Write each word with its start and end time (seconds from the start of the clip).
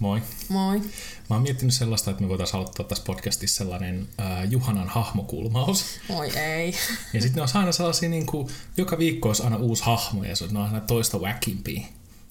Moi. 0.00 0.22
Moi. 0.48 0.78
Mä 0.78 1.36
oon 1.36 1.42
miettinyt 1.42 1.74
sellaista, 1.74 2.10
että 2.10 2.22
me 2.22 2.28
voitaisiin 2.28 2.56
aloittaa 2.56 2.86
tässä 2.86 3.04
podcastissa 3.06 3.58
sellainen 3.58 4.08
äh, 4.20 4.50
Juhanan 4.50 4.88
hahmokulmaus. 4.88 5.84
Moi 6.08 6.36
ei. 6.36 6.74
Ja 7.12 7.20
sitten 7.20 7.36
ne 7.36 7.42
on 7.42 7.48
aina 7.54 7.72
sellaisia, 7.72 8.08
niin 8.08 8.26
kuin, 8.26 8.48
joka 8.76 8.98
viikko 8.98 9.28
olisi 9.28 9.42
aina 9.42 9.56
uusi 9.56 9.82
hahmo 9.84 10.24
ja 10.24 10.36
se 10.36 10.44
on 10.44 10.56
aina 10.56 10.80
toista 10.80 11.18
wackimpia. 11.18 11.82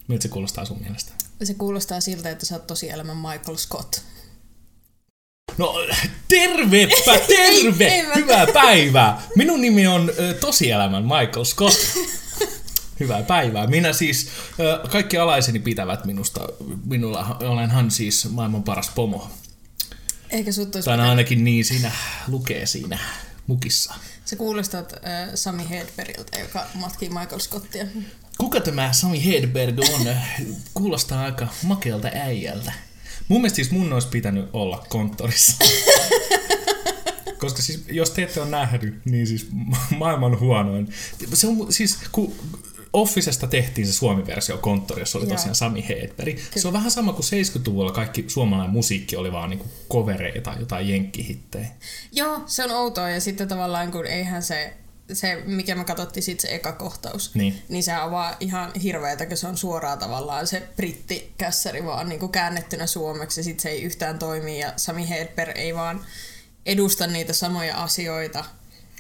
Miltä 0.08 0.24
se 0.24 0.30
kuulostaa 0.30 0.66
sun 0.66 0.80
mielestä? 0.82 1.12
Se 1.44 1.54
kuulostaa 1.54 2.02
siltä, 2.02 2.30
että 2.30 2.46
sä 2.46 2.56
oot 2.56 2.68
tosi 2.68 2.90
elämän 2.90 3.18
Michael 3.18 3.58
Scott. 3.58 4.02
No 5.58 5.76
tervepä, 6.28 7.20
terve! 7.28 7.88
Ei, 7.88 8.00
ei 8.00 8.16
Hyvää 8.16 8.48
päivää! 8.54 9.22
Minun 9.36 9.62
nimi 9.62 9.88
on 9.88 10.12
tosielämän 10.40 11.04
Michael 11.04 11.46
Scott. 11.46 11.78
Hyvää 13.00 13.24
päivää. 13.24 13.68
Minä 13.68 13.94
siis, 13.94 14.30
kaikki 14.92 15.18
alaiseni 15.18 15.60
pitävät 15.60 16.06
minusta, 16.06 16.50
minulla 16.86 17.38
olenhan 17.40 17.92
siis 17.92 18.30
maailman 18.30 18.64
paras 18.64 18.90
pomo. 18.90 19.32
Eikä 20.30 20.52
sut 20.52 20.76
olisi... 20.76 20.86
Tai 20.86 21.00
ainakin 21.00 21.44
niin 21.44 21.66
siinä 21.66 21.92
lukee 22.28 22.66
siinä 22.66 23.00
mukissa. 23.48 23.94
Se 24.26 24.36
kuulostat 24.36 24.94
äh, 24.94 25.30
Sami 25.36 25.70
Hedbergiltä, 25.70 26.40
joka 26.40 26.66
matkii 26.76 27.10
Michael 27.10 27.40
Scottia. 27.40 27.86
Kuka 28.38 28.60
tämä 28.60 28.94
Sami 28.94 29.26
Hedberg 29.26 29.80
on? 29.80 30.16
Kuulostaa 30.74 31.24
aika 31.24 31.48
makealta 31.64 32.08
äijältä. 32.14 32.74
Mun 33.28 33.42
mielestä 33.42 33.56
siis 33.56 33.72
mun 33.72 33.94
olisi 33.94 34.08
pitänyt 34.08 34.50
olla 34.54 34.86
konttorissa. 34.90 35.54
Koska 37.40 37.62
siis, 37.62 37.84
jos 37.92 38.10
te 38.10 38.24
ette 38.24 38.42
ole 38.42 38.50
nähnyt, 38.50 39.06
niin 39.06 39.28
siis 39.28 39.48
maailman 39.98 40.40
huonoin. 40.40 40.94
Se 41.34 41.48
on 41.48 41.74
siis, 41.74 41.98
kun 42.12 42.36
Officesta 42.94 43.48
tehtiin 43.48 43.88
se 43.88 43.94
suomi-versio 43.94 44.58
konttori, 44.58 45.02
jossa 45.02 45.18
oli 45.18 45.26
Joo. 45.28 45.36
tosiaan 45.36 45.56
Sami 45.56 45.86
Hedberg. 45.90 46.38
Se 46.56 46.68
on 46.68 46.74
vähän 46.74 46.92
sama 46.92 47.14
kuin 47.14 47.26
70-luvulla 47.26 47.92
kaikki 47.92 48.26
suomalainen 48.28 48.74
musiikki 48.74 49.16
oli 49.16 49.32
vaan 49.32 49.50
niinku 49.50 49.66
kovereita, 49.88 50.56
jotain 50.60 50.90
jenkkihittejä. 50.90 51.68
Joo, 52.12 52.42
se 52.46 52.64
on 52.64 52.72
outoa 52.72 53.10
ja 53.10 53.22
sitten 53.22 53.48
tavallaan 53.48 53.92
kun 53.92 54.06
eihän 54.06 54.44
se, 54.44 54.74
se 55.14 55.44
mikä 55.46 55.76
me 55.76 55.84
katsottiin 55.86 56.24
sit 56.24 56.40
se 56.40 56.48
eka 56.56 56.72
kohtaus, 56.72 57.36
Niin. 57.36 57.62
niin 57.70 57.84
se 57.84 57.98
on 57.98 58.12
vaan 58.12 58.36
ihan 58.40 58.72
hirveetä, 58.84 59.26
kun 59.26 59.38
se 59.38 59.48
on 59.48 59.58
suoraan 59.58 60.00
tavallaan 60.00 60.48
se 60.48 60.64
brittikässäri 60.76 61.86
vaan 61.86 62.10
niin 62.10 62.20
kuin 62.20 62.32
käännettynä 62.32 62.88
suomeksi 62.88 63.40
ja 63.40 63.44
sit 63.44 63.60
se 63.60 63.70
ei 63.70 63.82
yhtään 63.84 64.20
toimi 64.20 64.60
ja 64.60 64.74
Sami 64.78 65.10
Hedberg 65.10 65.58
ei 65.58 65.76
vaan 65.76 66.06
edusta 66.66 67.08
niitä 67.08 67.34
samoja 67.34 67.78
asioita 67.84 68.46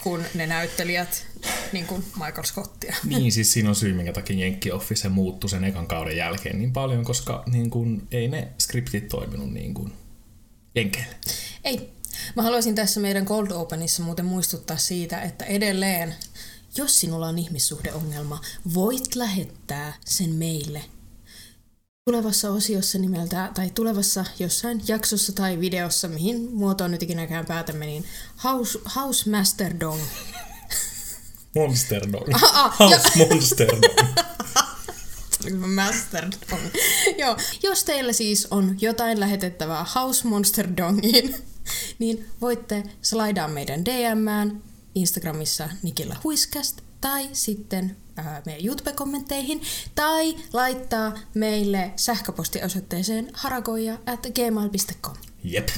kuin 0.03 0.25
ne 0.33 0.47
näyttelijät, 0.47 1.27
niin 1.71 1.85
kuin 1.85 2.05
Michael 2.15 2.43
Scottia. 2.43 2.95
Niin, 3.03 3.31
siis 3.31 3.53
siinä 3.53 3.69
on 3.69 3.75
syy, 3.75 3.93
minkä 3.93 4.13
takia 4.13 4.39
Jenkki 4.39 4.71
Office 4.71 5.09
muuttui 5.09 5.49
sen 5.49 5.63
ekan 5.63 5.87
kauden 5.87 6.17
jälkeen 6.17 6.59
niin 6.59 6.73
paljon, 6.73 7.03
koska 7.03 7.43
niin 7.51 7.69
kun, 7.69 8.07
ei 8.11 8.27
ne 8.27 8.47
skriptit 8.59 9.07
toiminut 9.07 9.53
niin 9.53 9.73
kuin 9.73 9.93
Jenkeille. 10.75 11.15
Ei. 11.63 11.89
Mä 12.35 12.43
haluaisin 12.43 12.75
tässä 12.75 12.99
meidän 12.99 13.25
Cold 13.25 13.51
Openissa 13.51 14.03
muuten 14.03 14.25
muistuttaa 14.25 14.77
siitä, 14.77 15.21
että 15.21 15.45
edelleen, 15.45 16.15
jos 16.77 16.99
sinulla 16.99 17.27
on 17.27 17.39
ihmissuhdeongelma, 17.39 18.41
voit 18.73 19.15
lähettää 19.15 19.93
sen 20.05 20.29
meille 20.29 20.81
tulevassa 22.09 22.51
osiossa 22.51 22.97
nimeltä, 22.97 23.51
tai 23.53 23.69
tulevassa 23.69 24.25
jossain 24.39 24.81
jaksossa 24.87 25.31
tai 25.33 25.59
videossa, 25.59 26.07
mihin 26.07 26.51
muotoon 26.53 26.91
nyt 26.91 27.03
ikinäkään 27.03 27.45
päätämme, 27.45 27.85
niin 27.85 28.05
House, 28.43 28.79
House 28.95 29.29
Master 29.29 29.73
Dong. 29.79 30.01
Monster 31.55 32.11
Dog. 32.11 32.29
ah, 32.33 32.79
House 32.79 33.25
Monster 33.25 33.67
Dog. 33.67 34.07
Master 35.75 36.25
Dong. 36.51 36.61
Joo, 37.17 37.37
jos 37.63 37.83
teillä 37.83 38.13
siis 38.13 38.47
on 38.51 38.77
jotain 38.81 39.19
lähetettävää 39.19 39.85
House 39.95 40.27
Monster 40.27 40.67
Dongiin, 40.77 41.35
niin 41.99 42.25
voitte 42.41 42.83
slaidaa 43.01 43.47
meidän 43.47 43.85
DMään 43.85 44.63
Instagramissa 44.95 45.69
Nikillä 45.83 46.15
Huiskast 46.23 46.81
tai 47.01 47.29
sitten 47.33 47.97
meidän 48.45 48.65
YouTube-kommentteihin 48.65 49.61
tai 49.95 50.35
laittaa 50.53 51.13
meille 51.33 51.91
sähköpostiosoitteeseen 51.95 53.29
harakoja 53.33 53.93
at 54.05 54.27
gmail.com. 54.35 55.15
Jep. 55.43 55.69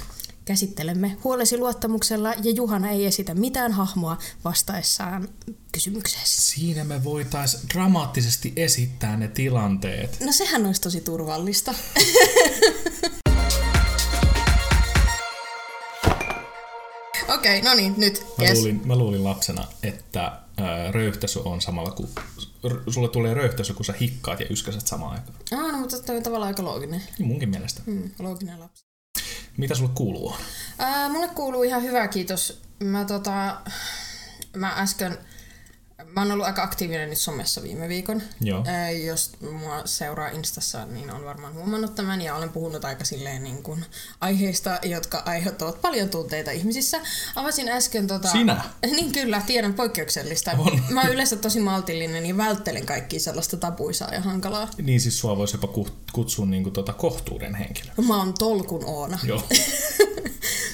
Käsittelemme 0.46 1.18
huolesi 1.24 1.58
luottamuksella 1.58 2.34
ja 2.44 2.52
Juhana 2.56 2.90
ei 2.90 3.06
esitä 3.06 3.34
mitään 3.34 3.72
hahmoa 3.72 4.18
vastaessaan 4.46 5.30
kysymykseesi. 5.72 6.42
Siinä 6.42 6.84
me 6.84 7.04
voitais 7.04 7.58
dramaattisesti 7.74 8.54
esittää 8.56 9.18
ne 9.18 9.28
tilanteet. 9.28 10.18
No 10.26 10.32
sehän 10.32 10.66
olisi 10.66 10.82
tosi 10.82 11.02
turvallista. 11.02 11.74
Okei, 17.36 17.60
okay, 17.60 17.70
no 17.72 17.76
niin, 17.76 17.94
nyt. 17.98 18.26
Mä, 18.38 18.44
Yes. 18.44 18.58
luulin, 18.58 18.82
mä 18.86 18.96
luulin 18.96 19.24
lapsena, 19.24 19.68
että 19.84 20.32
röyhtäisy 20.92 21.40
on 21.46 21.62
samalla 21.62 21.92
kuin... 21.92 22.10
Sulle 22.90 23.10
tulee 23.10 23.34
röyhtäisy, 23.34 23.74
kun 23.74 23.86
sä 23.86 23.94
hikkaat 24.02 24.40
ja 24.40 24.46
yskäset 24.50 24.88
samaan 24.88 25.12
aikaan. 25.12 25.38
Ah, 25.52 25.72
no, 25.72 25.78
mutta 25.78 26.00
toi 26.00 26.18
on 26.18 26.24
tavallaan 26.24 26.48
aika 26.48 26.64
looginen. 26.64 27.04
Niin 27.18 27.28
munkin 27.28 27.50
mielestä. 27.50 27.82
Hmm, 27.86 28.10
looginen 28.20 28.60
lapsi. 28.60 28.86
Mitä 29.58 29.76
sulle 29.76 29.92
kuuluu? 29.96 30.36
Ää, 30.78 31.10
mulle 31.10 31.28
kuuluu 31.28 31.64
ihan 31.64 31.84
hyvä, 31.84 32.08
kiitos. 32.08 32.62
Mä 32.84 33.06
tota... 33.06 33.62
Mä 34.56 34.74
äsken... 34.78 35.18
Mä 36.06 36.22
oon 36.22 36.32
ollut 36.32 36.46
aika 36.46 36.64
aktiivinen 36.64 37.10
nyt 37.10 37.18
somessa 37.18 37.64
viime 37.64 37.88
viikon. 37.90 38.22
Joo. 38.42 38.64
Ää, 38.68 38.92
jos 38.92 39.32
mua 39.52 39.82
seuraa 39.86 40.28
Instassa, 40.28 40.86
niin 40.86 41.12
on 41.12 41.26
varmaan 41.26 41.54
huomannut 41.54 41.96
tämän 41.96 42.22
ja 42.22 42.36
olen 42.36 42.50
puhunut 42.50 42.86
aika 42.86 43.06
silleen 43.06 43.44
niin 43.44 43.64
kuin 43.64 43.86
aiheista, 44.22 44.80
jotka 44.84 45.24
aiheuttavat 45.26 45.82
paljon 45.82 46.10
tunteita 46.10 46.52
ihmisissä. 46.52 47.00
Avasin 47.36 47.70
äsken 47.70 48.08
tota... 48.08 48.28
Sinä? 48.28 48.62
Niin 48.92 49.12
kyllä, 49.12 49.42
tiedän 49.48 49.74
poikkeuksellista. 49.74 50.52
On. 50.58 50.82
Mä 50.90 51.02
oon 51.02 51.12
yleensä 51.14 51.36
tosi 51.36 51.60
maltillinen 51.60 52.26
ja 52.26 52.38
välttelen 52.38 52.86
kaikkia 52.86 53.20
sellaista 53.20 53.58
tapuisaa 53.58 54.14
ja 54.14 54.22
hankalaa. 54.22 54.68
Niin 54.82 55.02
siis 55.02 55.20
sua 55.20 55.38
voisi 55.38 55.56
jopa 55.56 55.68
ku- 55.68 55.88
kutsua 56.14 56.46
niinku 56.46 56.72
tota 56.72 56.94
kohtuuden 56.94 57.56
henkilö. 57.56 57.92
Mä 58.08 58.18
oon 58.18 58.34
tolkun 58.34 58.86
Oona. 58.86 59.20
Joo. 59.24 59.44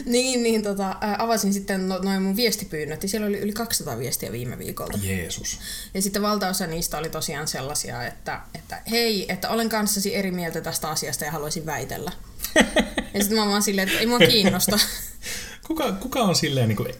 niin, 0.07 0.43
niin 0.43 0.63
tota, 0.63 0.95
avasin 1.17 1.53
sitten 1.53 1.89
no, 1.89 1.97
noin 1.97 2.21
mun 2.21 2.35
viestipyynnöt 2.35 3.03
ja 3.03 3.09
siellä 3.09 3.27
oli 3.27 3.39
yli 3.39 3.53
200 3.53 3.99
viestiä 3.99 4.31
viime 4.31 4.57
viikolta. 4.57 4.99
Jeesus. 5.01 5.59
Ja 5.93 6.01
sitten 6.01 6.21
valtaosa 6.21 6.67
niistä 6.67 6.97
oli 6.97 7.09
tosiaan 7.09 7.47
sellaisia, 7.47 8.07
että, 8.07 8.41
että 8.55 8.81
hei, 8.91 9.25
että 9.29 9.49
olen 9.49 9.69
kanssasi 9.69 10.15
eri 10.15 10.31
mieltä 10.31 10.61
tästä 10.61 10.89
asiasta 10.89 11.25
ja 11.25 11.31
haluaisin 11.31 11.65
väitellä. 11.65 12.11
ja 13.13 13.19
sitten 13.19 13.35
mä 13.35 13.41
oon 13.41 13.51
vaan 13.51 13.63
silleen, 13.63 13.87
että 13.87 13.99
ei 13.99 14.07
mua 14.07 14.19
kiinnosta. 14.19 14.79
Kuka, 15.67 15.91
kuka 15.91 16.19
on 16.19 16.35
silleen 16.35 16.67
niin 16.67 16.77
kuin, 16.77 16.93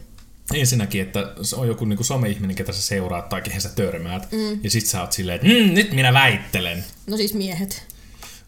ensinnäkin, 0.54 1.02
että 1.02 1.32
se 1.42 1.56
on 1.56 1.68
joku 1.68 1.84
niin 1.84 1.96
kuin 1.96 2.06
some-ihminen, 2.06 2.56
ketä 2.56 2.72
sä 2.72 2.82
seuraat 2.82 3.28
tai 3.28 3.42
kehen 3.42 3.60
sä 3.60 3.68
törmäät, 3.68 4.32
mm. 4.32 4.60
ja 4.62 4.70
sit 4.70 4.86
sä 4.86 5.00
oot 5.00 5.12
silleen, 5.12 5.36
että 5.36 5.48
mm, 5.48 5.74
nyt 5.74 5.92
minä 5.92 6.12
väittelen. 6.12 6.84
No 7.06 7.16
siis 7.16 7.34
miehet. 7.34 7.84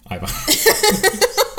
Aivan. 0.04 0.30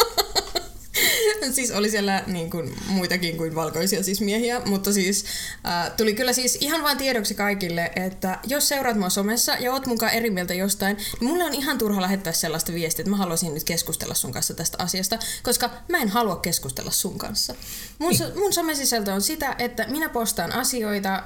siis 1.52 1.72
oli 1.72 1.90
siellä 1.90 2.24
niin 2.28 2.50
kuin, 2.50 2.76
muitakin 2.88 3.38
kuin 3.38 3.56
valkoisia 3.56 4.04
siis 4.04 4.22
miehiä, 4.22 4.62
mutta 4.66 4.94
siis 4.94 5.26
äh, 5.68 5.92
tuli 5.98 6.14
kyllä 6.14 6.34
siis 6.34 6.58
ihan 6.62 6.84
vain 6.84 6.98
tiedoksi 6.98 7.36
kaikille, 7.36 7.92
että 7.96 8.40
jos 8.48 8.68
seuraat 8.68 8.98
mua 8.98 9.10
somessa 9.10 9.56
ja 9.60 9.72
oot 9.72 9.86
mukaan 9.86 10.14
eri 10.14 10.30
mieltä 10.30 10.54
jostain, 10.54 10.98
niin 10.98 11.32
mulle 11.32 11.44
on 11.44 11.54
ihan 11.54 11.78
turha 11.78 12.02
lähettää 12.02 12.34
sellaista 12.34 12.74
viestiä, 12.74 13.04
että 13.04 13.10
mä 13.12 13.18
haluaisin 13.18 13.54
nyt 13.54 13.64
keskustella 13.64 14.14
sun 14.14 14.32
kanssa 14.32 14.54
tästä 14.54 14.78
asiasta, 14.84 15.20
koska 15.44 15.70
mä 15.88 15.98
en 15.98 16.10
halua 16.10 16.36
keskustella 16.36 16.92
sun 16.92 17.18
kanssa. 17.18 17.56
Mun, 18.00 18.16
so, 18.16 18.24
mun 18.36 18.54
somesisältö 18.54 19.14
on 19.14 19.22
sitä, 19.22 19.56
että 19.60 19.88
minä 19.88 20.10
postaan 20.10 20.52
asioita, 20.52 21.16
äh, 21.16 21.24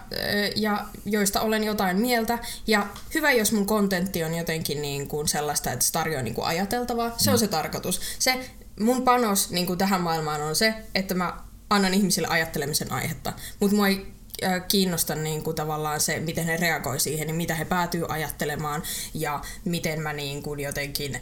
ja 0.55 0.85
joista 1.05 1.41
olen 1.41 1.63
jotain 1.63 1.99
mieltä, 1.99 2.39
ja 2.67 2.87
hyvä, 3.13 3.31
jos 3.31 3.51
mun 3.51 3.65
kontentti 3.65 4.23
on 4.23 4.33
jotenkin 4.33 4.81
niin 4.81 5.07
kuin 5.07 5.27
sellaista, 5.27 5.71
että 5.71 5.85
se 5.85 5.91
tarjoaa 5.91 6.23
niin 6.23 6.35
kuin 6.35 6.45
ajateltavaa. 6.45 7.13
Se 7.17 7.31
on 7.31 7.39
se 7.39 7.47
tarkoitus. 7.47 8.01
Se 8.19 8.49
mun 8.79 9.01
panos 9.03 9.49
niin 9.49 9.65
kuin 9.65 9.77
tähän 9.77 10.01
maailmaan 10.01 10.41
on 10.41 10.55
se, 10.55 10.73
että 10.95 11.13
mä 11.13 11.37
annan 11.69 11.93
ihmisille 11.93 12.27
ajattelemisen 12.27 12.91
aihetta, 12.91 13.33
mutta 13.59 13.75
mua 13.75 13.87
ei 13.87 14.07
äh, 14.43 14.67
kiinnosta 14.67 15.15
niin 15.15 15.43
kuin 15.43 15.55
tavallaan 15.55 16.01
se, 16.01 16.19
miten 16.19 16.45
he 16.45 16.57
reagoi 16.57 16.99
siihen, 16.99 17.27
niin 17.27 17.35
mitä 17.35 17.55
he 17.55 17.65
päätyy 17.65 18.05
ajattelemaan 18.09 18.83
ja 19.13 19.41
miten 19.65 20.01
mä 20.01 20.13
niin 20.13 20.43
kuin 20.43 20.59
jotenkin 20.59 21.21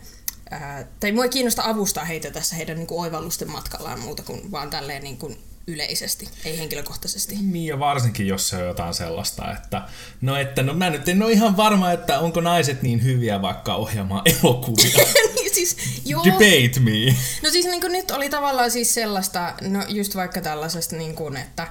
ää, 0.50 0.88
tai 1.00 1.11
mua 1.11 1.23
ei 1.23 1.29
kiinnosta 1.29 1.63
avustaa 1.65 2.05
heitä 2.05 2.31
tässä 2.31 2.55
heidän 2.55 2.77
niin 2.77 2.88
kuin 2.88 3.01
oivallusten 3.01 3.51
matkallaan 3.51 4.00
muuta 4.00 4.23
kuin 4.23 4.51
vaan 4.51 4.69
tälleen 4.69 5.03
niin 5.03 5.17
kuin 5.17 5.38
yleisesti, 5.68 6.30
ei 6.45 6.57
henkilökohtaisesti. 6.57 7.36
Niin 7.42 7.65
ja 7.65 7.80
varsinkin, 7.80 8.27
jos 8.27 8.50
se 8.50 8.57
on 8.57 8.68
jotain 8.68 8.94
sellaista, 8.94 9.51
että 9.51 9.81
no, 10.21 10.36
että 10.36 10.63
no 10.63 10.74
mä 10.74 10.89
nyt 10.89 11.10
en 11.10 11.24
ole 11.24 11.31
ihan 11.31 11.57
varma, 11.57 11.92
että 11.92 12.19
onko 12.19 12.42
naiset 12.42 12.81
niin 12.81 13.04
hyviä 13.04 13.42
vaikka 13.42 13.75
ohjaamaan 13.75 14.21
elokuvia. 14.25 15.06
Niin 15.36 15.56
siis, 15.56 15.77
joo. 16.06 16.24
Debate 16.24 16.80
me. 16.80 17.15
No 17.44 17.50
siis 17.50 17.65
niin 17.65 17.92
nyt 17.92 18.12
oli 18.12 18.30
tavallaan 18.30 18.71
siis 18.71 18.94
sellaista, 18.94 19.54
no 19.62 19.83
just 19.88 20.15
vaikka 20.15 20.42
tällaisesta 20.42 20.95
niin 20.95 21.15
kuin, 21.15 21.38
että 21.38 21.68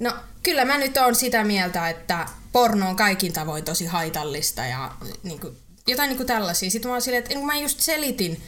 no 0.00 0.12
kyllä 0.42 0.64
mä 0.64 0.78
nyt 0.78 0.96
oon 0.96 1.14
sitä 1.14 1.44
mieltä, 1.44 1.88
että 1.88 2.26
porno 2.52 2.88
on 2.88 2.96
kaikin 2.96 3.32
tavoin 3.32 3.64
tosi 3.64 3.86
haitallista 3.86 4.64
ja 4.64 4.92
niin 5.22 5.40
kuin, 5.40 5.56
jotain 5.86 6.08
niin 6.08 6.16
kuin 6.16 6.26
tällaisia. 6.26 6.70
Sitten 6.70 6.88
mä 6.88 6.94
oon 6.94 7.02
silleen, 7.02 7.22
että 7.22 7.34
kun 7.34 7.46
mä 7.46 7.56
just 7.56 7.80
selitin 7.80 8.42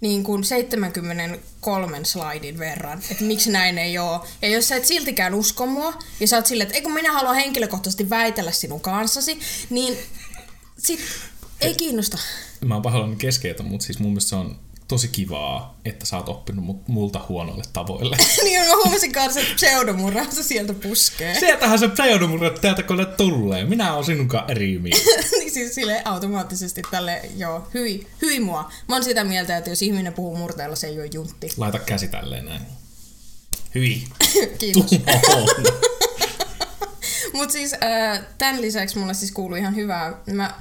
niin 0.00 0.24
kuin 0.24 0.44
73 0.44 2.04
slaidin 2.04 2.58
verran, 2.58 3.02
että 3.10 3.24
miksi 3.24 3.50
näin 3.50 3.78
ei 3.78 3.98
ole. 3.98 4.20
Ja 4.42 4.48
jos 4.48 4.68
sä 4.68 4.76
et 4.76 4.86
siltikään 4.86 5.34
usko 5.34 5.66
mua, 5.66 5.98
ja 6.20 6.28
sä 6.28 6.36
oot 6.36 6.46
silleen, 6.46 6.66
että 6.66 6.76
ei 6.76 6.82
kun 6.82 6.92
minä 6.92 7.12
haluan 7.12 7.34
henkilökohtaisesti 7.34 8.10
väitellä 8.10 8.52
sinun 8.52 8.80
kanssasi, 8.80 9.38
niin 9.70 9.98
sit 10.78 11.00
ei 11.60 11.74
kiinnosta. 11.74 12.18
Mä 12.60 12.74
oon 12.74 12.82
pahoillani 12.82 13.16
keskeytä, 13.16 13.62
mutta 13.62 13.86
siis 13.86 13.98
mun 13.98 14.10
mielestä 14.10 14.28
se 14.28 14.36
on 14.36 14.58
tosi 14.90 15.08
kivaa, 15.08 15.78
että 15.84 16.06
sä 16.06 16.16
oot 16.16 16.28
oppinut 16.28 16.88
multa 16.88 17.20
huonoille 17.28 17.64
tavoille. 17.72 18.16
niin 18.44 18.62
mä 18.62 18.76
huomasin 18.76 19.12
kanssa, 19.12 19.40
että 19.40 19.54
pseudomurra 19.54 20.24
se 20.30 20.42
sieltä 20.42 20.72
puskee. 20.72 21.40
Sieltähän 21.40 21.78
se 21.78 21.88
pseudomurra 21.88 22.50
täältä 22.50 22.82
kun 22.82 23.06
tulee. 23.16 23.64
Minä 23.64 23.94
oon 23.94 24.04
sinunkaan 24.04 24.50
eri 24.50 24.78
mieltä. 24.78 25.10
niin 25.38 25.50
siis 25.50 25.74
sille 25.74 26.02
automaattisesti 26.04 26.82
tälle, 26.90 27.20
joo, 27.36 27.68
hyi, 27.74 28.06
hyi 28.22 28.40
mua. 28.40 28.72
Mä 28.88 28.94
oon 28.94 29.04
sitä 29.04 29.24
mieltä, 29.24 29.56
että 29.56 29.70
jos 29.70 29.82
ihminen 29.82 30.12
puhuu 30.12 30.36
murteella, 30.36 30.76
se 30.76 30.86
ei 30.86 31.00
ole 31.00 31.08
juntti. 31.12 31.48
Laita 31.56 31.78
käsi 31.78 32.08
tälleen 32.08 32.44
näin. 32.44 32.62
Hyi. 33.74 34.04
Kiitos. 34.58 34.90
Mutta 37.32 37.52
siis 37.52 37.72
äh, 37.72 38.22
tämän 38.38 38.60
lisäksi 38.60 38.98
mulle 38.98 39.14
siis 39.14 39.32
kuuluu 39.32 39.56
ihan 39.56 39.76
hyvää. 39.76 40.14
Mä 40.32 40.60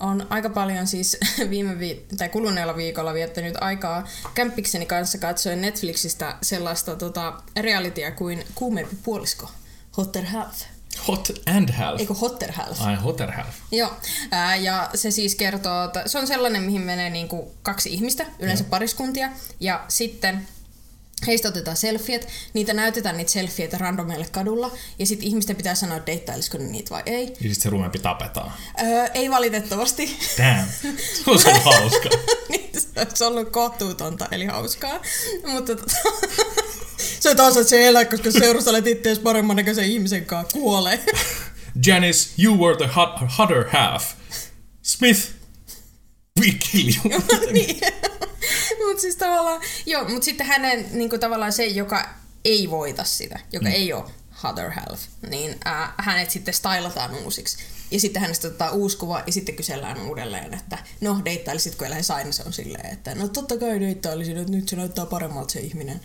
on 0.00 0.26
aika 0.30 0.50
paljon 0.50 0.86
siis 0.86 1.16
viime 1.50 1.78
vi- 1.78 2.06
tai 2.18 2.28
kuluneella 2.28 2.76
viikolla 2.76 3.14
viettänyt 3.14 3.54
aikaa 3.60 4.06
kämppikseni 4.34 4.86
kanssa 4.86 5.18
katsoin 5.18 5.60
Netflixistä 5.60 6.36
sellaista 6.42 6.96
tota, 6.96 7.42
realitya 7.60 8.10
kuin 8.10 8.44
Kuumempi 8.54 8.96
puolisko, 9.02 9.50
Hotter 9.96 10.24
Half. 10.24 10.62
Hot 11.08 11.28
and 11.46 11.70
half. 11.72 12.00
Eikö 12.00 12.14
Hotter 12.14 12.52
Half? 12.52 12.80
Ai, 12.82 12.94
hotter 12.96 13.30
half. 13.32 13.54
Joo, 13.72 13.90
ää, 14.30 14.56
ja 14.56 14.90
se 14.94 15.10
siis 15.10 15.34
kertoo, 15.34 15.84
että 15.84 16.02
se 16.06 16.18
on 16.18 16.26
sellainen, 16.26 16.62
mihin 16.62 16.80
menee 16.82 17.10
niinku 17.10 17.54
kaksi 17.62 17.92
ihmistä, 17.94 18.26
yleensä 18.38 18.64
pariskuntia, 18.64 19.30
ja 19.60 19.84
sitten 19.88 20.46
heistä 21.26 21.48
otetaan 21.48 21.76
selfiet, 21.76 22.28
niitä 22.54 22.74
näytetään 22.74 23.16
niitä 23.16 23.30
selfieitä 23.30 23.78
randomeille 23.78 24.26
kadulla, 24.32 24.72
ja 24.98 25.06
sitten 25.06 25.28
ihmisten 25.28 25.56
pitää 25.56 25.74
sanoa, 25.74 25.96
että 25.96 26.06
deittailisiko 26.06 26.58
ne 26.58 26.64
niitä 26.64 26.90
vai 26.90 27.02
ei. 27.06 27.26
Ja 27.26 27.34
sitten 27.34 27.54
se 27.54 27.70
rumempi 27.70 27.98
tapetaan. 27.98 28.52
Öö, 28.82 29.06
ei 29.14 29.30
valitettavasti. 29.30 30.18
Damn. 30.38 30.68
Se 31.22 31.30
on 31.30 31.38
ollut 31.46 31.64
hauska. 31.64 32.08
niin, 32.50 32.70
se 32.72 33.00
olisi 33.00 33.24
ollut 33.24 33.50
kohtuutonta, 33.50 34.28
eli 34.30 34.46
hauskaa. 34.46 35.00
Mutta 35.46 35.76
tota, 35.76 35.96
se 37.20 37.30
on 37.30 37.36
taas, 37.36 37.56
että 37.56 37.70
se 37.70 37.88
elää, 37.88 38.04
koska 38.04 38.30
seurustelet 38.30 38.86
itseäsi 38.86 39.20
paremman 39.20 39.56
näköisen 39.56 39.84
ihmisen 39.84 40.26
kanssa, 40.26 40.58
kuolee. 40.58 41.04
Janice, 41.86 42.30
you 42.42 42.56
were 42.56 42.76
the 42.76 42.90
hot, 42.96 43.10
hotter 43.38 43.68
half. 43.72 44.04
Smith, 44.82 45.20
we 46.40 46.54
kill 46.70 46.88
you. 47.04 47.22
niin. 47.52 47.80
Mutta 48.86 49.00
siis 49.00 49.16
tavallaan, 49.16 49.60
joo, 49.86 50.08
mutta 50.08 50.24
sitten 50.24 50.46
hänen 50.46 50.86
niinku 50.90 51.18
tavallaan 51.18 51.52
se, 51.52 51.66
joka 51.66 52.08
ei 52.44 52.70
voita 52.70 53.04
sitä, 53.04 53.38
joka 53.52 53.68
mm. 53.68 53.74
ei 53.74 53.92
ole 53.92 54.04
Other 54.44 54.70
Half, 54.70 55.00
niin 55.30 55.58
äh, 55.66 55.92
hänet 55.98 56.30
sitten 56.30 56.54
stylataan 56.54 57.14
uusiksi. 57.14 57.58
Ja 57.90 58.00
sitten 58.00 58.22
hänestä 58.22 58.48
otetaan 58.48 58.72
uusi 58.72 58.96
kuva 58.96 59.22
ja 59.26 59.32
sitten 59.32 59.56
kysellään 59.56 60.02
uudelleen, 60.02 60.54
että 60.54 60.78
no 61.00 61.20
deittailisitko 61.24 61.84
ja 61.84 61.90
lähes 61.90 62.10
aina 62.10 62.32
se 62.32 62.42
on 62.46 62.52
silleen, 62.52 62.92
että 62.92 63.14
no 63.14 63.28
totta 63.28 63.58
kai 63.58 63.80
deittailisin, 63.80 64.36
että 64.36 64.52
nyt 64.52 64.68
se 64.68 64.76
näyttää 64.76 65.06
paremmalta 65.06 65.52
se 65.52 65.60
ihminen. 65.60 66.00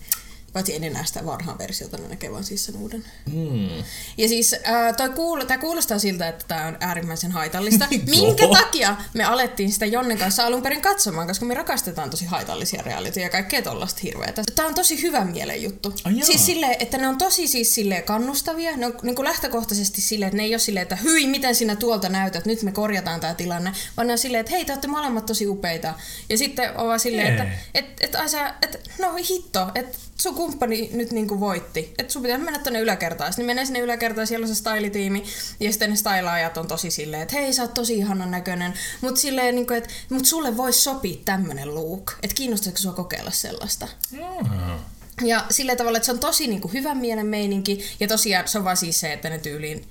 Paitsi 0.55 0.75
en 0.75 0.83
enää 0.83 1.05
sitä 1.05 1.25
vanhaa 1.25 1.57
versiota, 1.57 1.97
ne 1.97 2.07
näkee 2.07 2.31
vaan 2.31 2.43
siis 2.43 2.65
sen 2.65 2.75
uuden. 2.77 3.05
Mm. 3.33 3.83
Ja 4.17 4.27
siis 4.27 4.53
äh, 4.53 4.95
toi 4.97 5.09
kuul- 5.09 5.45
tämä 5.45 5.57
kuulostaa 5.57 5.99
siltä, 5.99 6.27
että 6.27 6.45
tämä 6.47 6.67
on 6.67 6.77
äärimmäisen 6.79 7.31
haitallista. 7.31 7.87
Minkä 8.17 8.47
takia 8.47 8.95
me 9.13 9.23
alettiin 9.23 9.71
sitä 9.71 9.85
Jonnen 9.85 10.17
kanssa 10.17 10.45
alun 10.45 10.61
perin 10.61 10.81
katsomaan, 10.81 11.27
koska 11.27 11.45
me 11.45 11.53
rakastetaan 11.53 12.09
tosi 12.09 12.25
haitallisia 12.25 12.81
reality 12.81 13.19
ja 13.19 13.29
kaikkea 13.29 13.61
tollasta 13.61 13.99
hirveätä. 14.03 14.43
Tämä 14.55 14.67
on 14.67 14.75
tosi 14.75 15.01
hyvä 15.01 15.25
mielen 15.25 15.63
juttu. 15.63 15.93
Jaa. 16.05 16.25
siis 16.25 16.45
silleen, 16.45 16.75
että 16.79 16.97
ne 16.97 17.07
on 17.07 17.17
tosi 17.17 17.47
siis 17.47 17.75
silleen 17.75 18.03
kannustavia. 18.03 18.77
Ne 18.77 18.85
on 18.85 18.93
niin 19.01 19.15
kuin 19.15 19.27
lähtökohtaisesti 19.27 20.01
silleen, 20.01 20.27
että 20.27 20.37
ne 20.37 20.43
ei 20.43 20.53
ole 20.53 20.59
silleen, 20.59 20.81
että 20.83 20.95
hyi, 20.95 21.27
miten 21.27 21.55
sinä 21.55 21.75
tuolta 21.75 22.09
näytät, 22.09 22.45
nyt 22.45 22.63
me 22.63 22.71
korjataan 22.71 23.19
tämä 23.19 23.33
tilanne. 23.33 23.71
Vaan 23.97 24.07
ne 24.07 24.13
on 24.13 24.19
silleen, 24.19 24.41
että 24.41 24.51
hei, 24.51 24.65
te 24.65 24.71
olette 24.71 24.87
molemmat 24.87 25.25
tosi 25.25 25.47
upeita. 25.47 25.93
Ja 26.29 26.37
sitten 26.37 26.77
on 26.77 26.87
vaan 26.87 26.99
silleen, 26.99 27.27
että 27.27 27.43
et, 27.73 27.85
et, 28.01 28.15
et, 28.61 28.75
et, 28.75 28.91
no 28.99 29.15
hitto, 29.29 29.71
että 29.75 29.97
sun 30.21 30.35
kumppani 30.35 30.89
nyt 30.93 31.11
niinku 31.11 31.39
voitti. 31.39 31.93
Että 31.97 32.13
sun 32.13 32.21
pitää 32.21 32.37
mennä 32.37 32.59
tonne 32.59 32.79
yläkertaan. 32.79 33.33
Sitten 33.33 33.43
ne 33.43 33.53
menee 33.53 33.65
sinne 33.65 33.79
yläkertaan, 33.79 34.27
siellä 34.27 34.43
on 34.43 34.47
se 34.47 34.55
stylitiimi. 34.55 35.23
Ja 35.59 35.71
sitten 35.71 35.89
ne 35.89 35.95
stylaajat 35.95 36.57
on 36.57 36.67
tosi 36.67 36.91
silleen, 36.91 37.23
että 37.23 37.35
hei 37.35 37.53
sä 37.53 37.61
oot 37.61 37.73
tosi 37.73 37.97
ihanan 37.97 38.31
näköinen. 38.31 38.73
Mutta 39.01 39.21
silleen, 39.21 39.55
niinku, 39.55 39.73
että 39.73 39.89
mut 40.09 40.25
sulle 40.25 40.57
voisi 40.57 40.81
sopia 40.81 41.17
tämmönen 41.25 41.75
look. 41.75 42.11
Että 42.23 42.35
kiinnostaako 42.35 42.77
sua 42.77 42.93
kokeilla 42.93 43.31
sellaista? 43.31 43.87
Mm. 44.11 44.79
Ja 45.23 45.45
sillä 45.49 45.75
tavalla, 45.75 45.97
että 45.97 46.05
se 46.05 46.11
on 46.11 46.19
tosi 46.19 46.47
niinku 46.47 46.67
hyvän 46.67 46.97
mielen 46.97 47.27
meininki. 47.27 47.85
Ja 47.99 48.07
tosiaan 48.07 48.47
se 48.47 48.57
on 48.57 48.63
vaan 48.63 48.77
siis 48.77 48.99
se, 48.99 49.13
että 49.13 49.29
ne 49.29 49.37
tyyliin 49.37 49.87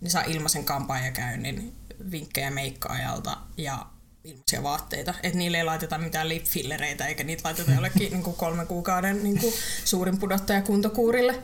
ne 0.00 0.10
saa 0.10 0.22
ilmaisen 0.22 0.64
kampaajakäynnin 0.64 1.72
vinkkejä 2.10 2.50
meikkaajalta 2.50 3.36
ja 3.56 3.86
ilmaisia 4.24 4.62
vaatteita. 4.62 5.14
Että 5.22 5.38
niille 5.38 5.58
ei 5.58 5.64
laiteta 5.64 5.98
mitään 5.98 6.28
lipfillereitä 6.28 7.06
eikä 7.06 7.24
niitä 7.24 7.42
laiteta 7.44 7.72
jollekin 7.72 8.12
niinku 8.12 8.32
kolmen 8.32 8.66
kuukauden 8.66 9.24
niinku 9.24 9.54
suurin 9.84 10.18
pudottaja 10.18 10.62
kuntokuurille. 10.62 11.34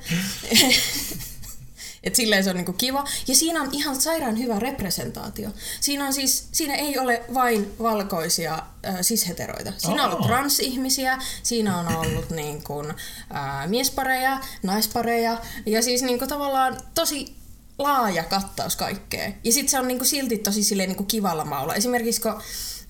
Et 2.04 2.14
silleen 2.14 2.44
se 2.44 2.50
on 2.50 2.56
niinku 2.56 2.72
kiva. 2.72 3.04
Ja 3.28 3.34
siinä 3.34 3.60
on 3.60 3.68
ihan 3.72 4.00
sairaan 4.00 4.38
hyvä 4.38 4.58
representaatio. 4.58 5.50
Siinä, 5.80 6.06
on 6.06 6.12
siis, 6.12 6.48
siinä 6.52 6.74
ei 6.74 6.98
ole 6.98 7.22
vain 7.34 7.72
valkoisia 7.78 8.54
äh, 8.54 8.96
sisheteroita. 9.00 9.72
Siinä 9.76 10.04
on 10.04 10.12
ollut 10.12 10.26
transihmisiä, 10.26 11.18
siinä 11.42 11.78
on 11.78 11.96
ollut 11.96 12.30
niin 12.30 12.64
kuin, 12.64 12.90
äh, 12.90 13.68
miespareja, 13.68 14.40
naispareja 14.62 15.38
ja 15.66 15.82
siis 15.82 16.02
niin 16.02 16.18
kuin, 16.18 16.28
tavallaan 16.28 16.80
tosi 16.94 17.36
laaja 17.78 18.24
kattaus 18.24 18.76
kaikkea. 18.76 19.32
Ja 19.44 19.52
sitten 19.52 19.68
se 19.70 19.78
on 19.78 19.88
niin 19.88 19.98
kuin, 19.98 20.08
silti 20.08 20.38
tosi 20.38 20.64
silleen, 20.64 20.88
niin 20.88 20.96
kuin, 20.96 21.06
kivalla 21.06 21.44
maulla. 21.44 21.74
Esimerkiksi 21.74 22.20
kun 22.20 22.42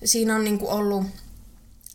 siinä 0.05 0.35
on 0.35 0.43
niin 0.43 0.59
kuin, 0.59 0.71
ollut 0.71 1.05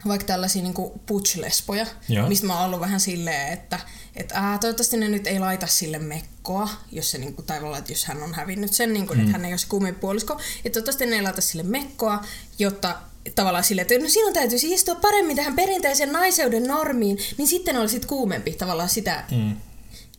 vaikka 0.09 0.27
tällaisia 0.27 0.63
niin 0.63 0.75
butch-lesboja, 1.07 1.87
Joo. 2.09 2.29
mistä 2.29 2.47
mä 2.47 2.57
oon 2.57 2.65
ollut 2.67 2.81
vähän 2.81 3.01
silleen, 3.01 3.53
että 3.53 3.81
et, 4.17 4.33
ää, 4.33 4.59
toivottavasti 4.59 4.97
ne 4.97 5.09
nyt 5.09 5.27
ei 5.27 5.39
laita 5.39 5.67
sille 5.67 5.99
mekkoa, 5.99 6.69
jos 6.93 7.11
se 7.11 7.19
niin 7.19 7.35
kuin, 7.35 7.47
tai 7.47 7.57
tavallaan, 7.57 7.79
että 7.79 7.93
jos 7.93 8.05
hän 8.05 8.23
on 8.23 8.35
hävinnyt 8.35 8.73
sen, 8.73 8.93
niin 8.93 9.07
kuin, 9.07 9.19
mm. 9.19 9.25
että 9.25 9.33
hän 9.33 9.45
ei 9.45 9.53
ole 9.53 9.59
se 9.59 9.67
kuumempi 9.69 10.01
puolisko, 10.01 10.33
että 10.65 10.71
toivottavasti 10.73 11.07
ne 11.07 11.17
ei 11.17 11.23
laita 11.23 11.41
sille 11.41 11.63
mekkoa, 11.63 12.25
jotta 12.59 12.99
tavallaan 13.35 13.65
sille, 13.65 13.83
että 13.83 13.99
no 13.99 14.09
sinun 14.09 14.33
täytyisi 14.33 14.73
istua 14.73 14.95
paremmin 14.95 15.37
tähän 15.37 15.57
perinteisen 15.57 16.13
naiseuden 16.13 16.65
normiin, 16.67 17.19
niin 17.39 17.49
sitten 17.49 17.77
olisit 17.77 18.07
kuumempi 18.07 18.53
tavallaan 18.53 18.89
sitä, 18.89 19.25
Mm. 19.31 19.57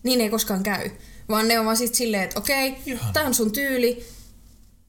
niin 0.03 0.21
ei 0.21 0.29
koskaan 0.29 0.63
käy. 0.63 0.89
Vaan 1.31 1.47
ne 1.47 1.59
on 1.59 1.65
vaan 1.65 1.77
sit 1.77 1.95
silleen, 1.95 2.23
että 2.23 2.39
okei, 2.39 2.77
tää 3.13 3.23
on 3.23 3.33
sun 3.33 3.51
tyyli, 3.51 4.07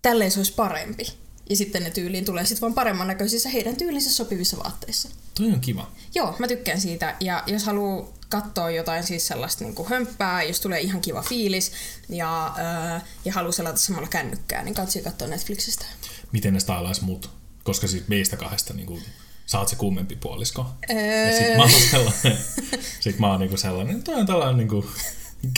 tälleen 0.02 0.30
se 0.30 0.40
olisi 0.40 0.52
parempi. 0.52 1.06
Ja 1.50 1.56
sitten 1.56 1.82
ne 1.82 1.90
tyyliin 1.90 2.24
tulee 2.24 2.46
sitten 2.46 2.60
vaan 2.60 2.74
paremman 2.74 3.06
näköisissä 3.06 3.48
heidän 3.48 3.76
tyylinsä 3.76 4.10
sopivissa 4.12 4.56
vaatteissa. 4.58 5.08
Toi 5.34 5.46
on 5.52 5.60
kiva. 5.60 5.90
Joo, 6.14 6.36
mä 6.38 6.48
tykkään 6.48 6.80
siitä. 6.80 7.16
Ja 7.20 7.42
jos 7.46 7.64
haluaa 7.64 8.08
katsoa 8.28 8.70
jotain 8.70 9.04
siis 9.04 9.26
sellaista 9.26 9.64
niin 9.64 9.86
hömppää, 9.86 10.42
jos 10.42 10.60
tulee 10.60 10.80
ihan 10.80 11.00
kiva 11.00 11.22
fiilis 11.22 11.72
ja, 12.08 12.54
öö, 12.58 13.00
ja 13.24 13.32
haluaa 13.32 13.52
selata 13.52 13.78
samalla 13.78 14.08
kännykkää, 14.08 14.62
niin 14.62 14.74
katsi 14.74 15.02
katsoa 15.02 15.28
Netflixistä. 15.28 15.84
Miten 16.32 16.54
ne 16.54 16.60
stylais 16.60 17.00
mut? 17.00 17.30
Koska 17.64 17.86
siis 17.88 18.08
meistä 18.08 18.36
kahdesta 18.36 18.74
niin 18.74 18.86
kuin, 18.86 19.02
sä 19.46 19.58
oot 19.58 19.68
se 19.68 19.76
kuumempi 19.76 20.16
puolisko. 20.16 20.66
Öö, 20.90 20.96
Ja 21.26 21.38
sit 21.38 21.56
mä 21.56 21.62
oon 21.62 21.70
sellainen, 21.90 22.38
sit 23.00 23.18
mä 23.18 23.30
oon 23.30 23.40
niinku 23.40 23.56
sellainen, 23.56 24.02
toi 24.02 24.14
on 24.14 24.26
tällainen 24.26 24.56
niinku 24.56 24.86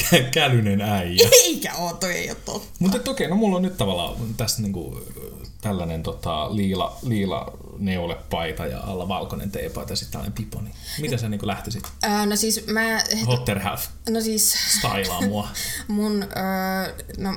kä- 0.00 0.30
kälynen 0.30 0.80
äijä. 0.80 1.28
Eikä 1.44 1.74
oo, 1.74 1.92
toi 1.92 2.12
ei 2.12 2.30
oo 2.30 2.36
totta. 2.44 2.68
Mutta 2.78 2.96
et 2.96 3.08
okei, 3.08 3.28
no 3.28 3.36
mulla 3.36 3.56
on 3.56 3.62
nyt 3.62 3.76
tavallaan 3.76 4.16
tässä 4.36 4.62
niinku 4.62 5.00
tällainen 5.64 6.02
tota, 6.02 6.56
liila, 6.56 6.96
liila 7.02 7.52
neulepaita 7.78 8.66
ja 8.66 8.80
alla 8.80 9.08
valkoinen 9.08 9.50
teepaita 9.50 9.92
ja 9.92 9.96
sitten 9.96 10.12
tällainen 10.12 10.32
pipo. 10.32 10.60
Niin 10.60 10.74
miten 11.00 11.18
sä 11.18 11.28
niinku 11.28 11.46
lähtisit 11.46 11.82
Öö, 12.04 12.26
no 12.26 12.36
siis 12.36 12.66
mä... 12.66 13.00
Hotter 13.26 13.58
Half 13.58 13.86
No 14.10 14.20
siis... 14.20 14.52
stylaa 14.78 15.20
mua? 15.20 15.48
Mun, 15.88 16.22
öö, 16.22 17.04
no, 17.18 17.34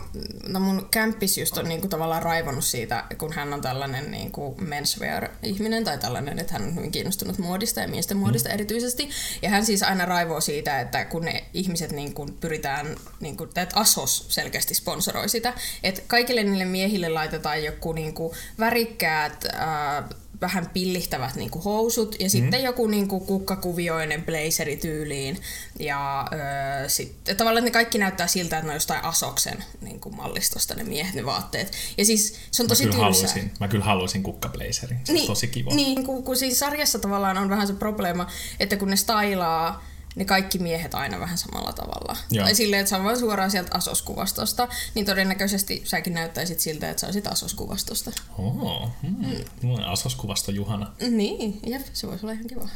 no 0.47 0.59
mun 0.59 0.87
kämppis 0.91 1.37
just 1.37 1.57
on 1.57 1.65
niinku 1.65 1.87
tavallaan 1.87 2.23
raivonnut 2.23 2.63
siitä, 2.63 3.03
kun 3.17 3.33
hän 3.33 3.53
on 3.53 3.61
tällainen 3.61 4.11
niinku 4.11 4.55
menswear-ihminen 4.61 5.83
tai 5.83 5.97
tällainen, 5.97 6.39
että 6.39 6.53
hän 6.53 6.63
on 6.63 6.75
hyvin 6.75 6.91
kiinnostunut 6.91 7.37
muodista 7.37 7.79
ja 7.79 7.87
miesten 7.87 8.17
muodista 8.17 8.49
mm. 8.49 8.53
erityisesti. 8.53 9.09
Ja 9.41 9.49
hän 9.49 9.65
siis 9.65 9.83
aina 9.83 10.05
raivoo 10.05 10.41
siitä, 10.41 10.79
että 10.79 11.05
kun 11.05 11.25
ne 11.25 11.43
ihmiset 11.53 11.91
niinku 11.91 12.25
pyritään, 12.39 12.95
niinku, 13.19 13.43
että 13.43 13.67
Asos 13.75 14.25
selkeästi 14.29 14.73
sponsoroi 14.73 15.29
sitä, 15.29 15.53
että 15.83 16.01
kaikille 16.07 16.43
niille 16.43 16.65
miehille 16.65 17.09
laitetaan 17.09 17.63
joku 17.63 17.93
niinku 17.93 18.16
värikkäät 18.59 19.45
ää, 19.53 20.03
vähän 20.41 20.69
pillihtävät 20.73 21.35
niinku 21.35 21.59
housut 21.59 22.15
ja 22.19 22.29
sitten 22.29 22.63
joku 22.63 22.87
niinku 22.87 23.19
kukkakuvioinen 23.19 24.25
blazeri 24.25 24.77
tyyliin. 24.77 25.41
Ja 25.79 26.27
öö, 26.33 26.89
sitten 26.89 27.37
tavallaan 27.37 27.65
ne 27.65 27.71
kaikki 27.71 27.97
näyttää 27.97 28.27
siltä, 28.27 28.57
että 28.57 28.65
ne 28.65 28.71
on 28.71 28.75
jostain 28.75 29.03
Asoksen 29.03 29.63
niinku 29.81 30.09
mallistosta 30.09 30.73
ne 30.75 30.83
miehet, 30.83 31.15
ne 31.15 31.25
vaatteet. 31.25 31.71
Ja 31.97 32.05
siis 32.05 32.35
se 32.51 32.63
on 32.63 32.67
tosi 32.69 32.85
Mä 32.85 32.91
kyllä 32.91 33.05
tylsää. 33.05 33.21
haluaisin, 33.27 33.51
mä 33.59 33.67
kyllä 33.67 33.85
haluaisin 33.85 34.23
kukkablazerin. 34.23 34.99
Se 35.03 35.13
niin, 35.13 35.27
tosi 35.27 35.47
kiva. 35.47 35.75
Niin, 35.75 36.05
kun, 36.05 36.23
kun 36.23 36.37
siis 36.37 36.59
sarjassa 36.59 36.99
tavallaan 36.99 37.37
on 37.37 37.49
vähän 37.49 37.67
se 37.67 37.73
probleema, 37.73 38.27
että 38.59 38.77
kun 38.77 38.89
ne 38.89 38.95
stylaa 38.95 39.86
ne 40.17 40.25
kaikki 40.25 40.59
miehet 40.59 40.95
aina 40.95 41.19
vähän 41.19 41.37
samalla 41.37 41.73
tavalla. 41.73 42.17
Joo. 42.31 42.45
Tai 42.45 42.55
silleen, 42.55 42.79
että 42.79 42.89
se 42.89 42.95
on 42.95 43.03
vaan 43.03 43.19
suoraan 43.19 43.51
sieltä 43.51 43.77
Asos-kuvastosta, 43.77 44.67
niin 44.95 45.05
todennäköisesti 45.05 45.81
säkin 45.85 46.13
näyttäisit 46.13 46.59
siltä, 46.59 46.89
että 46.89 47.01
sä 47.01 47.07
olisit 47.07 47.27
Asos-kuvastosta. 47.27 48.11
Oo, 48.37 48.91
hmm. 49.01 49.25
mm. 49.61 49.75
Asos-kuvasto 49.85 50.51
Juhana. 50.51 50.91
Niin, 51.09 51.59
jep, 51.65 51.81
se 51.93 52.07
voisi 52.07 52.25
olla 52.25 52.33
ihan 52.33 52.47
kiva. 52.47 52.69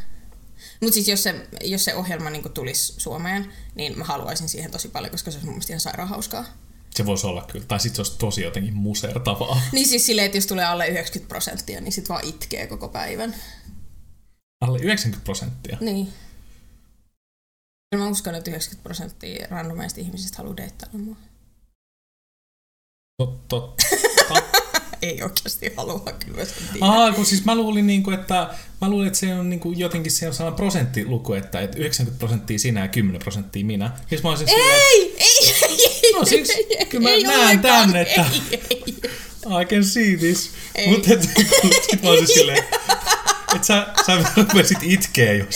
Mutta 0.81 0.93
siis 0.93 1.07
jos 1.07 1.23
se, 1.23 1.47
jos 1.63 1.85
se 1.85 1.95
ohjelma 1.95 2.29
niin 2.29 2.53
tulisi 2.53 2.93
Suomeen, 2.97 3.53
niin 3.75 3.97
mä 3.97 4.03
haluaisin 4.03 4.49
siihen 4.49 4.71
tosi 4.71 4.87
paljon, 4.87 5.11
koska 5.11 5.31
se 5.31 5.35
olisi 5.35 5.45
mun 5.45 5.53
mielestä 5.53 5.73
ihan 5.73 5.79
sairaan 5.79 6.09
hauskaa. 6.09 6.45
Se 6.95 7.05
voisi 7.05 7.27
olla 7.27 7.45
kyllä. 7.51 7.65
Tai 7.65 7.79
sitten 7.79 7.95
se 7.95 8.01
olisi 8.01 8.17
tosi 8.17 8.41
jotenkin 8.41 8.73
musertavaa. 8.73 9.61
Niin 9.71 9.87
siis 9.87 10.05
silleen, 10.05 10.25
että 10.25 10.37
jos 10.37 10.47
tulee 10.47 10.65
alle 10.65 10.87
90 10.87 11.29
prosenttia, 11.29 11.81
niin 11.81 11.91
sit 11.91 12.09
vaan 12.09 12.25
itkee 12.25 12.67
koko 12.67 12.89
päivän. 12.89 13.35
Alle 14.61 14.79
90 14.79 15.23
prosenttia. 15.23 15.77
Niin. 15.81 16.13
Mä 17.97 18.07
uskon, 18.07 18.35
että 18.35 18.49
90 18.51 18.83
prosenttia 18.83 19.47
randomeista 19.49 20.01
ihmisistä 20.01 20.37
haluaa 20.37 20.57
deittailla 20.57 20.97
mua. 20.97 21.15
Totta. 23.47 23.85
Ei 25.01 25.23
oikeasti 25.23 25.73
halua, 25.77 26.11
kyllä 26.25 26.45
sen 26.45 26.63
tiedän. 26.73 26.89
Aa, 26.89 27.11
kun 27.13 27.25
siis 27.25 27.45
mä 27.45 27.55
luulin, 27.55 27.87
niinku, 27.87 28.11
että, 28.11 28.53
mä 28.81 28.89
luulin, 28.89 29.07
että 29.07 29.19
se 29.19 29.33
on 29.33 29.49
niinku, 29.49 29.71
jotenkin 29.71 30.11
se 30.11 30.27
on 30.27 30.33
sellainen 30.33 30.55
prosenttiluku, 30.55 31.33
että, 31.33 31.61
että 31.61 31.77
90 31.77 32.19
prosenttia 32.19 32.59
sinä 32.59 32.81
ja 32.81 32.87
10 32.87 33.21
prosenttia 33.21 33.65
minä. 33.65 33.91
Siis 34.09 34.23
mä 34.23 34.29
olisin 34.29 34.47
silleen, 34.47 34.71
Ei, 34.81 35.15
ei, 35.19 35.55
ei, 36.03 36.11
No 36.13 36.25
siis, 36.25 36.49
ei, 36.49 36.85
kyllä 36.85 37.03
mä 37.09 37.09
ei 37.09 37.23
näen 37.23 37.59
tän, 37.59 37.95
että- 37.95 38.25
Ei, 38.51 38.61
ei. 38.69 38.95
I 39.61 39.65
can 39.65 39.83
see 39.85 40.17
this. 40.17 40.51
Ei. 40.75 40.87
Mutta 40.87 41.09
sit 41.91 42.03
mä 42.03 42.09
olisin 42.09 42.27
silleen, 42.27 42.63
että 43.55 43.67
sä, 43.67 43.87
sä 44.05 44.23
rupesit 44.37 44.77
itkeä, 44.81 45.33
jos 45.33 45.55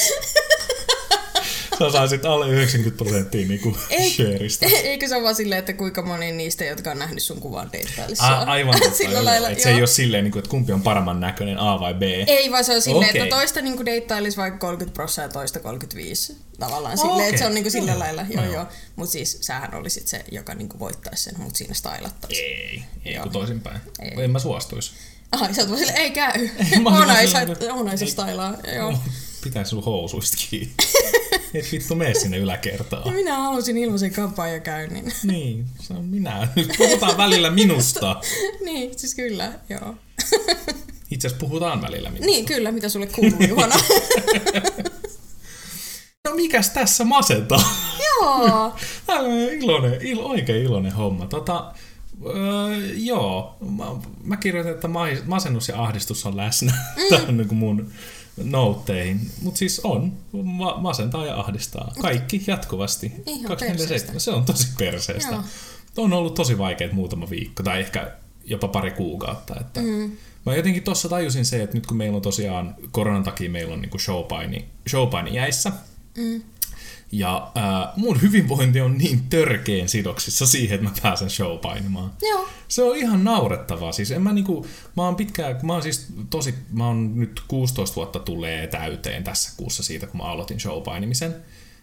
sä 1.80 1.92
saisit 1.92 2.26
alle 2.26 2.50
90 2.50 3.04
prosenttia 3.04 3.48
niinku 3.48 3.78
Ei. 3.90 4.10
shareista. 4.12 4.66
Eikö 4.84 5.08
se 5.08 5.16
ole 5.16 5.24
vaan 5.24 5.36
silleen, 5.36 5.60
että 5.60 5.74
kuinka 5.74 6.02
moni 6.02 6.32
niistä, 6.32 6.66
jotka 6.66 6.92
on 6.92 7.00
nähnyt 7.00 7.24
sun 7.24 7.40
kuvan 7.40 7.72
deittailisi 7.72 8.22
A, 8.24 8.28
sua? 8.28 8.38
aivan 8.38 8.80
totta. 8.80 8.98
Sillä 8.98 9.14
joo. 9.14 9.26
lailla, 9.26 9.50
Et 9.50 9.60
se 9.60 9.70
ei 9.70 9.76
ole 9.80 9.88
silleen, 9.88 10.24
niinku, 10.24 10.40
että 10.40 10.50
kumpi 10.52 10.72
on 10.74 10.82
paremman 10.82 11.20
näköinen, 11.20 11.58
A 11.60 11.80
vai 11.80 11.94
B. 11.94 12.02
Ei, 12.28 12.52
vaan 12.52 12.64
se 12.64 12.76
on 12.76 12.82
silleen, 12.82 13.10
Okei. 13.10 13.22
että 13.22 13.36
toista 13.36 13.62
niinku 13.62 13.86
deittailisi 13.86 14.38
vaikka 14.38 14.60
30 14.60 14.94
prosenttia 14.96 15.24
ja 15.30 15.30
toista 15.34 15.60
35. 15.60 16.38
Tavallaan 16.60 16.98
silleen, 16.98 17.30
että 17.30 17.40
se 17.40 17.46
on 17.46 17.54
niinku 17.54 17.70
sillä 17.70 17.92
Joo. 17.92 18.00
lailla. 18.00 18.26
Joo, 18.30 18.44
Joo. 18.44 18.54
joo. 18.54 18.66
Mutta 18.96 19.12
siis 19.12 19.38
sähän 19.42 19.74
olisit 19.76 20.08
se, 20.08 20.26
joka 20.32 20.54
niinku 20.54 20.80
voittaisi 20.80 21.24
sen, 21.24 21.34
mutta 21.40 21.58
siinä 21.58 21.74
stylattaisi. 21.74 22.42
Ei, 22.42 22.84
ei 23.06 23.20
kun 23.20 23.32
toisinpäin. 23.32 23.80
Ei. 24.00 24.24
En 24.24 24.32
mä 24.32 24.40
suostuisi. 24.40 24.92
Aha, 25.32 25.54
sä 25.54 25.62
oot 25.62 25.70
vaan 25.70 25.80
silleen, 25.80 25.98
ei 26.02 26.12
käy. 26.12 26.50
Mä 26.82 27.14
ei 27.16 27.22
ei 27.22 27.28
saa 27.28 27.42
ei- 27.42 28.08
stylaa. 28.08 28.54
Joo. 28.76 28.94
Pitäis 29.44 29.70
sun 29.70 29.84
housuista 29.84 30.38
kiinni. 30.50 30.74
Et 31.56 31.72
vittu 31.72 31.96
mene 31.96 32.14
sinne 32.14 32.38
yläkertaan. 32.38 33.04
Ja 33.06 33.12
minä 33.12 33.38
halusin 33.38 33.78
ilmaisen 33.78 34.14
kampanjakäynnin. 34.14 35.12
Niin, 35.24 35.66
se 35.80 35.94
on 35.94 36.06
minä. 36.06 36.48
Nyt 36.56 36.70
puhutaan 36.78 37.18
välillä 37.18 37.50
minusta. 37.50 38.22
niin, 38.66 39.00
siis 39.00 39.16
kyllä, 39.16 39.54
joo. 39.70 39.96
Itse 41.12 41.28
asiassa 41.28 41.46
puhutaan 41.46 41.82
välillä 41.82 42.10
minusta. 42.10 42.26
Niin, 42.26 42.46
kyllä, 42.46 42.72
mitä 42.72 42.90
sulle 42.90 43.08
kuuluu, 43.08 43.44
Juhana. 43.50 43.76
No 46.28 46.36
mikäs 46.36 46.70
tässä 46.70 47.04
masentaa? 47.04 47.76
joo. 48.22 48.76
Iloinen, 49.52 50.02
il, 50.02 50.20
oikein 50.20 50.64
iloinen 50.64 50.92
homma. 50.92 51.26
Tota, 51.26 51.74
öö, 52.26 52.78
joo, 52.96 53.58
mä, 53.78 53.86
mä 54.24 54.38
kirjoitin, 54.38 54.74
että 54.74 54.88
ma- 54.88 55.08
masennus 55.26 55.68
ja 55.70 55.84
ahdistus 55.84 56.26
on 56.26 56.38
läsnä 56.38 56.74
mm. 56.96 57.04
tähän 57.10 57.38
niin 57.38 57.48
kuin 57.48 57.58
mun 57.58 57.92
noutteihin. 58.44 59.32
Mutta 59.42 59.58
siis 59.58 59.80
on, 59.84 60.14
ma- 60.44 60.78
masentaa 60.78 61.26
ja 61.26 61.40
ahdistaa. 61.40 61.94
Kaikki 62.02 62.44
jatkuvasti. 62.48 63.12
Ihan. 63.26 63.58
Se 64.18 64.32
on 64.32 64.46
tosi 64.46 64.68
perseestä. 64.78 65.32
Joo. 65.32 65.44
On 65.98 66.14
ollut 66.14 66.34
tosi 66.36 66.58
vaikeet 66.58 66.94
muutama 66.94 67.30
viikko, 67.30 67.64
tai 67.64 67.80
ehkä 67.80 68.12
jopa 68.46 68.68
pari 68.68 68.92
kuukautta. 68.92 69.56
Että 69.60 69.82
mm. 69.82 70.12
Mä 70.46 70.56
jotenkin 70.56 70.84
tuossa 70.84 71.10
tajusin 71.10 71.46
se, 71.46 71.64
että 71.64 71.78
nyt 71.78 71.86
kun 71.86 71.98
meillä 71.98 72.16
on 72.16 72.22
tosiaan 72.22 72.76
koronan 72.92 73.24
takia 73.24 73.50
meillä 73.50 73.74
on 73.74 73.82
niinku 73.82 74.00
showpaini, 74.00 74.66
showpaini 74.90 75.36
jäissä, 75.36 75.72
Mm. 76.18 76.42
Ja 77.12 77.52
ää, 77.56 77.94
mun 77.96 78.22
hyvinvointi 78.22 78.82
on 78.82 78.98
niin 78.98 79.24
törkeen 79.30 79.90
sidoksissa 79.90 80.46
siihen, 80.48 80.76
että 80.76 80.90
mä 80.90 80.96
pääsen 81.02 81.30
showpainimaan. 81.30 82.12
Joo. 82.22 82.48
Se 82.68 82.84
on 82.84 82.98
ihan 82.98 83.24
naurettavaa. 83.24 83.92
Siis 83.92 84.12
en 84.12 84.22
mä 84.22 84.34
niinku, 84.34 84.68
mä 84.98 85.04
oon 85.04 85.16
pitkään, 85.16 85.60
mä 85.64 85.74
oon 85.74 85.84
siis 85.84 86.08
tosi, 86.30 86.56
mä 86.72 86.88
oon 86.88 87.20
nyt 87.20 87.42
16 87.48 87.96
vuotta 87.96 88.20
tulee 88.20 88.68
täyteen 88.68 89.24
tässä 89.24 89.52
kuussa 89.58 89.84
siitä, 89.84 90.08
kun 90.08 90.18
mä 90.18 90.24
aloitin 90.24 90.60
showpainimisen. 90.60 91.36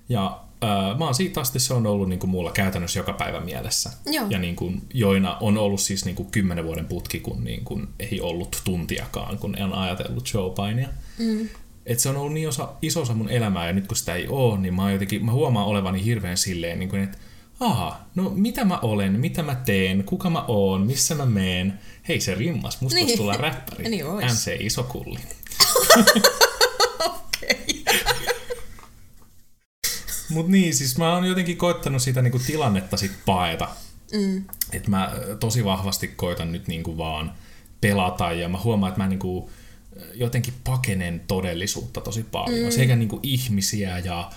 Ja 0.08 0.40
ää, 0.60 0.94
mä 0.98 1.04
oon 1.04 1.14
siitä 1.14 1.40
asti 1.40 1.60
se 1.60 1.74
on 1.74 1.86
ollut 1.86 2.08
niinku 2.08 2.26
mulla 2.26 2.52
käytännössä 2.52 2.98
joka 2.98 3.12
päivä 3.12 3.40
mielessä. 3.40 3.90
Joo. 4.06 4.26
Ja 4.30 4.38
niinku, 4.38 4.72
joina 4.94 5.36
on 5.40 5.58
ollut 5.58 5.80
siis 5.80 6.04
niinku 6.04 6.24
10 6.24 6.64
vuoden 6.64 6.86
putki, 6.86 7.20
kun 7.20 7.44
niinku 7.44 7.80
ei 7.98 8.20
ollut 8.20 8.62
tuntiakaan, 8.64 9.38
kun 9.38 9.58
en 9.58 9.72
ajatellut 9.72 10.26
showpainia. 10.26 10.88
Mm. 11.18 11.48
Et 11.86 11.98
se 11.98 12.08
on 12.08 12.16
ollut 12.16 12.32
niin 12.32 12.48
osa, 12.48 12.68
iso 12.82 13.00
osa 13.00 13.14
mun 13.14 13.28
elämää, 13.28 13.66
ja 13.66 13.72
nyt 13.72 13.86
kun 13.86 13.96
sitä 13.96 14.14
ei 14.14 14.26
oo, 14.28 14.56
niin 14.56 14.74
mä, 14.74 14.92
jotenkin, 14.92 15.24
mä 15.24 15.32
huomaan 15.32 15.66
olevani 15.66 16.04
hirveän 16.04 16.36
silleen, 16.36 16.78
niin 16.78 16.88
kuin, 16.88 17.02
että 17.02 17.18
aha, 17.60 18.00
no 18.14 18.30
mitä 18.34 18.64
mä 18.64 18.78
olen, 18.78 19.20
mitä 19.20 19.42
mä 19.42 19.54
teen, 19.54 20.04
kuka 20.04 20.30
mä 20.30 20.44
oon, 20.48 20.86
missä 20.86 21.14
mä 21.14 21.26
meen. 21.26 21.78
Hei 22.08 22.20
se 22.20 22.34
rimmas, 22.34 22.80
musta 22.80 22.94
Niin. 22.98 23.18
tulla 23.18 23.32
räppäri. 23.32 23.84
Niin 23.90 24.06
vois. 24.06 24.24
MC 24.24 24.56
Iso 24.60 24.82
Kulli. 24.82 25.18
Mut 30.30 30.48
niin, 30.48 30.74
siis 30.74 30.98
mä 30.98 31.14
oon 31.14 31.24
jotenkin 31.24 31.56
koittanut 31.56 32.02
sitä 32.02 32.22
niinku 32.22 32.38
tilannetta 32.38 32.96
sit 32.96 33.12
paeta. 33.26 33.68
Mm. 34.12 34.44
Että 34.72 34.90
mä 34.90 35.12
tosi 35.40 35.64
vahvasti 35.64 36.08
koitan 36.08 36.52
nyt 36.52 36.68
niinku 36.68 36.98
vaan 36.98 37.32
pelata 37.80 38.32
ja 38.32 38.48
mä 38.48 38.58
huomaan, 38.58 38.90
että 38.90 39.02
mä 39.02 39.08
niinku 39.08 39.50
jotenkin 40.14 40.54
pakenen 40.64 41.20
todellisuutta 41.26 42.00
tosi 42.00 42.22
paljon. 42.22 42.64
Mm. 42.64 42.70
Sekä 42.70 42.96
niinku 42.96 43.20
ihmisiä 43.22 43.98
ja 43.98 44.30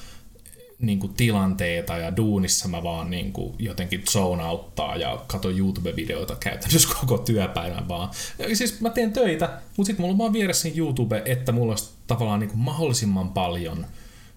niinku 0.80 1.08
tilanteita 1.08 1.98
ja 1.98 2.18
duunissa 2.18 2.68
mä 2.68 2.84
vaan 2.84 3.10
niinku 3.10 3.56
jotenkin 3.60 4.04
zone 4.10 4.44
auttaa 4.44 4.96
ja 4.96 5.24
katon 5.28 5.58
YouTube-videoita 5.58 6.36
käytännössä 6.36 6.90
koko 7.02 7.18
työpäivän 7.18 7.88
vaan. 7.88 8.10
Ja 8.38 8.56
siis 8.56 8.82
mä 8.82 8.90
teen 8.90 9.14
töitä, 9.14 9.62
mutta 9.78 9.88
sitten 9.88 10.04
mulla 10.04 10.14
on 10.14 10.18
vaan 10.18 10.34
vieressä 10.34 10.70
YouTube, 10.76 11.22
että 11.26 11.52
mulla 11.52 11.72
olisi 11.72 11.90
tavallaan 12.08 12.40
niinku 12.40 12.58
mahdollisimman 12.58 13.30
paljon 13.30 13.86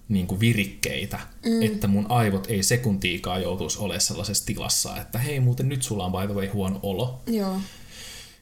niinku 0.09 0.39
virikkeitä, 0.39 1.19
mm. 1.45 1.61
että 1.61 1.87
mun 1.87 2.05
aivot 2.09 2.47
ei 2.49 2.63
sekuntiikaan 2.63 3.41
joutuisi 3.41 3.79
olemaan 3.79 4.01
sellaisessa 4.01 4.45
tilassa, 4.45 4.97
että 5.01 5.19
hei 5.19 5.39
muuten 5.39 5.69
nyt 5.69 5.83
sulla 5.83 6.05
on 6.05 6.11
by 6.11 6.27
the 6.27 6.33
way 6.33 6.47
huono 6.47 6.79
olo. 6.83 7.21
Joo. 7.27 7.61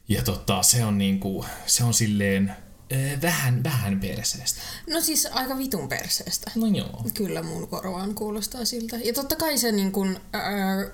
Ja 0.08 0.22
tota, 0.22 0.62
se 0.62 0.84
on 0.84 0.98
niinku, 0.98 1.44
se 1.66 1.84
on 1.84 1.94
silleen 1.94 2.52
äh, 2.92 3.22
vähän, 3.22 3.64
vähän 3.64 4.00
perseestä. 4.00 4.60
No 4.86 5.00
siis 5.00 5.28
aika 5.32 5.58
vitun 5.58 5.88
perseestä. 5.88 6.50
No 6.54 6.66
joo. 6.66 7.04
Kyllä 7.14 7.42
mun 7.42 7.68
korvaan 7.68 8.14
kuulostaa 8.14 8.64
siltä. 8.64 8.96
Ja 8.96 9.12
totta 9.12 9.36
kai 9.36 9.58
se 9.58 9.72
niin 9.72 9.92
kun, 9.92 10.20
äh, 10.34 10.42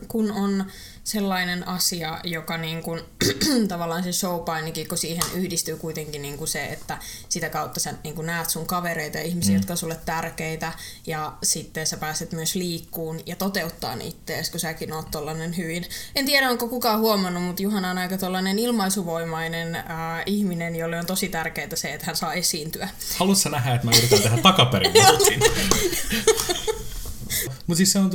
kun 0.08 0.32
on 0.32 0.64
sellainen 1.04 1.68
asia, 1.68 2.20
joka 2.24 2.56
niin 2.56 2.82
kun, 2.82 3.04
tavallaan 3.68 4.04
se 4.04 4.12
showpainikin, 4.12 4.88
kun 4.88 4.98
siihen 4.98 5.22
yhdistyy 5.34 5.76
kuitenkin 5.76 6.22
niin 6.22 6.38
kun 6.38 6.48
se, 6.48 6.64
että 6.64 6.98
sitä 7.28 7.48
kautta 7.48 7.80
sä 7.80 7.94
niin 8.04 8.14
kun 8.14 8.26
näet 8.26 8.50
sun 8.50 8.66
kavereita 8.66 9.18
ja 9.18 9.24
ihmisiä, 9.24 9.52
mm. 9.52 9.56
jotka 9.56 9.72
on 9.72 9.76
sulle 9.76 9.98
tärkeitä 10.06 10.72
ja 11.06 11.32
sitten 11.42 11.86
sä 11.86 11.96
pääset 11.96 12.32
myös 12.32 12.54
liikkuun 12.54 13.20
ja 13.26 13.36
toteuttaa 13.36 13.94
ittees, 14.00 14.50
kun 14.50 14.60
säkin 14.60 14.92
oot 14.92 15.10
tollanen 15.10 15.56
hyvin. 15.56 15.86
En 16.16 16.26
tiedä, 16.26 16.50
onko 16.50 16.68
kukaan 16.68 17.00
huomannut, 17.00 17.42
mutta 17.42 17.62
Juhana 17.62 17.90
on 17.90 17.98
aika 17.98 18.18
tollanen 18.18 18.58
ilmaisuvoimainen 18.58 19.76
äh, 19.76 19.84
ihminen, 20.26 20.76
jolle 20.76 20.98
on 20.98 21.06
tosi 21.06 21.28
tärkeää 21.28 21.68
se, 21.74 21.92
että 21.92 22.06
hän 22.06 22.16
saa 22.16 22.32
esiintyä. 22.32 22.88
Haluatko 23.16 23.48
nähdä, 23.48 23.74
että 23.74 23.86
mä 23.86 23.92
yritän 23.98 24.22
tehdä 24.22 24.36
takaperin? 24.36 24.92
Mutta 27.66 27.76
siis 27.76 27.92
se 27.92 27.98
on, 27.98 28.10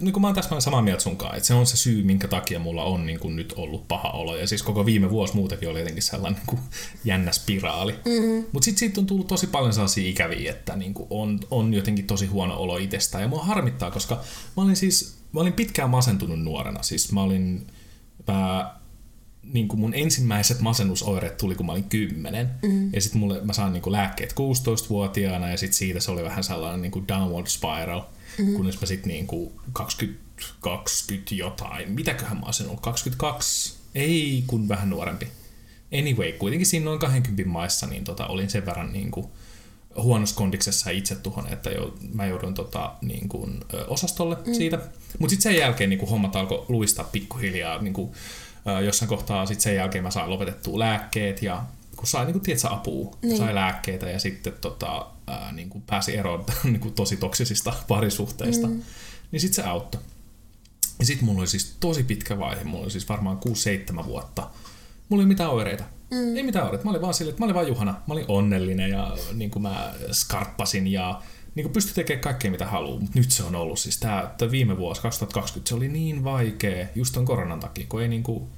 niin 0.00 0.12
kuin 0.12 0.20
mä 0.20 0.26
oon 0.26 0.34
täsmälleen 0.34 0.62
samaa 0.62 0.82
mieltä 0.82 1.02
sunkaan, 1.02 1.36
että 1.36 1.46
se 1.46 1.54
on 1.54 1.66
se 1.66 1.76
syy, 1.76 2.02
minkä 2.02 2.28
takia 2.28 2.58
mulla 2.58 2.84
on 2.84 3.06
niin 3.06 3.20
kuin 3.20 3.36
nyt 3.36 3.54
ollut 3.56 3.88
paha 3.88 4.10
olo. 4.10 4.36
Ja 4.36 4.46
siis 4.46 4.62
koko 4.62 4.86
viime 4.86 5.10
vuosi 5.10 5.34
muutenkin 5.34 5.68
oli 5.68 5.78
jotenkin 5.78 6.02
sellainen 6.02 6.38
niin 6.38 6.46
kuin 6.46 6.60
jännä 7.04 7.32
spiraali. 7.32 7.92
Mm-hmm. 7.92 8.44
Mutta 8.52 8.64
sitten 8.64 8.78
siitä 8.78 9.00
on 9.00 9.06
tullut 9.06 9.26
tosi 9.26 9.46
paljon 9.46 9.72
sellaisia 9.72 10.10
ikäviä, 10.10 10.50
että 10.50 10.76
niin 10.76 10.94
kuin 10.94 11.06
on, 11.10 11.40
on 11.50 11.74
jotenkin 11.74 12.06
tosi 12.06 12.26
huono 12.26 12.56
olo 12.56 12.76
itsestään. 12.76 13.22
Ja 13.22 13.28
mua 13.28 13.44
harmittaa, 13.44 13.90
koska 13.90 14.14
mä 14.56 14.62
olin 14.62 14.76
siis, 14.76 15.18
mä 15.32 15.40
olin 15.40 15.52
pitkään 15.52 15.90
masentunut 15.90 16.42
nuorena. 16.42 16.82
Siis 16.82 17.12
mä 17.12 17.22
olin, 17.22 17.66
mä 18.28 18.74
niin 19.42 19.68
kuin 19.68 19.80
mun 19.80 19.94
ensimmäiset 19.94 20.60
masennusoireet 20.60 21.36
tuli, 21.36 21.54
kun 21.54 21.66
mä 21.66 21.72
olin 21.72 21.84
10. 21.84 22.50
Mm. 22.62 22.90
Ja 22.92 23.00
sitten 23.00 23.20
mulle, 23.20 23.40
mä 23.44 23.52
sain 23.52 23.72
niin 23.72 23.82
kuin 23.82 23.92
lääkkeet 23.92 24.32
16-vuotiaana 24.32 25.50
ja 25.50 25.56
sitten 25.56 25.78
siitä 25.78 26.00
se 26.00 26.10
oli 26.10 26.24
vähän 26.24 26.44
sellainen 26.44 26.82
niin 26.82 26.92
kuin 26.92 27.08
downward 27.08 27.46
spiral. 27.46 28.02
Mm. 28.40 28.52
Kunnes 28.52 28.80
mä 28.80 28.86
sitten 28.86 29.08
niin 29.08 29.26
kuin 29.26 29.52
20, 29.72 30.20
20 30.60 31.34
jotain, 31.34 31.92
mitäköhän 31.92 32.36
mä 32.36 32.46
olisin 32.46 32.66
ollut, 32.66 32.80
22, 32.80 33.74
ei 33.94 34.44
kun 34.46 34.68
vähän 34.68 34.90
nuorempi. 34.90 35.28
Anyway, 35.98 36.32
kuitenkin 36.32 36.66
siinä 36.66 36.84
noin 36.84 36.98
20 36.98 37.52
maissa 37.52 37.86
niin 37.86 38.04
tota, 38.04 38.26
olin 38.26 38.50
sen 38.50 38.66
verran 38.66 38.92
niin 38.92 39.10
kuin, 39.10 39.26
huonossa 39.96 40.36
kondiksessa 40.36 40.90
itse 40.90 41.14
tuhon, 41.14 41.46
että 41.46 41.70
jo, 41.70 41.94
mä 42.14 42.26
jouduin 42.26 42.54
tota, 42.54 42.94
niin 43.02 43.28
kuin, 43.28 43.60
osastolle 43.88 44.36
mm. 44.46 44.54
siitä. 44.54 44.78
Mutta 45.18 45.30
sitten 45.30 45.52
sen 45.52 45.60
jälkeen 45.60 45.90
niin 45.90 45.98
kuin, 45.98 46.10
hommat 46.10 46.36
alkoi 46.36 46.64
luistaa 46.68 47.04
pikkuhiljaa. 47.04 47.82
Niin 47.82 47.92
kuin, 47.92 48.12
jossain 48.84 49.08
kohtaa 49.08 49.46
sit 49.46 49.60
sen 49.60 49.76
jälkeen 49.76 50.04
mä 50.04 50.10
sain 50.10 50.30
lopetettua 50.30 50.78
lääkkeet 50.78 51.42
ja 51.42 51.62
kun 51.96 52.06
sai 52.06 52.24
niin 52.24 52.32
kuin, 52.32 52.42
tiedätkö, 52.42 52.68
apua, 52.68 53.16
niin. 53.22 53.36
sai 53.36 53.54
lääkkeitä 53.54 54.10
ja 54.10 54.18
sitten 54.18 54.52
tota, 54.60 55.06
ää, 55.30 55.52
niin 55.52 55.70
kuin 55.70 55.82
pääsi 55.82 56.16
eroon 56.16 56.44
niin 56.64 56.80
kuin, 56.80 56.94
tosi 56.94 57.16
toksisista 57.16 57.72
parisuhteista, 57.88 58.66
mm. 58.66 58.82
niin 59.32 59.40
sitten 59.40 59.64
se 59.64 59.70
auttoi. 59.70 60.00
Ja 60.98 61.06
sitten 61.06 61.24
mulla 61.24 61.40
oli 61.40 61.46
siis 61.46 61.76
tosi 61.80 62.04
pitkä 62.04 62.38
vaihe, 62.38 62.64
mulla 62.64 62.82
oli 62.82 62.90
siis 62.90 63.08
varmaan 63.08 63.40
6-7 64.00 64.06
vuotta. 64.06 64.50
Mulla 65.08 65.22
ei 65.22 65.26
mitään 65.26 65.50
oireita. 65.50 65.84
Mm. 66.10 66.36
Ei 66.36 66.42
mitään 66.42 66.64
oireita. 66.64 66.84
Mä 66.84 66.90
olin 66.90 67.02
vaan 67.02 67.14
silleen, 67.14 67.32
että 67.32 67.42
mä 67.42 67.44
olin 67.44 67.54
vaan 67.54 67.68
Juhana. 67.68 67.92
Mä 67.92 68.14
olin 68.14 68.24
onnellinen 68.28 68.90
ja 68.90 69.16
niin 69.32 69.50
kuin 69.50 69.62
mä 69.62 69.94
skarppasin 70.12 70.86
ja 70.86 71.22
niin 71.54 71.64
kuin 71.64 71.72
pystyi 71.72 71.94
tekemään 71.94 72.22
kaikkea 72.22 72.50
mitä 72.50 72.66
haluaa. 72.66 73.00
Mutta 73.00 73.18
nyt 73.18 73.30
se 73.30 73.42
on 73.42 73.54
ollut 73.54 73.78
siis 73.78 73.98
tää, 73.98 74.34
tää 74.38 74.50
viime 74.50 74.78
vuosi 74.78 75.00
2020, 75.00 75.68
se 75.68 75.74
oli 75.74 75.88
niin 75.88 76.24
vaikea 76.24 76.86
just 76.94 77.14
ton 77.14 77.24
koronan 77.24 77.60
takia, 77.60 77.86
kun 77.88 78.02
ei, 78.02 78.08
niin 78.08 78.22
kuin, 78.22 78.48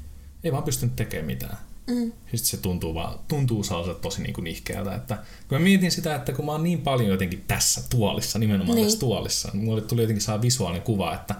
ei 0.44 0.52
vaan 0.52 0.62
pystynyt 0.62 0.96
tekemään 0.96 1.26
mitään. 1.26 1.56
Mm. 1.86 2.12
Sitten 2.12 2.38
se 2.38 2.56
tuntuu, 2.56 2.94
vaan, 2.94 3.18
tuntuu 3.28 3.64
sellaiselta 3.64 4.00
tosi 4.00 4.22
niin 4.22 4.32
kuin 4.32 4.44
nihkeältä, 4.44 4.94
että 4.94 5.18
kun 5.48 5.58
mä 5.58 5.64
mietin 5.64 5.90
sitä, 5.90 6.14
että 6.14 6.32
kun 6.32 6.44
mä 6.44 6.52
oon 6.52 6.62
niin 6.62 6.80
paljon 6.80 7.08
jotenkin 7.10 7.44
tässä 7.48 7.82
tuolissa, 7.90 8.38
nimenomaan 8.38 8.76
niin. 8.76 8.86
tässä 8.86 9.00
tuolissa, 9.00 9.50
niin 9.52 9.64
mulle 9.64 9.80
tuli 9.80 10.00
jotenkin 10.00 10.22
saa 10.22 10.42
visuaalinen 10.42 10.82
kuva, 10.82 11.14
että 11.14 11.34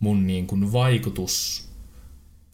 mun 0.00 0.26
niin 0.26 0.46
kuin 0.46 0.72
vaikutus 0.72 1.64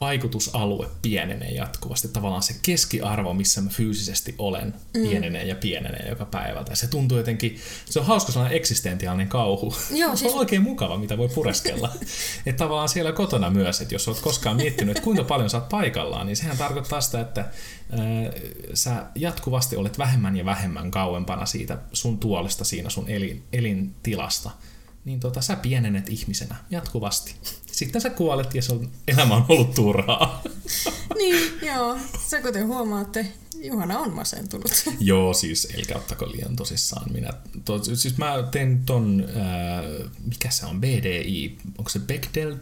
vaikutusalue 0.01 0.89
pienenee 1.03 1.51
jatkuvasti. 1.51 2.09
Tavallaan 2.09 2.43
se 2.43 2.55
keskiarvo, 2.63 3.35
missä 3.35 3.61
mä 3.61 3.71
fyysisesti 3.71 4.35
olen, 4.39 4.75
mm. 4.95 5.03
pienenee 5.03 5.45
ja 5.45 5.55
pienenee 5.55 6.09
joka 6.09 6.25
päivä. 6.25 6.65
Tai 6.65 6.77
se 6.77 6.87
tuntuu 6.87 7.19
jotenkin, 7.19 7.59
se 7.91 8.01
on 8.01 8.07
hauska 8.07 8.33
sellainen 8.33 8.57
eksistentiaalinen 8.57 9.29
kauhu. 9.29 9.75
Joo, 9.91 10.11
siis... 10.17 10.21
se 10.21 10.29
on 10.29 10.39
oikein 10.39 10.63
mukava, 10.63 10.99
mitä 10.99 11.19
voi 11.19 11.29
pureskella. 11.29 11.93
että 12.47 12.65
tavallaan 12.65 12.89
siellä 12.89 13.13
kotona 13.13 13.51
myös, 13.51 13.81
että 13.81 13.95
jos 13.95 14.09
olet 14.09 14.21
koskaan 14.21 14.57
miettinyt, 14.57 14.97
että 14.97 15.05
kuinka 15.05 15.25
paljon 15.25 15.51
sä 15.51 15.59
oot 15.59 15.69
paikallaan, 15.69 16.27
niin 16.27 16.37
sehän 16.37 16.57
tarkoittaa 16.57 17.01
sitä, 17.01 17.21
että 17.21 17.41
äh, 17.41 17.49
sä 18.75 19.07
jatkuvasti 19.15 19.77
olet 19.77 19.99
vähemmän 19.99 20.37
ja 20.37 20.45
vähemmän 20.45 20.91
kauempana 20.91 21.47
siitä 21.47 21.79
sun 21.93 22.19
tuolesta 22.19 22.65
siinä 22.65 22.91
sun 22.91 23.09
elin, 23.09 23.45
elintilasta 23.53 24.51
niin 25.05 25.21
tota, 25.21 25.41
sä 25.41 25.57
pienenet 25.57 26.09
ihmisenä 26.09 26.57
jatkuvasti. 26.71 27.35
Sitten 27.73 28.01
sä 28.01 28.11
kuolet 28.11 28.55
ja 28.55 28.63
sun 28.63 28.91
elämä 29.09 29.35
on 29.35 29.45
ollut 29.49 29.75
turhaa. 29.75 30.43
niin, 31.19 31.53
joo. 31.63 31.99
Sä 32.29 32.43
kuten 32.43 32.67
huomaatte, 32.67 33.27
Juhana 33.63 33.99
on 33.99 34.13
masentunut. 34.13 34.73
joo, 35.01 35.35
siis 35.35 35.69
älkää 35.79 35.97
ottako 35.97 36.33
liian 36.33 36.57
tosissaan. 36.57 37.13
Minä, 37.13 37.31
to, 37.65 37.85
siis 37.85 38.19
mä 38.19 38.35
teen 38.51 38.83
ton, 38.87 39.25
äh, 39.37 40.11
mikä 40.25 40.51
se 40.51 40.67
on, 40.67 40.81
BDI, 40.81 41.59
onko 41.79 41.91
se 41.91 41.99
Bechdel 41.99 42.57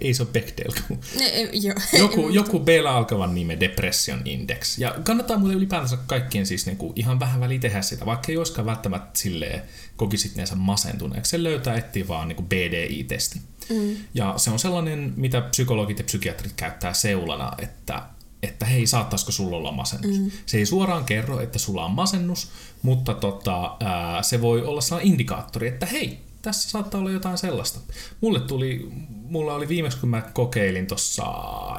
ei 0.00 0.14
se 0.14 0.22
ole 0.22 0.30
Bechdel. 0.32 0.72
Ne, 1.18 1.42
jo, 1.52 1.74
joku, 2.02 2.28
joku 2.28 2.60
b 2.60 2.68
alkavan 2.88 3.34
nime 3.34 3.60
Depression 3.60 4.22
Index. 4.24 4.78
Ja 4.78 4.94
kannattaa 5.04 5.38
muuten 5.38 5.56
ylipäätänsä 5.56 5.98
kaikkien 6.06 6.46
siis 6.46 6.66
niinku 6.66 6.92
ihan 6.96 7.20
vähän 7.20 7.40
väliä 7.40 7.58
tehdä 7.58 7.82
sitä, 7.82 8.06
vaikka 8.06 8.32
ei 8.32 8.36
olisikaan 8.36 8.66
välttämättä 8.66 9.18
silleen 9.18 9.62
kokisit 9.96 10.36
neensä 10.36 10.54
masentuneeksi. 10.54 11.30
Se 11.30 11.42
löytää 11.42 11.76
etsii 11.76 12.08
vaan 12.08 12.28
niinku 12.28 12.42
BDI-testi. 12.42 13.40
Mm. 13.70 13.96
Ja 14.14 14.34
se 14.36 14.50
on 14.50 14.58
sellainen, 14.58 15.12
mitä 15.16 15.40
psykologit 15.40 15.98
ja 15.98 16.04
psykiatrit 16.04 16.52
käyttää 16.56 16.94
seulana, 16.94 17.52
että 17.58 18.02
että 18.42 18.66
hei, 18.66 18.86
saattaisiko 18.86 19.32
sulla 19.32 19.56
olla 19.56 19.72
masennus. 19.72 20.18
Mm. 20.18 20.30
Se 20.46 20.58
ei 20.58 20.66
suoraan 20.66 21.04
kerro, 21.04 21.40
että 21.40 21.58
sulla 21.58 21.84
on 21.84 21.90
masennus, 21.90 22.48
mutta 22.82 23.14
tota, 23.14 23.76
ää, 23.80 24.22
se 24.22 24.40
voi 24.40 24.62
olla 24.62 24.80
sellainen 24.80 25.12
indikaattori, 25.12 25.68
että 25.68 25.86
hei, 25.86 26.18
tässä 26.42 26.70
saattaa 26.70 27.00
olla 27.00 27.10
jotain 27.10 27.38
sellaista. 27.38 27.80
Mulle 28.20 28.40
tuli, 28.40 28.88
mulla 29.10 29.54
oli 29.54 29.68
viimeksi 29.68 29.98
kun 29.98 30.08
mä 30.08 30.20
kokeilin 30.20 30.86
tuossa 30.86 31.24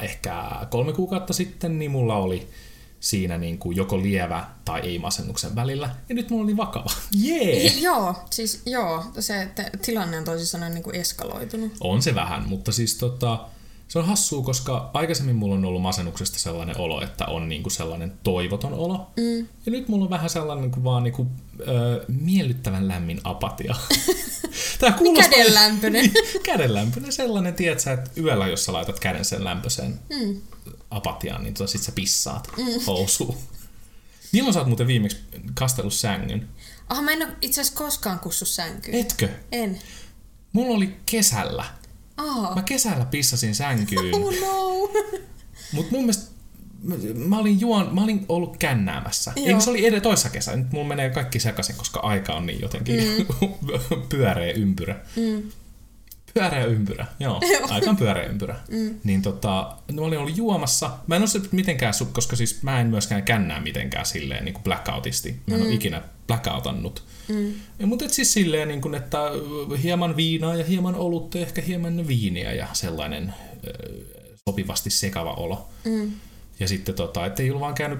ehkä 0.02 0.52
kolme 0.70 0.94
kuukautta 0.94 1.34
sitten, 1.34 1.80
niin 1.80 1.92
mulla 1.92 2.16
oli 2.16 2.48
siinä 3.00 3.38
niin 3.38 3.58
kuin 3.58 3.78
joko 3.78 4.02
lievä 4.02 4.46
tai 4.66 4.80
ei 4.82 5.00
masennuksen 5.00 5.56
välillä. 5.56 5.90
Ja 6.10 6.16
nyt 6.16 6.30
mulla 6.30 6.44
oli 6.44 6.58
vakava. 6.58 6.92
Jee! 7.22 7.62
Yeah. 7.62 7.82
Joo, 7.82 8.16
siis 8.30 8.62
joo, 8.66 9.04
se 9.20 9.48
tilanne 9.86 10.18
on 10.18 10.24
toisin 10.24 10.48
sanoen 10.48 10.74
niin 10.74 10.84
kuin 10.84 10.96
eskaloitunut. 10.96 11.72
On 11.80 12.02
se 12.02 12.16
vähän, 12.16 12.48
mutta 12.48 12.72
siis 12.72 12.96
tota, 12.96 13.46
se 13.88 14.00
on 14.00 14.06
hassua, 14.06 14.44
koska 14.44 14.90
aikaisemmin 14.94 15.36
mulla 15.36 15.56
on 15.56 15.66
ollut 15.66 15.82
masennuksesta 15.82 16.40
sellainen 16.40 16.78
olo, 16.80 17.02
että 17.02 17.26
on 17.26 17.50
niinku 17.50 17.70
sellainen 17.70 18.14
toivoton 18.24 18.74
olo. 18.74 19.08
Mm. 19.18 19.38
Ja 19.38 19.72
nyt 19.72 19.88
mulla 19.88 20.04
on 20.04 20.10
vähän 20.10 20.30
sellainen 20.30 20.62
niinku 20.62 20.84
vaan 20.84 21.04
niinku, 21.04 21.28
ö, 21.60 22.06
miellyttävän 22.08 22.88
lämmin 22.88 23.22
apatia. 23.24 23.76
Tää 24.80 24.92
kuulostaa... 24.92 25.30
Kädenlämpöinen. 25.30 26.12
kädenlämpöinen 26.44 27.12
sellainen, 27.12 27.54
tiedätkö, 27.54 27.94
että 27.94 28.12
yöllä, 28.22 28.48
jos 28.48 28.66
sä 28.66 28.74
laitat 28.74 29.00
käden 29.00 29.26
sen 29.26 29.44
lämpöiseen 29.44 30.00
mm. 30.10 30.42
Apatiaan, 30.96 31.44
niin 31.44 31.54
tota 31.54 31.72
sit 31.72 31.82
sä 31.82 31.92
pissaat 31.92 32.52
mm. 32.58 32.64
housuun. 32.88 33.38
Milloin 34.32 34.54
sä 34.54 34.60
oot 34.60 34.68
muuten 34.68 34.88
viimeksi 34.88 35.18
kastellut 35.54 35.94
sängyn? 35.94 36.50
Ah, 36.90 37.04
mä 37.04 37.12
en 37.12 37.24
ole 37.24 37.32
itse 37.42 37.62
asiassa 37.62 37.78
koskaan 37.78 38.20
kussu 38.20 38.46
sänkyyn. 38.46 38.98
Etkö? 38.98 39.30
En. 39.52 39.80
Mulla 40.54 40.76
oli 40.76 40.98
kesällä 41.06 41.66
Oh. 42.18 42.56
Mä 42.56 42.62
kesällä 42.62 43.06
pissasin 43.06 43.56
sänkyyn. 43.56 44.16
Oh 44.16 44.34
no. 44.42 44.90
Mut 45.72 45.92
mun 45.92 46.02
mielestä 46.02 46.36
mä 47.16 47.40
olin, 47.40 47.60
juon, 47.60 47.96
mä 47.96 48.04
olin 48.04 48.26
ollut 48.30 48.58
kännäämässä. 48.58 49.34
Joo. 49.36 49.60
se 49.60 49.70
oli 49.70 49.86
edes 49.86 50.02
toissa 50.02 50.30
kesä. 50.30 50.56
Nyt 50.56 50.72
mulla 50.72 50.88
menee 50.88 51.10
kaikki 51.10 51.40
sekaisin, 51.40 51.76
koska 51.76 52.00
aika 52.00 52.34
on 52.34 52.46
niin 52.46 52.62
jotenkin 52.62 52.96
mm. 52.96 53.26
pyöreä 54.10 54.54
ympyrä. 54.54 55.00
Mm. 55.16 55.52
Pyöreä 56.40 56.66
ympyrä, 56.66 57.06
joo. 57.20 57.42
Aika 57.70 57.94
pyöreä 57.94 58.24
ympyrä. 58.24 58.56
Mm. 58.70 59.00
Niin 59.04 59.22
tota, 59.22 59.76
mä 59.94 60.02
olin 60.02 60.20
ollut 60.20 60.38
juomassa. 60.38 60.92
Mä 61.08 61.16
en 61.16 61.22
ole 61.22 61.48
mitenkään, 61.52 61.94
koska 62.14 62.36
siis 62.36 62.64
mä 62.64 62.82
en 62.82 62.88
myöskään 62.88 63.24
kännää 63.24 63.62
mitenkään 63.62 64.06
silleen 64.06 64.46
niin 64.46 64.54
kuin 64.54 64.64
blackoutisti. 64.64 65.36
Mä 65.48 65.56
en 65.56 65.62
mm. 65.62 65.68
ole 65.68 65.74
ikinä 65.74 66.02
blackoutannut. 66.28 67.04
Mm. 67.28 67.54
Ja, 67.80 67.88
mutta 67.88 68.06
et 68.06 68.14
siis 68.14 68.34
silleen, 68.34 68.68
niin 68.68 68.82
kuin, 68.82 68.96
että 68.96 69.20
hieman 69.84 70.16
viinaa 70.16 70.56
ja 70.56 70.66
hieman 70.66 70.96
olutta 70.96 71.38
ja 71.38 71.46
ehkä 71.46 71.62
hieman 71.62 72.08
viiniä 72.08 72.54
ja 72.54 72.68
sellainen 72.74 73.34
sopivasti 74.50 74.90
sekava 74.90 75.34
olo. 75.34 75.70
Mm. 75.86 76.12
Ja 76.60 76.68
sitten 76.68 76.96
tota, 76.96 77.26
ettei 77.26 77.50
ollut 77.50 77.62
vaan 77.62 77.76
käynyt 77.76 78.00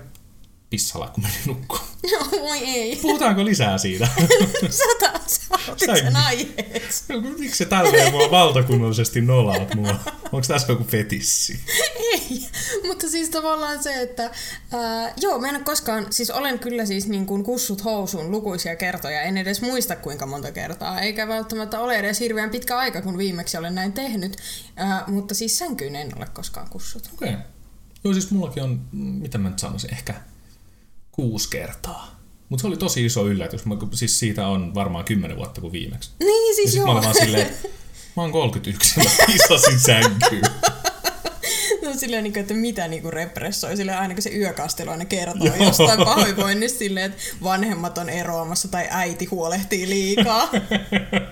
pissalla, 0.76 1.08
kun 1.08 1.24
menin 1.24 1.40
nukkuun. 1.46 1.82
No, 2.12 2.42
voi 2.42 2.58
ei. 2.58 2.96
Puhutaanko 2.96 3.46
lisää 3.46 3.78
siitä? 3.78 4.08
Sata, 4.70 5.20
sä 5.28 5.42
otit 5.72 5.90
sen 5.96 6.16
aiheeksi. 6.16 7.04
No, 7.14 7.22
miksi 7.22 7.58
se 7.58 7.66
tälleen 7.66 8.12
mua 8.12 8.32
valtakunnallisesti 8.32 9.22
nolaat 9.22 9.76
mua? 9.76 10.00
Onko 10.24 10.42
tässä 10.48 10.72
joku 10.72 10.84
fetissi? 10.84 11.60
Ei, 12.14 12.48
mutta 12.88 13.10
siis 13.10 13.30
tavallaan 13.30 13.84
se, 13.84 14.02
että 14.02 14.24
äh, 14.26 15.14
joo, 15.18 15.40
mä 15.40 15.50
en 15.50 15.56
ole 15.56 15.64
koskaan, 15.64 16.06
siis 16.10 16.32
olen 16.32 16.60
kyllä 16.60 16.86
siis 16.86 17.08
niin 17.08 17.26
kuin 17.26 17.44
kussut 17.44 17.84
housuun 17.84 18.32
lukuisia 18.32 18.76
kertoja, 18.76 19.22
en 19.22 19.38
edes 19.38 19.62
muista 19.62 19.96
kuinka 19.96 20.26
monta 20.26 20.52
kertaa, 20.52 21.02
eikä 21.02 21.28
välttämättä 21.28 21.80
ole 21.80 21.96
edes 21.96 22.20
hirveän 22.20 22.50
pitkä 22.50 22.78
aika, 22.78 23.02
kun 23.02 23.18
viimeksi 23.18 23.58
olen 23.58 23.76
näin 23.76 23.94
tehnyt, 23.94 24.38
äh, 24.80 25.08
mutta 25.08 25.36
siis 25.36 25.58
sänkyyn 25.58 25.96
en 25.96 26.18
ole 26.18 26.26
koskaan 26.34 26.70
kussut. 26.70 27.10
Okei. 27.14 27.30
Okay. 27.30 27.42
Joo, 28.04 28.14
siis 28.14 28.32
mullakin 28.32 28.64
on, 28.64 28.82
mitä 28.92 29.38
mä 29.38 29.50
nyt 29.50 29.60
sanoisin, 29.60 29.94
ehkä 29.94 30.14
kuusi 31.16 31.50
kertaa. 31.50 32.16
Mutta 32.50 32.62
se 32.62 32.68
oli 32.68 32.78
tosi 32.78 33.06
iso 33.06 33.28
yllätys. 33.28 33.66
Mä, 33.66 33.76
siis 33.94 34.20
siitä 34.20 34.48
on 34.48 34.76
varmaan 34.76 35.06
kymmenen 35.06 35.38
vuotta 35.38 35.62
kuin 35.62 35.74
viimeksi. 35.74 36.10
Niin, 36.20 36.56
siis 36.56 36.74
ja 36.74 36.80
joo. 36.80 36.88
Mä 36.88 36.92
olin 36.92 37.04
vaan 37.04 37.16
silleen, 37.16 37.56
mä 38.16 38.22
oon 38.22 38.32
31 38.32 39.00
mä 39.00 39.06
sänkyyn. 39.78 40.44
No 41.82 41.94
silleen, 41.94 42.24
niin 42.24 42.38
että 42.38 42.54
mitä 42.54 42.88
niin 42.88 43.14
repressoi, 43.14 43.78
silleen 43.78 43.98
aina 43.98 44.14
kun 44.14 44.24
se 44.24 44.30
yökastelu 44.30 44.90
aina 44.90 45.06
kertoo 45.06 45.48
Joo. 45.48 45.56
jostain 45.56 46.00
pahoinvoinnista 46.06 46.80
silleen, 46.80 47.06
että 47.12 47.24
vanhemmat 47.44 47.98
on 47.98 48.10
eroamassa 48.10 48.68
tai 48.68 48.88
äiti 48.90 49.26
huolehtii 49.26 49.90
liikaa. 49.90 50.50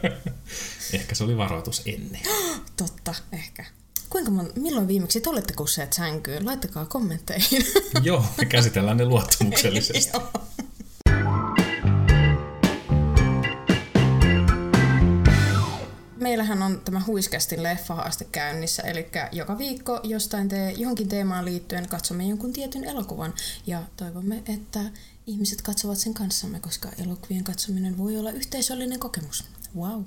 ehkä 0.94 1.16
se 1.16 1.24
oli 1.24 1.38
varoitus 1.38 1.82
ennen. 1.86 2.22
Totta, 2.78 3.14
ehkä. 3.32 3.66
Kuinka 4.14 4.32
mon, 4.32 4.52
milloin 4.56 4.88
viimeksi 4.88 5.22
te 5.22 5.30
olette 5.30 5.54
kusseet 5.54 5.94
sänkyyn? 5.94 6.46
Laittakaa 6.46 6.86
kommentteihin. 6.86 7.66
Joo, 8.04 8.26
me 8.38 8.46
käsitellään 8.46 8.98
ne 8.98 9.06
luottamuksellisesti. 9.06 10.12
meillähän 16.18 16.62
on 16.62 16.82
tämä 16.86 17.02
Huiskastin 17.08 17.64
leffahaaste 17.64 18.26
käynnissä, 18.32 18.84
eli 18.84 19.08
joka 19.32 19.58
viikko 19.58 20.00
jostain 20.04 20.50
te, 20.50 20.72
johonkin 20.72 21.08
teemaan 21.08 21.46
liittyen 21.46 21.88
katsomme 21.88 22.24
jonkun 22.24 22.54
tietyn 22.54 22.84
elokuvan 22.84 23.34
ja 23.68 23.84
toivomme, 23.98 24.44
että 24.54 24.80
ihmiset 25.28 25.62
katsovat 25.62 25.98
sen 25.98 26.14
kanssamme, 26.14 26.60
koska 26.60 26.90
elokuvien 27.04 27.44
katsominen 27.44 27.98
voi 27.98 28.18
olla 28.18 28.32
yhteisöllinen 28.32 29.00
kokemus. 29.00 29.44
Wow. 29.76 30.04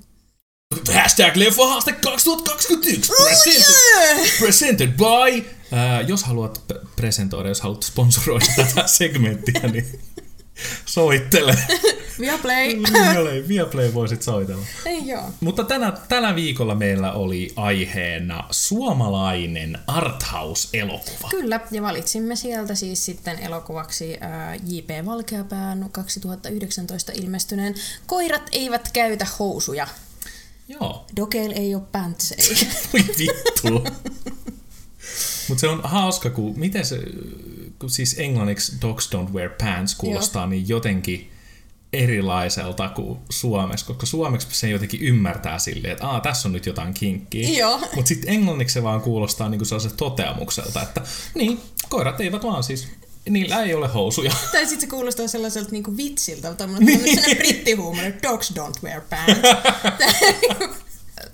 Hashtag 0.95 1.37
leffahaaste 1.37 1.93
2021 1.93 3.13
presented, 3.23 4.39
presented 4.39 4.89
by... 4.89 5.57
Uh, 5.73 6.09
jos 6.09 6.25
haluat 6.25 6.65
presentoida, 6.97 7.49
jos 7.49 7.61
haluat 7.61 7.83
sponsoroida 7.83 8.47
tätä 8.57 8.87
segmenttiä, 8.99 9.61
niin 9.73 10.01
soittele. 10.87 11.59
Viaplay. 12.21 12.69
Viaplay, 12.93 13.49
Viaplay 13.49 13.95
voisit 13.95 14.23
soitella. 14.23 14.65
Ei 14.87 15.07
joo. 15.07 15.23
Mutta 15.41 15.65
tänä, 15.65 15.93
tällä 16.09 16.35
viikolla 16.35 16.75
meillä 16.75 17.13
oli 17.13 17.53
aiheena 17.57 18.45
suomalainen 18.51 19.79
arthouse-elokuva. 19.87 21.29
Kyllä, 21.31 21.61
ja 21.71 21.83
valitsimme 21.83 22.37
sieltä 22.37 22.75
siis 22.75 23.05
sitten 23.05 23.39
elokuvaksi 23.39 24.17
ää, 24.21 24.55
J.P. 24.55 25.07
Valkeapään 25.07 25.89
2019 25.93 27.13
ilmestyneen 27.15 27.75
Koirat 28.07 28.49
eivät 28.53 28.91
käytä 28.93 29.27
housuja. 29.39 29.87
Joo. 30.69 31.07
Dokeil 31.17 31.53
ei 31.55 31.75
ole 31.75 31.83
pantsei. 31.93 32.39
Voi 32.93 33.05
vittu. 33.19 33.85
Mutta 35.49 35.61
se 35.61 35.69
on 35.69 35.81
hauska, 35.85 36.31
kun 36.31 36.59
miten 36.59 36.87
se, 36.87 37.01
kun 37.79 37.91
siis 37.91 38.19
englanniksi 38.19 38.73
dogs 38.83 39.11
don't 39.15 39.33
wear 39.33 39.51
pants 39.61 39.95
kuulostaa 39.95 40.43
Joo. 40.43 40.51
niin 40.51 40.69
jotenkin 40.69 41.31
erilaiselta 41.93 42.89
kuin 42.89 43.19
suomeksi, 43.31 43.85
koska 43.85 44.07
suomeksi 44.07 44.49
se 44.51 44.69
jotenkin 44.69 45.01
ymmärtää 45.01 45.59
silleen, 45.59 45.93
että 45.93 46.07
Aa, 46.07 46.21
tässä 46.21 46.49
on 46.49 46.53
nyt 46.53 46.67
jotain 46.67 46.95
kinkkiä. 46.95 47.49
Joo. 47.49 47.79
Mutta 47.95 48.09
sitten 48.09 48.31
englanniksi 48.31 48.75
se 48.75 48.83
vaan 48.83 49.01
kuulostaa 49.01 49.49
niinku 49.49 49.65
sellaiselta 49.65 49.97
toteamukselta, 49.97 50.83
että 50.83 51.03
niin, 51.35 51.61
koirat 51.89 52.21
eivät 52.21 52.43
vaan 52.45 52.65
siis, 52.65 52.89
niillä 53.31 53.63
ei 53.63 53.75
ole 53.75 53.89
housuja. 53.89 54.33
tai 54.53 54.67
sitten 54.67 54.81
se 54.81 54.87
kuulostaa 54.87 55.29
sellaiselta 55.29 55.71
niinku 55.71 55.97
vitsiltä, 55.97 56.55
tämmöinen 56.55 57.03
niin. 57.03 57.37
brittihuumori, 57.37 58.15
dogs 58.23 58.55
don't 58.59 58.83
wear 58.85 59.01
pants. 59.11 59.49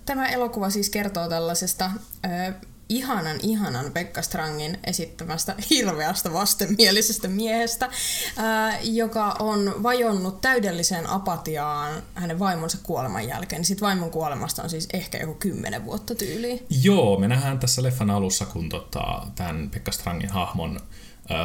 Tämä 0.06 0.28
elokuva 0.28 0.70
siis 0.70 0.90
kertoo 0.90 1.28
tällaisesta 1.28 1.90
ö, 2.24 2.52
ihanan, 2.88 3.36
ihanan 3.42 3.92
Pekka 3.92 4.22
Strangin 4.22 4.78
esittämästä 4.84 5.54
hirveästä 5.70 6.32
vastenmielisestä 6.32 7.28
miehestä, 7.28 7.88
ää, 8.36 8.80
joka 8.80 9.36
on 9.38 9.82
vajonnut 9.82 10.40
täydelliseen 10.40 11.06
apatiaan 11.06 12.02
hänen 12.14 12.38
vaimonsa 12.38 12.78
kuoleman 12.82 13.28
jälkeen. 13.28 13.64
Sitten 13.64 13.86
vaimon 13.86 14.10
kuolemasta 14.10 14.62
on 14.62 14.70
siis 14.70 14.88
ehkä 14.92 15.18
joku 15.18 15.34
kymmenen 15.34 15.84
vuotta 15.84 16.14
tyyliin. 16.14 16.66
Joo, 16.82 17.18
me 17.18 17.28
nähdään 17.28 17.58
tässä 17.58 17.82
leffan 17.82 18.10
alussa, 18.10 18.46
kun 18.46 18.68
tota, 18.68 19.26
tämän 19.34 19.70
Pekka 19.70 19.92
Strangin 19.92 20.30
hahmon 20.30 20.80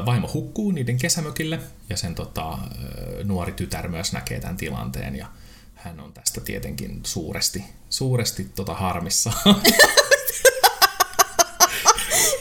vaimo 0.06 0.30
hukkuu 0.34 0.71
niiden 0.71 0.97
kesämökille 0.97 1.60
ja 1.89 1.97
sen 1.97 2.15
tota, 2.15 2.58
nuori 3.23 3.52
tytär 3.52 3.88
myös 3.88 4.13
näkee 4.13 4.39
tämän 4.39 4.58
tilanteen 4.58 5.15
ja 5.15 5.28
hän 5.76 6.00
on 6.00 6.13
tästä 6.13 6.41
tietenkin 6.41 7.00
suuresti, 7.04 7.63
suuresti 7.89 8.52
tota 8.56 8.73
harmissa. 8.73 9.32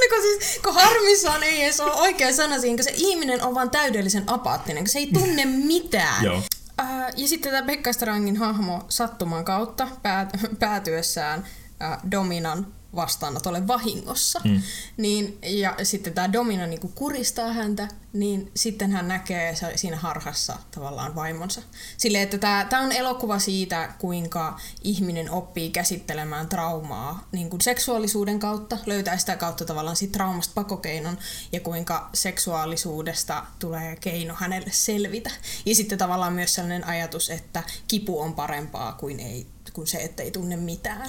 kun, 0.09 0.22
siis, 0.22 0.61
kun 0.64 0.74
harmissaan 0.74 1.42
ei 1.42 1.62
edes 1.62 1.80
ole 1.80 1.92
oikea 1.92 2.32
sana 2.32 2.61
siinä, 2.61 2.76
kun 2.76 2.85
se 2.85 2.92
ihminen 2.94 3.42
on 3.42 3.54
vaan 3.54 3.70
täydellisen 3.70 4.24
apaattinen, 4.26 4.85
kun 4.85 4.88
se 4.88 4.98
ei 4.98 5.11
tunne 5.12 5.44
mitään. 5.44 6.24
Joo. 6.24 6.37
Uh, 6.82 7.12
ja 7.16 7.28
sitten 7.28 7.52
tämä 7.52 7.66
Pekka 7.66 7.92
Strangin 7.92 8.37
hahmo 8.37 8.85
sattuman 8.88 9.44
kautta 9.44 9.88
päät- 10.02 10.37
päätyessään 10.59 11.40
uh, 11.40 12.11
Dominan 12.11 12.66
vastaanotolle 12.96 13.66
vahingossa. 13.66 14.40
Mm. 14.44 14.62
Niin, 14.96 15.38
ja 15.42 15.76
sitten 15.82 16.12
tämä 16.12 16.32
Domina 16.32 16.66
niin 16.66 16.92
kuristaa 16.94 17.52
häntä, 17.52 17.88
niin 18.12 18.50
sitten 18.56 18.92
hän 18.92 19.09
näkee 19.09 19.54
siinä 19.76 19.96
harhassa 19.96 20.59
tavallaan 20.70 21.14
vaimonsa. 21.14 21.62
Sille, 21.96 22.22
että 22.22 22.38
tämä, 22.38 22.66
tämä 22.70 22.82
on 22.82 22.92
elokuva 22.92 23.38
siitä, 23.38 23.92
kuinka 23.98 24.61
ihminen 24.82 25.30
oppii 25.30 25.70
käsittelemään 25.70 26.48
traumaa 26.48 27.28
niin 27.32 27.50
kuin 27.50 27.61
seksuaalisuuden 27.61 28.38
kautta, 28.38 28.78
löytää 28.87 29.18
sitä 29.18 29.37
kautta 29.37 29.64
tavallaan 29.64 29.96
siitä 29.96 30.12
traumasta 30.12 30.52
pakokeinon, 30.54 31.18
ja 31.52 31.61
kuinka 31.61 32.11
seksuaalisuudesta 32.14 33.46
tulee 33.59 33.96
keino 33.96 34.35
hänelle 34.35 34.70
selvitä. 34.70 35.30
Ja 35.66 35.74
sitten 35.74 35.98
tavallaan 35.98 36.32
myös 36.32 36.54
sellainen 36.54 36.87
ajatus, 36.87 37.30
että 37.30 37.62
kipu 37.88 38.20
on 38.20 38.35
parempaa 38.35 38.92
kuin, 38.92 39.20
ei, 39.20 39.46
kuin 39.72 39.87
se, 39.87 39.98
että 39.98 40.22
ei 40.22 40.30
tunne 40.30 40.56
mitään. 40.56 41.09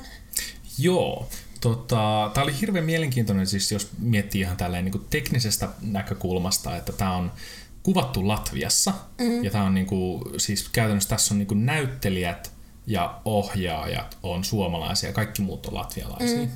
Joo, 0.78 1.30
Tota, 1.62 2.32
tämä 2.34 2.44
oli 2.44 2.62
hirveän 2.62 2.86
mielenkiintoinen, 2.86 3.48
siis 3.48 3.72
jos 3.72 3.90
miettii 4.00 4.42
ihan 4.42 4.58
tälleen 4.58 4.86
niin 4.86 5.06
teknisestä 5.10 5.70
näkökulmasta, 5.82 6.76
että 6.76 6.92
tämä 6.92 7.16
on 7.16 7.32
kuvattu 7.84 8.28
Latviassa, 8.28 8.94
mm-hmm. 9.18 9.44
ja 9.44 9.52
tämä 9.52 9.64
on 9.64 9.74
niin 9.74 9.86
kuin, 9.86 10.24
siis 10.38 10.70
käytännössä 10.70 11.10
tässä 11.10 11.34
on 11.34 11.38
niin 11.38 11.48
kuin 11.48 11.66
näyttelijät 11.66 12.52
ja 12.88 13.22
ohjaajat 13.26 14.18
on 14.24 14.44
suomalaisia, 14.44 15.14
kaikki 15.14 15.42
muut 15.42 15.66
on 15.66 15.74
latvialaisia. 15.74 16.42
Mm. 16.42 16.50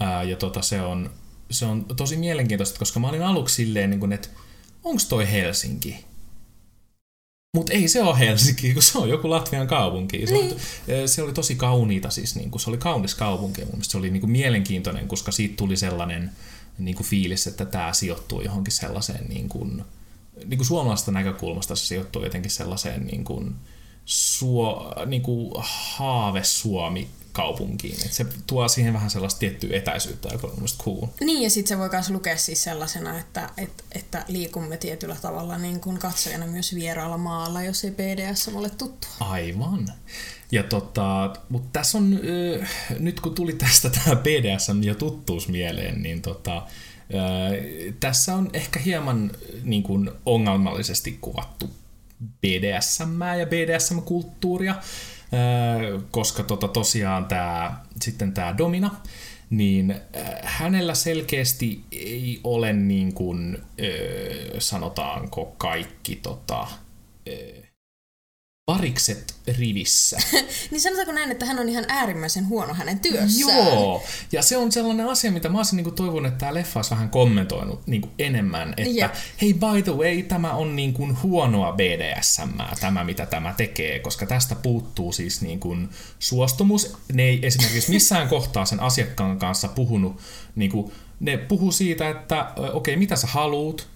Ää, 0.00 0.22
ja 0.22 0.36
tota, 0.36 0.62
se, 0.62 0.80
on, 0.80 1.10
se 1.50 1.64
on 1.64 1.84
tosi 1.84 2.16
mielenkiintoista, 2.16 2.78
koska 2.78 3.00
mä 3.00 3.08
olin 3.08 3.22
aluksi 3.22 3.54
silleen, 3.54 3.90
niin 3.90 4.00
kuin, 4.00 4.12
että 4.12 4.28
onko 4.84 5.02
toi 5.08 5.30
Helsinki? 5.30 6.04
Mutta 7.56 7.72
ei 7.72 7.88
se 7.88 8.02
ole 8.02 8.18
Helsinki, 8.18 8.74
kun 8.74 8.82
se 8.82 8.98
on 8.98 9.08
joku 9.08 9.30
Latvian 9.30 9.66
kaupunki. 9.66 10.26
Se, 10.26 10.32
niin. 10.32 10.56
oli, 10.88 11.08
se 11.08 11.22
oli 11.22 11.32
tosi 11.32 11.54
kauniita, 11.54 12.10
siis 12.10 12.36
niin 12.36 12.50
kuin, 12.50 12.60
se 12.60 12.70
oli 12.70 12.78
kaunis 12.78 13.14
kaupunki. 13.14 13.64
Mun 13.64 13.84
se 13.84 13.98
oli 13.98 14.10
niin 14.10 14.20
kuin 14.20 14.30
mielenkiintoinen, 14.30 15.08
koska 15.08 15.32
siitä 15.32 15.56
tuli 15.56 15.76
sellainen 15.76 16.30
niin 16.78 16.96
kuin 16.96 17.06
fiilis, 17.06 17.46
että 17.46 17.64
tämä 17.64 17.92
sijoittuu 17.92 18.40
johonkin 18.40 18.72
sellaiseen 18.72 19.28
niin 19.28 19.48
kuin, 19.48 19.84
niin 20.44 20.58
kuin 20.58 20.66
suomalaisesta 20.66 21.12
näkökulmasta 21.12 21.76
se 21.76 21.86
sijoittuu 21.86 22.24
jotenkin 22.24 22.50
sellaiseen 22.50 23.06
niin 23.06 23.24
kuin, 23.24 23.54
suo, 24.04 24.94
niin 25.06 25.22
kuin 25.22 25.52
haave 25.58 26.44
Suomi 26.44 27.08
kaupunkiin. 27.38 28.06
Et 28.06 28.12
se 28.12 28.26
tuo 28.46 28.68
siihen 28.68 28.92
vähän 28.92 29.10
sellaista 29.10 29.38
tiettyä 29.38 29.76
etäisyyttä, 29.76 30.28
joka 30.32 30.46
on 30.46 30.52
mielestäni 30.52 30.84
cool. 30.84 31.06
Niin, 31.20 31.42
ja 31.42 31.50
sitten 31.50 31.68
se 31.68 31.78
voi 31.78 31.88
myös 31.92 32.10
lukea 32.10 32.36
siis 32.36 32.64
sellaisena, 32.64 33.18
että, 33.18 33.50
että, 33.56 33.84
että 33.92 34.24
liikumme 34.28 34.76
tietyllä 34.76 35.16
tavalla 35.22 35.58
niin 35.58 35.80
kuin 35.80 35.98
katsojana 35.98 36.46
myös 36.46 36.74
vieraalla 36.74 37.18
maalla, 37.18 37.62
jos 37.62 37.84
ei 37.84 37.90
PDS 37.90 38.48
ole 38.48 38.70
tuttu. 38.70 39.06
Aivan. 39.20 39.92
Ja 40.52 40.62
tota, 40.62 41.32
mutta 41.48 41.68
tässä 41.72 41.98
on, 41.98 42.20
äh, 42.60 42.70
nyt 42.98 43.20
kun 43.20 43.34
tuli 43.34 43.52
tästä 43.52 43.90
tämä 43.90 44.16
BDSM 44.16 44.82
ja 44.82 44.94
tuttuus 44.94 45.48
mieleen, 45.48 46.02
niin 46.02 46.22
tota, 46.22 46.66
tässä 48.00 48.34
on 48.34 48.50
ehkä 48.52 48.80
hieman 48.80 49.30
niin 49.62 49.82
kuin 49.82 50.10
ongelmallisesti 50.26 51.18
kuvattu 51.20 51.70
BDSM 52.40 53.22
ja 53.38 53.46
BDSM-kulttuuria 53.46 54.74
koska 56.10 56.42
tota, 56.42 56.68
tosiaan 56.68 57.24
tää, 57.24 57.84
sitten 58.02 58.32
tämä 58.32 58.58
Domina, 58.58 58.90
niin 59.50 59.94
hänellä 60.42 60.94
selkeästi 60.94 61.84
ei 61.92 62.40
ole 62.44 62.72
niin 62.72 63.12
kuin, 63.14 63.58
sanotaanko 64.58 65.54
kaikki 65.58 66.16
tota, 66.16 66.66
parikset 68.68 69.34
rivissä. 69.58 70.18
niin 70.70 70.80
sanotaanko 70.80 71.12
näin, 71.12 71.30
että 71.30 71.46
hän 71.46 71.58
on 71.58 71.68
ihan 71.68 71.84
äärimmäisen 71.88 72.48
huono 72.48 72.74
hänen 72.74 73.00
työssään. 73.00 73.56
Joo, 73.58 74.02
ja 74.32 74.42
se 74.42 74.56
on 74.56 74.72
sellainen 74.72 75.08
asia, 75.08 75.32
mitä 75.32 75.48
mä 75.48 75.58
olisin 75.58 75.76
niin 75.76 75.94
toivonut, 75.94 76.32
että 76.32 76.38
tämä 76.38 76.54
leffa 76.54 76.78
olisi 76.78 76.90
vähän 76.90 77.10
kommentoinut 77.10 77.86
niin 77.86 78.00
kuin 78.00 78.12
enemmän, 78.18 78.74
että 78.76 78.94
yeah. 78.94 79.12
hei 79.42 79.54
by 79.54 79.82
the 79.82 79.92
way, 79.92 80.22
tämä 80.22 80.52
on 80.52 80.76
niin 80.76 80.92
kuin 80.92 81.22
huonoa 81.22 81.72
BDSM, 81.72 82.60
tämä 82.80 83.04
mitä 83.04 83.26
tämä 83.26 83.54
tekee, 83.56 83.98
koska 83.98 84.26
tästä 84.26 84.54
puuttuu 84.54 85.12
siis 85.12 85.42
niin 85.42 85.60
kuin 85.60 85.88
suostumus. 86.18 86.96
Ne 87.12 87.22
ei 87.22 87.46
esimerkiksi 87.46 87.90
missään 87.90 88.28
kohtaa 88.34 88.64
sen 88.64 88.80
asiakkaan 88.80 89.38
kanssa 89.38 89.68
puhunut, 89.68 90.20
niin 90.56 90.70
kuin, 90.70 90.92
ne 91.20 91.36
puhuu 91.36 91.72
siitä, 91.72 92.08
että 92.10 92.52
okei, 92.56 92.70
okay, 92.72 92.96
mitä 92.96 93.16
sä 93.16 93.26
haluut, 93.26 93.88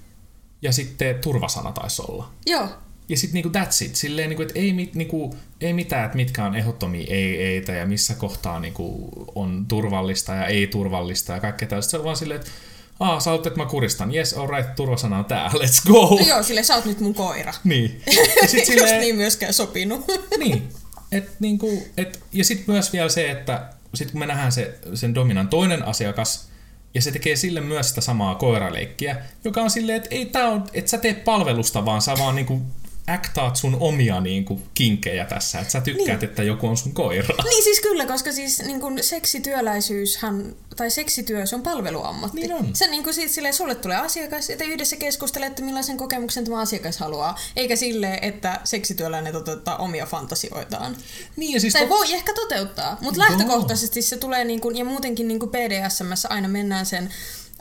ja 0.62 0.72
sitten 0.72 1.18
turvasana 1.18 1.72
taisi 1.72 2.02
olla. 2.08 2.30
Joo 2.46 2.68
ja 3.12 3.16
sitten 3.16 3.34
niinku 3.34 3.58
that's 3.58 3.84
it. 3.84 3.96
Silleen, 3.96 4.28
niinku, 4.28 4.42
että 4.42 4.58
ei, 4.58 4.72
niinku, 4.72 5.36
ei 5.60 5.72
mitään, 5.72 6.04
että 6.04 6.16
mitkä 6.16 6.44
on 6.44 6.56
ehdottomia 6.56 7.06
ei-eitä 7.08 7.72
ja 7.72 7.86
missä 7.86 8.14
kohtaa 8.14 8.60
niinku, 8.60 9.10
on 9.34 9.66
turvallista 9.68 10.34
ja 10.34 10.46
ei-turvallista 10.46 11.32
ja 11.32 11.40
kaikkea 11.40 11.68
tällaista. 11.68 11.90
Se 11.90 11.98
on 11.98 12.04
vaan 12.04 12.16
silleen, 12.16 12.40
että 12.40 12.52
Aa, 13.00 13.20
sä 13.20 13.30
haluat, 13.30 13.46
että 13.46 13.60
mä 13.60 13.66
kuristan. 13.66 14.14
Yes, 14.14 14.34
alright, 14.34 14.74
turvasana 14.74 15.18
on 15.18 15.24
tää, 15.24 15.48
let's 15.62 15.92
go. 15.92 16.18
Joo, 16.28 16.42
sille 16.42 16.62
sä 16.62 16.74
oot 16.74 16.84
nyt 16.84 17.00
mun 17.00 17.14
koira. 17.14 17.54
Niin. 17.64 18.02
Ja 18.42 18.48
sit 18.48 18.66
silleen, 18.66 18.94
Jos 18.94 19.00
niin 19.00 19.16
myöskään 19.16 19.52
sopinut. 19.54 20.04
niin. 20.38 20.68
Et, 21.12 21.40
niinku, 21.40 21.86
et, 21.96 22.20
ja 22.32 22.44
sitten 22.44 22.74
myös 22.74 22.92
vielä 22.92 23.08
se, 23.08 23.30
että 23.30 23.68
sit 23.94 24.10
kun 24.10 24.20
me 24.20 24.26
nähdään 24.26 24.52
se, 24.52 24.78
sen 24.94 25.14
dominan 25.14 25.48
toinen 25.48 25.84
asiakas, 25.84 26.48
ja 26.94 27.02
se 27.02 27.12
tekee 27.12 27.36
sille 27.36 27.60
myös 27.60 27.88
sitä 27.88 28.00
samaa 28.00 28.34
koiraleikkiä, 28.34 29.16
joka 29.44 29.62
on 29.62 29.70
silleen, 29.70 29.96
että 29.96 30.08
ei 30.10 30.26
tää 30.26 30.48
on, 30.48 30.64
et 30.74 30.88
sä 30.88 30.98
tee 30.98 31.14
palvelusta, 31.14 31.84
vaan 31.84 32.02
sä 32.02 32.14
vaan 32.18 32.34
niinku 32.34 32.62
aktaat 33.06 33.56
sun 33.56 33.76
omia 33.80 34.20
niin 34.20 34.44
kuin, 34.44 34.62
kinkkejä 34.74 35.24
tässä, 35.24 35.58
että 35.58 35.72
sä 35.72 35.80
tykkäät, 35.80 36.20
niin. 36.20 36.30
että 36.30 36.42
joku 36.42 36.68
on 36.68 36.76
sun 36.76 36.92
koira. 36.92 37.34
Niin 37.44 37.62
siis 37.64 37.80
kyllä, 37.80 38.06
koska 38.06 38.32
siis 38.32 38.62
niin 38.62 38.80
kun 38.80 38.98
seksityöläisyyshän, 39.02 40.54
tai 40.76 40.90
seksityö, 40.90 41.46
se 41.46 41.54
on 41.54 41.62
palveluammatti. 41.62 42.36
Niin 42.40 42.54
on. 42.54 42.70
Se 42.74 42.86
niin 42.86 43.02
kuin 43.02 43.14
siitä, 43.14 43.32
silleen, 43.32 43.54
sulle 43.54 43.74
tulee 43.74 43.96
asiakas, 43.96 44.46
te 44.46 44.64
yhdessä 44.64 44.96
keskustelette, 44.96 45.62
millaisen 45.62 45.96
kokemuksen 45.96 46.44
tämä 46.44 46.60
asiakas 46.60 46.98
haluaa. 46.98 47.38
Eikä 47.56 47.76
sille, 47.76 48.18
että 48.22 48.60
seksityöläinen 48.64 49.32
toteuttaa 49.32 49.76
omia 49.76 50.06
fantasioitaan. 50.06 50.96
Niin, 51.36 51.54
ja 51.54 51.60
siis 51.60 51.72
Tai 51.72 51.84
tot- 51.84 51.88
voi 51.88 52.12
ehkä 52.12 52.34
toteuttaa, 52.34 52.98
mutta 53.00 53.20
lähtökohtaisesti 53.20 54.02
se 54.02 54.16
tulee, 54.16 54.44
niin 54.44 54.60
kuin, 54.60 54.76
ja 54.76 54.84
muutenkin 54.84 55.28
niin 55.28 55.40
kuin 55.40 55.50
BDSMssä 55.50 56.28
aina 56.30 56.48
mennään 56.48 56.86
sen 56.86 57.10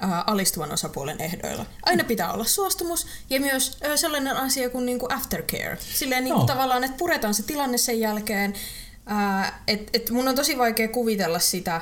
ää, 0.01 0.23
alistuvan 0.27 0.71
osapuolen 0.71 1.21
ehdoilla. 1.21 1.65
Aina 1.85 2.03
pitää 2.03 2.33
olla 2.33 2.43
suostumus 2.43 3.07
ja 3.29 3.39
myös 3.39 3.77
sellainen 3.95 4.37
asia 4.37 4.69
kuin 4.69 4.85
niinku 4.85 5.07
aftercare. 5.13 5.77
Silleen 5.93 6.23
niinku 6.23 6.39
Joo. 6.39 6.47
tavallaan, 6.47 6.83
että 6.83 6.97
puretaan 6.97 7.33
se 7.33 7.43
tilanne 7.43 7.77
sen 7.77 7.99
jälkeen. 7.99 8.53
Ää, 9.05 9.63
et, 9.67 9.89
et 9.93 10.09
mun 10.09 10.27
on 10.27 10.35
tosi 10.35 10.57
vaikea 10.57 10.87
kuvitella 10.87 11.39
sitä, 11.39 11.81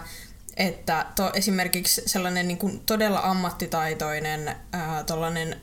että 0.58 1.06
to, 1.16 1.32
esimerkiksi 1.34 2.02
sellainen 2.06 2.48
niin 2.48 2.58
kuin 2.58 2.80
todella 2.80 3.20
ammattitaitoinen 3.20 4.56
ää, 4.72 5.04
tollainen 5.04 5.62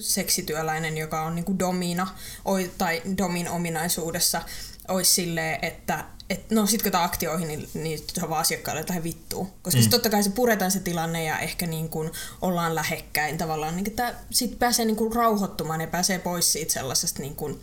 seksityöläinen, 0.00 0.98
joka 0.98 1.22
on 1.22 1.34
niin 1.34 1.44
kuin 1.44 1.58
domina 1.58 2.06
oi, 2.44 2.70
tai 2.78 3.02
domin 3.18 3.48
ominaisuudessa, 3.48 4.42
olisi 4.88 5.14
silleen, 5.14 5.58
että 5.62 6.04
et, 6.30 6.50
no 6.50 6.66
sit 6.66 6.82
kun 6.82 6.92
tää 6.92 7.02
aktioihin, 7.02 7.48
niin, 7.48 7.68
niin 7.74 7.98
se 8.12 8.22
on 8.22 8.30
vaan 8.30 8.40
asiakkaalle 8.40 8.80
jotain 8.80 9.02
vittua. 9.02 9.46
Koska 9.62 9.80
mm. 9.80 9.90
totta 9.90 10.10
kai 10.10 10.22
se 10.22 10.30
puretaan 10.30 10.70
se 10.70 10.80
tilanne 10.80 11.24
ja 11.24 11.38
ehkä 11.38 11.66
niin 11.66 11.88
kuin 11.88 12.10
ollaan 12.42 12.74
lähekkäin 12.74 13.38
tavallaan. 13.38 13.76
Niin, 13.76 13.86
että 13.86 14.14
sit 14.30 14.58
pääsee 14.58 14.84
niin 14.84 14.96
kuin 14.96 15.14
rauhoittumaan 15.14 15.80
ja 15.80 15.86
pääsee 15.86 16.18
pois 16.18 16.52
siitä 16.52 16.72
sellaisesta 16.72 17.22
niin 17.22 17.36
kuin, 17.36 17.60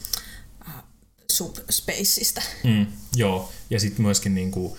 äh, 0.70 0.76
subspaceista. 1.32 2.42
Mm, 2.64 2.86
joo, 3.16 3.52
ja 3.70 3.80
sitten 3.80 4.06
myöskin 4.06 4.36
niinku, 4.36 4.78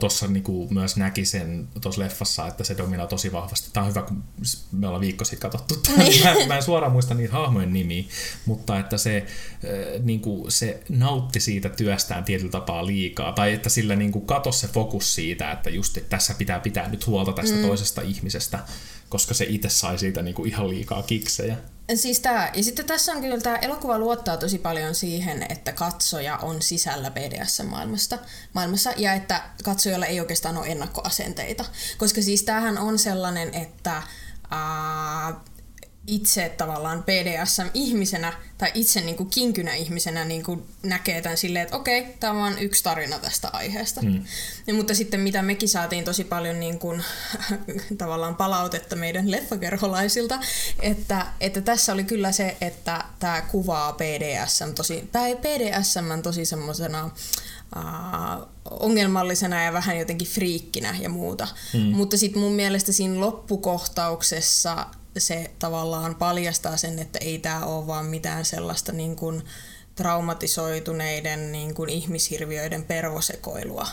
tuossa 0.00 0.26
niinku 0.26 0.68
myös 0.70 0.96
näki 0.96 1.24
sen 1.24 1.68
tuossa 1.80 2.00
leffassa, 2.02 2.46
että 2.46 2.64
se 2.64 2.76
dominoi 2.76 3.08
tosi 3.08 3.32
vahvasti. 3.32 3.70
Tämä 3.72 3.86
on 3.86 3.90
hyvä, 3.90 4.02
kun 4.02 4.24
me 4.72 4.86
ollaan 4.86 5.00
viikko 5.00 5.24
sitten 5.24 5.50
katsottu. 5.50 5.74
Niin. 5.96 6.24
mä, 6.24 6.34
mä 6.46 6.56
en 6.56 6.62
suoraan 6.62 6.92
muista 6.92 7.14
niitä 7.14 7.32
hahmojen 7.32 7.72
nimiä, 7.72 8.04
mutta 8.46 8.78
että 8.78 8.98
se, 8.98 9.26
ö, 9.64 10.00
niinku, 10.02 10.46
se 10.48 10.82
nautti 10.88 11.40
siitä 11.40 11.68
työstään 11.68 12.24
tietyllä 12.24 12.50
tapaa 12.50 12.86
liikaa. 12.86 13.32
Tai 13.32 13.52
että 13.52 13.68
sillä 13.68 13.96
niinku 13.96 14.20
katosi 14.20 14.58
se 14.58 14.68
fokus 14.68 15.14
siitä, 15.14 15.52
että 15.52 15.70
just 15.70 15.96
että 15.96 16.10
tässä 16.10 16.34
pitää 16.34 16.60
pitää 16.60 16.88
nyt 16.88 17.06
huolta 17.06 17.32
tästä 17.32 17.56
mm. 17.56 17.62
toisesta 17.62 18.02
ihmisestä, 18.02 18.58
koska 19.08 19.34
se 19.34 19.46
itse 19.48 19.68
sai 19.68 19.98
siitä 19.98 20.22
niinku 20.22 20.44
ihan 20.44 20.68
liikaa 20.68 21.02
kiksejä. 21.02 21.56
Siis 21.94 22.20
tää, 22.20 22.50
ja 22.54 22.64
sitten 22.64 22.86
tässä 22.86 23.12
on 23.12 23.20
kyllä 23.20 23.40
tämä 23.40 23.56
elokuva 23.56 23.98
luottaa 23.98 24.36
tosi 24.36 24.58
paljon 24.58 24.94
siihen, 24.94 25.46
että 25.48 25.72
katsoja 25.72 26.36
on 26.36 26.62
sisällä 26.62 27.10
BDS-maailmasta 27.10 28.18
maailmassa, 28.52 28.92
ja 28.96 29.12
että 29.12 29.42
katsojalla 29.64 30.06
ei 30.06 30.20
oikeastaan 30.20 30.56
ole 30.58 30.66
ennakkoasenteita. 30.66 31.64
Koska 31.98 32.22
siis 32.22 32.42
tämähän 32.42 32.78
on 32.78 32.98
sellainen, 32.98 33.54
että 33.54 34.02
ää, 34.50 35.40
itse 36.06 36.48
tavallaan 36.48 37.04
BDSM-ihmisenä 37.04 38.32
tai 38.58 38.70
itse 38.74 39.00
niin 39.00 39.16
kuin 39.16 39.30
kinkynä 39.30 39.74
ihmisenä 39.74 40.24
niin 40.24 40.42
kuin 40.42 40.66
näkee 40.82 41.22
tämän 41.22 41.38
silleen, 41.38 41.62
että 41.62 41.76
okei, 41.76 42.16
tämä 42.20 42.32
on 42.32 42.40
vain 42.40 42.58
yksi 42.58 42.84
tarina 42.84 43.18
tästä 43.18 43.48
aiheesta. 43.52 44.02
Mm. 44.02 44.24
Ja, 44.66 44.74
mutta 44.74 44.94
sitten 44.94 45.20
mitä 45.20 45.42
mekin 45.42 45.68
saatiin 45.68 46.04
tosi 46.04 46.24
paljon 46.24 46.60
niin 46.60 46.78
kuin, 46.78 47.04
tavallaan 47.98 48.36
palautetta 48.36 48.96
meidän 48.96 49.30
leffakerholaisilta, 49.30 50.40
että, 50.80 51.26
että 51.40 51.60
tässä 51.60 51.92
oli 51.92 52.04
kyllä 52.04 52.32
se, 52.32 52.56
että 52.60 53.04
tämä 53.18 53.42
kuvaa 53.42 53.92
BDSM 53.92 54.74
tosi, 54.74 55.08
tai 55.12 55.36
BDSM 55.36 56.22
tosi 56.22 56.44
semmoisena 56.44 57.10
Uh, 57.76 58.48
ongelmallisena 58.70 59.64
ja 59.64 59.72
vähän 59.72 59.98
jotenkin 59.98 60.28
friikkinä 60.28 60.96
ja 61.00 61.08
muuta. 61.08 61.48
Mm. 61.72 61.80
Mutta 61.80 62.16
sitten 62.16 62.42
mun 62.42 62.52
mielestä 62.52 62.92
siinä 62.92 63.20
loppukohtauksessa 63.20 64.86
se 65.18 65.50
tavallaan 65.58 66.14
paljastaa 66.14 66.76
sen, 66.76 66.98
että 66.98 67.18
ei 67.18 67.38
tämä 67.38 67.64
ole 67.64 67.86
vaan 67.86 68.06
mitään 68.06 68.44
sellaista 68.44 68.92
niin 68.92 69.16
kuin 69.16 69.42
traumatisoituneiden 69.94 71.52
niin 71.52 71.74
kuin 71.74 71.90
ihmishirviöiden 71.90 72.84
pervosekoilua, 72.84 73.88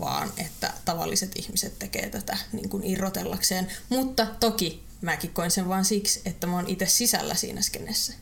vaan 0.00 0.28
että 0.38 0.72
tavalliset 0.84 1.32
ihmiset 1.36 1.78
tekee 1.78 2.10
tätä 2.10 2.38
niin 2.52 2.68
kuin 2.68 2.84
irrotellakseen. 2.84 3.68
Mutta 3.88 4.26
toki 4.40 4.82
mäkin 5.00 5.30
koin 5.30 5.50
sen 5.50 5.68
vaan 5.68 5.84
siksi, 5.84 6.22
että 6.24 6.46
mä 6.46 6.56
oon 6.56 6.68
itse 6.68 6.86
sisällä 6.86 7.34
siinä 7.34 7.62
skenessä. 7.62 8.12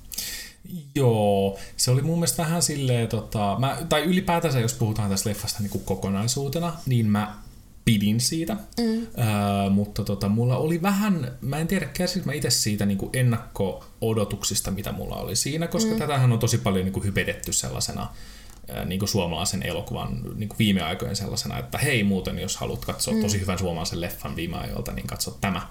Joo, 0.94 1.58
se 1.76 1.90
oli 1.90 2.02
mun 2.02 2.18
mielestä 2.18 2.42
vähän 2.42 2.62
silleen, 2.62 3.08
tota, 3.08 3.56
mä, 3.58 3.78
tai 3.88 4.02
ylipäätänsä 4.02 4.60
jos 4.60 4.74
puhutaan 4.74 5.10
tästä 5.10 5.30
leffasta 5.30 5.62
niin 5.62 5.70
kuin 5.70 5.84
kokonaisuutena, 5.84 6.76
niin 6.86 7.06
mä 7.06 7.41
pidin 7.84 8.20
siitä, 8.20 8.54
mm. 8.54 8.84
öö, 8.84 9.70
mutta 9.70 10.04
tota, 10.04 10.28
mulla 10.28 10.56
oli 10.56 10.82
vähän, 10.82 11.32
mä 11.40 11.58
en 11.58 11.66
tiedä 11.66 11.86
kärsinkö 11.86 12.26
mä 12.26 12.32
itse 12.32 12.50
siitä 12.50 12.86
niin 12.86 12.98
ennakko-odotuksista, 13.12 14.70
mitä 14.70 14.92
mulla 14.92 15.16
oli 15.16 15.36
siinä, 15.36 15.66
koska 15.66 15.92
mm. 15.92 15.98
tätähän 15.98 16.32
on 16.32 16.38
tosi 16.38 16.58
paljon 16.58 16.84
niin 16.84 16.92
kuin 16.92 17.04
hypetetty 17.04 17.52
sellaisena 17.52 18.08
niin 18.84 18.98
kuin 18.98 19.08
suomalaisen 19.08 19.62
elokuvan 19.62 20.20
niin 20.34 20.48
kuin 20.48 20.58
viime 20.58 20.82
aikojen 20.82 21.16
sellaisena, 21.16 21.58
että 21.58 21.78
hei 21.78 22.04
muuten, 22.04 22.38
jos 22.38 22.56
haluat 22.56 22.84
katsoa 22.84 23.14
mm. 23.14 23.20
tosi 23.20 23.40
hyvän 23.40 23.58
suomalaisen 23.58 24.00
leffan 24.00 24.36
viime 24.36 24.56
ajoilta, 24.56 24.92
niin 24.92 25.06
katso 25.06 25.38
tämä. 25.40 25.68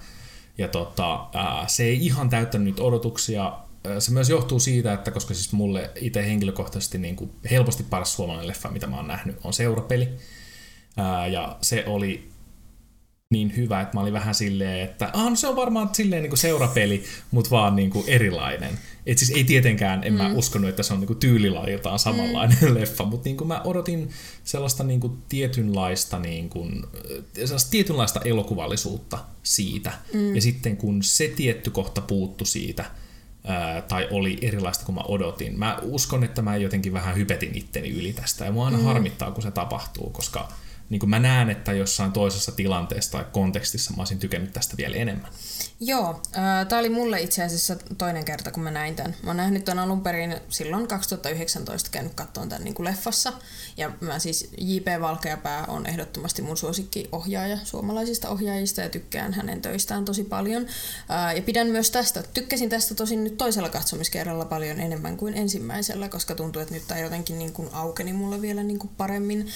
Ja 0.58 0.68
tota, 0.68 1.26
ää, 1.34 1.64
se 1.68 1.84
ei 1.84 2.06
ihan 2.06 2.30
täyttänyt 2.30 2.80
odotuksia, 2.80 3.52
se 3.98 4.10
myös 4.10 4.28
johtuu 4.28 4.60
siitä, 4.60 4.92
että 4.92 5.10
koska 5.10 5.34
siis 5.34 5.52
mulle 5.52 5.90
itse 6.00 6.26
henkilökohtaisesti 6.26 6.98
niin 6.98 7.16
kuin 7.16 7.30
helposti 7.50 7.82
paras 7.82 8.14
suomalainen 8.14 8.48
leffa, 8.48 8.70
mitä 8.70 8.86
mä 8.86 8.96
oon 8.96 9.08
nähnyt, 9.08 9.36
on 9.44 9.52
Seurapeli. 9.52 10.08
Ää, 10.96 11.26
ja 11.26 11.56
se 11.62 11.84
oli 11.86 12.32
niin 13.32 13.56
hyvä, 13.56 13.80
että 13.80 13.96
mä 13.96 14.00
olin 14.00 14.12
vähän 14.12 14.34
silleen, 14.34 14.80
että 14.80 15.10
ah, 15.12 15.30
no 15.30 15.36
se 15.36 15.46
on 15.46 15.56
varmaan 15.56 15.90
silleen 15.92 16.22
niin 16.22 16.30
kuin 16.30 16.38
seurapeli, 16.38 17.04
mutta 17.30 17.50
vaan 17.50 17.76
niin 17.76 17.90
kuin 17.90 18.08
erilainen. 18.08 18.78
Et 19.06 19.18
siis 19.18 19.30
ei 19.30 19.44
tietenkään, 19.44 20.04
en 20.04 20.12
mm. 20.12 20.18
mä 20.18 20.32
uskonut, 20.32 20.70
että 20.70 20.82
se 20.82 20.92
on 20.92 21.00
niin 21.00 21.06
kuin 21.06 21.18
tyylilajiltaan 21.18 21.98
samanlainen 21.98 22.58
mm. 22.60 22.74
leffa, 22.74 23.04
mutta 23.04 23.28
niin 23.28 23.36
kuin 23.36 23.48
mä 23.48 23.60
odotin 23.64 24.10
sellaista 24.44 24.84
niin 24.84 25.00
kuin 25.00 25.12
tietynlaista, 25.28 26.18
niin 26.18 26.48
kuin, 26.48 26.84
sellaista 27.44 27.70
tietynlaista 27.70 28.20
elokuvallisuutta 28.24 29.18
siitä. 29.42 29.92
Mm. 30.14 30.34
Ja 30.34 30.42
sitten 30.42 30.76
kun 30.76 31.02
se 31.02 31.28
tietty 31.28 31.70
kohta 31.70 32.00
puuttu 32.00 32.44
siitä, 32.44 32.84
ää, 33.44 33.82
tai 33.82 34.08
oli 34.10 34.38
erilaista 34.42 34.84
kuin 34.84 34.94
mä 34.94 35.02
odotin. 35.02 35.58
Mä 35.58 35.78
uskon, 35.82 36.24
että 36.24 36.42
mä 36.42 36.56
jotenkin 36.56 36.92
vähän 36.92 37.16
hypetin 37.16 37.58
itteni 37.58 37.90
yli 37.90 38.12
tästä, 38.12 38.44
ja 38.44 38.52
mua 38.52 38.66
aina 38.66 38.78
mm. 38.78 38.84
harmittaa, 38.84 39.30
kun 39.30 39.42
se 39.42 39.50
tapahtuu, 39.50 40.10
koska 40.10 40.48
niin 40.92 41.00
kuin 41.00 41.10
mä 41.10 41.18
näen, 41.18 41.50
että 41.50 41.72
jossain 41.72 42.12
toisessa 42.12 42.52
tilanteessa 42.52 43.12
tai 43.12 43.24
kontekstissa 43.32 43.90
mä 43.90 44.00
olisin 44.00 44.18
tykännyt 44.18 44.52
tästä 44.52 44.76
vielä 44.76 44.96
enemmän. 44.96 45.30
Joo, 45.80 46.22
tämä 46.68 46.80
oli 46.80 46.88
mulle 46.88 47.20
itse 47.20 47.44
asiassa 47.44 47.76
toinen 47.98 48.24
kerta, 48.24 48.50
kun 48.50 48.62
mä 48.62 48.70
näin 48.70 48.96
tämän. 48.96 49.14
Mä 49.22 49.30
oon 49.30 49.36
nähnyt 49.36 49.64
tämän 49.64 49.84
alun 49.84 50.00
perin 50.00 50.36
silloin 50.48 50.88
2019 50.88 51.90
käynyt 51.90 52.14
katsomaan 52.14 52.48
tämän 52.48 52.64
niin 52.64 52.74
kuin 52.74 52.84
leffassa. 52.84 53.32
Ja 53.76 53.90
mä 54.00 54.18
siis 54.18 54.50
J.P. 54.58 55.00
Valkeapää 55.00 55.64
on 55.68 55.86
ehdottomasti 55.86 56.42
mun 56.42 56.56
suosikkiohjaaja 56.56 57.58
suomalaisista 57.64 58.28
ohjaajista 58.28 58.80
ja 58.80 58.88
tykkään 58.88 59.32
hänen 59.32 59.62
töistään 59.62 60.04
tosi 60.04 60.24
paljon. 60.24 60.66
Ja 61.36 61.42
pidän 61.42 61.66
myös 61.66 61.90
tästä. 61.90 62.22
Tykkäsin 62.34 62.68
tästä 62.68 62.94
tosin 62.94 63.24
nyt 63.24 63.36
toisella 63.36 63.68
katsomiskerralla 63.68 64.44
paljon 64.44 64.80
enemmän 64.80 65.16
kuin 65.16 65.34
ensimmäisellä, 65.34 66.08
koska 66.08 66.34
tuntuu, 66.34 66.62
että 66.62 66.74
nyt 66.74 66.88
tämä 66.88 67.00
jotenkin 67.00 67.38
niin 67.38 67.52
kuin 67.52 67.68
aukeni 67.72 68.12
mulle 68.12 68.40
vielä 68.40 68.62
niin 68.62 68.78
kuin 68.78 68.90
paremmin. 68.96 69.48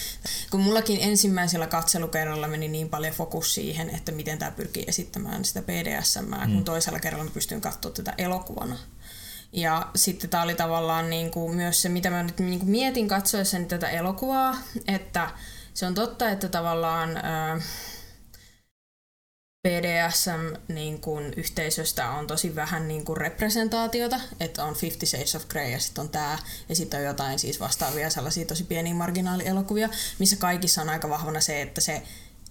Kun 0.50 0.60
mullakin 0.60 0.98
ensimmäisellä 1.26 1.66
katselukerralla 1.66 2.48
meni 2.48 2.68
niin 2.68 2.88
paljon 2.88 3.14
fokus 3.14 3.54
siihen, 3.54 3.90
että 3.90 4.12
miten 4.12 4.38
tämä 4.38 4.50
pyrkii 4.50 4.84
esittämään 4.88 5.44
sitä 5.44 5.62
BDS 5.62 6.18
mm. 6.22 6.54
kun 6.54 6.64
toisella 6.64 7.00
kerralla 7.00 7.24
mä 7.24 7.30
pystyin 7.30 7.60
katsoa 7.60 7.92
tätä 7.92 8.14
elokuvana. 8.18 8.76
Ja 9.52 9.90
sitten 9.94 10.30
tämä 10.30 10.42
oli 10.42 10.54
tavallaan 10.54 11.10
niin 11.10 11.30
kuin 11.30 11.56
myös 11.56 11.82
se, 11.82 11.88
mitä 11.88 12.10
mä 12.10 12.22
nyt 12.22 12.38
niin 12.38 12.58
kuin 12.58 12.70
mietin 12.70 13.08
katsoessani 13.08 13.64
tätä 13.64 13.88
elokuvaa, 13.88 14.56
että 14.88 15.30
se 15.74 15.86
on 15.86 15.94
totta, 15.94 16.30
että 16.30 16.48
tavallaan 16.48 17.16
äh, 17.16 17.62
BDSM 19.66 20.72
niin 20.74 21.00
on 22.10 22.26
tosi 22.26 22.54
vähän 22.54 22.88
niin 22.88 23.04
kuin 23.04 23.16
representaatiota, 23.16 24.20
että 24.40 24.64
on 24.64 24.74
Fifty 24.74 25.06
Shades 25.06 25.34
of 25.34 25.48
Grey 25.48 25.70
ja 25.70 25.80
sitten 25.80 26.02
on 26.02 26.08
tämä, 26.08 26.38
ja 26.68 26.76
sitten 26.76 27.00
on 27.00 27.06
jotain 27.06 27.38
siis 27.38 27.60
vastaavia 27.60 28.10
sellaisia 28.10 28.46
tosi 28.46 28.64
pieniä 28.64 28.94
marginaalielokuvia, 28.94 29.88
missä 30.18 30.36
kaikissa 30.36 30.82
on 30.82 30.88
aika 30.88 31.08
vahvana 31.08 31.40
se, 31.40 31.62
että 31.62 31.80
se 31.80 32.02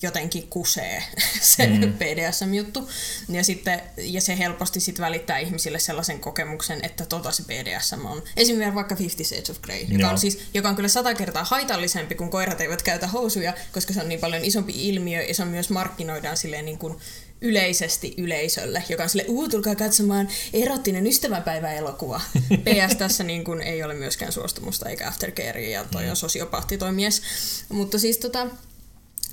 jotenkin 0.01 0.47
kusee 0.47 1.03
se 1.41 1.67
mm. 1.67 1.93
BDSM-juttu. 1.93 2.89
Ja, 3.29 3.43
sitten, 3.43 3.81
ja 3.97 4.21
se 4.21 4.37
helposti 4.37 4.79
sit 4.79 4.99
välittää 4.99 5.39
ihmisille 5.39 5.79
sellaisen 5.79 6.19
kokemuksen, 6.19 6.79
että 6.83 7.05
tota 7.05 7.31
se 7.31 7.43
BDSM 7.43 8.05
on. 8.05 8.23
Esimerkiksi 8.37 8.75
vaikka 8.75 8.95
Fifty 8.95 9.23
Shades 9.23 9.49
of 9.49 9.61
Grey, 9.61 9.85
joka 9.89 10.09
on, 10.09 10.17
siis, 10.17 10.39
joka 10.53 10.69
on 10.69 10.75
kyllä 10.75 10.89
sata 10.89 11.13
kertaa 11.13 11.43
haitallisempi, 11.43 12.15
kun 12.15 12.29
koirat 12.29 12.61
eivät 12.61 12.81
käytä 12.81 13.07
housuja, 13.07 13.53
koska 13.71 13.93
se 13.93 14.01
on 14.01 14.09
niin 14.09 14.19
paljon 14.19 14.43
isompi 14.43 14.89
ilmiö 14.89 15.23
ja 15.23 15.33
se 15.33 15.41
on 15.41 15.47
myös 15.47 15.69
markkinoidaan 15.69 16.37
silleen 16.37 16.65
niin 16.65 16.77
kuin 16.77 16.97
yleisesti 17.41 18.13
yleisölle, 18.17 18.83
joka 18.89 19.03
on 19.03 19.09
sille, 19.09 19.25
uu, 19.27 19.49
tulkaa 19.49 19.75
katsomaan 19.75 20.29
erottinen 20.53 21.07
ystävänpäivä-elokuva. 21.07 22.21
PS 22.35 22.95
tässä 22.97 23.23
niin 23.23 23.43
kuin 23.43 23.61
ei 23.61 23.83
ole 23.83 23.93
myöskään 23.93 24.31
suostumusta 24.31 24.89
eikä 24.89 25.07
aftercarea 25.07 25.69
ja 25.69 25.85
toi 25.91 26.09
on 26.09 26.15
sosiopaatti 26.15 26.77
toi 26.77 26.91
mies. 26.91 27.21
Mutta 27.69 27.99
siis 27.99 28.17
tota, 28.17 28.47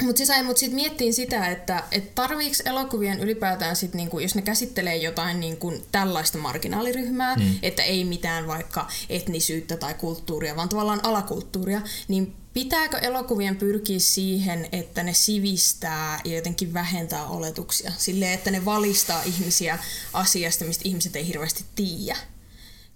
mutta 0.02 0.18
se 0.18 0.24
sai 0.24 0.42
mut 0.42 0.56
sit 0.56 0.72
miettiin 0.72 1.14
sitä, 1.14 1.46
että 1.46 1.84
et 1.90 2.14
tarviiko 2.14 2.56
elokuvien 2.64 3.20
ylipäätään 3.20 3.76
sit 3.76 3.94
niinku, 3.94 4.18
jos 4.18 4.34
ne 4.34 4.42
käsittelee 4.42 4.96
jotain 4.96 5.40
niinku 5.40 5.72
tällaista 5.92 6.38
marginaaliryhmää, 6.38 7.36
mm. 7.36 7.58
että 7.62 7.82
ei 7.82 8.04
mitään 8.04 8.46
vaikka 8.46 8.88
etnisyyttä 9.08 9.76
tai 9.76 9.94
kulttuuria, 9.94 10.56
vaan 10.56 10.68
tavallaan 10.68 11.00
alakulttuuria, 11.02 11.82
niin 12.08 12.36
pitääkö 12.54 12.98
elokuvien 12.98 13.56
pyrkiä 13.56 13.98
siihen, 13.98 14.68
että 14.72 15.02
ne 15.02 15.14
sivistää 15.14 16.20
ja 16.24 16.34
jotenkin 16.34 16.74
vähentää 16.74 17.26
oletuksia? 17.26 17.92
Silleen, 17.98 18.32
että 18.32 18.50
ne 18.50 18.64
valistaa 18.64 19.22
ihmisiä 19.22 19.78
asiasta, 20.12 20.64
mistä 20.64 20.82
ihmiset 20.88 21.16
ei 21.16 21.26
hirveästi 21.26 21.64
tiedä. 21.74 22.16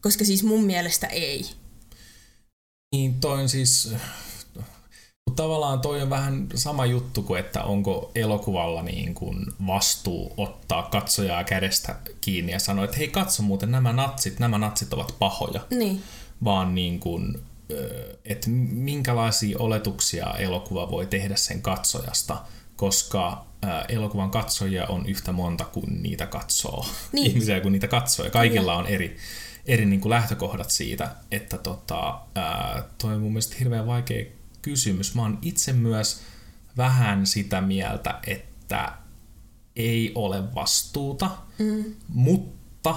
Koska 0.01 0.25
siis 0.25 0.43
mun 0.43 0.65
mielestä 0.65 1.07
ei. 1.07 1.47
Niin, 2.93 3.21
toi 3.21 3.43
on 3.43 3.49
siis 3.49 3.89
mutta 5.27 5.43
tavallaan 5.43 5.81
toi 5.81 6.03
on 6.03 6.11
vähän 6.11 6.47
sama 6.55 6.87
juttu 6.87 7.23
kuin, 7.23 7.41
että 7.41 7.63
onko 7.63 8.11
elokuvalla 8.15 8.83
niin 8.83 9.15
kuin 9.15 9.47
vastuu 9.67 10.33
ottaa 10.37 10.83
katsojaa 10.83 11.45
kädestä 11.45 11.97
kiinni 12.21 12.53
ja 12.53 12.59
sanoa, 12.59 12.85
että 12.85 12.97
hei 12.97 13.09
katso 13.09 13.43
muuten 13.43 13.71
nämä 13.71 13.93
natsit, 13.93 14.39
nämä 14.39 14.59
natsit 14.59 14.93
ovat 14.93 15.15
pahoja. 15.19 15.61
Niin. 15.71 16.03
Vaan 16.45 16.75
niin 16.75 17.01
kuin, 17.01 17.41
että 18.25 18.51
minkälaisia 18.71 19.59
oletuksia 19.59 20.35
elokuva 20.39 20.91
voi 20.91 21.07
tehdä 21.07 21.37
sen 21.37 21.63
katsojasta, 21.63 22.37
koska 22.77 23.47
elokuvan 23.89 24.31
katsojia 24.31 24.87
on 24.87 25.07
yhtä 25.07 25.33
monta 25.33 25.65
kuin 25.65 26.03
niitä 26.03 26.27
katsoo. 26.27 26.87
Niin. 27.13 27.27
Ihmisiä 27.31 27.61
kuin 27.61 27.73
niitä 27.73 27.89
katsoo 27.89 28.25
ja 28.25 28.31
kaikilla 28.31 28.75
on 28.77 28.87
eri, 28.87 29.17
eri 29.67 29.87
niin 29.87 30.01
kuin 30.01 30.11
lähtökohdat 30.11 30.71
siitä, 30.71 31.11
että 31.31 31.59
tota, 31.59 32.21
toi 32.99 33.15
on 33.15 33.21
mun 33.21 33.33
mielestä 33.33 33.57
hirveän 33.59 33.87
vaikea 33.87 34.25
kysymys. 34.67 35.15
Mä 35.15 35.23
oon 35.23 35.39
itse 35.43 35.73
myös 35.73 36.21
vähän 36.77 37.27
sitä 37.27 37.61
mieltä, 37.61 38.21
että 38.27 38.93
ei 39.77 40.13
ole 40.15 40.55
vastuuta, 40.55 41.31
mm. 41.59 41.85
mutta 42.09 42.95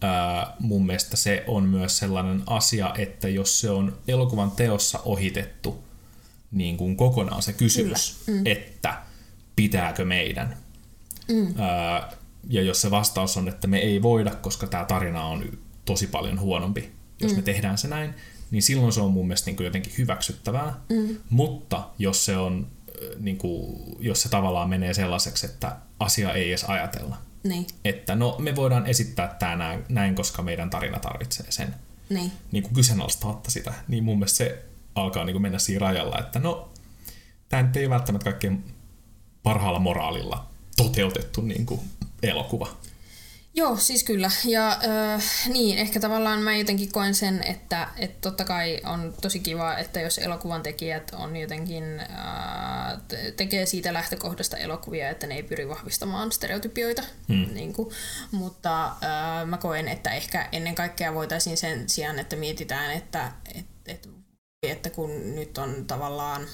ää, 0.00 0.56
mun 0.58 0.86
mielestä 0.86 1.16
se 1.16 1.44
on 1.46 1.68
myös 1.68 1.98
sellainen 1.98 2.42
asia, 2.46 2.94
että 2.98 3.28
jos 3.28 3.60
se 3.60 3.70
on 3.70 3.98
elokuvan 4.08 4.50
teossa 4.50 4.98
ohitettu 5.04 5.84
niin 6.50 6.76
kuin 6.76 6.96
kokonaan 6.96 7.42
se 7.42 7.52
kysymys, 7.52 8.22
mm. 8.26 8.46
että 8.46 9.02
pitääkö 9.56 10.04
meidän, 10.04 10.56
mm. 11.28 11.54
ää, 11.58 12.12
ja 12.48 12.62
jos 12.62 12.80
se 12.80 12.90
vastaus 12.90 13.36
on, 13.36 13.48
että 13.48 13.66
me 13.66 13.78
ei 13.78 14.02
voida, 14.02 14.34
koska 14.34 14.66
tämä 14.66 14.84
tarina 14.84 15.24
on 15.24 15.58
tosi 15.84 16.06
paljon 16.06 16.40
huonompi, 16.40 16.92
jos 17.20 17.32
mm. 17.32 17.36
me 17.36 17.42
tehdään 17.42 17.78
se 17.78 17.88
näin, 17.88 18.14
niin 18.52 18.62
silloin 18.62 18.92
se 18.92 19.00
on 19.00 19.12
mun 19.12 19.26
mielestä 19.26 19.50
niin 19.50 19.56
kuin 19.56 19.64
jotenkin 19.64 19.92
hyväksyttävää. 19.98 20.74
Mm. 20.88 21.16
Mutta 21.30 21.88
jos 21.98 22.24
se 22.24 22.36
on, 22.36 22.66
niin 23.18 23.38
kuin, 23.38 23.82
jos 23.98 24.22
se 24.22 24.28
tavallaan 24.28 24.68
menee 24.68 24.94
sellaiseksi, 24.94 25.46
että 25.46 25.76
asia 25.98 26.32
ei 26.32 26.48
edes 26.48 26.64
ajatella, 26.64 27.16
niin. 27.42 27.66
että 27.84 28.14
no 28.14 28.36
me 28.38 28.56
voidaan 28.56 28.86
esittää 28.86 29.36
tämä 29.38 29.78
näin, 29.88 30.14
koska 30.14 30.42
meidän 30.42 30.70
tarina 30.70 30.98
tarvitsee 30.98 31.46
sen. 31.50 31.74
Niin. 32.08 32.32
Niin 32.52 32.62
kuin 32.62 32.74
kyseenalaistamatta 32.74 33.50
sitä, 33.50 33.74
niin 33.88 34.04
mun 34.04 34.18
mielestä 34.18 34.36
se 34.36 34.64
alkaa 34.94 35.24
niin 35.24 35.34
kuin 35.34 35.42
mennä 35.42 35.58
siinä 35.58 35.86
rajalla, 35.86 36.18
että 36.18 36.38
no 36.38 36.70
tämä 37.48 37.62
nyt 37.62 37.76
ei 37.76 37.90
välttämättä 37.90 38.24
kaikkein 38.24 38.64
parhaalla 39.42 39.78
moraalilla 39.78 40.46
toteutettu 40.76 41.40
niin 41.40 41.66
kuin 41.66 41.80
elokuva. 42.22 42.68
Joo, 43.54 43.76
siis 43.76 44.04
kyllä. 44.04 44.30
Ja 44.44 44.70
äh, 45.14 45.24
niin, 45.48 45.78
ehkä 45.78 46.00
tavallaan 46.00 46.42
mä 46.42 46.56
jotenkin 46.56 46.92
koen 46.92 47.14
sen, 47.14 47.42
että 47.42 47.88
et 47.96 48.20
totta 48.20 48.44
kai 48.44 48.80
on 48.84 49.14
tosi 49.20 49.40
kiva, 49.40 49.76
että 49.78 50.00
jos 50.00 50.18
elokuvan 50.18 50.62
tekijät 50.62 51.10
on 51.18 51.36
jotenkin, 51.36 52.00
äh, 52.00 53.00
tekee 53.36 53.66
siitä 53.66 53.92
lähtökohdasta 53.92 54.56
elokuvia, 54.56 55.10
että 55.10 55.26
ne 55.26 55.34
ei 55.34 55.42
pyri 55.42 55.68
vahvistamaan 55.68 56.32
stereotypioita. 56.32 57.02
Hmm. 57.28 57.54
Niin 57.54 57.72
kuin, 57.72 57.94
mutta 58.30 58.86
äh, 58.86 59.46
mä 59.46 59.58
koen, 59.58 59.88
että 59.88 60.10
ehkä 60.10 60.48
ennen 60.52 60.74
kaikkea 60.74 61.14
voitaisiin 61.14 61.56
sen 61.56 61.88
sijaan, 61.88 62.18
että 62.18 62.36
mietitään, 62.36 62.92
että 62.92 63.32
et, 63.54 63.66
et, 63.86 64.08
että 64.62 64.90
kun 64.90 65.34
nyt 65.34 65.58
on 65.58 65.86
tavallaan 65.86 66.46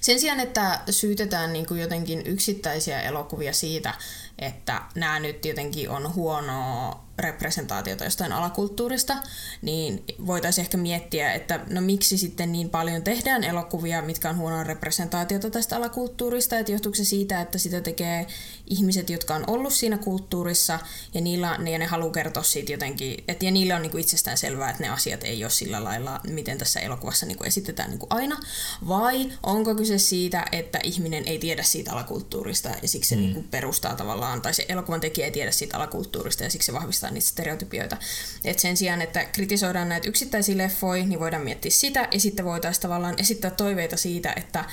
sen 0.00 0.20
sijaan, 0.20 0.40
että 0.40 0.80
syytetään 0.90 1.52
niin 1.52 1.66
kuin 1.66 1.80
jotenkin 1.80 2.26
yksittäisiä 2.26 3.00
elokuvia 3.00 3.52
siitä, 3.52 3.94
että 4.40 4.82
nämä 4.94 5.20
nyt 5.20 5.44
jotenkin 5.44 5.90
on 5.90 6.14
huonoa 6.14 7.04
representaatiota 7.20 8.04
jostain 8.04 8.32
alakulttuurista, 8.32 9.16
niin 9.62 10.04
voitaisiin 10.26 10.62
ehkä 10.62 10.76
miettiä, 10.76 11.32
että 11.32 11.60
no 11.70 11.80
miksi 11.80 12.18
sitten 12.18 12.52
niin 12.52 12.70
paljon 12.70 13.02
tehdään 13.02 13.44
elokuvia, 13.44 14.02
mitkä 14.02 14.30
on 14.30 14.36
huonoa 14.36 14.64
representaatiota 14.64 15.50
tästä 15.50 15.76
alakulttuurista, 15.76 16.58
että 16.58 16.72
johtuuko 16.72 16.96
se 16.96 17.04
siitä, 17.04 17.40
että 17.40 17.58
sitä 17.58 17.80
tekee 17.80 18.26
ihmiset, 18.66 19.10
jotka 19.10 19.34
on 19.34 19.44
ollut 19.46 19.72
siinä 19.72 19.98
kulttuurissa, 19.98 20.78
ja, 21.14 21.20
niillä, 21.20 21.58
ja 21.70 21.78
ne 21.78 21.86
haluaa 21.86 22.12
kertoa 22.12 22.42
siitä 22.42 22.72
jotenkin, 22.72 23.24
että 23.28 23.44
ja 23.44 23.50
niillä 23.50 23.76
on 23.76 23.82
niin 23.82 23.90
kuin 23.90 24.00
itsestään 24.00 24.38
selvää, 24.38 24.70
että 24.70 24.82
ne 24.82 24.88
asiat 24.88 25.24
ei 25.24 25.44
ole 25.44 25.50
sillä 25.50 25.84
lailla, 25.84 26.20
miten 26.28 26.58
tässä 26.58 26.80
elokuvassa 26.80 27.26
niin 27.26 27.38
kuin 27.38 27.48
esitetään 27.48 27.90
niin 27.90 27.98
kuin 27.98 28.12
aina, 28.12 28.40
vai 28.88 29.32
onko 29.42 29.74
kyse 29.74 29.98
siitä, 29.98 30.44
että 30.52 30.78
ihminen 30.82 31.24
ei 31.26 31.38
tiedä 31.38 31.62
siitä 31.62 31.92
alakulttuurista, 31.92 32.68
ja 32.82 32.88
siksi 32.88 33.08
se 33.08 33.16
mm. 33.16 33.22
niin 33.22 33.34
kuin 33.34 33.48
perustaa 33.50 33.94
tavallaan, 33.94 34.42
tai 34.42 34.54
se 34.54 34.66
elokuvan 34.68 35.00
tekijä 35.00 35.26
ei 35.26 35.32
tiedä 35.32 35.50
siitä 35.50 35.76
alakulttuurista, 35.76 36.44
ja 36.44 36.50
siksi 36.50 36.66
se 36.66 36.72
vahvistaa 36.72 37.09
niitä 37.14 37.28
stereotypioita. 37.28 37.96
Et 38.44 38.58
sen 38.58 38.76
sijaan, 38.76 39.02
että 39.02 39.24
kritisoidaan 39.24 39.88
näitä 39.88 40.08
yksittäisiä 40.08 40.58
leffoja, 40.58 41.06
niin 41.06 41.20
voidaan 41.20 41.42
miettiä 41.42 41.70
sitä, 41.70 42.08
ja 42.12 42.20
sitten 42.20 42.44
voitaisiin 42.44 42.82
tavallaan 42.82 43.14
esittää 43.18 43.50
toiveita 43.50 43.96
siitä, 43.96 44.32
että 44.36 44.64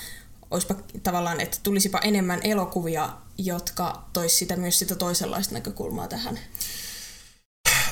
olisipa 0.52 0.76
tavallaan, 1.04 1.41
että 1.41 1.58
tulisipa 1.63 2.00
enemmän 2.00 2.39
elokuvia, 2.43 3.10
jotka 3.38 4.04
tois 4.13 4.39
sitä 4.39 4.56
myös 4.56 4.80
sitä 4.80 4.95
toisenlaista 4.95 5.54
näkökulmaa 5.54 6.08
tähän. 6.08 6.39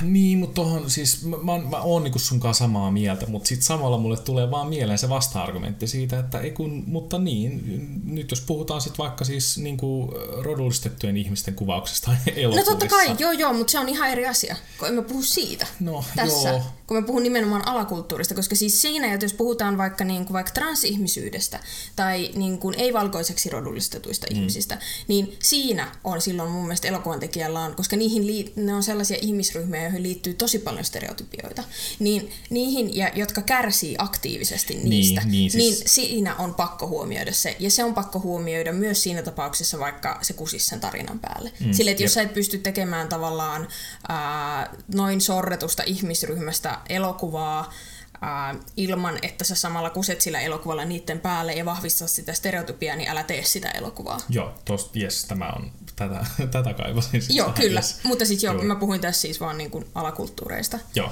Niin, 0.01 0.37
mutta 0.37 0.55
tohon, 0.55 0.89
siis 0.89 1.25
mä, 1.25 1.37
mä, 1.37 1.69
mä 1.69 1.81
oon 1.81 2.03
niinku 2.03 2.19
sunkaan 2.19 2.55
samaa 2.55 2.91
mieltä, 2.91 3.25
mutta 3.27 3.47
sitten 3.47 3.65
samalla 3.65 3.97
mulle 3.97 4.17
tulee 4.17 4.51
vaan 4.51 4.67
mieleen 4.67 4.99
se 4.99 5.09
vasta-argumentti 5.09 5.87
siitä, 5.87 6.19
että 6.19 6.39
ei 6.39 6.51
kun, 6.51 6.83
mutta 6.87 7.19
niin, 7.19 7.61
nyt 8.05 8.31
jos 8.31 8.41
puhutaan 8.41 8.81
sitten 8.81 8.97
vaikka 8.97 9.25
siis 9.25 9.57
niinku 9.57 10.13
rodullistettujen 10.41 11.17
ihmisten 11.17 11.55
kuvauksesta 11.55 12.11
elokuvissa. 12.35 12.71
No 12.71 12.79
totta 12.79 12.87
kai, 12.87 13.15
joo 13.19 13.31
joo, 13.31 13.53
mutta 13.53 13.71
se 13.71 13.79
on 13.79 13.89
ihan 13.89 14.09
eri 14.09 14.27
asia, 14.27 14.55
kun 14.79 14.87
emme 14.87 15.01
puhu 15.01 15.23
siitä 15.23 15.67
no, 15.79 16.03
tässä. 16.15 16.49
Joo. 16.49 16.61
Kun 16.87 16.97
me 16.97 17.03
puhun 17.03 17.23
nimenomaan 17.23 17.67
alakulttuurista, 17.67 18.35
koska 18.35 18.55
siis 18.55 18.81
siinä, 18.81 19.13
että 19.13 19.25
jos 19.25 19.33
puhutaan 19.33 19.77
vaikka, 19.77 20.03
niin 20.03 20.25
kuin, 20.25 20.33
vaikka 20.33 20.51
transihmisyydestä 20.51 21.59
tai 21.95 22.31
niin 22.35 22.57
kuin 22.57 22.75
ei-valkoiseksi 22.77 23.49
rodullistetuista 23.49 24.27
mm. 24.29 24.35
ihmisistä, 24.35 24.77
niin 25.07 25.37
siinä 25.43 25.91
on 26.03 26.21
silloin 26.21 26.51
mun 26.51 26.63
mielestä 26.63 26.87
elokuvan 26.87 27.19
tekijällä 27.19 27.59
on, 27.59 27.75
koska 27.75 27.95
niihin 27.95 28.23
lii- 28.23 28.53
ne 28.55 28.73
on 28.73 28.83
sellaisia 28.83 29.17
ihmisryhmiä, 29.21 29.83
joihin 29.83 30.03
liittyy 30.03 30.33
tosi 30.33 30.59
paljon 30.59 30.85
stereotypioita, 30.85 31.63
niin 31.99 32.31
niihin, 32.49 32.97
ja, 32.97 33.11
jotka 33.15 33.41
kärsii 33.41 33.95
aktiivisesti 33.97 34.73
niin, 34.73 34.89
niistä, 34.89 35.21
niin, 35.21 35.31
niin, 35.31 35.51
siis... 35.51 35.79
niin 35.79 35.89
siinä 35.89 36.35
on 36.35 36.53
pakko 36.53 36.87
huomioida 36.87 37.33
se. 37.33 37.55
Ja 37.59 37.71
se 37.71 37.83
on 37.83 37.93
pakko 37.93 38.19
huomioida 38.19 38.73
myös 38.73 39.03
siinä 39.03 39.21
tapauksessa, 39.21 39.79
vaikka 39.79 40.19
se 40.21 40.33
kusisi 40.33 40.67
sen 40.67 40.79
tarinan 40.79 41.19
päälle. 41.19 41.51
Mm, 41.59 41.73
Sille, 41.73 41.91
että 41.91 42.03
jos 42.03 42.13
sä 42.13 42.21
et 42.21 42.33
pysty 42.33 42.57
tekemään 42.57 43.07
tavallaan 43.07 43.67
ää, 44.09 44.75
noin 44.93 45.21
sorretusta 45.21 45.83
ihmisryhmästä 45.85 46.74
elokuvaa, 46.89 47.73
ää, 48.21 48.55
ilman, 48.77 49.19
että 49.21 49.43
sä 49.43 49.55
samalla 49.55 49.89
kuset 49.89 50.21
sillä 50.21 50.39
elokuvalla 50.39 50.85
niiden 50.85 51.19
päälle 51.19 51.53
ja 51.53 51.65
vahvistaa 51.65 52.07
sitä 52.07 52.33
stereotypiaa, 52.33 52.95
niin 52.95 53.09
älä 53.09 53.23
tee 53.23 53.43
sitä 53.43 53.69
elokuvaa. 53.71 54.17
Joo, 54.29 54.53
tosta, 54.65 54.99
yes, 54.99 55.25
tämä 55.25 55.49
on 55.49 55.71
tätä, 55.95 56.25
tätä 56.51 56.73
kaivasin. 56.73 57.23
Joo, 57.29 57.51
kyllä. 57.51 57.79
yes. 57.79 57.99
Mutta 58.03 58.25
siis 58.25 58.43
joo, 58.43 58.53
Joo. 58.53 58.63
mä 58.63 58.75
puhuin 58.75 59.01
tässä 59.01 59.21
siis 59.21 59.39
vaan 59.39 59.57
niin 59.57 59.71
kuin 59.71 59.85
alakulttuureista. 59.95 60.79
Joo. 60.95 61.11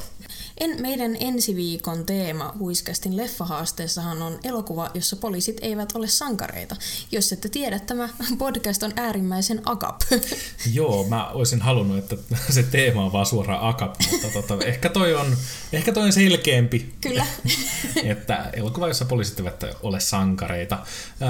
En, 0.64 0.82
meidän 0.82 1.18
ensi 1.20 1.56
viikon 1.56 2.06
teema 2.06 2.54
Huiskastin 2.60 3.18
leffahaasteessahan 3.18 4.22
on 4.22 4.40
elokuva, 4.44 4.92
jossa 4.94 5.16
poliisit 5.16 5.58
eivät 5.62 5.92
ole 5.96 6.08
sankareita. 6.08 6.76
Jos 7.12 7.32
ette 7.32 7.50
tiedä, 7.50 7.80
tämä 7.80 8.10
podcast 8.38 8.84
on 8.84 8.94
äärimmäisen 8.96 9.62
agap. 9.66 10.02
Joo, 10.74 11.08
mä 11.08 11.30
olisin 11.30 11.62
halunnut, 11.62 11.98
että 11.98 12.18
se 12.50 12.64
teema 12.64 13.06
on 13.06 13.14
vaan 13.14 13.26
suoraan 13.26 13.70
akap, 13.70 13.96
mutta 14.12 14.28
tota, 14.28 14.66
ehkä, 14.66 14.90
toi 14.90 15.16
on, 15.16 15.38
ehkä 15.74 15.94
toi 15.94 16.04
on 16.04 16.14
selkeämpi, 16.14 16.94
Kyllä. 17.02 17.26
että 18.04 18.50
elokuva, 18.54 18.88
jossa 18.88 19.06
poliisit 19.06 19.40
eivät 19.40 19.64
ole 19.82 20.00
sankareita. 20.00 20.80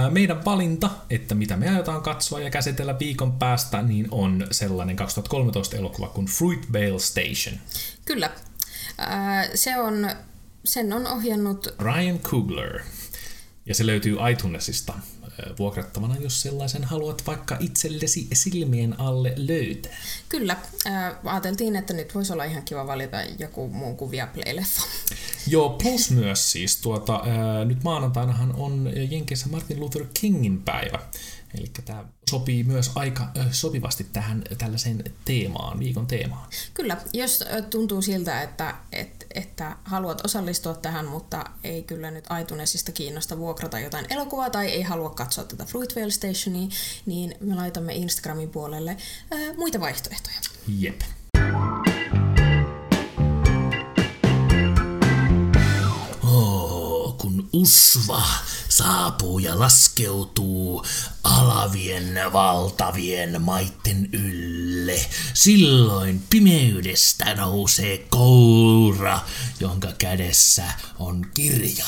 Meidän 0.10 0.46
valinta, 0.46 0.90
että 1.10 1.36
mitä 1.36 1.58
me 1.58 1.70
aiotaan 1.70 2.02
katsoa 2.02 2.40
ja 2.40 2.50
käsitellä 2.50 3.00
viikon 3.00 3.32
päästä, 3.32 3.82
niin 3.82 4.08
on 4.12 4.48
sellainen 4.52 4.96
2013 4.96 5.78
elokuva 5.78 6.08
kuin 6.08 6.28
Fruitvale 6.28 7.00
Station. 7.00 7.60
Kyllä. 8.06 8.30
Ää, 8.98 9.48
se 9.56 9.78
on, 9.78 10.10
sen 10.66 10.94
on 10.94 11.08
ohjannut 11.08 11.68
Ryan 11.80 12.20
Coogler. 12.20 12.80
Ja 13.66 13.76
se 13.76 13.86
löytyy 13.86 14.18
iTunesista 14.32 14.94
ää, 14.94 15.56
vuokrattavana, 15.60 16.16
jos 16.20 16.42
sellaisen 16.42 16.84
haluat 16.84 17.28
vaikka 17.28 17.58
itsellesi 17.60 18.28
silmien 18.34 19.00
alle 19.00 19.34
löytää. 19.38 19.98
Kyllä. 20.30 20.58
Ää, 20.86 21.20
ajateltiin, 21.24 21.76
että 21.76 21.94
nyt 21.94 22.16
voisi 22.16 22.34
olla 22.34 22.44
ihan 22.44 22.64
kiva 22.64 22.88
valita 22.88 23.18
joku 23.40 23.68
muu 23.68 23.96
kuin 23.96 24.12
Viaplay-leffa. 24.12 24.88
Joo, 25.48 25.70
plus 25.70 26.12
myös 26.12 26.52
siis 26.52 26.78
tuota, 26.78 27.22
ää, 27.26 27.66
nyt 27.66 27.84
maanantainahan 27.84 28.54
on 28.56 28.92
Jenkeissä 29.10 29.48
Martin 29.50 29.80
Luther 29.80 30.06
Kingin 30.14 30.62
päivä. 30.62 31.00
Eli 31.58 31.72
tämä 31.86 32.06
sopii 32.30 32.64
myös 32.64 32.92
aika 32.96 33.28
sopivasti 33.52 34.04
tähän 34.04 34.44
tällaiseen 34.58 35.04
teemaan, 35.26 35.80
viikon 35.80 36.08
teemaan. 36.08 36.48
Kyllä, 36.74 36.98
jos 37.14 37.44
tuntuu 37.70 38.02
siltä, 38.02 38.42
että, 38.42 38.76
että, 38.92 39.26
että 39.36 39.78
haluat 39.84 40.26
osallistua 40.26 40.74
tähän, 40.74 41.06
mutta 41.06 41.46
ei 41.64 41.84
kyllä 41.84 42.12
nyt 42.12 42.26
iTunesista 42.42 42.92
kiinnosta 42.92 43.38
vuokrata 43.38 43.80
jotain 43.80 44.06
elokuvaa 44.10 44.50
tai 44.50 44.68
ei 44.68 44.82
halua 44.82 45.10
katsoa 45.10 45.44
tätä 45.44 45.66
Fruitvale 45.66 46.12
Stationia, 46.12 46.68
niin 47.06 47.36
me 47.40 47.56
laitamme 47.56 47.94
Instagramin 47.94 48.50
puolelle 48.50 48.98
ää, 49.32 49.54
muita 49.58 49.80
vaihtoehtoja. 49.80 50.36
Jep. 50.80 51.02
Kun 57.44 57.62
usva 57.62 58.24
saapuu 58.70 59.40
ja 59.40 59.60
laskeutuu 59.60 60.86
alavien 61.24 62.20
valtavien 62.34 63.42
maitten 63.42 64.10
ylle, 64.14 65.06
silloin 65.34 66.24
pimeydestä 66.30 67.36
nousee 67.36 67.98
koura, 67.98 69.20
jonka 69.60 69.92
kädessä 69.98 70.64
on 71.00 71.26
kirja. 71.34 71.86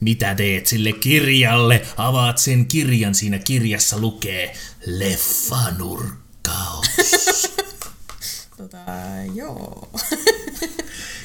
Mitä 0.00 0.34
teet 0.34 0.66
sille 0.66 0.92
kirjalle? 0.92 1.86
Avaat 1.96 2.38
sen 2.38 2.66
kirjan, 2.66 3.14
siinä 3.14 3.38
kirjassa 3.38 3.98
lukee 3.98 4.56
leffanurkkaus. 4.86 6.86
Tota, 8.56 8.78
joo. 9.34 9.90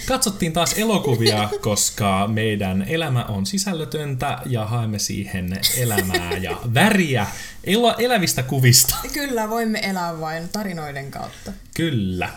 Katsottiin 0.07 0.53
taas 0.53 0.73
elokuvia, 0.73 1.49
koska 1.61 2.27
meidän 2.27 2.81
elämä 2.81 3.25
on 3.25 3.45
sisällötöntä 3.45 4.37
ja 4.45 4.65
haemme 4.65 4.99
siihen 4.99 5.59
elämää 5.77 6.37
ja 6.37 6.57
väriä 6.73 7.27
el- 7.63 7.93
elävistä 7.97 8.43
kuvista. 8.43 8.95
Kyllä, 9.13 9.49
voimme 9.49 9.79
elää 9.79 10.19
vain 10.19 10.49
tarinoiden 10.49 11.11
kautta. 11.11 11.53
Kyllä. 11.75 12.29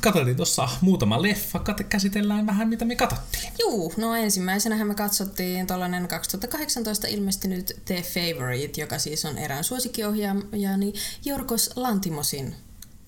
Katsottiin 0.00 0.36
tuossa 0.36 0.68
muutama 0.80 1.22
leffa, 1.22 1.58
kat- 1.58 1.84
käsitellään 1.84 2.46
vähän 2.46 2.68
mitä 2.68 2.84
me 2.84 2.96
katsottiin. 2.96 3.52
Juu, 3.60 3.94
no 3.96 4.14
ensimmäisenä 4.16 4.84
me 4.84 4.94
katsottiin 4.94 5.66
tuollainen 5.66 6.08
2018 6.08 7.06
ilmestynyt 7.08 7.76
The 7.84 8.02
Favorite, 8.02 8.80
joka 8.80 8.98
siis 8.98 9.24
on 9.24 9.38
erään 9.38 9.64
suosikkiohjaajani 9.64 10.92
Jorgos 11.24 11.70
Lantimosin 11.76 12.54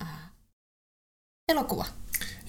äh, 0.01 0.07
elokuva. 1.49 1.85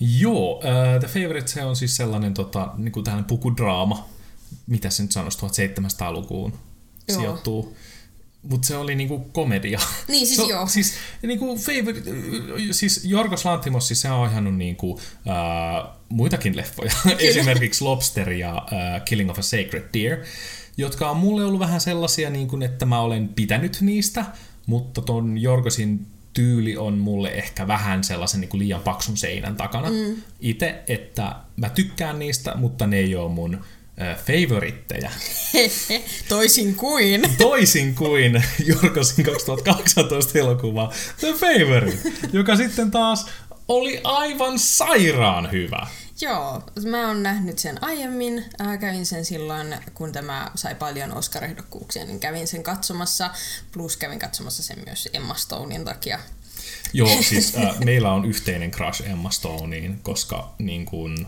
Joo, 0.00 0.56
uh, 0.56 0.62
The 1.00 1.08
Favorite 1.08 1.48
se 1.48 1.64
on 1.64 1.76
siis 1.76 1.96
sellainen 1.96 2.34
tota, 2.34 2.72
niin 2.76 2.92
kuin 2.92 3.04
tällainen 3.04 3.24
pukudraama, 3.28 4.08
mitä 4.66 4.90
se 4.90 5.02
nyt 5.02 5.12
sanoisi, 5.12 5.38
1700-lukuun 5.38 6.52
Joo. 7.08 7.18
sijoittuu. 7.20 7.76
Mutta 8.42 8.66
se 8.68 8.76
oli 8.76 8.94
niinku 8.94 9.18
komedia. 9.18 9.80
Niin, 10.08 10.26
siis 10.26 10.36
se, 10.36 10.42
on- 10.42 10.48
joo. 10.50 10.66
Siis, 10.66 10.94
niinku 11.22 11.56
favorite, 11.58 12.10
siis 12.70 13.04
Jorgos 13.04 13.44
Lantimos, 13.44 13.88
siis 13.88 14.00
se 14.00 14.10
on 14.10 14.20
ohjannut 14.20 14.56
niinku, 14.56 14.90
uh, 14.90 15.00
muitakin 16.08 16.56
leffoja. 16.56 16.92
Esimerkiksi 17.18 17.84
Lobster 17.84 18.30
ja 18.30 18.54
uh, 18.72 19.04
Killing 19.04 19.30
of 19.30 19.38
a 19.38 19.42
Sacred 19.42 19.84
Deer, 19.94 20.24
jotka 20.76 21.10
on 21.10 21.16
mulle 21.16 21.44
ollut 21.44 21.60
vähän 21.60 21.80
sellaisia, 21.80 22.30
niin 22.30 22.48
kuin, 22.48 22.62
että 22.62 22.86
mä 22.86 23.00
olen 23.00 23.28
pitänyt 23.28 23.78
niistä, 23.80 24.24
mutta 24.66 25.00
ton 25.02 25.38
Jorgosin 25.38 26.06
tyyli 26.36 26.76
on 26.76 26.98
mulle 26.98 27.28
ehkä 27.28 27.66
vähän 27.66 28.04
sellaisen 28.04 28.40
niin 28.40 28.48
kuin 28.48 28.58
liian 28.58 28.80
paksun 28.80 29.16
seinän 29.16 29.56
takana 29.56 29.90
mm. 29.90 30.22
itse, 30.40 30.82
että 30.88 31.36
mä 31.56 31.68
tykkään 31.68 32.18
niistä, 32.18 32.54
mutta 32.54 32.86
ne 32.86 32.98
ei 32.98 33.16
ole 33.16 33.32
mun 33.32 33.60
favoritteja. 34.26 35.10
Toisin 36.28 36.74
kuin. 36.74 37.22
Toisin 37.38 37.94
kuin 37.94 38.44
Jorgosin 38.66 39.24
2018 39.24 40.38
elokuva 40.38 40.92
The 41.20 41.32
Favorite, 41.32 42.12
joka 42.32 42.56
sitten 42.56 42.90
taas 42.90 43.26
oli 43.68 44.00
aivan 44.04 44.58
sairaan 44.58 45.52
hyvä. 45.52 45.86
Joo, 46.20 46.62
mä 46.86 47.08
oon 47.08 47.22
nähnyt 47.22 47.58
sen 47.58 47.84
aiemmin. 47.84 48.44
Äh, 48.60 48.78
kävin 48.78 49.06
sen 49.06 49.24
silloin, 49.24 49.76
kun 49.94 50.12
tämä 50.12 50.50
sai 50.54 50.74
paljon 50.74 51.12
Oscar-ehdokkuuksia, 51.12 52.04
niin 52.04 52.20
kävin 52.20 52.48
sen 52.48 52.62
katsomassa. 52.62 53.30
Plus 53.72 53.96
kävin 53.96 54.18
katsomassa 54.18 54.62
sen 54.62 54.78
myös 54.86 55.08
Emma 55.12 55.34
Stonein 55.34 55.84
takia. 55.84 56.18
Joo, 56.92 57.22
siis 57.28 57.56
äh, 57.56 57.78
meillä 57.84 58.12
on 58.12 58.24
yhteinen 58.24 58.70
crush 58.70 59.10
Emma 59.10 59.30
Stoneen, 59.30 59.98
koska 60.02 60.54
niin 60.58 60.86
kuin, 60.86 61.26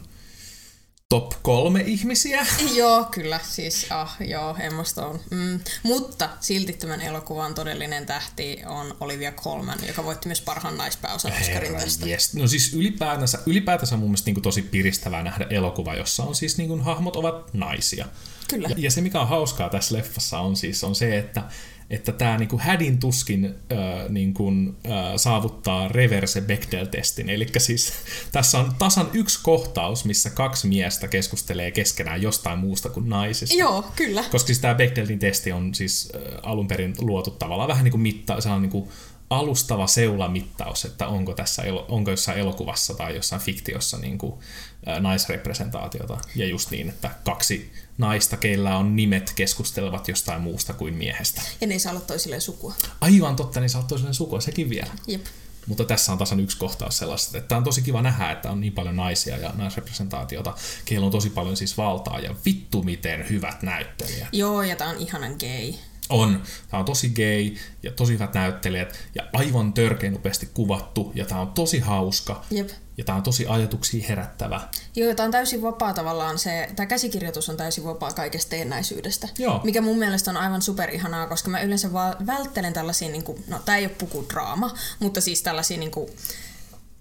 top 1.09 1.33
kolme 1.43 1.81
ihmisiä. 1.81 2.47
joo, 2.77 3.05
kyllä, 3.05 3.41
siis 3.43 3.87
ah, 3.91 4.17
joo, 4.21 4.57
Emma 4.61 4.85
Stone. 4.85 5.19
Mm. 5.31 5.61
Mutta 5.83 6.29
silti 6.41 6.73
tämän 6.73 7.01
elokuvan 7.01 7.55
todellinen 7.55 8.07
tähti 8.07 8.61
on 8.67 8.97
Olivia 9.01 9.33
Colman, 9.33 9.79
joka 9.87 10.05
voitti 10.05 10.29
myös 10.29 10.41
parhaan 10.41 10.77
naispääosan 10.77 11.33
Oscarin 11.41 11.75
tästä. 11.75 12.09
jes. 12.09 12.35
No 12.35 12.47
siis 12.49 12.75
ylipäätänsä, 12.75 13.39
ylipäätänsä 13.47 13.97
mun 13.97 14.09
mielestä 14.09 14.29
niin 14.29 14.35
kuin 14.35 14.43
tosi 14.43 14.63
piristävää 14.63 15.23
nähdä 15.23 15.47
elokuva, 15.51 15.95
jossa 15.95 16.23
on 16.23 16.35
siis 16.35 16.59
niin 16.59 16.69
kuin, 16.69 16.81
hahmot 16.81 17.17
ovat 17.17 17.55
naisia. 17.55 18.07
Kyllä. 18.49 18.69
Ja, 18.69 18.75
ja 18.79 18.91
se, 18.91 19.01
mikä 19.01 19.21
on 19.21 19.29
hauskaa 19.29 19.69
tässä 19.69 19.95
leffassa, 19.95 20.39
on 20.39 20.57
siis 20.57 20.85
on 20.85 20.95
se, 20.95 21.19
että 21.19 21.43
että 21.91 22.13
tämä 22.13 22.39
niinku 22.39 22.59
hädin 22.59 22.99
tuskin 22.99 23.45
äh, 23.45 24.09
niinku, 24.09 24.53
äh, 24.87 24.93
saavuttaa 25.17 25.89
reverse 25.89 26.41
Bechdel-testin. 26.41 27.31
Eli 27.31 27.47
siis 27.59 27.93
tässä 28.33 28.59
on 28.59 28.73
tasan 28.79 29.11
yksi 29.13 29.39
kohtaus, 29.43 30.05
missä 30.05 30.31
kaksi 30.31 30.69
miestä 30.69 31.09
keskustelee 31.09 31.71
keskenään 31.71 32.23
jostain 32.23 32.59
muusta 32.59 32.89
kuin 32.89 33.09
naisista. 33.09 33.57
Joo, 33.57 33.85
kyllä. 33.97 34.25
Koska 34.31 34.47
siis 34.47 34.59
tämä 34.59 34.75
Bechdelin 34.75 35.19
testi 35.19 35.53
on 35.53 35.75
siis 35.75 36.13
äh, 36.15 36.23
alun 36.43 36.69
perin 36.69 36.95
luotu 37.01 37.31
tavallaan 37.31 37.69
vähän 37.69 37.85
niin 37.85 37.93
kuin 37.93 38.03
mitta, 38.03 38.41
se 38.41 38.49
on 38.49 38.63
niin 38.63 38.71
kuin 38.71 38.89
alustava 39.31 39.87
seulamittaus, 39.87 40.85
että 40.85 41.09
onko, 41.09 41.35
tässä, 41.35 41.63
onko 41.89 42.11
jossain 42.11 42.39
elokuvassa 42.39 42.95
tai 42.95 43.17
jossain 43.17 43.43
fiktiossa 43.43 43.99
niin 43.99 44.19
kuin, 44.19 44.41
äh, 44.89 45.01
naisrepresentaatiota. 45.01 46.19
Ja 46.37 46.47
just 46.47 46.71
niin, 46.71 46.89
että 46.89 47.11
kaksi 47.25 47.73
naista, 47.99 48.37
keillä 48.37 48.77
on 48.77 48.97
nimet, 48.97 49.33
keskustelevat 49.37 50.09
jostain 50.09 50.41
muusta 50.41 50.73
kuin 50.73 50.95
miehestä. 50.95 51.43
Ja 51.61 51.67
ne 51.67 51.75
ei 51.75 51.81
saa 51.81 51.93
olla 51.93 52.01
toisilleen 52.01 52.41
sukua. 52.41 52.75
Aivan 53.01 53.37
totta, 53.37 53.61
niin 53.61 53.71
sä 53.71 53.79
oot 53.79 53.89
toiselle 53.89 54.13
sukua, 54.13 54.41
sekin 54.41 54.71
vielä. 54.71 54.91
Jep. 55.07 55.25
Mutta 55.67 55.85
tässä 55.85 56.13
on 56.13 56.19
tasan 56.19 56.41
yksi 56.41 56.57
kohtaus 56.57 56.99
sellaista, 56.99 57.39
että 57.39 57.57
on 57.57 57.65
tosi 57.65 57.83
kiva 57.83 58.03
nähdä, 58.03 58.31
että 58.31 58.51
on 58.51 58.61
niin 58.61 58.73
paljon 58.73 58.97
naisia 58.97 59.37
ja 59.37 59.53
naisrepresentaatiota, 59.55 60.55
keillä 60.85 61.07
on 61.07 61.13
tosi 61.13 61.31
paljon 61.31 61.57
siis 61.57 61.77
valtaa 61.77 62.21
ja 62.21 62.35
vittu 62.45 62.83
miten 62.83 63.29
hyvät 63.29 63.63
näyttelijät. 63.63 64.29
Joo, 64.33 64.63
ja 64.63 64.77
tää 64.77 64.89
on 64.89 64.97
ihanan 64.97 65.37
gay. 65.39 65.73
On. 66.09 66.43
Tämä 66.71 66.79
on 66.79 66.85
tosi 66.85 67.11
gay 67.11 67.57
ja 67.83 67.93
tosi 67.93 68.13
hyvät 68.13 68.35
näyttelijät 68.35 68.99
ja 69.15 69.23
aivan 69.33 69.73
törkeän 69.73 70.13
nopeasti 70.13 70.49
kuvattu 70.55 71.13
ja 71.15 71.25
tämä 71.25 71.41
on 71.41 71.53
tosi 71.53 71.79
hauska 71.79 72.45
Jep. 72.51 72.69
ja 72.99 73.05
tämä 73.05 73.17
on 73.17 73.23
tosi 73.23 73.47
ajatuksia 73.47 74.05
herättävä. 74.09 74.61
Joo, 74.97 75.15
tämä 75.15 75.25
on 75.25 75.31
täysin 75.31 75.63
vapaa 75.63 75.95
tavallaan 75.95 76.39
se, 76.39 76.69
tämä 76.77 76.87
käsikirjoitus 76.87 77.49
on 77.49 77.57
täysin 77.57 77.85
vapaa 77.85 78.13
kaikesta 78.13 78.51
teennäisyydestä. 78.51 79.29
Joo. 79.39 79.61
Mikä 79.65 79.81
mun 79.81 79.99
mielestä 79.99 80.31
on 80.31 80.37
aivan 80.37 80.63
superihanaa, 80.63 81.27
koska 81.27 81.51
mä 81.51 81.61
yleensä 81.61 81.93
vaan 81.93 82.27
välttelen 82.27 82.73
tällaisia, 82.73 83.09
niin 83.09 83.25
kuin, 83.25 83.45
no 83.49 83.61
tämä 83.65 83.79
ei 83.79 83.85
ole 83.85 83.95
pukudraama, 83.99 84.75
mutta 84.99 85.21
siis 85.21 85.43
tällaisia 85.43 85.79
niin 85.79 85.91
kuin, 85.91 86.11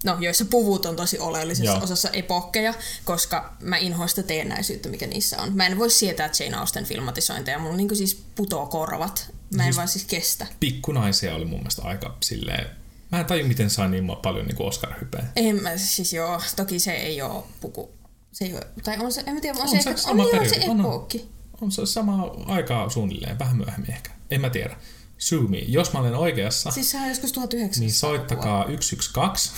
no, 0.04 0.16
joissa 0.20 0.44
puvut 0.44 0.86
on 0.86 0.96
tosi 0.96 1.18
oleellisessa 1.18 1.72
Joo. 1.72 1.84
osassa 1.84 2.10
epokkeja, 2.10 2.74
koska 3.04 3.56
mä 3.60 3.76
inhoan 3.76 4.08
sitä 4.08 4.22
teennäisyyttä, 4.22 4.88
mikä 4.88 5.06
niissä 5.06 5.42
on. 5.42 5.56
Mä 5.56 5.66
en 5.66 5.78
voi 5.78 5.90
sietää 5.90 6.30
Jane 6.40 6.56
Austen 6.56 6.84
filmatisointeja, 6.84 7.58
mulla 7.58 7.76
niin 7.76 7.96
siis 7.96 8.22
putoo 8.34 8.66
korvat 8.66 9.30
Mä 9.54 9.62
en 9.62 9.66
siis, 9.66 9.76
vaan 9.76 9.88
siis 9.88 10.04
kestä. 10.04 10.46
Pikkunaisia 10.60 11.34
oli 11.34 11.44
mun 11.44 11.58
mielestä 11.58 11.82
aika 11.82 12.16
silleen... 12.22 12.66
Mä 13.12 13.20
en 13.20 13.26
taju, 13.26 13.46
miten 13.46 13.70
sai 13.70 13.90
niin 13.90 14.08
paljon 14.22 14.46
niin 14.46 14.62
Oscar-hypeä. 14.62 15.24
En 15.36 15.62
mä 15.62 15.76
siis 15.76 16.12
joo, 16.12 16.42
toki 16.56 16.78
se 16.78 16.92
ei 16.92 17.22
ole 17.22 17.44
puku. 17.60 17.90
Se 18.32 18.44
ei 18.44 18.54
ole, 18.54 18.66
tai 18.84 18.98
on 18.98 19.12
se, 19.12 19.22
en 19.26 19.34
mä 19.34 19.40
tiedä, 19.40 19.58
on, 19.58 19.62
On 19.62 19.68
se, 19.68 19.82
se 19.82 19.90
ehkä, 19.90 20.02
sama 20.02 20.22
on, 20.22 20.38
on 20.38 20.48
se 20.48 20.60
on, 20.64 20.70
on. 20.70 20.80
epookki. 20.80 21.28
On 21.60 21.72
se 21.72 21.86
sama 21.86 22.34
aikaa 22.46 22.90
suunnilleen, 22.90 23.38
vähän 23.38 23.56
myöhemmin 23.56 23.90
ehkä. 23.90 24.10
En 24.30 24.40
mä 24.40 24.50
tiedä. 24.50 24.76
Sue 25.18 25.48
me. 25.48 25.58
Jos 25.58 25.92
mä 25.92 26.00
olen 26.00 26.14
oikeassa, 26.14 26.70
Siis 26.70 26.90
se 26.90 26.98
on 26.98 27.08
joskus 27.08 27.32
1900 27.32 27.80
niin 27.80 27.92
soittakaa 27.92 28.62
112 28.62 29.50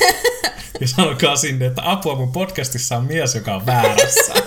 ja 0.80 0.88
sanokaa 0.88 1.36
sinne, 1.36 1.66
että 1.66 1.90
apua 1.90 2.16
mun 2.16 2.32
podcastissa 2.32 2.96
on 2.96 3.04
mies, 3.04 3.34
joka 3.34 3.54
on 3.54 3.66
väärässä. 3.66 4.34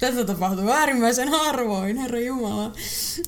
Tätä 0.00 0.24
tapahtuu 0.24 0.70
äärimmäisen 0.70 1.28
harvoin, 1.28 1.96
herra 1.96 2.20
Jumala. 2.20 2.72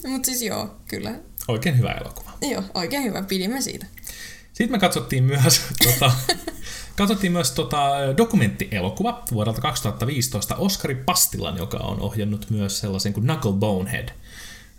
Mutta 0.06 0.26
siis 0.26 0.42
joo, 0.42 0.76
kyllä. 0.88 1.14
Oikein 1.48 1.78
hyvä 1.78 1.92
elokuva. 1.92 2.30
Joo, 2.42 2.62
oikein 2.74 3.02
hyvä, 3.04 3.22
pidimme 3.22 3.60
siitä. 3.60 3.86
Sitten 4.52 4.70
me 4.70 4.78
katsottiin 4.78 5.24
myös, 5.24 5.60
tota, 5.84 6.12
katsottiin 6.96 7.32
myös 7.32 7.50
tota, 7.50 7.90
dokumenttielokuva 8.16 9.22
vuodelta 9.32 9.60
2015 9.60 10.56
Oskari 10.56 10.94
Pastilan, 10.94 11.56
joka 11.56 11.78
on 11.78 12.00
ohjannut 12.00 12.46
myös 12.50 12.78
sellaisen 12.80 13.12
kuin 13.12 13.24
Knuckle 13.24 13.52
Bonehead. 13.52 14.08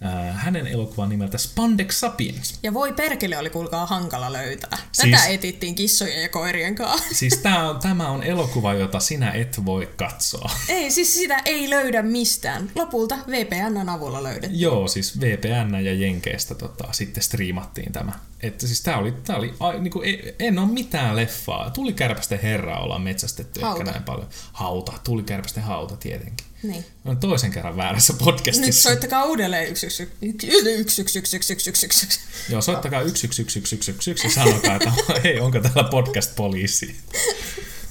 Äh, 0.05 0.35
Hänen 0.35 0.67
elokuvan 0.67 1.09
nimeltä 1.09 1.37
Spandex 1.37 1.95
Sapiens. 1.99 2.59
Ja 2.63 2.73
voi 2.73 2.93
perkele 2.93 3.37
oli 3.37 3.49
kuulkaa 3.49 3.85
hankala 3.85 4.33
löytää. 4.33 4.69
Tätä 4.97 5.17
Siis- 5.17 5.25
etittiin 5.29 5.75
kissojen 5.75 6.21
ja 6.21 6.29
koirien 6.29 6.75
kanssa. 6.75 7.07
Siis 7.15 7.37
tää 7.37 7.63
on, 7.69 7.79
tämä 7.79 8.09
on 8.09 8.23
elokuva, 8.23 8.73
jota 8.73 8.99
sinä 8.99 9.31
et 9.31 9.65
voi 9.65 9.89
katsoa. 9.97 10.51
Ei, 10.69 10.91
siis 10.91 11.13
sitä 11.13 11.41
ei 11.45 11.69
löydä 11.69 12.01
mistään. 12.01 12.71
Lopulta 12.75 13.17
VPNn 13.27 13.89
avulla 13.89 14.23
löydettiin. 14.23 14.61
Joo, 14.61 14.87
siis 14.87 15.19
VPN 15.19 15.75
ja 15.85 15.93
Jenkeistä 15.93 16.55
tota, 16.55 16.87
sitten 16.91 17.23
striimattiin 17.23 17.91
tämä 17.91 18.11
että 18.41 18.67
siis 18.67 18.81
tää 18.81 18.97
oli, 18.97 19.11
tää 19.11 19.35
oli 19.35 19.53
a, 19.59 19.73
niinku, 19.73 20.01
en 20.39 20.59
ole 20.59 20.71
mitään 20.71 21.15
leffaa. 21.15 21.69
Tuli 21.69 21.93
kärpästen 21.93 22.39
herra 22.39 22.79
olla 22.79 22.99
metsästetty 22.99 23.61
hauta. 23.61 23.81
ehkä 23.81 23.91
näin 23.91 24.03
paljon. 24.03 24.29
Hauta, 24.53 24.93
tuli 25.03 25.23
kärpästen 25.23 25.63
hauta 25.63 25.97
tietenkin. 25.97 26.47
Niin. 26.63 26.85
Olen 27.05 27.17
toisen 27.17 27.51
kerran 27.51 27.77
väärässä 27.77 28.13
podcastissa. 28.13 28.65
Nyt 28.65 28.75
soittakaa 28.75 29.23
uudelleen 29.23 29.75
111. 29.75 32.19
Joo, 32.49 32.61
soittakaa 32.61 33.01
111 33.01 34.23
ja 34.23 34.31
sanokaa, 34.31 34.75
että 34.75 34.93
hei, 35.23 35.39
onko 35.39 35.59
täällä 35.59 35.83
podcast-poliisi. 35.83 36.95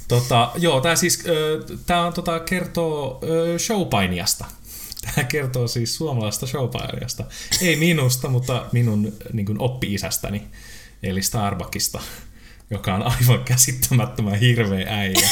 Tota, 0.09 0.53
joo, 0.59 0.81
tämä 0.81 0.97
siis, 0.97 1.23
äh, 1.91 2.15
tota, 2.15 2.41
kertoo 2.41 3.21
showpainiasta. 3.59 4.45
Tämä 5.01 5.25
kertoo 5.27 5.69
siis 5.69 5.97
suomalaisesta 5.97 6.47
showpainiasta. 6.47 7.25
Ei 7.63 7.77
minusta, 7.77 8.29
mutta 8.29 8.67
minun 8.73 9.13
niin 9.33 9.47
kuin, 9.47 9.61
oppi-isästäni, 9.61 10.43
eli 11.03 11.23
Starbuckista, 11.23 12.01
joka 12.71 12.95
on 12.95 13.03
aivan 13.03 13.45
käsittämättömän 13.45 14.35
hirveä 14.39 14.87
äijä. 14.99 15.29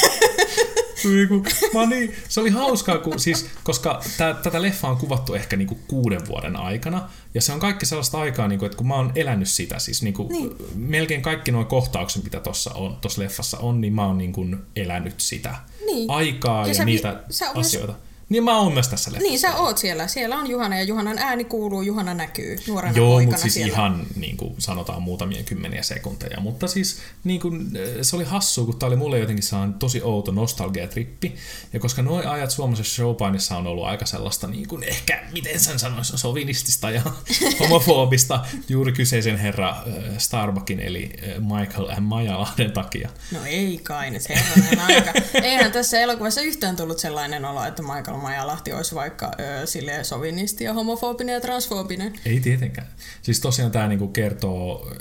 Niinku, 1.03 1.43
mä 1.73 1.85
niin, 1.85 2.15
se 2.29 2.39
oli 2.39 2.49
hauskaa, 2.49 2.97
kun, 2.97 3.19
siis, 3.19 3.45
koska 3.63 4.01
tää, 4.17 4.33
tätä 4.33 4.61
leffaa 4.61 4.91
on 4.91 4.97
kuvattu 4.97 5.33
ehkä 5.33 5.55
niinku 5.55 5.79
kuuden 5.87 6.27
vuoden 6.27 6.55
aikana, 6.55 7.09
ja 7.33 7.41
se 7.41 7.53
on 7.53 7.59
kaikki 7.59 7.85
sellaista 7.85 8.19
aikaa, 8.19 8.47
niinku, 8.47 8.65
että 8.65 8.77
kun 8.77 8.87
mä 8.87 8.95
oon 8.95 9.11
elänyt 9.15 9.49
sitä, 9.49 9.79
siis 9.79 10.01
niinku, 10.03 10.27
niin. 10.31 10.55
melkein 10.75 11.21
kaikki 11.21 11.51
nuo 11.51 11.65
kohtaukset, 11.65 12.23
mitä 12.23 12.39
tuossa 12.39 12.73
on, 12.73 12.97
tossa 13.01 13.21
leffassa 13.21 13.57
on, 13.57 13.81
niin 13.81 13.93
mä 13.93 14.05
oon 14.05 14.17
niinku 14.17 14.45
elänyt 14.75 15.13
sitä 15.17 15.55
Niin. 15.85 16.09
aikaa 16.11 16.61
Ja 16.61 16.67
ja, 16.67 16.73
sä 16.73 16.85
niitä 16.85 17.23
sä 17.29 17.45
myös- 17.45 17.67
asioita. 17.67 17.93
Niin 18.29 18.43
mä 18.43 18.59
oon 18.59 18.73
myös 18.73 18.87
tässä 18.87 19.11
leffassa. 19.11 19.29
Niin, 19.29 19.39
sä 19.39 19.55
oot 19.55 19.77
siellä. 19.77 20.07
Siellä 20.07 20.35
on 20.35 20.49
Juhana 20.49 20.77
ja 20.77 20.83
Juhanan 20.83 21.17
ääni 21.17 21.43
kuuluu, 21.43 21.81
Juhana 21.81 22.13
näkyy 22.13 22.55
nuorena 22.67 22.97
Joo, 22.97 23.07
poikana 23.09 23.25
mutta 23.25 23.41
siis 23.41 23.53
siellä. 23.53 23.73
ihan 23.73 24.05
niin 24.15 24.37
kuin 24.37 24.55
sanotaan 24.57 25.01
muutamia 25.01 25.43
kymmeniä 25.43 25.83
sekunteja. 25.83 26.39
Mutta 26.39 26.67
siis 26.67 26.99
niin 27.23 27.39
kuin, 27.41 27.71
se 28.01 28.15
oli 28.15 28.23
hassua, 28.23 28.65
kun 28.65 28.79
tämä 28.79 28.87
oli 28.87 28.95
mulle 28.95 29.19
jotenkin 29.19 29.43
sellainen 29.43 29.79
tosi 29.79 30.01
outo 30.01 30.31
nostalgiatrippi. 30.31 31.35
Ja 31.73 31.79
koska 31.79 32.01
nuo 32.01 32.23
ajat 32.25 32.51
suomalaisessa 32.51 32.95
showpainissa 32.95 33.57
on 33.57 33.67
ollut 33.67 33.85
aika 33.85 34.05
sellaista, 34.05 34.47
niin 34.47 34.67
kuin 34.67 34.83
ehkä, 34.83 35.23
miten 35.33 35.59
sen 35.59 35.79
sanoisi, 35.79 36.17
sovinistista 36.17 36.91
ja 36.91 37.01
homofobista 37.59 38.45
juuri 38.69 38.91
kyseisen 38.91 39.37
herra 39.37 39.69
äh, 39.69 40.17
Starbuckin, 40.17 40.79
eli 40.79 41.09
äh, 41.23 41.59
Michael 41.59 41.99
M. 41.99 42.03
Majalahden 42.03 42.71
takia. 42.71 43.09
No 43.31 43.39
ei 43.45 43.79
kai 43.83 44.11
nyt 44.11 44.29
herranen 44.29 44.79
aika. 44.79 45.13
Eihän 45.33 45.71
tässä 45.71 45.99
elokuvassa 45.99 46.41
yhtään 46.41 46.75
tullut 46.75 46.99
sellainen 46.99 47.45
olo, 47.45 47.63
että 47.65 47.81
Michael 47.81 48.18
Majalahti 48.19 48.73
olisi 48.73 48.95
vaikka 48.95 49.31
ö, 49.39 49.65
silleen 49.65 50.05
sovinisti 50.05 50.63
ja 50.63 50.73
homofobinen 50.73 51.33
ja 51.33 51.41
transfoobinen. 51.41 52.13
Ei 52.25 52.39
tietenkään. 52.39 52.87
Siis 53.21 53.39
tosiaan 53.39 53.71
tämä 53.71 53.87
niinku 53.87 54.07
kertoo, 54.07 54.91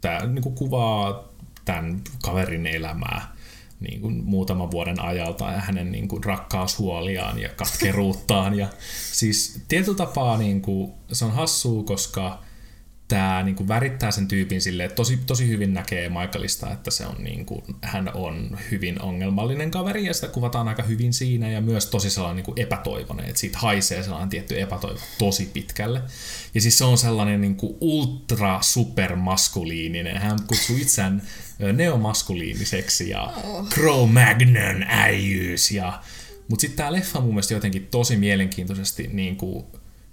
tämä 0.00 0.18
niinku 0.26 0.50
kuvaa 0.50 1.28
tämän 1.64 2.00
kaverin 2.22 2.66
elämää 2.66 3.34
niin 3.80 4.00
kuin 4.00 4.24
muutaman 4.24 4.70
vuoden 4.70 5.00
ajalta 5.00 5.52
ja 5.52 5.60
hänen 5.60 5.92
niin 5.92 6.08
kuin 6.08 6.24
rakkaushuoliaan 6.24 7.38
ja 7.38 7.48
katkeruuttaan. 7.48 8.58
Ja 8.58 8.68
siis 9.12 9.60
tietyllä 9.68 9.96
tapaa 9.96 10.36
niin 10.38 10.62
kuin, 10.62 10.92
se 11.12 11.24
on 11.24 11.32
hassua, 11.32 11.82
koska 11.82 12.42
tämä 13.08 13.42
niin 13.42 13.56
kuin 13.56 13.68
värittää 13.68 14.10
sen 14.10 14.28
tyypin 14.28 14.60
silleen, 14.60 14.84
että 14.86 14.96
tosi, 14.96 15.18
tosi 15.26 15.48
hyvin 15.48 15.74
näkee 15.74 16.08
Michaelista, 16.08 16.72
että 16.72 16.90
se 16.90 17.06
on 17.06 17.24
niin 17.24 17.46
kuin, 17.46 17.62
hän 17.82 18.10
on 18.14 18.58
hyvin 18.70 19.02
ongelmallinen 19.02 19.70
kaveri 19.70 20.06
ja 20.06 20.14
sitä 20.14 20.28
kuvataan 20.28 20.68
aika 20.68 20.82
hyvin 20.82 21.12
siinä 21.12 21.50
ja 21.50 21.60
myös 21.60 21.86
tosi 21.86 22.10
sellainen 22.10 22.36
niin 22.36 22.44
kuin 22.44 22.60
epätoivoinen, 22.60 23.26
että 23.26 23.40
siitä 23.40 23.58
haisee 23.58 24.02
sellainen 24.02 24.28
tietty 24.28 24.60
epätoivo 24.60 25.00
tosi 25.18 25.50
pitkälle. 25.52 26.02
Ja 26.54 26.60
siis 26.60 26.78
se 26.78 26.84
on 26.84 26.98
sellainen 26.98 27.40
niin 27.40 27.56
kuin 27.56 27.76
ultra 27.80 28.62
supermaskuliininen, 28.62 30.18
hän 30.18 30.38
kutsuu 30.46 30.76
itseään 30.76 31.22
neomaskuliiniseksi 31.72 33.10
ja 33.10 33.32
Cro-Magnon 33.70 34.84
äijyys 34.88 35.70
ja 35.70 36.02
mutta 36.48 36.60
sitten 36.60 36.76
tämä 36.76 36.92
leffa 36.92 37.20
mun 37.20 37.30
mielestä 37.30 37.54
jotenkin 37.54 37.86
tosi 37.86 38.16
mielenkiintoisesti 38.16 39.10
niin 39.12 39.36
kuin 39.36 39.64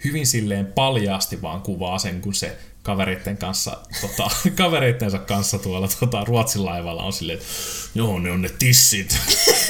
hyvin 0.04 0.28
silleen 0.28 0.66
paljaasti 0.66 1.42
vaan 1.42 1.62
kuvaa 1.62 2.00
sen, 2.00 2.22
kun 2.22 2.34
se 2.34 2.58
kavereitten 2.84 3.38
kanssa, 3.38 3.78
tota, 4.02 4.30
kavereittensa 4.64 5.18
kanssa 5.18 5.60
tuolla 5.60 5.88
tota, 6.00 6.26
Ruotsin 6.26 6.66
laivalla 6.66 7.04
on 7.04 7.14
silleen, 7.14 7.40
että 7.40 7.50
joo, 7.96 8.20
ne 8.20 8.32
on 8.32 8.42
ne 8.42 8.50
tissit. 8.60 9.18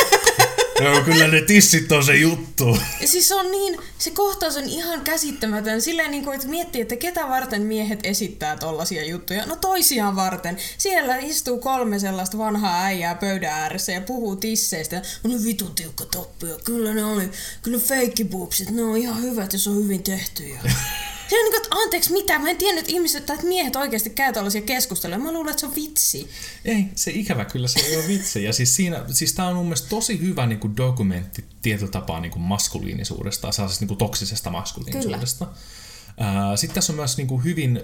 joo, 0.83 1.01
kyllä 1.01 1.27
ne 1.27 1.41
tissit 1.41 1.91
on 1.91 2.03
se 2.03 2.15
juttu. 2.15 2.77
Ja 3.01 3.07
siis 3.07 3.27
se 3.27 3.35
on 3.35 3.51
niin, 3.51 3.79
se 3.97 4.11
kohtaus 4.11 4.57
on 4.57 4.69
ihan 4.69 5.01
käsittämätön. 5.01 5.81
Silleen 5.81 6.11
niin 6.11 6.23
kuin, 6.23 6.35
että 6.35 6.47
miettii, 6.47 6.81
että 6.81 6.95
ketä 6.95 7.29
varten 7.29 7.61
miehet 7.61 7.99
esittää 8.03 8.57
tollasia 8.57 9.05
juttuja. 9.05 9.45
No 9.45 9.55
toisiaan 9.55 10.15
varten. 10.15 10.57
Siellä 10.77 11.17
istuu 11.17 11.59
kolme 11.59 11.99
sellaista 11.99 12.37
vanhaa 12.37 12.83
äijää 12.83 13.15
pöydän 13.15 13.53
ääressä 13.53 13.91
ja 13.91 14.01
puhuu 14.01 14.35
tisseistä. 14.35 15.01
No 15.23 15.33
vitun 15.45 15.75
tiukka 15.75 16.05
toppi 16.05 16.47
ja 16.47 16.55
kyllä 16.63 16.93
ne 16.93 17.05
oli, 17.05 17.29
kyllä 17.61 17.79
feikkipuupsit, 17.79 18.69
ne 18.69 18.83
on 18.83 18.97
ihan 18.97 19.21
hyvät 19.21 19.53
ja 19.53 19.59
se 19.59 19.69
on 19.69 19.83
hyvin 19.83 20.03
tehty. 20.03 20.43
Ja... 20.43 20.59
Se 21.31 21.39
on 21.39 21.43
niin 21.45 21.51
kuin, 21.51 21.65
että 21.65 21.75
anteeksi 21.75 22.11
mitä, 22.13 22.39
mä 22.39 22.49
en 22.49 22.57
tiennyt, 22.57 22.79
että 22.79 22.91
ihmiset 22.91 23.25
tai 23.25 23.35
että 23.35 23.47
miehet 23.47 23.75
oikeasti 23.75 24.09
käy 24.09 24.33
tällaisia 24.33 24.61
keskusteluja. 24.61 25.19
Mä 25.19 25.31
luulen, 25.31 25.49
että 25.49 25.59
se 25.59 25.65
on 25.65 25.75
vitsi. 25.75 26.29
Ei, 26.65 26.85
se 26.95 27.11
ikävä 27.11 27.45
kyllä 27.45 27.67
se 27.67 27.79
ei 27.79 27.95
ole 27.95 28.07
vitsi. 28.07 28.43
Ja 28.43 28.53
siis, 28.53 28.75
siinä, 28.75 29.03
siis 29.11 29.33
tää 29.33 29.47
on 29.47 29.55
mun 29.55 29.65
mielestä 29.65 29.89
tosi 29.89 30.21
hyvä 30.21 30.45
niin 30.45 30.59
kuin 30.59 30.77
dokumentti 30.77 31.45
tietyllä 31.61 31.91
tapaa 31.91 32.19
niin 32.19 32.31
kuin 32.31 32.41
maskuliinisuudesta, 32.41 33.51
sellaisesta 33.51 33.83
niin 33.83 33.87
kuin 33.87 33.97
toksisesta 33.97 34.49
maskuliinisuudesta. 34.49 35.47
Ää, 36.17 36.55
Sitten 36.55 36.75
tässä 36.75 36.93
on 36.93 36.97
myös 36.97 37.17
niin 37.17 37.27
kuin 37.27 37.43
hyvin 37.43 37.81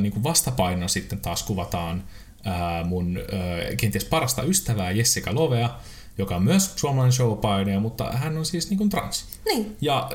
niin 0.00 0.12
kuin 0.12 0.22
vastapaino 0.22 0.88
sitten 0.88 1.20
taas 1.20 1.42
kuvataan 1.42 2.04
mun 2.84 3.18
kenties 3.76 4.04
parasta 4.04 4.42
ystävää 4.42 4.90
Jessica 4.90 5.34
Lovea, 5.34 5.80
joka 6.18 6.36
on 6.36 6.42
myös 6.42 6.72
suomalainen 6.76 7.12
showpainija, 7.12 7.80
mutta 7.80 8.12
hän 8.12 8.38
on 8.38 8.46
siis 8.46 8.70
niin 8.70 8.78
kuin 8.78 8.90
trans. 8.90 9.26
Niin. 9.44 9.76
Ja 9.80 10.10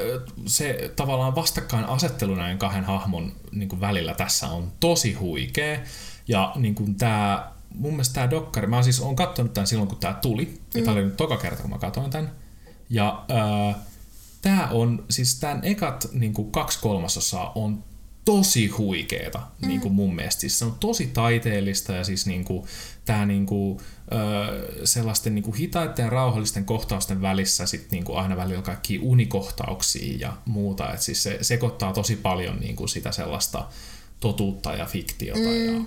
se 0.45 0.93
tavallaan 0.95 1.35
vastakkainasettelu 1.35 2.35
näiden 2.35 2.57
kahden 2.57 2.83
hahmon 2.83 3.31
niin 3.51 3.69
kuin 3.69 3.81
välillä 3.81 4.13
tässä 4.13 4.47
on 4.47 4.71
tosi 4.79 5.13
huikea. 5.13 5.79
Ja 6.27 6.51
niin 6.55 6.75
kuin 6.75 6.95
tää, 6.95 7.51
mun 7.75 7.91
mielestä 7.91 8.13
tämä 8.13 8.29
dokkari, 8.29 8.67
mä 8.67 8.83
siis 8.83 8.99
oon 8.99 9.15
katsonut 9.15 9.53
tämän 9.53 9.67
silloin 9.67 9.89
kun 9.89 9.97
tämä 9.97 10.13
tuli. 10.13 10.45
Mm. 10.45 10.79
Ja 10.79 10.83
tää 10.83 10.93
oli 10.93 11.03
nyt 11.03 11.17
toka 11.17 11.37
kerta 11.37 11.61
kun 11.61 11.71
mä 11.71 11.77
katsoin 11.77 12.11
tämän. 12.11 12.31
Ja 12.89 13.25
äh, 13.31 13.75
tämä 14.41 14.67
on, 14.71 15.05
siis 15.09 15.39
tämän 15.39 15.59
ekat 15.63 16.07
niin 16.13 16.33
kuin 16.33 16.51
kaksi 16.51 16.79
kolmasosaa 16.81 17.51
on 17.55 17.83
tosi 18.25 18.67
huikeeta 18.67 19.39
mm. 19.39 19.67
niin 19.67 19.81
kuin 19.81 19.93
mun 19.93 20.15
mielestä. 20.15 20.41
Siis 20.41 20.59
se 20.59 20.65
on 20.65 20.75
tosi 20.79 21.07
taiteellista 21.07 21.93
ja 21.93 22.03
siis 22.03 22.25
niin 22.25 22.45
kuin, 22.45 22.65
tää 23.05 23.25
niin 23.25 23.45
kuin, 23.45 23.79
ö, 24.11 24.85
sellaisten 24.85 25.35
niin 25.35 25.43
kuin 25.43 25.57
hitaiden 25.57 26.03
ja 26.03 26.09
rauhallisten 26.09 26.65
kohtausten 26.65 27.21
välissä 27.21 27.65
sit 27.65 27.91
niin 27.91 28.03
kuin 28.03 28.19
aina 28.19 28.37
välillä 28.37 28.61
kaikki 28.61 28.99
unikohtauksia 28.99 30.17
ja 30.19 30.37
muuta. 30.45 30.93
Et 30.93 31.01
siis 31.01 31.23
se 31.23 31.37
sekoittaa 31.41 31.93
tosi 31.93 32.15
paljon 32.15 32.59
niin 32.59 32.75
kuin 32.75 32.89
sitä 32.89 33.11
sellaista 33.11 33.67
totuutta 34.19 34.73
ja 34.73 34.85
fiktiota 34.85 35.39
mm. 35.39 35.65
ja 35.65 35.81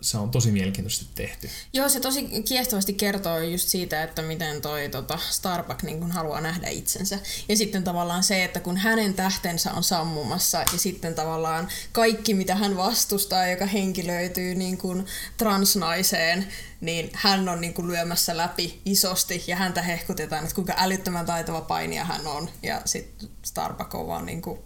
se 0.00 0.18
on 0.18 0.30
tosi 0.30 0.50
mielenkiintoisesti 0.50 1.06
tehty. 1.14 1.50
Joo, 1.72 1.88
se 1.88 2.00
tosi 2.00 2.42
kiehtovasti 2.48 2.92
kertoo 2.92 3.38
just 3.38 3.68
siitä, 3.68 4.02
että 4.02 4.22
miten 4.22 4.62
toi 4.62 4.88
tota, 4.88 5.18
Starbuck 5.30 5.82
niin 5.82 6.00
kun 6.00 6.10
haluaa 6.10 6.40
nähdä 6.40 6.68
itsensä. 6.68 7.18
Ja 7.48 7.56
sitten 7.56 7.84
tavallaan 7.84 8.22
se, 8.22 8.44
että 8.44 8.60
kun 8.60 8.76
hänen 8.76 9.14
tähtensä 9.14 9.72
on 9.72 9.84
sammumassa 9.84 10.58
ja 10.58 10.78
sitten 10.78 11.14
tavallaan 11.14 11.68
kaikki, 11.92 12.34
mitä 12.34 12.54
hän 12.54 12.76
vastustaa, 12.76 13.46
joka 13.46 13.66
henkilöityy 13.66 14.54
niin 14.54 14.78
kuin 14.78 15.06
transnaiseen, 15.36 16.46
niin 16.80 17.10
hän 17.14 17.48
on 17.48 17.60
niin 17.60 17.74
kuin 17.74 17.88
lyömässä 17.88 18.36
läpi 18.36 18.80
isosti 18.84 19.44
ja 19.46 19.56
häntä 19.56 19.82
hehkutetaan, 19.82 20.42
että 20.42 20.54
kuinka 20.54 20.74
älyttömän 20.76 21.26
taitava 21.26 21.60
painija 21.60 22.04
hän 22.04 22.26
on. 22.26 22.50
Ja 22.62 22.82
sitten 22.84 23.28
Starbuck 23.44 23.94
on 23.94 24.06
vaan 24.06 24.26
niin 24.26 24.42
kuin 24.42 24.58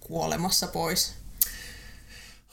kuolemassa 0.00 0.66
pois. 0.66 1.21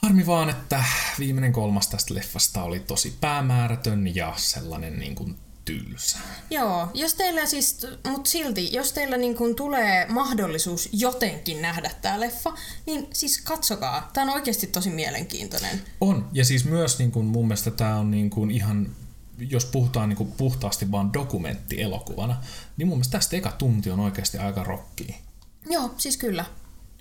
Harmi 0.02 0.26
vaan, 0.26 0.50
että 0.50 0.84
viimeinen 1.20 1.54
kolmas 1.54 1.88
tästä 1.88 2.14
leffasta 2.14 2.64
oli 2.64 2.80
tosi 2.80 3.18
päämäärätön 3.22 4.16
ja 4.16 4.34
sellainen 4.38 5.00
niin 5.00 5.16
kuin 5.16 5.36
tylsä. 5.66 6.18
Joo, 6.50 6.88
jos 6.94 7.14
teillä 7.14 7.46
siis, 7.46 7.88
mutta 8.08 8.30
silti, 8.30 8.74
jos 8.74 8.94
teillä 8.94 9.18
niin 9.18 9.36
kuin 9.36 9.56
tulee 9.56 10.06
mahdollisuus 10.10 10.90
jotenkin 10.92 11.62
nähdä 11.62 11.92
tämä 12.02 12.20
leffa, 12.20 12.54
niin 12.86 13.08
siis 13.14 13.42
katsokaa. 13.42 14.10
Tämä 14.14 14.32
on 14.32 14.34
oikeasti 14.38 14.68
tosi 14.68 14.90
mielenkiintoinen. 14.90 15.82
On, 16.02 16.30
ja 16.34 16.46
siis 16.46 16.66
myös 16.66 17.00
niin 17.00 17.12
kuin 17.12 17.26
mun 17.26 17.48
mielestä 17.48 17.72
tämä 17.72 17.96
on 17.96 18.12
niin 18.12 18.30
kuin 18.30 18.52
ihan, 18.52 18.96
jos 19.38 19.66
puhutaan 19.66 20.10
niin 20.10 20.18
kuin 20.18 20.32
puhtaasti 20.32 20.92
vaan 20.92 21.14
dokumenttielokuvana, 21.14 22.42
niin 22.78 22.88
mun 22.88 22.98
mielestä 22.98 23.18
tästä 23.18 23.36
eka 23.36 23.52
tunti 23.52 23.92
on 23.92 24.00
oikeasti 24.00 24.38
aika 24.38 24.64
rokkia. 24.64 25.16
Joo, 25.70 25.94
siis 25.98 26.18
kyllä. 26.18 26.46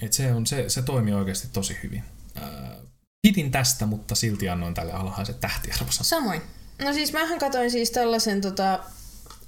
Et 0.03 0.13
se, 0.13 0.33
on, 0.33 0.47
se, 0.47 0.69
se 0.69 0.83
toimii 0.83 1.15
oikeasti 1.15 1.49
tosi 1.53 1.77
hyvin. 1.83 2.03
Ää, 2.35 2.77
hitin 3.27 3.51
tästä, 3.51 3.87
mutta 3.87 4.15
silti 4.15 4.49
annoin 4.49 4.75
tälle 4.75 4.93
alhaiset 4.93 5.41
tähtiarvosan. 5.41 6.05
Samoin. 6.05 6.43
No 6.83 6.93
siis 6.93 7.13
mähän 7.13 7.39
katsoin 7.39 7.71
siis 7.71 7.91
tällaisen 7.91 8.41
tota, 8.41 8.79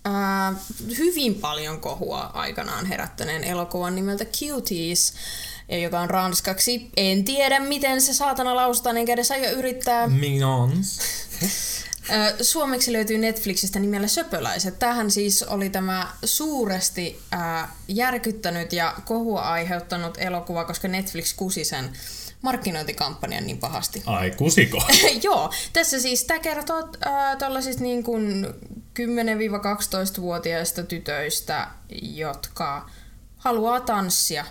ää, 0.05 0.55
hyvin 0.99 1.35
paljon 1.35 1.81
kohua 1.81 2.21
aikanaan 2.21 2.87
herättäneen 2.87 3.45
elokuvan 3.45 3.95
nimeltä 3.95 4.25
Cuties, 4.25 5.15
ja 5.69 5.79
joka 5.79 6.01
on 6.01 6.11
ranskaksi. 6.11 6.91
En 6.97 7.25
tiedä, 7.25 7.61
miten 7.61 8.01
se 8.01 8.15
saatana 8.15 8.57
lausutaan, 8.57 8.97
enkä 8.97 9.13
edes 9.13 9.31
aio 9.31 9.51
yrittää. 9.51 10.07
Mignons. 10.07 10.99
Ö, 12.11 12.45
Suomeksi 12.45 12.93
löytyy 12.93 13.19
Netflixistä 13.19 13.79
nimellä 13.79 14.09
Söpöläiset. 14.09 14.79
Tämähän 14.79 15.11
siis 15.11 15.43
oli 15.43 15.71
tämä 15.71 16.13
suuresti 16.25 17.23
ää, 17.33 17.77
järkyttänyt 17.89 18.73
ja 18.73 18.95
kohua 19.05 19.41
aiheuttanut 19.41 20.19
elokuva, 20.19 20.65
koska 20.65 20.89
Netflix 20.89 21.35
kusi 21.37 21.65
sen 21.65 21.93
markkinointikampanjan 22.43 23.47
niin 23.47 23.59
pahasti. 23.59 24.03
Ai 24.07 24.31
kusiko? 24.31 24.83
Joo, 25.23 25.51
tässä 25.73 26.01
siis 26.01 26.25
tämä 26.25 26.41
kertoo 26.41 26.89
äh, 27.07 27.37
tällaisista 27.39 27.83
niin 27.83 28.05
kuin 28.05 28.47
10-12-vuotiaista 29.01 30.83
tytöistä, 30.83 31.69
jotka 32.03 32.91
haluaa 33.37 33.81
tanssia. 33.81 34.45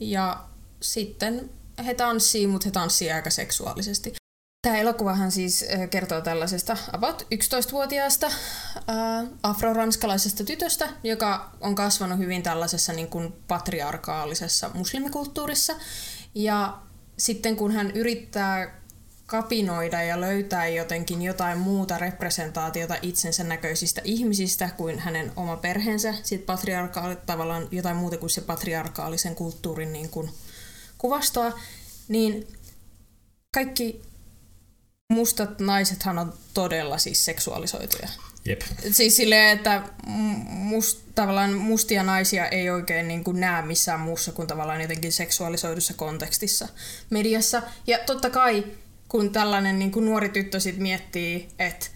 Ja 0.00 0.44
sitten 0.80 1.50
he 1.86 1.94
tanssii, 1.94 2.46
mutta 2.46 2.68
he 2.68 2.70
tanssii 2.70 3.12
aika 3.12 3.30
seksuaalisesti. 3.30 4.12
Tämä 4.62 4.76
elokuvahan 4.76 5.32
siis 5.32 5.64
äh, 5.74 5.90
kertoo 5.90 6.20
tällaisesta 6.20 6.76
about 6.92 7.22
11-vuotiaasta 7.22 8.26
äh, 8.26 8.34
afroranskalaisesta 9.42 10.44
tytöstä, 10.44 10.88
joka 11.02 11.50
on 11.60 11.74
kasvanut 11.74 12.18
hyvin 12.18 12.42
tällaisessa 12.42 12.92
niin 12.92 13.08
kuin 13.08 13.32
patriarkaalisessa 13.48 14.70
muslimikulttuurissa. 14.74 15.74
Ja 16.34 16.78
sitten 17.18 17.56
kun 17.56 17.72
hän 17.72 17.90
yrittää 17.90 18.78
kapinoida 19.26 20.02
ja 20.02 20.20
löytää 20.20 20.68
jotenkin 20.68 21.22
jotain 21.22 21.58
muuta 21.58 21.98
representaatiota 21.98 22.96
itsensä 23.02 23.44
näköisistä 23.44 24.00
ihmisistä 24.04 24.70
kuin 24.76 24.98
hänen 24.98 25.32
oma 25.36 25.56
perheensä, 25.56 26.14
sit 26.22 26.46
patriarkaali, 26.46 27.16
tavallaan 27.16 27.68
jotain 27.70 27.96
muuta 27.96 28.16
kuin 28.16 28.30
se 28.30 28.40
patriarkaalisen 28.40 29.34
kulttuurin 29.34 29.92
niin 29.92 30.10
kuin 30.10 30.30
kuvastoa, 30.98 31.58
niin 32.08 32.48
kaikki 33.54 34.02
mustat 35.12 35.60
naisethan 35.60 36.18
on 36.18 36.34
todella 36.54 36.98
siis 36.98 37.24
seksuaalisoituja. 37.24 38.08
Jep. 38.48 38.60
Siis 38.92 39.16
silleen, 39.16 39.56
että 39.56 39.82
must, 40.46 40.98
tavallaan 41.14 41.54
mustia 41.54 42.02
naisia 42.02 42.48
ei 42.48 42.70
oikein 42.70 43.08
niin 43.08 43.24
kuin 43.24 43.40
näe 43.40 43.62
missään 43.62 44.00
muussa 44.00 44.32
kuin 44.32 44.48
tavallaan 44.48 44.80
jotenkin 44.80 45.12
seksuaalisoidussa 45.12 45.94
kontekstissa 45.94 46.68
mediassa. 47.10 47.62
Ja 47.86 47.98
totta 47.98 48.30
kai, 48.30 48.64
kun 49.08 49.32
tällainen 49.32 49.78
niin 49.78 49.90
kuin 49.90 50.06
nuori 50.06 50.28
tyttö 50.28 50.60
sit 50.60 50.76
miettii, 50.76 51.48
että 51.58 51.86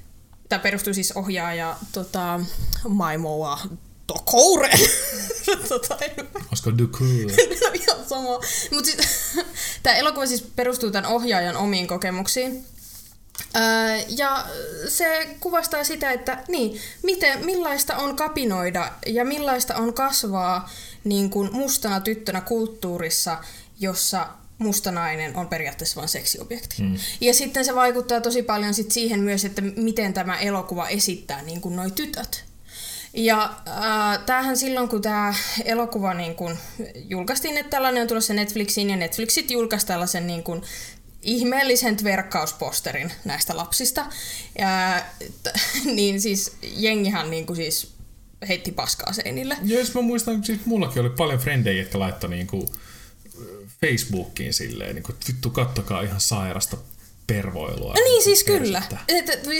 tämä 0.48 0.62
perustuu 0.62 0.94
siis 0.94 1.12
ohjaaja 1.12 1.76
tota, 1.92 2.40
Maimoa 2.88 3.60
Tokoure. 4.06 4.70
tota, 5.68 5.98
Olisiko 6.48 6.78
Ducour? 6.78 7.30
ihan 7.82 8.08
sama. 8.08 8.40
Mut 8.72 8.84
siis, 8.84 8.96
tämä 9.82 9.96
elokuva 9.96 10.26
siis 10.26 10.42
perustuu 10.42 10.90
tämän 10.90 11.10
ohjaajan 11.10 11.56
omiin 11.56 11.86
kokemuksiin. 11.86 12.66
Ja 14.08 14.46
se 14.88 15.36
kuvastaa 15.40 15.84
sitä, 15.84 16.12
että 16.12 16.44
niin, 16.48 16.80
miten, 17.02 17.44
millaista 17.44 17.96
on 17.96 18.16
kapinoida 18.16 18.92
ja 19.06 19.24
millaista 19.24 19.74
on 19.74 19.94
kasvaa 19.94 20.70
niin 21.04 21.30
kuin 21.30 21.52
mustana 21.52 22.00
tyttönä 22.00 22.40
kulttuurissa, 22.40 23.38
jossa 23.80 24.28
mustanainen 24.58 25.36
on 25.36 25.48
periaatteessa 25.48 25.96
vain 25.96 26.08
seksiobjekti. 26.08 26.82
Mm. 26.82 26.96
Ja 27.20 27.34
sitten 27.34 27.64
se 27.64 27.74
vaikuttaa 27.74 28.20
tosi 28.20 28.42
paljon 28.42 28.74
sit 28.74 28.92
siihen 28.92 29.20
myös, 29.20 29.44
että 29.44 29.62
miten 29.62 30.14
tämä 30.14 30.38
elokuva 30.38 30.88
esittää 30.88 31.42
niin 31.42 31.60
kuin 31.60 31.76
noi 31.76 31.90
tytöt. 31.90 32.44
Ja 33.14 33.54
äh, 33.68 34.24
tämähän 34.26 34.56
silloin, 34.56 34.88
kun 34.88 35.02
tämä 35.02 35.34
elokuva 35.64 36.14
niin 36.14 36.34
kun 36.34 36.58
julkaistiin, 36.94 37.58
että 37.58 37.70
tällainen 37.70 38.02
on 38.02 38.08
tulossa 38.08 38.34
Netflixiin, 38.34 38.90
ja 38.90 38.96
Netflixit 38.96 39.50
julkaisi 39.50 39.86
tällaisen 39.86 40.26
niin 40.26 40.42
kun 40.42 40.62
ihmeellisen 41.22 41.96
verkkausposterin 42.04 43.12
näistä 43.24 43.56
lapsista. 43.56 44.06
Ja, 44.58 45.02
t- 45.42 45.60
niin 45.96 46.20
siis 46.20 46.56
jengihan 46.76 47.30
niin 47.30 47.46
kuin 47.46 47.56
siis 47.56 47.92
heitti 48.48 48.72
paskaa 48.72 49.12
seinille. 49.12 49.56
Jos 49.62 49.94
mä 49.94 50.00
muistan, 50.00 50.34
että 50.34 50.46
siis 50.46 50.66
mullakin 50.66 51.00
oli 51.00 51.10
paljon 51.10 51.40
frendejä, 51.40 51.82
jotka 51.82 51.98
laittoi 51.98 52.30
niinku 52.30 52.72
Facebookiin 53.80 54.54
silleen, 54.54 54.94
niinku, 54.94 55.12
että 55.12 55.26
vittu 55.28 55.50
kattokaa 55.50 56.02
ihan 56.02 56.20
sairasta 56.20 56.76
pervoilua. 57.26 57.94
No 57.94 58.04
niin, 58.04 58.22
siis 58.22 58.44
kyllä. 58.44 58.82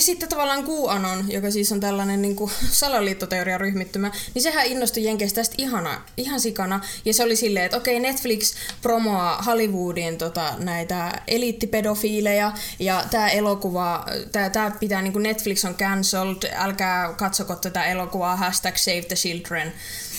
sitten 0.01 0.29
tavallaan 0.29 0.65
QAnon, 0.65 1.33
joka 1.33 1.51
siis 1.51 1.73
on 1.73 1.81
tällainen 1.81 2.23
niin 2.23 2.37
kuin 2.37 2.51
salaliittoteorian 2.71 3.61
ryhmittymä, 3.61 4.11
niin 4.35 4.43
sehän 4.43 4.67
innostui 4.67 5.05
Jenkeistä 5.05 5.41
tästä 5.41 5.55
ihana, 5.59 6.03
ihan 6.17 6.41
sikana. 6.41 6.81
Ja 7.05 7.15
se 7.15 7.23
oli 7.23 7.37
silleen, 7.37 7.65
että 7.65 7.77
okei, 7.77 8.01
Netflix 8.01 8.55
promoaa 8.83 9.43
Hollywoodin 9.43 10.19
tota, 10.19 10.55
näitä 10.59 11.23
eliittipedofiileja, 11.29 12.53
ja 12.79 13.05
tämä 13.11 13.29
elokuva, 13.29 14.07
tämä 14.33 14.71
pitää, 14.81 15.03
niin 15.03 15.13
kuin 15.13 15.23
Netflix 15.23 15.65
on 15.65 15.75
cancelled, 15.75 16.53
älkää 16.55 17.13
katsoko 17.13 17.55
tätä 17.57 17.85
elokuvaa, 17.85 18.37
hashtag 18.37 18.77
save 18.77 19.03
the 19.03 19.17
children. 19.17 19.73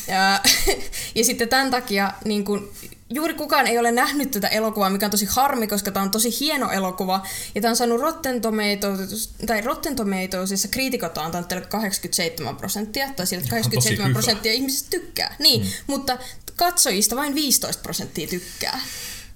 Ja, 0.07 0.39
ja 1.15 1.23
sitten 1.23 1.49
tämän 1.49 1.71
takia 1.71 2.11
niin 2.25 2.45
kuin, 2.45 2.69
juuri 3.09 3.33
kukaan 3.33 3.67
ei 3.67 3.77
ole 3.77 3.91
nähnyt 3.91 4.31
tätä 4.31 4.47
elokuvaa, 4.47 4.89
mikä 4.89 5.05
on 5.05 5.11
tosi 5.11 5.27
harmi, 5.29 5.67
koska 5.67 5.91
tämä 5.91 6.03
on 6.03 6.11
tosi 6.11 6.39
hieno 6.39 6.71
elokuva. 6.71 7.25
Ja 7.55 7.61
tämä 7.61 7.69
on 7.69 7.75
saanut 7.75 8.01
Rotten 8.01 8.41
Tomatoes, 8.41 9.33
tai 9.47 9.61
Rotten 9.61 9.95
Tomatoesissa 9.95 10.67
kriitikot 10.67 11.17
on 11.17 11.25
antanut 11.25 11.47
tälle 11.47 11.65
87 11.65 12.55
prosenttia, 12.55 13.05
tai 13.05 13.15
tosi 13.15 13.35
87 13.35 14.07
hyvä. 14.07 14.13
prosenttia 14.13 14.53
ihmisistä 14.53 14.89
tykkää. 14.89 15.35
Niin, 15.39 15.61
mm. 15.61 15.67
mutta 15.87 16.17
katsojista 16.55 17.15
vain 17.15 17.35
15 17.35 17.81
prosenttia 17.83 18.27
tykkää. 18.27 18.79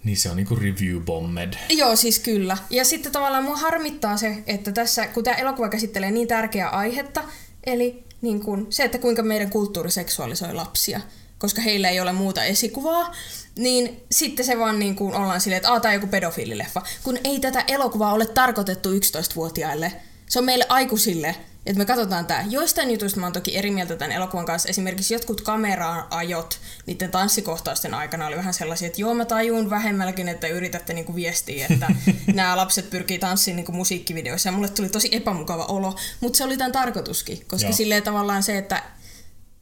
Niin 0.04 0.18
se 0.18 0.30
on 0.30 0.36
niinku 0.36 0.56
review 0.56 1.02
bombed. 1.02 1.54
Joo, 1.70 1.96
siis 1.96 2.20
kyllä. 2.20 2.58
Ja 2.70 2.86
sitten 2.86 3.12
tavallaan 3.12 3.44
mua 3.44 3.58
harmittaa 3.58 4.18
se, 4.18 4.44
että 4.48 4.72
tässä, 4.72 5.08
kun 5.08 5.24
tämä 5.24 5.38
elokuva 5.38 5.70
käsittelee 5.70 6.12
niin 6.12 6.28
tärkeää 6.28 6.70
aihetta, 6.70 7.24
eli 7.66 8.04
niin 8.22 8.40
kuin 8.40 8.68
se, 8.70 8.84
että 8.84 8.98
kuinka 8.98 9.24
meidän 9.24 9.50
kulttuuri 9.50 9.92
seksuaalisoi 9.92 10.54
lapsia, 10.54 11.02
koska 11.38 11.62
heillä 11.62 11.90
ei 11.90 12.00
ole 12.00 12.14
muuta 12.14 12.44
esikuvaa, 12.44 13.16
niin 13.58 14.04
sitten 14.12 14.46
se 14.46 14.60
vaan 14.60 14.80
niin 14.80 14.96
kuin 14.96 15.16
ollaan 15.16 15.42
silleen, 15.42 15.58
että 15.58 15.80
tämä 15.80 15.92
on 15.92 15.94
joku 15.94 16.08
pedofiilileffa, 16.08 16.82
kun 17.04 17.18
ei 17.24 17.40
tätä 17.40 17.64
elokuvaa 17.68 18.14
ole 18.14 18.26
tarkoitettu 18.26 18.90
11-vuotiaille. 18.90 19.94
Se 20.30 20.40
on 20.40 20.46
meille 20.46 20.66
aikuisille, 20.70 21.36
että 21.66 21.80
me 21.80 21.86
katsotaan 21.86 22.26
tämä. 22.26 22.46
Joistain 22.50 22.92
jutuista 22.92 23.20
mä 23.20 23.26
oon 23.26 23.34
toki 23.34 23.58
eri 23.58 23.72
mieltä 23.72 23.96
tämän 23.96 24.12
elokuvan 24.12 24.46
kanssa. 24.46 24.70
Esimerkiksi 24.70 25.14
jotkut 25.14 25.42
kameraajot 25.42 26.60
niiden 26.86 27.12
tanssikohtausten 27.12 27.94
aikana 27.94 28.28
oli 28.28 28.36
vähän 28.36 28.54
sellaisia, 28.54 28.86
että 28.88 29.02
joo 29.02 29.14
mä 29.14 29.26
tajun 29.26 29.70
vähemmälläkin, 29.70 30.28
että 30.28 30.48
yritätte 30.48 30.94
niinku 30.94 31.16
viestiä, 31.16 31.68
että 31.70 31.88
nämä 32.34 32.58
lapset 32.58 32.90
pyrkii 32.90 33.20
tanssiin 33.20 33.56
niinku 33.56 33.72
musiikkivideoissa. 33.72 34.50
Ja 34.50 34.54
mulle 34.54 34.70
tuli 34.70 34.90
tosi 34.90 35.10
epämukava 35.12 35.66
olo, 35.66 35.96
mutta 36.20 36.38
se 36.38 36.44
oli 36.44 36.58
tämän 36.58 36.72
tarkoituskin, 36.72 37.46
koska 37.48 37.68
Joo. 37.68 37.76
silleen 37.76 38.04
tavallaan 38.04 38.44
se, 38.44 38.58
että 38.58 38.84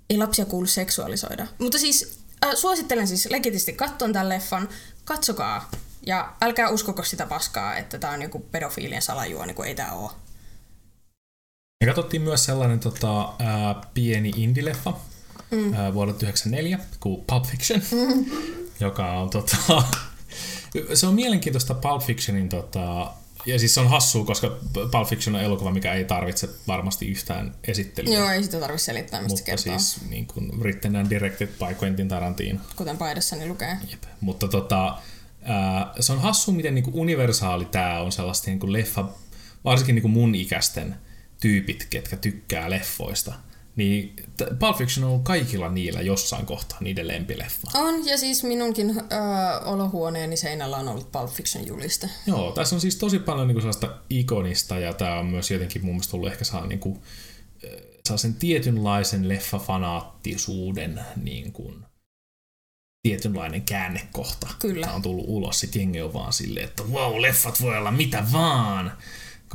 ei 0.09 0.17
lapsia 0.17 0.45
kuulu 0.45 0.67
seksuaalisoida. 0.67 1.47
Mutta 1.59 1.77
siis 1.77 2.24
äh, 2.45 2.55
suosittelen 2.55 3.07
siis 3.07 3.25
legitisti 3.31 3.73
katton 3.73 4.13
tämän 4.13 4.29
leffan. 4.29 4.69
Katsokaa. 5.05 5.69
Ja 6.05 6.33
älkää 6.41 6.69
uskoko 6.69 7.03
sitä 7.03 7.25
paskaa, 7.25 7.77
että 7.77 7.99
tämä 7.99 8.13
on 8.13 8.21
joku 8.21 8.39
pedofiilien 8.39 9.01
salajuoni, 9.01 9.53
kun 9.53 9.65
ei 9.65 9.75
tämä 9.75 9.91
ole. 9.91 10.11
Me 11.83 11.87
katsottiin 11.87 12.21
myös 12.21 12.45
sellainen 12.45 12.79
tota, 12.79 13.33
ää, 13.39 13.81
pieni 13.93 14.31
indie-leffa 14.35 14.93
mm. 15.51 15.71
vuodelta 15.93 16.19
1994, 16.19 16.79
kuin 16.99 17.23
Pulp 17.27 17.45
Fiction, 17.45 17.81
mm. 17.91 18.25
joka 18.85 19.11
on 19.11 19.29
tota, 19.29 19.57
se 20.93 21.07
on 21.07 21.13
mielenkiintoista 21.13 21.73
Pulp 21.73 22.01
Fictionin 22.01 22.49
tota, 22.49 23.13
ja 23.45 23.59
siis 23.59 23.73
se 23.73 23.79
on 23.79 23.89
hassua, 23.89 24.25
koska 24.25 24.57
Pulp 24.73 25.07
Fiction 25.07 25.35
on 25.35 25.41
elokuva, 25.41 25.71
mikä 25.71 25.93
ei 25.93 26.05
tarvitse 26.05 26.49
varmasti 26.67 27.07
yhtään 27.07 27.55
esittelyä. 27.67 28.13
Joo, 28.17 28.29
ei 28.29 28.43
sitä 28.43 28.59
tarvitse 28.59 28.85
selittää, 28.85 29.21
mistä 29.21 29.33
Mutta 29.33 29.45
kertoo. 29.45 29.79
siis 29.79 30.09
niin 30.09 30.27
kuin, 30.27 30.59
written 30.59 30.95
and 30.95 31.09
directed 31.09 31.47
by 31.47 31.75
Quentin 31.83 32.07
Tarantino. 32.07 32.59
Kuten 32.75 32.97
paidassani 32.97 33.47
lukee. 33.47 33.77
Jep. 33.91 34.03
Mutta 34.21 34.47
tota, 34.47 34.97
ää, 35.43 35.93
se 35.99 36.13
on 36.13 36.21
hassu, 36.21 36.51
miten 36.51 36.75
niin 36.75 36.83
kuin 36.83 36.95
universaali 36.95 37.65
tämä 37.65 37.99
on 38.01 38.11
sellaista 38.11 38.49
niin 38.49 38.59
kuin 38.59 38.73
leffa, 38.73 39.05
varsinkin 39.63 39.95
niin 39.95 40.01
kuin 40.01 40.11
mun 40.11 40.35
ikäisten 40.35 40.95
tyypit, 41.41 41.87
ketkä 41.89 42.17
tykkää 42.17 42.69
leffoista. 42.69 43.33
Niin 43.75 44.15
t- 44.37 44.59
Pulp 44.59 44.77
Fiction 44.77 45.11
on 45.11 45.23
kaikilla 45.23 45.69
niillä 45.69 46.01
jossain 46.01 46.45
kohtaa 46.45 46.77
niiden 46.81 47.07
lempileffa. 47.07 47.67
On, 47.73 48.07
ja 48.07 48.17
siis 48.17 48.43
minunkin 48.43 48.89
öö, 48.89 49.59
olohuoneeni 49.65 50.37
seinällä 50.37 50.77
on 50.77 50.87
ollut 50.87 51.11
Pulp 51.11 51.29
Fiction 51.29 51.67
juliste. 51.67 52.09
Joo, 52.27 52.51
tässä 52.51 52.75
on 52.75 52.81
siis 52.81 52.95
tosi 52.95 53.19
paljon 53.19 53.47
niin 53.47 53.55
kuin 53.55 53.61
sellaista 53.61 53.97
ikonista 54.09 54.79
ja 54.79 54.93
tämä 54.93 55.19
on 55.19 55.25
myös 55.25 55.51
jotenkin 55.51 55.85
mun 55.85 55.95
mielestä 55.95 56.17
ollut 56.17 56.31
ehkä 56.31 56.45
saa 56.45 56.67
niin 56.67 56.79
kuin, 56.79 57.01
sellaisen 58.05 58.33
tietynlaisen 58.33 59.29
leffafanaattisuuden 59.29 61.01
niin 61.23 61.51
kuin, 61.51 61.85
tietynlainen 63.03 63.61
käännekohta. 63.61 64.47
Kyllä. 64.59 64.85
Tämä 64.85 64.95
on 64.95 65.01
tullut 65.01 65.25
ulos, 65.27 65.59
sit 65.59 65.75
jengi 65.75 66.01
on 66.01 66.13
vaan 66.13 66.33
silleen, 66.33 66.65
että 66.65 66.83
wow, 66.83 67.21
leffat 67.21 67.61
voi 67.61 67.77
olla 67.77 67.91
mitä 67.91 68.23
vaan. 68.31 68.97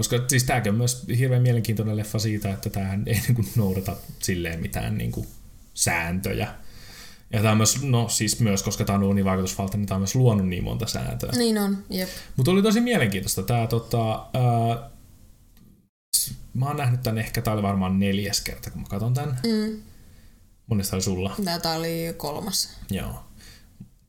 Koska 0.01 0.25
siis 0.29 0.45
tämäkin 0.45 0.71
on 0.71 0.79
myös 0.79 1.07
hirveän 1.19 1.43
mielenkiintoinen 1.43 1.97
leffa 1.97 2.19
siitä, 2.19 2.53
että 2.53 2.71
tämähän 2.71 3.03
ei 3.07 3.15
niin 3.27 3.35
kuin 3.35 3.49
noudata 3.57 3.97
silleen 4.19 4.61
mitään 4.61 4.99
niin 4.99 5.13
kuin 5.13 5.27
sääntöjä. 5.75 6.55
Ja 7.33 7.39
tämä 7.39 7.51
on 7.51 7.57
myös, 7.57 7.83
no 7.83 8.09
siis 8.09 8.41
myös, 8.41 8.63
koska 8.63 8.85
tämä 8.85 8.99
on 8.99 9.05
univaikutusvalta, 9.05 9.77
niin 9.77 9.87
tämä 9.87 9.97
on 9.97 10.01
myös 10.01 10.15
luonut 10.15 10.49
niin 10.49 10.65
monta 10.65 10.87
sääntöä. 10.87 11.33
Niin 11.37 11.59
on, 11.59 11.85
jep. 11.91 12.09
Mutta 12.37 12.51
oli 12.51 12.63
tosi 12.63 12.81
mielenkiintoista. 12.81 13.43
Tää, 13.43 13.67
tota, 13.67 14.13
ää, 14.35 14.91
mä 16.55 16.67
oon 16.67 16.77
nähnyt 16.77 17.03
tän 17.03 17.19
ehkä, 17.19 17.43
tää 17.43 17.55
oli 17.55 17.63
varmaan 17.63 17.99
neljäs 17.99 18.41
kerta, 18.41 18.71
kun 18.71 18.81
mä 18.81 18.89
katson 18.89 19.15
tän. 19.15 19.41
Mm. 19.47 19.83
Monesta 20.67 20.97
oli 20.97 21.03
sulla. 21.03 21.35
Tätä 21.45 21.71
oli 21.71 22.15
kolmas. 22.17 22.77
Joo. 22.91 23.25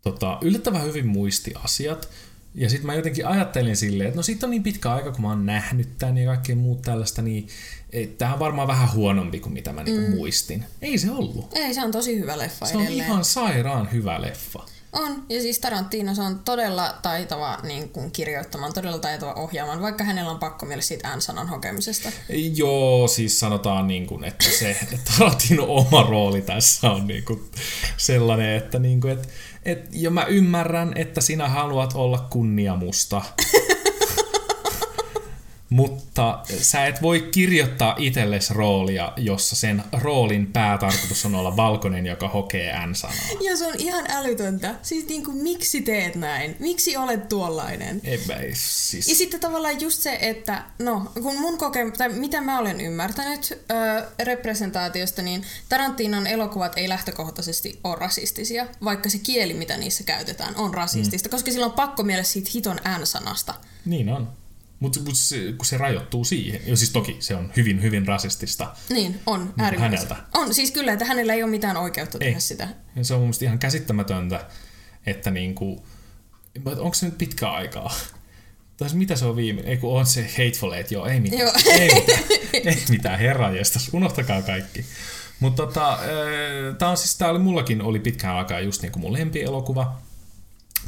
Tota, 0.02 0.38
yllättävän 0.42 0.84
hyvin 0.84 1.08
muisti 1.08 1.54
asiat. 1.56 2.10
Ja 2.56 2.70
sitten 2.70 2.86
mä 2.86 2.96
jotenkin 2.96 3.28
ajattelin 3.28 3.78
silleen, 3.78 4.08
että 4.08 4.18
no 4.18 4.24
siitä 4.24 4.46
on 4.46 4.50
niin 4.50 4.64
pitkä 4.64 4.92
aika, 4.94 5.12
kun 5.12 5.22
mä 5.22 5.28
oon 5.30 5.46
nähnyt 5.46 5.98
tän 5.98 6.18
ja 6.18 6.26
kaikkea 6.28 6.56
muut 6.56 6.82
tällaista, 6.82 7.22
niin 7.22 7.48
tämä 8.18 8.34
on 8.34 8.40
varmaan 8.40 8.68
vähän 8.68 8.94
huonompi 8.94 9.40
kuin 9.40 9.54
mitä 9.54 9.74
mä 9.74 9.84
niinku 9.84 10.12
muistin. 10.16 10.66
Ei 10.82 10.98
se 10.98 11.12
ollut. 11.12 11.50
Ei, 11.54 11.74
se 11.74 11.82
on 11.84 11.92
tosi 11.92 12.20
hyvä 12.20 12.38
leffa 12.38 12.66
Se 12.66 12.78
on 12.78 12.84
edelleen. 12.84 13.08
ihan 13.08 13.26
sairaan 13.26 13.92
hyvä 13.92 14.22
leffa. 14.22 14.66
On, 14.94 15.24
ja 15.30 15.42
siis 15.42 15.60
Tarantino 15.60 16.16
se 16.16 16.22
on 16.22 16.40
todella 16.40 16.94
taitava 17.02 17.58
niin 17.64 17.90
kuin 17.90 18.12
kirjoittamaan, 18.12 18.74
todella 18.74 19.00
taitava 19.00 19.34
ohjaamaan, 19.34 19.82
vaikka 19.82 20.04
hänellä 20.04 20.32
on 20.32 20.40
pakko 20.40 20.66
mieli 20.66 20.82
siitä 20.82 21.16
N-sanan 21.16 21.50
hokemisesta. 21.50 22.12
Joo, 22.56 23.08
siis 23.08 23.40
sanotaan 23.40 23.88
niin 23.88 24.08
kuin, 24.08 24.24
että 24.24 24.46
se 24.60 24.72
että 24.72 24.98
Tarantinon 25.18 25.70
oma 25.70 26.04
rooli 26.04 26.42
tässä 26.42 26.92
on 26.92 27.08
niin 27.08 27.26
kuin 27.26 27.52
sellainen, 27.98 28.56
että, 28.56 28.80
niin 28.80 29.02
kuin, 29.02 29.14
että 29.14 29.28
et, 29.66 29.90
ja 29.92 30.10
mä 30.10 30.26
ymmärrän, 30.26 30.98
että 30.98 31.22
sinä 31.22 31.50
haluat 31.50 31.92
olla 31.96 32.28
kunniamusta. 32.30 33.22
Mutta 35.72 36.44
sä 36.62 36.86
et 36.88 37.02
voi 37.02 37.30
kirjoittaa 37.32 37.96
itsellesi 37.98 38.54
roolia, 38.54 39.14
jossa 39.18 39.56
sen 39.56 39.84
roolin 39.92 40.48
päätarkoitus 40.48 41.26
on 41.26 41.36
olla 41.36 41.58
valkoinen, 41.58 42.06
joka 42.06 42.28
hokee 42.30 42.88
N-sanaa. 42.88 43.16
Ja 43.42 43.58
se 43.58 43.68
on 43.68 43.74
ihan 43.78 44.06
älytöntä. 44.10 44.76
Siis 44.82 45.08
niin 45.08 45.26
kuin, 45.26 45.38
miksi 45.38 45.82
teet 45.82 46.16
näin? 46.16 46.56
Miksi 46.60 46.98
olet 46.98 47.30
tuollainen? 47.30 48.02
Ei, 48.04 48.20
siis... 48.54 49.10
Ja 49.10 49.16
sitten 49.16 49.40
tavallaan 49.40 49.82
just 49.82 50.02
se, 50.02 50.18
että 50.22 50.64
no, 50.80 51.12
kun 51.22 51.40
mun 51.40 51.58
koke- 51.58 51.98
tai 51.98 52.10
mitä 52.10 52.42
mä 52.42 52.60
olen 52.60 52.82
ymmärtänyt 52.82 53.64
öö, 53.72 54.10
representaatiosta, 54.24 55.22
niin 55.22 55.44
Tarantinon 55.70 56.28
elokuvat 56.28 56.78
ei 56.78 56.90
lähtökohtaisesti 56.90 57.80
ole 57.84 57.96
rasistisia, 57.96 58.68
vaikka 58.84 59.10
se 59.10 59.18
kieli, 59.18 59.54
mitä 59.54 59.78
niissä 59.78 60.04
käytetään, 60.04 60.56
on 60.56 60.74
rasistista, 60.74 61.30
mm. 61.30 61.32
koska 61.32 61.52
sillä 61.52 61.66
on 61.66 61.72
pakko 61.72 62.04
mielessä 62.04 62.34
siitä 62.34 62.50
hiton 62.54 62.80
N-sanasta. 63.00 63.54
Niin 63.86 64.10
on. 64.10 64.41
Mutta 64.82 65.00
mut 65.00 65.16
se, 65.18 65.38
kun 65.58 65.66
se 65.66 65.78
rajoittuu 65.78 66.24
siihen, 66.26 66.62
ja 66.66 66.78
siis 66.78 66.90
toki 66.90 67.18
se 67.20 67.36
on 67.36 67.52
hyvin, 67.56 67.82
hyvin 67.82 68.08
rasistista, 68.08 68.76
Niin, 68.90 69.20
on 69.26 69.54
äärimmäisen. 69.58 70.00
häneltä. 70.10 70.16
On, 70.34 70.54
siis 70.54 70.72
kyllä, 70.72 70.94
että 70.94 71.06
hänellä 71.06 71.34
ei 71.34 71.44
ole 71.44 71.52
mitään 71.52 71.78
oikeutta 71.78 72.20
tehdä 72.20 72.36
Ei. 72.36 72.42
sitä. 72.42 72.68
Ja 72.96 73.04
se 73.06 73.14
on 73.14 73.22
mun 73.22 73.34
ihan 73.42 73.60
käsittämätöntä, 73.60 74.46
että 75.06 75.32
niinku, 75.32 75.86
onko 76.66 76.94
se 76.94 77.06
nyt 77.06 77.18
pitkä 77.18 77.50
aikaa? 77.50 77.94
Tai 78.78 78.90
mitä 78.94 79.16
se 79.16 79.26
on 79.26 79.36
viime? 79.36 79.62
Ei 79.62 79.78
kun 79.78 80.00
on 80.00 80.06
se 80.06 80.22
Hateful 80.38 80.72
Eight, 80.72 80.92
joo, 80.92 81.06
ei 81.06 81.20
mitään. 81.20 81.42
Joo. 81.42 81.52
Ei 81.80 81.90
mitään, 81.96 82.20
ei 82.68 82.84
mitään 82.90 83.20
herranjestas, 83.20 83.90
unohtakaa 83.94 84.42
kaikki. 84.42 84.86
Mutta 85.40 85.64
tota, 85.66 86.00
tää 86.78 86.90
on 86.90 86.98
siis, 86.98 87.18
tää 87.18 87.30
oli 87.30 87.40
mullakin 87.40 87.82
oli 87.82 88.00
pitkään 88.00 88.36
aikaa 88.36 88.60
just 88.60 88.82
niinku 88.82 89.00
mun 89.00 89.14
lempielokuva. 89.14 90.02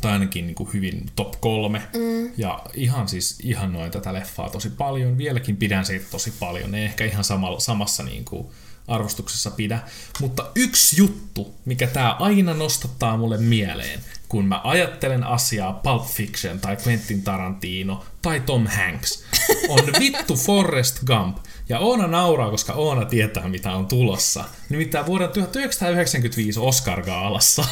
Tai 0.04 0.12
ainakin 0.12 0.48
niinku 0.48 0.70
hyvin 0.74 1.06
top 1.16 1.42
kolme. 1.42 1.82
Mm. 1.94 2.32
Ja 2.38 2.62
ihan 2.74 3.08
siis 3.08 3.40
ihannoin 3.44 3.92
tätä 3.92 4.14
leffaa 4.14 4.50
tosi 4.50 4.70
paljon. 4.70 5.18
Vieläkin 5.18 5.58
pidän 5.58 5.86
siitä 5.86 6.06
tosi 6.12 6.34
paljon. 6.40 6.76
Ei 6.76 6.86
ehkä 6.86 7.06
ihan 7.06 7.24
samalla, 7.24 7.60
samassa 7.60 8.04
niinku 8.04 8.54
arvostuksessa 8.88 9.52
pidä. 9.52 9.80
Mutta 10.20 10.52
yksi 10.56 10.98
juttu, 10.98 11.56
mikä 11.66 11.88
tää 11.88 12.12
aina 12.12 12.54
nostattaa 12.54 13.18
mulle 13.18 13.38
mieleen, 13.38 14.00
kun 14.30 14.46
mä 14.46 14.62
ajattelen 14.64 15.24
asiaa 15.24 15.74
Pulp 15.74 16.06
Fiction 16.06 16.60
tai 16.60 16.78
Quentin 16.88 17.22
Tarantino 17.22 18.06
tai 18.24 18.40
Tom 18.40 18.68
Hanks, 18.68 19.24
on 19.70 19.80
vittu 20.00 20.36
Forrest 20.36 21.04
Gump. 21.06 21.38
Ja 21.70 21.80
Oona 21.80 22.08
nauraa, 22.08 22.50
koska 22.50 22.74
Oona 22.74 23.06
tietää, 23.06 23.48
mitä 23.48 23.72
on 23.72 23.88
tulossa. 23.88 24.44
Nimittäin 24.70 25.06
vuoden 25.06 25.30
1995 25.30 26.60
Oscar-gaalassa, 26.60 27.66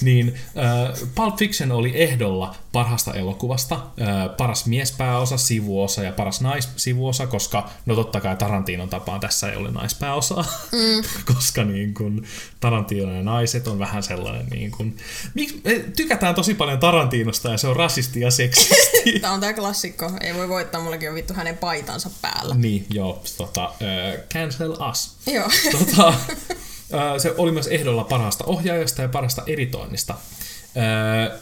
niin 0.00 0.34
äh, 0.58 1.08
Pulp 1.14 1.36
Fiction 1.36 1.72
oli 1.72 1.92
ehdolla 1.94 2.54
parhaasta 2.72 3.14
elokuvasta, 3.14 3.74
äh, 3.74 4.36
paras 4.36 4.66
miespääosa, 4.66 5.36
sivuosa 5.36 6.02
ja 6.02 6.12
paras 6.12 6.40
naissivuosa, 6.40 7.26
koska 7.26 7.70
no 7.86 7.94
totta 7.94 8.20
kai 8.20 8.36
Tarantinon 8.36 8.88
tapaan 8.88 9.20
tässä 9.20 9.50
ei 9.50 9.56
ole 9.56 9.70
naispääosaa, 9.70 10.44
mm. 10.72 11.02
koska 11.34 11.64
niin 11.64 11.94
kun, 11.94 12.24
Tarantino 12.60 13.12
ja 13.12 13.22
naiset 13.22 13.68
on 13.68 13.78
vähän 13.78 14.02
sellainen 14.02 14.46
niin 14.46 14.70
kun, 14.70 14.96
miksi, 15.34 15.60
me 15.64 15.84
tykätään 15.96 16.34
tosi 16.34 16.54
paljon 16.54 16.78
Tarantinosta 16.78 17.48
ja 17.48 17.58
se 17.58 17.68
on 17.68 17.76
rasisti 17.76 18.20
ja 18.20 18.30
seksisti. 18.30 19.18
Tää 19.20 19.32
on 19.32 19.40
tää 19.40 19.52
klassikko. 19.52 19.85
Ei 20.20 20.34
voi 20.34 20.48
voittaa, 20.48 20.80
mullakin 20.80 21.08
on 21.08 21.14
vittu 21.14 21.34
hänen 21.34 21.58
paitansa 21.58 22.10
päällä. 22.22 22.54
niin, 22.54 22.86
joo, 22.90 23.22
tota, 23.36 23.64
äh, 23.64 24.22
cancel 24.32 24.72
us. 24.90 25.16
Joo. 25.26 25.48
tota, 25.78 26.14
ää, 26.92 27.18
se 27.18 27.34
oli 27.38 27.52
myös 27.52 27.66
ehdolla 27.66 28.04
parhaasta 28.04 28.44
ohjaajasta 28.44 29.02
ja 29.02 29.08
parhaasta 29.08 29.42
editoinnista. 29.46 30.14
Ää, 30.76 31.38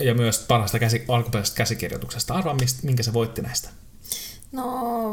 ja 0.00 0.14
myös 0.14 0.38
parhaasta 0.38 0.78
käsi, 0.78 1.04
alkuperäisestä 1.08 1.56
käsikirjoituksesta. 1.56 2.34
Arvaa, 2.34 2.54
mistä- 2.54 2.80
minkä 2.86 3.02
se 3.02 3.12
voitti 3.12 3.42
näistä. 3.42 3.68
No 4.52 4.64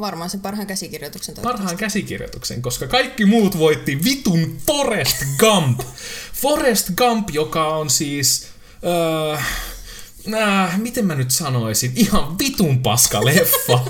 varmaan 0.01 0.29
sen 0.29 0.41
parhaan 0.41 0.67
käsikirjoituksen. 0.67 1.35
Parhaan 1.41 1.77
käsikirjoituksen, 1.77 2.61
koska 2.61 2.87
kaikki 2.87 3.25
muut 3.25 3.57
voitti 3.59 4.03
vitun 4.03 4.57
Forrest 4.67 5.23
Gump. 5.39 5.81
Forrest 6.41 6.89
Gump, 6.97 7.29
joka 7.29 7.67
on 7.67 7.89
siis... 7.89 8.47
Öö, 8.85 9.37
Äh, 10.33 10.79
miten 10.79 11.05
mä 11.05 11.15
nyt 11.15 11.31
sanoisin, 11.31 11.91
ihan 11.95 12.39
vitun 12.39 12.79
paska 12.79 13.25
leffa, 13.25 13.85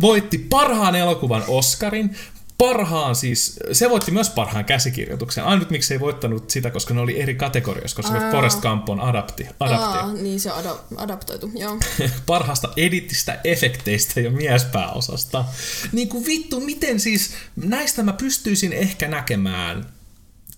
voitti 0.00 0.38
parhaan 0.38 0.96
elokuvan 0.96 1.44
Oscarin, 1.48 2.16
parhaan 2.58 3.16
siis, 3.16 3.60
se 3.72 3.90
voitti 3.90 4.10
myös 4.10 4.30
parhaan 4.30 4.64
käsikirjoituksen. 4.64 5.44
Ainut 5.44 5.70
miksi 5.70 5.94
ei 5.94 6.00
voittanut 6.00 6.50
sitä, 6.50 6.70
koska 6.70 6.94
ne 6.94 7.00
oli 7.00 7.20
eri 7.20 7.34
kategorioissa, 7.34 7.96
koska 7.96 8.18
Aa. 8.18 8.30
Forrest 8.30 8.60
Gump 8.60 8.88
on 8.88 9.00
adapti, 9.00 9.46
adaptio. 9.60 10.00
Aa, 10.00 10.12
niin 10.12 10.40
se 10.40 10.52
on 10.52 10.64
ado- 10.64 10.96
adaptoitu, 10.96 11.50
joo. 11.54 11.78
parhaasta 12.26 12.72
editistä, 12.76 13.40
efekteistä 13.44 14.20
ja 14.20 14.30
miespääosasta. 14.30 15.44
Niin 15.92 16.08
kuin 16.08 16.26
vittu, 16.26 16.60
miten 16.60 17.00
siis, 17.00 17.30
näistä 17.56 18.02
mä 18.02 18.12
pystyisin 18.12 18.72
ehkä 18.72 19.08
näkemään 19.08 19.93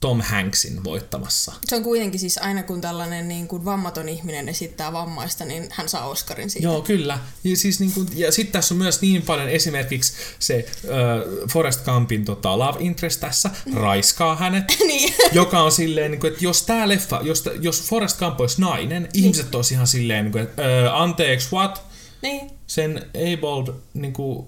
Tom 0.00 0.20
Hanksin 0.20 0.84
voittamassa. 0.84 1.52
Se 1.64 1.76
on 1.76 1.82
kuitenkin 1.82 2.20
siis 2.20 2.38
aina 2.38 2.62
kun 2.62 2.80
tällainen 2.80 3.28
niin 3.28 3.48
kuin 3.48 3.64
vammaton 3.64 4.08
ihminen 4.08 4.48
esittää 4.48 4.92
vammaista, 4.92 5.44
niin 5.44 5.68
hän 5.70 5.88
saa 5.88 6.08
Oscarin 6.08 6.50
siitä. 6.50 6.66
Joo, 6.68 6.82
kyllä. 6.82 7.18
Ja, 7.44 7.56
siis 7.56 7.80
niin 7.80 7.92
kuin, 7.92 8.08
ja 8.14 8.32
sitten 8.32 8.52
tässä 8.52 8.74
on 8.74 8.78
myös 8.78 9.00
niin 9.00 9.22
paljon 9.22 9.48
esimerkiksi 9.48 10.12
se 10.38 10.66
äh, 10.84 11.48
Forrest 11.52 11.84
Gumpin 11.84 12.24
tota, 12.24 12.58
love 12.58 12.78
interest 12.80 13.20
tässä 13.20 13.50
raiskaa 13.74 14.36
hänet, 14.36 14.64
Niin. 14.86 15.14
joka 15.32 15.62
on 15.62 15.72
silleen, 15.72 16.10
niin 16.10 16.20
kuin, 16.20 16.32
että 16.32 16.44
jos 16.44 16.62
tää 16.62 16.88
leffa, 16.88 17.20
jos, 17.22 17.44
jos 17.60 17.82
Forrest 17.82 18.18
Gump 18.18 18.40
olisi 18.40 18.60
nainen, 18.60 19.02
niin. 19.02 19.24
ihmiset 19.24 19.54
olisi 19.54 19.74
ihan 19.74 19.86
silleen, 19.86 20.24
niin 20.24 20.32
kuin, 20.32 20.44
että 20.44 20.86
äh, 20.86 20.94
anteeksi, 21.00 21.48
what? 21.52 21.82
Niin. 22.22 22.50
Sen 22.66 23.06
abled 23.14 23.74
niin 23.94 24.12
kuin, 24.12 24.46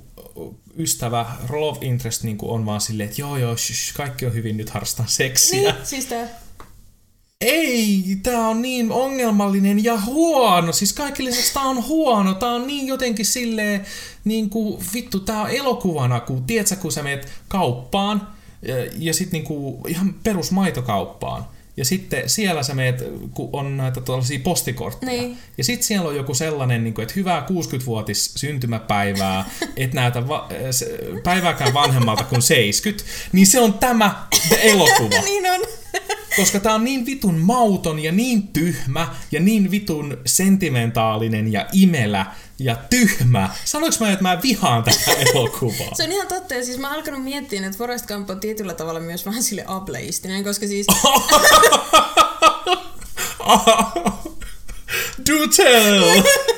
ystävä, 0.78 1.26
love 1.50 1.86
interest 1.86 2.22
niin 2.22 2.38
on 2.42 2.66
vaan 2.66 2.80
silleen, 2.80 3.08
että 3.08 3.20
joo 3.20 3.36
joo, 3.36 3.56
shush, 3.56 3.94
kaikki 3.94 4.26
on 4.26 4.34
hyvin, 4.34 4.56
nyt 4.56 4.70
harrastan 4.70 5.08
seksiä. 5.08 5.72
Niin, 5.72 5.86
siis 5.86 6.06
tää. 6.06 6.28
Ei, 7.40 8.04
tää 8.22 8.48
on 8.48 8.62
niin 8.62 8.92
ongelmallinen 8.92 9.84
ja 9.84 10.00
huono. 10.00 10.72
Siis 10.72 10.92
kaikki 10.92 11.24
lisäksi 11.24 11.54
tää 11.54 11.62
on 11.62 11.86
huono. 11.86 12.34
Tää 12.34 12.48
on 12.48 12.66
niin 12.66 12.86
jotenkin 12.86 13.26
silleen, 13.26 13.86
niin 14.24 14.50
kuin, 14.50 14.84
vittu, 14.94 15.20
tää 15.20 15.42
on 15.42 15.50
elokuvana, 15.50 16.20
kun, 16.20 16.44
tiedätkö, 16.44 16.76
kun 16.76 16.92
sä 16.92 17.02
meet 17.02 17.28
kauppaan, 17.48 18.28
ja, 18.62 18.74
ja 18.98 19.14
sit 19.14 19.32
niinku 19.32 19.80
ihan 19.88 20.14
perusmaitokauppaan. 20.22 21.46
Ja 21.78 21.84
sitten 21.84 22.28
siellä 22.28 22.62
sä 22.62 22.74
meet, 22.74 23.04
kun 23.34 23.50
on 23.52 23.76
näitä 23.76 24.00
tällaisia 24.00 24.38
postikortteja. 24.38 25.22
Niin. 25.22 25.38
Ja 25.58 25.64
sitten 25.64 25.86
siellä 25.86 26.08
on 26.08 26.16
joku 26.16 26.34
sellainen, 26.34 26.84
niin 26.84 26.94
kuin, 26.94 27.02
että 27.02 27.14
hyvää 27.16 27.46
60-vuotis 27.50 28.32
syntymäpäivää, 28.36 29.50
et 29.76 29.92
näytä 29.94 30.28
va- 30.28 30.48
päivääkään 31.24 31.74
vanhemmalta 31.74 32.24
kuin 32.24 32.42
70, 32.42 33.10
niin 33.32 33.46
se 33.46 33.60
on 33.60 33.74
tämä 33.74 34.26
elokuva. 34.62 35.20
niin 35.24 35.50
on. 35.50 35.60
Koska 36.38 36.60
tää 36.60 36.74
on 36.74 36.84
niin 36.84 37.06
vitun 37.06 37.38
mauton 37.38 37.98
ja 37.98 38.12
niin 38.12 38.48
tyhmä 38.48 39.14
ja 39.32 39.40
niin 39.40 39.70
vitun 39.70 40.18
sentimentaalinen 40.26 41.52
ja 41.52 41.66
imelä 41.72 42.26
ja 42.58 42.76
tyhmä. 42.90 43.50
Sanoinko 43.64 43.96
mä, 44.00 44.12
että 44.12 44.22
mä 44.22 44.38
vihaan 44.42 44.84
tätä 44.84 45.12
elokuvaa? 45.34 45.94
Se 45.94 46.04
on 46.04 46.12
ihan 46.12 46.28
totta, 46.28 46.54
ja 46.54 46.64
siis 46.64 46.78
mä 46.78 46.88
oon 46.88 46.96
alkanut 46.96 47.24
miettiä, 47.24 47.66
että 47.66 47.78
Forrest 47.78 48.06
Gump 48.06 48.30
on 48.30 48.40
tietyllä 48.40 48.74
tavalla 48.74 49.00
myös 49.00 49.26
vähän 49.26 49.42
sille 49.42 49.64
ableistinen, 49.66 50.44
koska 50.44 50.66
siis 50.66 50.86
Do 55.28 55.46
tell! 55.56 56.22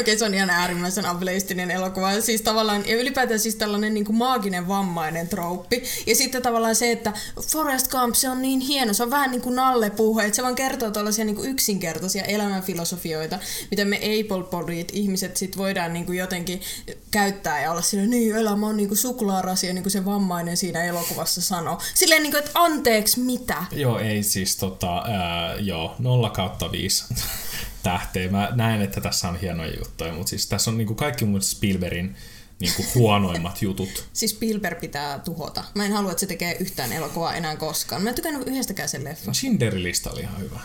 Okei, 0.00 0.18
se 0.18 0.24
on 0.24 0.34
ihan 0.34 0.50
äärimmäisen 0.50 1.06
ableistinen 1.06 1.70
elokuva. 1.70 2.20
Siis 2.20 2.42
tavallaan, 2.42 2.88
ja 2.88 2.96
ylipäätään 2.96 3.40
siis 3.40 3.54
tällainen 3.54 3.94
niin 3.94 4.04
kuin 4.04 4.16
maaginen 4.16 4.68
vammainen 4.68 5.28
trouppi. 5.28 5.82
Ja 6.06 6.16
sitten 6.16 6.42
tavallaan 6.42 6.76
se, 6.76 6.92
että 6.92 7.12
Forrest 7.52 7.90
Gump, 7.90 8.14
se 8.14 8.28
on 8.28 8.42
niin 8.42 8.60
hieno, 8.60 8.92
se 8.92 9.02
on 9.02 9.10
vähän 9.10 9.30
niin 9.30 9.42
kuin 9.42 9.56
Nalle 9.56 9.90
puhe, 9.90 10.24
että 10.24 10.36
se 10.36 10.42
vaan 10.42 10.54
kertoo 10.54 10.90
tällaisia 10.90 11.24
niin 11.24 11.36
kuin 11.36 11.50
yksinkertaisia 11.50 12.24
elämänfilosofioita, 12.24 13.38
mitä 13.70 13.84
me 13.84 13.96
able-bodied 13.96 14.88
ihmiset 14.92 15.36
sit 15.36 15.56
voidaan 15.56 15.92
niin 15.92 16.06
kuin 16.06 16.18
jotenkin 16.18 16.60
käyttää 17.10 17.62
ja 17.62 17.70
olla 17.70 17.82
silleen, 17.82 18.10
niin 18.10 18.36
elämä 18.36 18.66
on 18.66 18.76
niin 18.76 18.88
kuin 18.88 18.98
suklaarasia, 18.98 19.72
niin 19.72 19.82
kuin 19.82 19.92
se 19.92 20.04
vammainen 20.04 20.56
siinä 20.56 20.84
elokuvassa 20.84 21.40
sanoo. 21.40 21.78
Silleen 21.94 22.22
niin 22.22 22.32
kuin, 22.32 22.44
että 22.44 22.50
anteeksi, 22.54 23.20
mitä? 23.20 23.64
Joo, 23.72 23.98
ei 23.98 24.22
siis 24.22 24.56
tota, 24.56 24.96
ää, 24.98 25.54
joo, 25.54 25.94
0 25.98 26.30
kautta 26.30 26.72
5 26.72 27.04
tähteä. 27.84 28.30
Mä 28.30 28.48
näen, 28.54 28.82
että 28.82 29.00
tässä 29.00 29.28
on 29.28 29.36
hienoja 29.36 29.72
juttuja, 29.78 30.12
mutta 30.12 30.30
siis 30.30 30.46
tässä 30.46 30.70
on 30.70 30.78
niinku 30.78 30.94
kaikki 30.94 31.24
mun 31.24 31.42
Spielbergin 31.42 32.16
niinku 32.60 32.84
huonoimmat 32.94 33.62
jutut. 33.62 34.04
Siis 34.12 34.30
Spielberg 34.30 34.80
pitää 34.80 35.18
tuhota. 35.18 35.64
Mä 35.74 35.84
en 35.84 35.92
halua, 35.92 36.10
että 36.10 36.20
se 36.20 36.26
tekee 36.26 36.56
yhtään 36.60 36.92
elokuvaa 36.92 37.34
enää 37.34 37.56
koskaan. 37.56 38.02
Mä 38.02 38.08
en 38.08 38.14
tykännyt 38.14 38.48
yhdestäkään 38.48 38.88
sen 38.88 39.04
leffa. 39.04 39.32
Schindlerin 39.32 39.82
lista 39.82 40.10
oli 40.10 40.20
ihan 40.20 40.40
hyvä. 40.40 40.60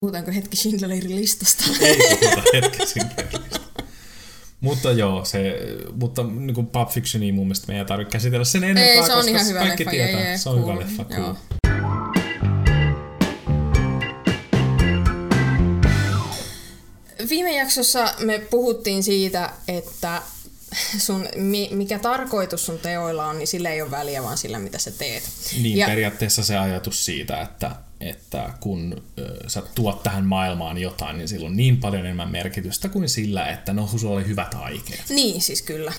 Puhutaanko 0.00 0.32
hetki 0.32 0.56
Schindlerin 0.56 1.16
listasta? 1.16 1.64
Ei 1.80 1.96
puhuta 1.96 2.42
hetki 2.54 2.86
Schindlerin 2.86 3.42
lista. 3.42 3.60
Mutta 4.60 4.92
joo, 4.92 5.24
se, 5.24 5.54
mutta 6.00 6.22
niin 6.22 6.54
kuin 6.54 6.66
Pulp 6.66 6.88
Fictionia 6.88 7.32
mun 7.32 7.46
mielestä 7.46 7.66
meidän 7.66 7.84
ei 7.84 7.88
tarvitse 7.88 8.12
käsitellä 8.12 8.44
sen 8.44 8.64
enempää, 8.64 8.84
Ei, 8.84 9.06
se 9.06 9.12
on 9.12 9.18
koska 9.18 9.30
ihan 9.30 9.46
hyvä 9.46 9.58
kaikki 9.58 9.84
leffa. 9.84 9.90
tietää, 9.90 10.20
jee, 10.20 10.38
se 10.38 10.48
on 10.48 10.56
cool. 10.56 10.72
hyvä 10.72 10.80
leffa. 10.80 11.04
Cool. 11.04 11.22
Joo. 11.22 11.36
Viime 17.28 17.56
jaksossa 17.56 18.14
me 18.18 18.38
puhuttiin 18.38 19.02
siitä, 19.02 19.50
että 19.68 20.22
sun, 20.98 21.28
mi, 21.36 21.68
mikä 21.72 21.98
tarkoitus 21.98 22.66
sun 22.66 22.78
teoilla 22.78 23.26
on, 23.26 23.38
niin 23.38 23.46
sillä 23.46 23.70
ei 23.70 23.82
ole 23.82 23.90
väliä, 23.90 24.22
vaan 24.22 24.38
sillä, 24.38 24.58
mitä 24.58 24.78
sä 24.78 24.90
teet. 24.90 25.22
Niin, 25.62 25.78
ja, 25.78 25.86
periaatteessa 25.86 26.44
se 26.44 26.58
ajatus 26.58 27.04
siitä, 27.04 27.40
että, 27.40 27.70
että 28.00 28.50
kun 28.60 29.02
ö, 29.18 29.48
sä 29.48 29.62
tuot 29.74 30.02
tähän 30.02 30.24
maailmaan 30.24 30.78
jotain, 30.78 31.18
niin 31.18 31.28
sillä 31.28 31.46
on 31.46 31.56
niin 31.56 31.76
paljon 31.76 32.04
enemmän 32.04 32.30
merkitystä 32.30 32.88
kuin 32.88 33.08
sillä, 33.08 33.48
että 33.48 33.72
no 33.72 33.86
sulla 33.96 34.14
oli 34.14 34.26
hyvät 34.26 34.54
aikeet. 34.54 35.04
Niin, 35.08 35.42
siis 35.42 35.62
kyllä. 35.62 35.92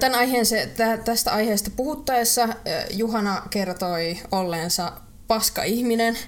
Tämän 0.00 0.18
aiheen 0.18 0.46
se, 0.46 0.70
tä, 0.76 0.96
tästä 0.96 1.32
aiheesta 1.32 1.70
puhuttaessa 1.76 2.48
Juhana 2.90 3.42
kertoi 3.50 4.18
olleensa 4.32 4.92
paska 5.28 5.62
ihminen, 5.62 6.18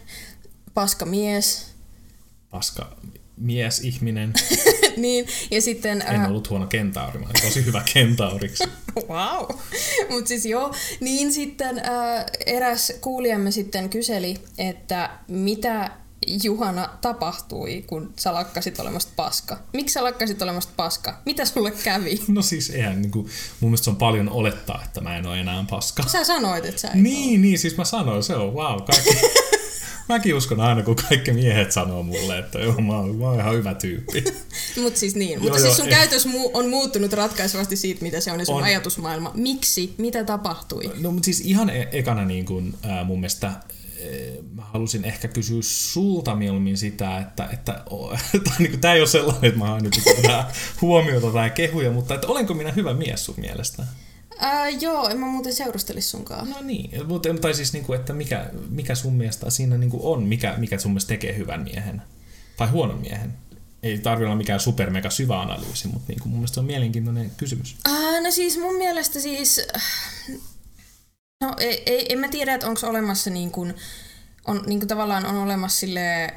paska 0.75 1.07
mies, 1.07 1.75
Paska 2.55 2.97
mies, 3.45 3.81
ihminen. 3.81 4.33
niin, 4.97 5.27
ja 5.51 5.63
sitten... 5.63 6.03
En 6.03 6.27
ollut 6.27 6.51
huono 6.51 6.67
kentauri, 6.67 7.19
mä 7.19 7.27
olin 7.27 7.43
tosi 7.43 7.65
hyvä 7.65 7.83
kentauriksi. 7.95 8.65
Wow. 9.09 9.59
Mutta 10.11 10.29
siis 10.29 10.47
joo, 10.47 10.75
niin 11.01 11.33
sitten 11.33 11.79
äh, 11.79 12.25
eräs 12.47 12.93
kuulijamme 13.01 13.51
sitten 13.51 13.91
kyseli, 13.91 14.37
että 14.59 15.11
mitä 15.29 15.91
Juhana 16.43 16.89
tapahtui, 17.01 17.85
kun 17.87 18.13
sä 18.19 18.35
lakkasit 18.35 18.81
olemasta 18.81 19.13
paska? 19.17 19.59
Miksi 19.73 19.93
sä 19.93 20.05
lakkasit 20.05 20.43
olemasta 20.43 20.73
paska? 20.77 21.21
Mitä 21.27 21.45
sulle 21.45 21.71
kävi? 21.71 22.21
No 22.29 22.43
siis 22.43 22.71
eihän, 22.71 23.03
niin 23.03 23.11
kuin, 23.11 23.27
mun 23.61 23.71
mielestä 23.71 23.85
se 23.85 23.91
on 23.91 23.97
paljon 23.97 24.29
olettaa, 24.29 24.83
että 24.85 25.01
mä 25.01 25.17
en 25.17 25.27
ole 25.27 25.41
enää 25.41 25.65
paska. 25.71 26.03
Sä 26.07 26.25
sanoit, 26.25 26.65
että 26.65 26.81
sä 26.81 26.89
et 26.89 26.95
Niin, 26.95 27.43
niin, 27.43 27.59
siis 27.59 27.77
mä 27.77 27.85
sanoin, 27.85 28.23
se 28.23 28.37
on 28.37 28.55
wow, 28.55 28.83
kaikki. 28.83 29.11
Mäkin 30.09 30.35
uskon 30.35 30.61
aina, 30.61 30.83
kun 30.83 30.97
kaikki 30.97 31.33
miehet 31.33 31.73
sanoo 31.73 32.03
mulle, 32.03 32.39
että 32.39 32.59
joo, 32.59 32.81
mä 32.81 32.97
oon, 32.97 33.17
mä 33.17 33.25
oon 33.29 33.41
ihan 33.41 33.55
hyvä 33.55 33.75
tyyppi. 33.75 34.25
Mutta 34.83 35.01
siis 35.01 35.15
niin. 35.15 35.31
Joo, 35.33 35.43
Mutta 35.43 35.59
siis 35.59 35.77
sun 35.77 35.89
käytös 35.89 36.27
mu- 36.27 36.51
on 36.55 36.69
muuttunut 36.69 37.13
ratkaisevasti 37.13 37.77
siitä, 37.77 38.03
mitä 38.03 38.21
se 38.21 38.33
on 38.33 38.39
ja 38.39 38.47
sun 38.47 38.55
On. 38.55 38.63
ajatusmaailma. 38.65 39.31
Miksi? 39.35 39.95
Mitä 39.99 40.25
tapahtui? 40.25 40.93
No 41.01 41.11
mutta 41.13 41.25
siis 41.25 41.41
ihan 41.41 41.71
e- 41.71 41.89
ekana 41.93 42.25
niin 42.25 42.45
kun, 42.45 42.75
ää, 42.83 43.05
mun 43.05 43.21
mielestä 43.21 43.47
ää, 43.47 43.61
mä 44.55 44.63
halusin 44.63 45.05
ehkä 45.05 45.29
kysyä 45.29 45.59
sulta 45.63 46.35
mieluummin 46.37 46.77
sitä, 46.77 47.19
että, 47.19 47.49
että 47.53 47.73
tämä 48.45 48.57
niin 48.59 48.87
ei 48.95 49.01
ole 49.01 49.07
sellainen, 49.07 49.45
että 49.45 49.59
mä 49.59 49.67
haen 49.67 49.83
nyt 49.83 50.01
huomiota 50.81 51.31
tai 51.31 51.51
kehuja, 51.51 51.91
mutta 51.91 52.15
että 52.15 52.27
olenko 52.27 52.55
minä 52.55 52.73
hyvä 52.73 52.95
mies 52.95 53.25
sun 53.25 53.35
mielestä? 53.39 53.83
Ää, 54.39 54.69
joo, 54.69 55.09
en 55.09 55.19
mä 55.19 55.27
muuten 55.27 55.55
seurustelisi 55.55 56.09
sunkaan. 56.09 56.51
No 56.51 56.61
niin, 56.61 57.07
mutta 57.07 57.29
tai 57.41 57.55
siis 57.55 57.73
niin 57.73 57.85
kuin, 57.85 58.01
että 58.01 58.13
mikä, 58.13 58.51
mikä 58.69 58.95
sun 58.95 59.15
mielestä 59.15 59.51
siinä 59.51 59.79
niin 59.79 59.91
kuin 59.91 60.03
on, 60.03 60.23
mikä, 60.23 60.55
mikä 60.57 60.79
sun 60.79 60.91
mielestä 60.91 61.09
tekee 61.09 61.37
hyvän 61.37 61.63
miehen 61.63 62.03
tai 62.57 62.69
huonon 62.69 63.01
miehen? 63.01 63.35
Ei 63.83 63.99
tarvitse 63.99 64.27
olla 64.27 64.37
mikään 64.37 64.61
super 64.61 64.91
mega 64.91 65.11
syvä 65.11 65.41
analyysi, 65.41 65.89
mutta 65.89 66.05
niin 66.09 66.21
kuin 66.21 66.31
mun 66.31 66.39
mielestä 66.39 66.55
se 66.55 66.61
on 66.61 66.67
mielenkiintoinen 66.67 67.31
kysymys. 67.37 67.77
Ää, 67.85 68.21
no 68.21 68.31
siis 68.31 68.59
mun 68.59 68.77
mielestä 68.77 69.21
siis... 69.21 69.61
No 71.41 71.55
ei, 71.59 71.83
ei, 71.87 72.13
en 72.13 72.19
mä 72.19 72.29
tiedä, 72.29 72.55
että 72.55 72.67
onko 72.67 72.87
olemassa 72.87 73.31
niin 73.31 73.51
kuin, 73.51 73.75
on, 74.45 74.63
niin 74.67 74.79
kuin 74.79 74.89
tavallaan 74.89 75.27
on 75.27 75.37
olemassa 75.37 75.79
sille 75.79 76.35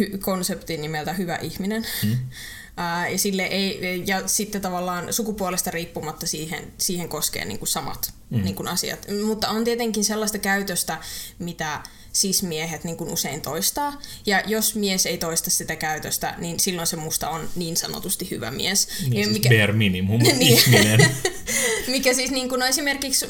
hy, 0.00 0.18
konsepti 0.18 0.76
nimeltä 0.76 1.12
hyvä 1.12 1.36
ihminen. 1.36 1.86
Mm. 2.02 2.16
Ää, 2.76 3.08
ja, 3.08 3.18
sille 3.18 3.42
ei, 3.42 4.02
ja 4.06 4.28
sitten 4.28 4.60
tavallaan 4.60 5.12
sukupuolesta 5.12 5.70
riippumatta 5.70 6.26
siihen, 6.26 6.72
siihen 6.78 7.08
koskee 7.08 7.44
niin 7.44 7.58
kuin 7.58 7.68
samat 7.68 8.14
mm. 8.30 8.44
niin 8.44 8.54
kuin 8.54 8.68
asiat. 8.68 9.06
Mutta 9.26 9.48
on 9.48 9.64
tietenkin 9.64 10.04
sellaista 10.04 10.38
käytöstä, 10.38 10.98
mitä 11.38 11.80
sis-miehet 12.12 12.84
niin 12.84 12.96
kuin 12.96 13.10
usein 13.10 13.40
toistaa. 13.40 14.00
Ja 14.26 14.42
jos 14.46 14.74
mies 14.74 15.06
ei 15.06 15.18
toista 15.18 15.50
sitä 15.50 15.76
käytöstä, 15.76 16.34
niin 16.38 16.60
silloin 16.60 16.86
se 16.86 16.96
musta 16.96 17.28
on 17.28 17.48
niin 17.56 17.76
sanotusti 17.76 18.30
hyvä 18.30 18.50
mies. 18.50 18.88
Niin, 19.00 19.14
Ja 19.14 19.24
siis 19.24 19.36
mikä... 19.36 19.48
bare 19.48 19.72
minimum 19.72 20.22
Niin. 20.22 20.42
ihminen. 20.42 21.16
mikä 21.86 22.14
siis 22.14 22.30
niin 22.30 22.48
kuin, 22.48 22.58
no 22.58 22.66
esimerkiksi 22.66 23.26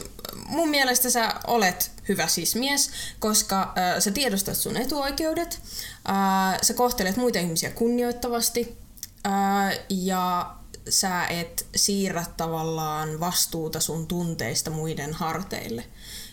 mun 0.47 0.69
mielestä 0.69 1.11
sä 1.11 1.35
olet 1.47 1.91
hyvä 2.09 2.27
sismies, 2.27 2.91
koska 3.19 3.63
äh, 3.63 4.03
sä 4.03 4.11
tiedostat 4.11 4.57
sun 4.57 4.77
etuoikeudet, 4.77 5.61
äh, 6.09 6.59
sä 6.63 6.75
kohtelet 6.75 7.17
muita 7.17 7.39
ihmisiä 7.39 7.71
kunnioittavasti 7.71 8.84
äh, 9.27 9.79
ja 9.89 10.55
sä 10.89 11.27
et 11.27 11.67
siirrä 11.77 12.25
tavallaan 12.37 13.21
vastuuta 13.21 13.81
sun 13.81 14.07
tunteista 14.07 14.71
muiden 14.71 15.13
harteille. 15.13 15.85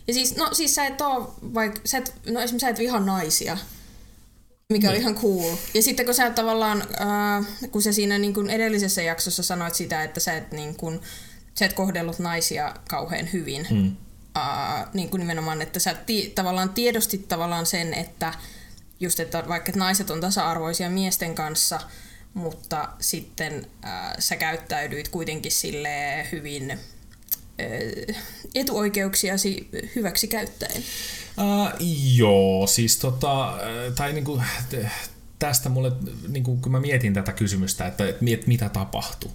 Ja 0.08 0.14
siis, 0.14 0.36
no 0.36 0.50
siis 0.54 0.76
sä 0.76 0.86
et 0.86 1.02
oo, 1.02 1.36
vaik, 1.54 1.82
sä 1.86 1.98
et, 1.98 2.14
no 2.30 2.40
esimerkiksi 2.40 2.60
sä 2.66 2.70
et 2.70 2.80
viha 2.80 3.00
naisia, 3.00 3.58
mikä 4.70 4.90
on 4.90 4.96
ihan 4.96 5.16
cool. 5.16 5.56
Ja 5.74 5.82
sitten 5.84 6.06
kun 6.06 6.16
sä 6.16 6.30
tavallaan, 6.30 6.82
äh, 7.02 7.46
kun 7.72 7.82
sä 7.82 7.92
siinä 7.92 8.18
niin 8.18 8.34
kun 8.34 8.50
edellisessä 8.50 9.02
jaksossa 9.02 9.44
sanoit 9.44 9.76
sitä, 9.76 10.04
että 10.04 10.20
sä 10.20 10.34
et, 10.38 10.52
niin 10.52 10.76
kun, 10.76 11.02
sä 11.54 11.66
et 11.66 11.74
kohdellut 11.74 12.20
naisia 12.20 12.76
kauhean 12.90 13.30
hyvin, 13.34 13.68
Mm. 13.72 13.96
ää, 14.36 14.90
niin 14.94 15.10
kuin 15.10 15.20
nimenomaan, 15.20 15.62
että 15.62 15.80
sä 15.80 15.94
ti- 15.94 16.32
tavallaan 16.36 16.70
tiedostit 16.70 17.28
tavallaan 17.28 17.66
sen, 17.66 17.94
että 17.94 18.34
just, 19.00 19.20
että 19.20 19.44
vaikka 19.48 19.72
naiset 19.76 20.10
on 20.10 20.22
tasa-arvoisia 20.22 20.90
miesten 20.90 21.36
kanssa, 21.36 21.80
mutta 22.34 22.90
sitten 23.00 23.68
ää, 23.82 24.16
sä 24.20 24.36
käyttäydyit 24.36 25.08
kuitenkin 25.08 25.52
sille 25.52 26.28
hyvin 26.32 26.72
ää, 26.72 26.78
etuoikeuksiasi 28.56 29.70
hyväksi 29.96 30.28
käyttäen. 30.28 30.84
Uh, 31.38 31.88
joo, 32.16 32.68
siis 32.68 32.98
tota, 32.98 33.58
tai 33.96 34.14
niinku, 34.14 34.42
tästä 35.40 35.70
mulle, 35.70 35.92
niinku, 36.28 36.58
kun 36.58 36.72
mä 36.72 36.80
mietin 36.80 37.14
tätä 37.14 37.34
kysymystä, 37.34 37.88
että, 37.88 38.08
että 38.08 38.26
mitä 38.48 38.70
tapahtui, 38.70 39.32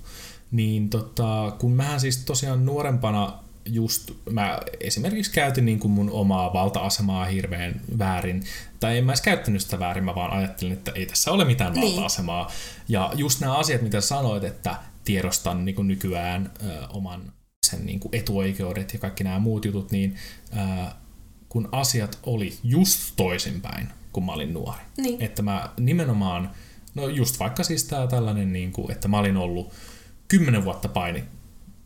niin 0.50 0.90
tota, 0.90 1.56
kun 1.58 1.72
mähän 1.72 2.00
siis 2.00 2.16
tosiaan 2.16 2.66
nuorempana 2.66 3.45
just, 3.66 4.10
mä 4.30 4.58
esimerkiksi 4.80 5.32
käytin 5.32 5.64
niin 5.64 5.78
kuin 5.78 5.90
mun 5.90 6.10
omaa 6.10 6.52
valta-asemaa 6.52 7.24
hirveän 7.24 7.80
väärin, 7.98 8.42
tai 8.80 8.98
en 8.98 9.04
mä 9.04 9.12
edes 9.12 9.20
käyttänyt 9.20 9.62
sitä 9.62 9.78
väärin, 9.78 10.04
mä 10.04 10.14
vaan 10.14 10.30
ajattelin, 10.30 10.72
että 10.72 10.92
ei 10.94 11.06
tässä 11.06 11.32
ole 11.32 11.44
mitään 11.44 11.72
niin. 11.72 11.94
valta-asemaa. 11.94 12.50
Ja 12.88 13.12
just 13.14 13.40
nämä 13.40 13.56
asiat, 13.56 13.82
mitä 13.82 14.00
sanoit, 14.00 14.44
että 14.44 14.76
tiedostan 15.04 15.64
niin 15.64 15.74
kuin 15.74 15.88
nykyään 15.88 16.50
ö, 16.62 16.86
oman 16.88 17.32
sen 17.66 17.86
niin 17.86 18.00
kuin 18.00 18.14
etuoikeudet 18.14 18.92
ja 18.92 18.98
kaikki 18.98 19.24
nämä 19.24 19.38
muut 19.38 19.64
jutut, 19.64 19.90
niin 19.90 20.16
ö, 20.52 20.90
kun 21.48 21.68
asiat 21.72 22.18
oli 22.22 22.58
just 22.64 23.12
toisinpäin, 23.16 23.88
kun 24.12 24.26
mä 24.26 24.32
olin 24.32 24.54
nuori. 24.54 24.80
Niin. 24.96 25.22
Että 25.22 25.42
mä 25.42 25.70
nimenomaan, 25.80 26.50
no 26.94 27.08
just 27.08 27.40
vaikka 27.40 27.62
siis 27.62 27.84
tää 27.84 28.06
tällainen, 28.06 28.52
niin 28.52 28.72
kuin, 28.72 28.92
että 28.92 29.08
mä 29.08 29.18
olin 29.18 29.36
ollut 29.36 29.72
kymmenen 30.28 30.64
vuotta 30.64 30.88
paini, 30.88 31.24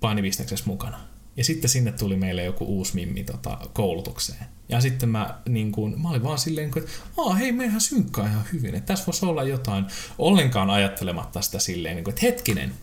painibisneksessä 0.01 0.64
mukana. 0.66 1.10
Ja 1.37 1.45
sitten 1.45 1.70
sinne 1.70 1.93
tuli 1.93 2.16
meille 2.16 2.45
joku 2.45 2.64
uusi 2.64 2.95
mimmi 2.95 3.24
tota, 3.24 3.59
koulutukseen. 3.72 4.45
Ja 4.68 4.81
sitten 4.81 5.09
mä, 5.09 5.39
niin 5.49 5.72
kuin, 5.72 6.03
mä 6.03 6.11
olin 6.11 6.22
vaan 6.22 6.39
silleen, 6.39 6.70
että 6.76 6.91
Aa, 7.16 7.35
hei, 7.35 7.53
meidän 7.53 7.81
synkkaa 7.81 8.26
ihan 8.26 8.45
hyvin, 8.53 8.74
että 8.74 8.87
tässä 8.87 9.07
voisi 9.07 9.26
olla 9.26 9.43
jotain 9.43 9.85
ollenkaan 10.18 10.70
ajattelematta 10.70 11.43
sitä 11.43 11.59
silleen, 11.59 11.97
niin 11.97 12.05
kuin, 12.05 12.12
että 12.12 12.26
hetkinen, 12.26 12.74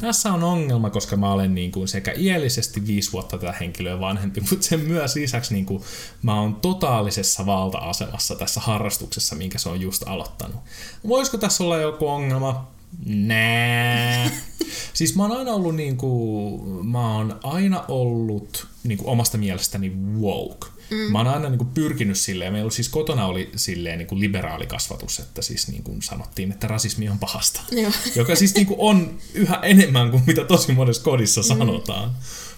tässä 0.00 0.32
on 0.32 0.44
ongelma, 0.44 0.90
koska 0.90 1.16
mä 1.16 1.32
olen 1.32 1.54
niin 1.54 1.72
kuin 1.72 1.88
sekä 1.88 2.12
iällisesti 2.16 2.86
viisi 2.86 3.12
vuotta 3.12 3.38
tätä 3.38 3.54
henkilöä 3.60 4.00
vanhempi, 4.00 4.40
mutta 4.50 4.66
sen 4.66 4.80
myös 4.80 5.14
lisäksi 5.14 5.54
niin 5.54 5.66
kuin, 5.66 5.82
mä 6.22 6.40
oon 6.40 6.54
totaalisessa 6.54 7.46
valta-asemassa 7.46 8.34
tässä 8.34 8.60
harrastuksessa, 8.60 9.36
minkä 9.36 9.58
se 9.58 9.68
on 9.68 9.80
just 9.80 10.02
aloittanut. 10.06 10.60
Voisiko 11.08 11.38
tässä 11.38 11.64
olla 11.64 11.76
joku 11.76 12.08
ongelma? 12.08 12.68
Nää. 13.06 14.30
siis 14.94 15.16
mä 15.16 15.22
oon 15.22 15.38
aina 15.38 15.52
ollut 15.52 15.76
niinku, 15.76 16.82
mä 16.82 17.16
oon 17.16 17.40
aina 17.42 17.84
ollut 17.88 18.66
niinku 18.84 19.10
omasta 19.10 19.38
mielestäni 19.38 19.92
woke. 20.20 20.66
Mm. 20.90 21.12
Mä 21.12 21.18
oon 21.18 21.26
aina 21.26 21.48
niinku 21.48 21.64
pyrkinyt 21.64 22.18
silleen, 22.18 22.52
meillä 22.52 22.70
siis 22.70 22.88
kotona 22.88 23.26
oli 23.26 23.50
silleen 23.56 23.98
niinku 23.98 24.20
liberaali 24.20 24.66
kasvatus, 24.66 25.18
että 25.18 25.42
siis 25.42 25.68
niinku 25.68 25.96
sanottiin, 26.02 26.52
että 26.52 26.66
rasismi 26.66 27.08
on 27.08 27.18
pahasta. 27.18 27.60
Joo. 27.70 27.90
Joka 28.16 28.34
siis 28.34 28.54
niinku 28.54 28.76
on 28.78 29.18
yhä 29.34 29.58
enemmän 29.62 30.10
kuin 30.10 30.22
mitä 30.26 30.44
tosi 30.44 30.72
monessa 30.72 31.02
kodissa 31.02 31.42
sanotaan. 31.42 32.08
Mm. 32.08 32.14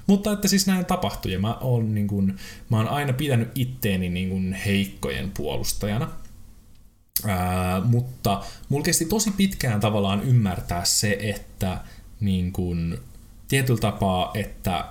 Mutta 0.06 0.32
että 0.32 0.48
siis 0.48 0.66
näin 0.66 0.86
tapahtui 0.86 1.32
ja 1.32 1.38
mä 1.38 1.54
oon, 1.60 1.94
niinku, 1.94 2.22
mä 2.68 2.76
oon 2.76 2.88
aina 2.88 3.12
pitänyt 3.12 3.48
itteeni 3.54 4.08
niinku 4.08 4.36
heikkojen 4.66 5.30
puolustajana. 5.30 6.10
Ää, 7.26 7.80
mutta 7.80 8.44
mulla 8.68 8.84
kesti 8.84 9.04
tosi 9.04 9.30
pitkään 9.30 9.80
tavallaan 9.80 10.22
ymmärtää 10.22 10.84
se, 10.84 11.18
että 11.20 11.80
niin 12.20 12.52
kun, 12.52 12.98
tietyllä 13.48 13.80
tapaa, 13.80 14.30
että 14.34 14.84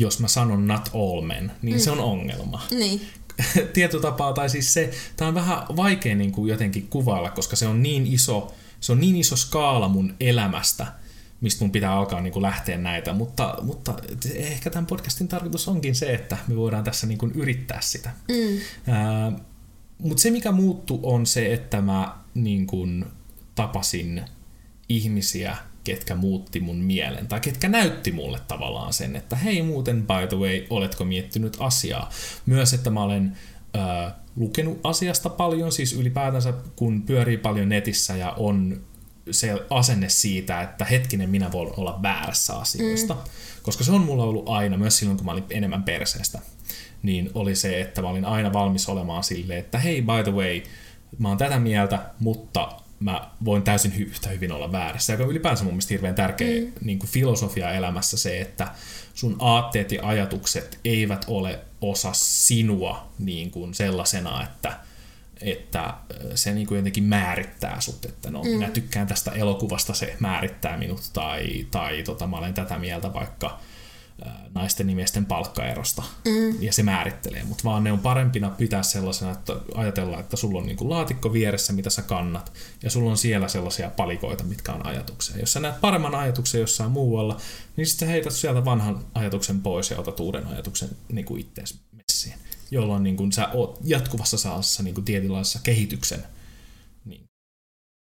jos 0.00 0.20
mä 0.20 0.28
sanon 0.28 0.68
not 0.68 0.90
all 0.94 1.20
men, 1.20 1.52
niin 1.62 1.76
mm. 1.76 1.80
se 1.80 1.90
on 1.90 2.00
ongelma. 2.00 2.62
Niin. 2.70 3.00
tietyllä 3.74 4.02
tapaa, 4.02 4.32
tai 4.32 4.50
siis 4.50 4.74
se, 4.74 4.90
tää 5.16 5.28
on 5.28 5.34
vähän 5.34 5.62
vaikea 5.76 6.14
niin 6.14 6.32
kuin 6.32 6.50
jotenkin 6.50 6.88
kuvailla, 6.88 7.30
koska 7.30 7.56
se 7.56 7.66
on 7.66 7.82
niin 7.82 8.06
iso, 8.06 8.54
se 8.80 8.92
on 8.92 9.00
niin 9.00 9.16
iso 9.16 9.36
skaala 9.36 9.88
mun 9.88 10.14
elämästä, 10.20 10.86
mistä 11.40 11.64
mun 11.64 11.72
pitää 11.72 11.92
alkaa 11.92 12.20
niin 12.20 12.32
kuin 12.32 12.42
lähteä 12.42 12.78
näitä, 12.78 13.12
mutta, 13.12 13.58
mutta 13.62 13.94
ehkä 14.34 14.70
tämän 14.70 14.86
podcastin 14.86 15.28
tarkoitus 15.28 15.68
onkin 15.68 15.94
se, 15.94 16.14
että 16.14 16.38
me 16.48 16.56
voidaan 16.56 16.84
tässä 16.84 17.06
niin 17.06 17.18
kuin 17.18 17.32
yrittää 17.32 17.80
sitä. 17.80 18.10
Mm. 18.28 18.60
Ää, 18.92 19.32
mutta 20.02 20.22
se, 20.22 20.30
mikä 20.30 20.52
muuttu 20.52 21.00
on 21.02 21.26
se, 21.26 21.52
että 21.52 21.80
mä 21.80 22.18
niin 22.34 22.66
kun, 22.66 23.06
tapasin 23.54 24.22
ihmisiä, 24.88 25.56
ketkä 25.84 26.14
muutti 26.14 26.60
mun 26.60 26.76
mielen, 26.76 27.26
tai 27.26 27.40
ketkä 27.40 27.68
näytti 27.68 28.12
mulle 28.12 28.40
tavallaan 28.48 28.92
sen, 28.92 29.16
että 29.16 29.36
hei 29.36 29.62
muuten, 29.62 30.06
by 30.06 30.26
the 30.28 30.36
way, 30.36 30.66
oletko 30.70 31.04
miettinyt 31.04 31.56
asiaa. 31.60 32.10
Myös, 32.46 32.74
että 32.74 32.90
mä 32.90 33.02
olen 33.02 33.36
ö, 33.76 34.10
lukenut 34.36 34.80
asiasta 34.84 35.28
paljon, 35.28 35.72
siis 35.72 35.92
ylipäätänsä 35.92 36.54
kun 36.76 37.02
pyörii 37.02 37.36
paljon 37.36 37.68
netissä 37.68 38.16
ja 38.16 38.32
on 38.32 38.80
se 39.30 39.54
asenne 39.70 40.08
siitä, 40.08 40.62
että 40.62 40.84
hetkinen, 40.84 41.30
minä 41.30 41.52
voin 41.52 41.72
olla 41.76 42.02
väärässä 42.02 42.56
asioista. 42.56 43.14
Mm. 43.14 43.20
Koska 43.62 43.84
se 43.84 43.92
on 43.92 44.00
mulla 44.00 44.24
ollut 44.24 44.48
aina, 44.48 44.76
myös 44.76 44.98
silloin 44.98 45.16
kun 45.16 45.26
mä 45.26 45.32
olin 45.32 45.44
enemmän 45.50 45.82
perseestä 45.82 46.40
niin 47.02 47.30
oli 47.34 47.54
se, 47.54 47.80
että 47.80 48.02
mä 48.02 48.08
olin 48.08 48.24
aina 48.24 48.52
valmis 48.52 48.88
olemaan 48.88 49.24
silleen, 49.24 49.60
että 49.60 49.78
hei, 49.78 50.02
by 50.02 50.22
the 50.30 50.32
way, 50.32 50.62
mä 51.18 51.28
oon 51.28 51.38
tätä 51.38 51.58
mieltä, 51.58 51.98
mutta 52.20 52.80
mä 53.00 53.30
voin 53.44 53.62
täysin 53.62 53.92
yhtä 53.98 54.28
hyvin 54.28 54.52
olla 54.52 54.72
väärässä. 54.72 55.12
Joka 55.12 55.24
on 55.24 55.30
ylipäänsä 55.30 55.64
mun 55.64 55.72
mielestä 55.72 55.94
hirveän 55.94 56.14
tärkeä 56.14 56.60
mm. 56.60 56.72
niin 56.84 56.98
kuin 56.98 57.10
filosofia 57.10 57.72
elämässä 57.72 58.16
se, 58.16 58.40
että 58.40 58.68
sun 59.14 59.36
aatteet 59.38 59.92
ja 59.92 60.08
ajatukset 60.08 60.78
eivät 60.84 61.24
ole 61.28 61.58
osa 61.80 62.10
sinua 62.12 63.08
niin 63.18 63.50
kuin 63.50 63.74
sellaisena, 63.74 64.42
että, 64.42 64.72
että 65.40 65.94
se 66.34 66.54
niin 66.54 66.66
kuin 66.66 66.76
jotenkin 66.76 67.04
määrittää 67.04 67.80
sut, 67.80 68.04
että 68.04 68.30
no 68.30 68.42
mm. 68.42 68.48
minä 68.48 68.70
tykkään 68.70 69.06
tästä 69.06 69.30
elokuvasta, 69.30 69.94
se 69.94 70.16
määrittää 70.18 70.76
minut, 70.76 71.10
tai, 71.12 71.66
tai 71.70 72.02
tota, 72.02 72.26
mä 72.26 72.36
olen 72.36 72.54
tätä 72.54 72.78
mieltä 72.78 73.12
vaikka 73.12 73.58
naisten 74.54 74.86
nimiesten 74.86 75.26
palkkaerosta. 75.26 76.02
Mm. 76.24 76.62
Ja 76.62 76.72
se 76.72 76.82
määrittelee, 76.82 77.44
mutta 77.44 77.64
vaan 77.64 77.84
ne 77.84 77.92
on 77.92 77.98
parempina 77.98 78.50
pitää 78.50 78.82
sellaisena, 78.82 79.30
että 79.30 79.56
ajatellaan, 79.74 80.20
että 80.20 80.36
sulla 80.36 80.58
on 80.58 80.66
niinku 80.66 80.90
laatikko 80.90 81.32
vieressä, 81.32 81.72
mitä 81.72 81.90
sä 81.90 82.02
kannat, 82.02 82.52
ja 82.82 82.90
sulla 82.90 83.10
on 83.10 83.18
siellä 83.18 83.48
sellaisia 83.48 83.90
palikoita, 83.90 84.44
mitkä 84.44 84.72
on 84.72 84.86
ajatuksia. 84.86 85.38
Jos 85.38 85.52
sä 85.52 85.60
näet 85.60 85.80
paremman 85.80 86.14
ajatuksen 86.14 86.60
jossain 86.60 86.90
muualla, 86.90 87.36
niin 87.76 87.86
sitten 87.86 88.08
heität 88.08 88.32
sieltä 88.32 88.64
vanhan 88.64 89.04
ajatuksen 89.14 89.60
pois 89.60 89.90
ja 89.90 89.98
otat 89.98 90.20
uuden 90.20 90.46
ajatuksen 90.46 90.88
niinku 91.12 91.36
ittees 91.36 91.78
messiin, 91.92 92.34
jolloin 92.70 93.02
niinku 93.02 93.28
sä 93.32 93.48
oot 93.48 93.78
jatkuvassa 93.84 94.38
saassa 94.38 94.82
niinku 94.82 95.00
tietynlaisessa 95.00 95.60
kehityksen 95.62 96.24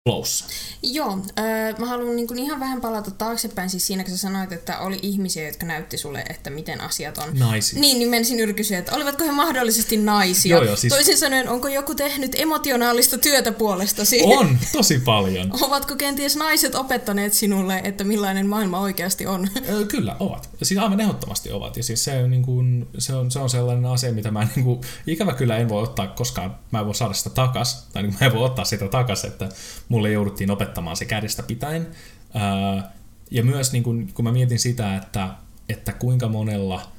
flowssa. 0.09 0.45
Joo, 0.83 1.19
äh, 1.39 1.79
mä 1.79 1.85
haluan 1.85 2.15
niin 2.15 2.27
kuin 2.27 2.39
ihan 2.39 2.59
vähän 2.59 2.81
palata 2.81 3.11
taaksepäin 3.11 3.69
siis 3.69 3.87
siinä, 3.87 4.03
kun 4.03 4.11
sä 4.11 4.17
sanoit, 4.17 4.51
että 4.51 4.79
oli 4.79 4.99
ihmisiä, 5.01 5.47
jotka 5.47 5.65
näytti 5.65 5.97
sulle, 5.97 6.25
että 6.29 6.49
miten 6.49 6.81
asiat 6.81 7.17
on. 7.17 7.39
Naisia. 7.39 7.79
Niin, 7.79 7.99
niin 7.99 8.09
menisin 8.09 8.55
kysyä, 8.55 8.77
että 8.77 8.95
olivatko 8.95 9.23
he 9.23 9.31
mahdollisesti 9.31 9.97
naisia? 9.97 10.55
Joo, 10.55 10.65
joo, 10.65 10.75
siis... 10.75 10.93
Toisin 10.93 11.17
sanoen, 11.17 11.49
onko 11.49 11.67
joku 11.67 11.95
tehnyt 11.95 12.35
emotionaalista 12.35 13.17
työtä 13.17 13.51
puolestasi? 13.51 14.21
On, 14.23 14.57
tosi 14.71 14.99
paljon. 14.99 15.49
Ovatko 15.61 15.95
kenties 15.95 16.35
naiset 16.35 16.75
opettaneet 16.75 17.33
sinulle, 17.33 17.81
että 17.83 18.03
millainen 18.03 18.47
maailma 18.47 18.79
oikeasti 18.79 19.27
on? 19.27 19.47
Kyllä, 19.87 20.15
ovat. 20.19 20.49
Siis 20.63 20.79
aivan 20.79 20.99
ehdottomasti 20.99 21.51
ovat. 21.51 21.77
Ja 21.77 21.83
siis 21.83 22.03
se 22.03 22.23
on, 22.23 22.29
niin 22.29 22.43
kuin, 22.43 22.87
se 22.97 23.13
on, 23.13 23.31
se 23.31 23.39
on 23.39 23.49
sellainen 23.49 23.85
asia, 23.85 24.13
mitä 24.13 24.31
mä 24.31 24.47
niin 24.55 24.63
kuin, 24.63 24.81
ikävä 25.07 25.33
kyllä 25.33 25.57
en 25.57 25.69
voi 25.69 25.83
ottaa 25.83 26.07
koskaan, 26.07 26.55
mä 26.71 26.79
en 26.79 26.85
voi 26.85 26.95
saada 26.95 27.13
sitä 27.13 27.29
takas, 27.29 27.87
tai 27.93 28.03
niin 28.03 28.15
mä 28.19 28.25
en 28.25 28.33
voi 28.33 28.45
ottaa 28.45 28.65
sitä 28.65 28.87
takas, 28.87 29.25
että 29.25 29.49
mulle 29.89 30.11
jouduttiin 30.11 30.51
opettamaan 30.51 30.97
se 30.97 31.05
kädestä 31.05 31.43
pitäen. 31.43 31.87
Ja 33.31 33.43
myös 33.43 33.71
niin 33.71 33.83
kun, 33.83 34.09
kun 34.13 34.25
mä 34.25 34.31
mietin 34.31 34.59
sitä, 34.59 34.95
että, 34.95 35.29
että 35.69 35.93
kuinka 35.93 36.27
monella 36.27 36.91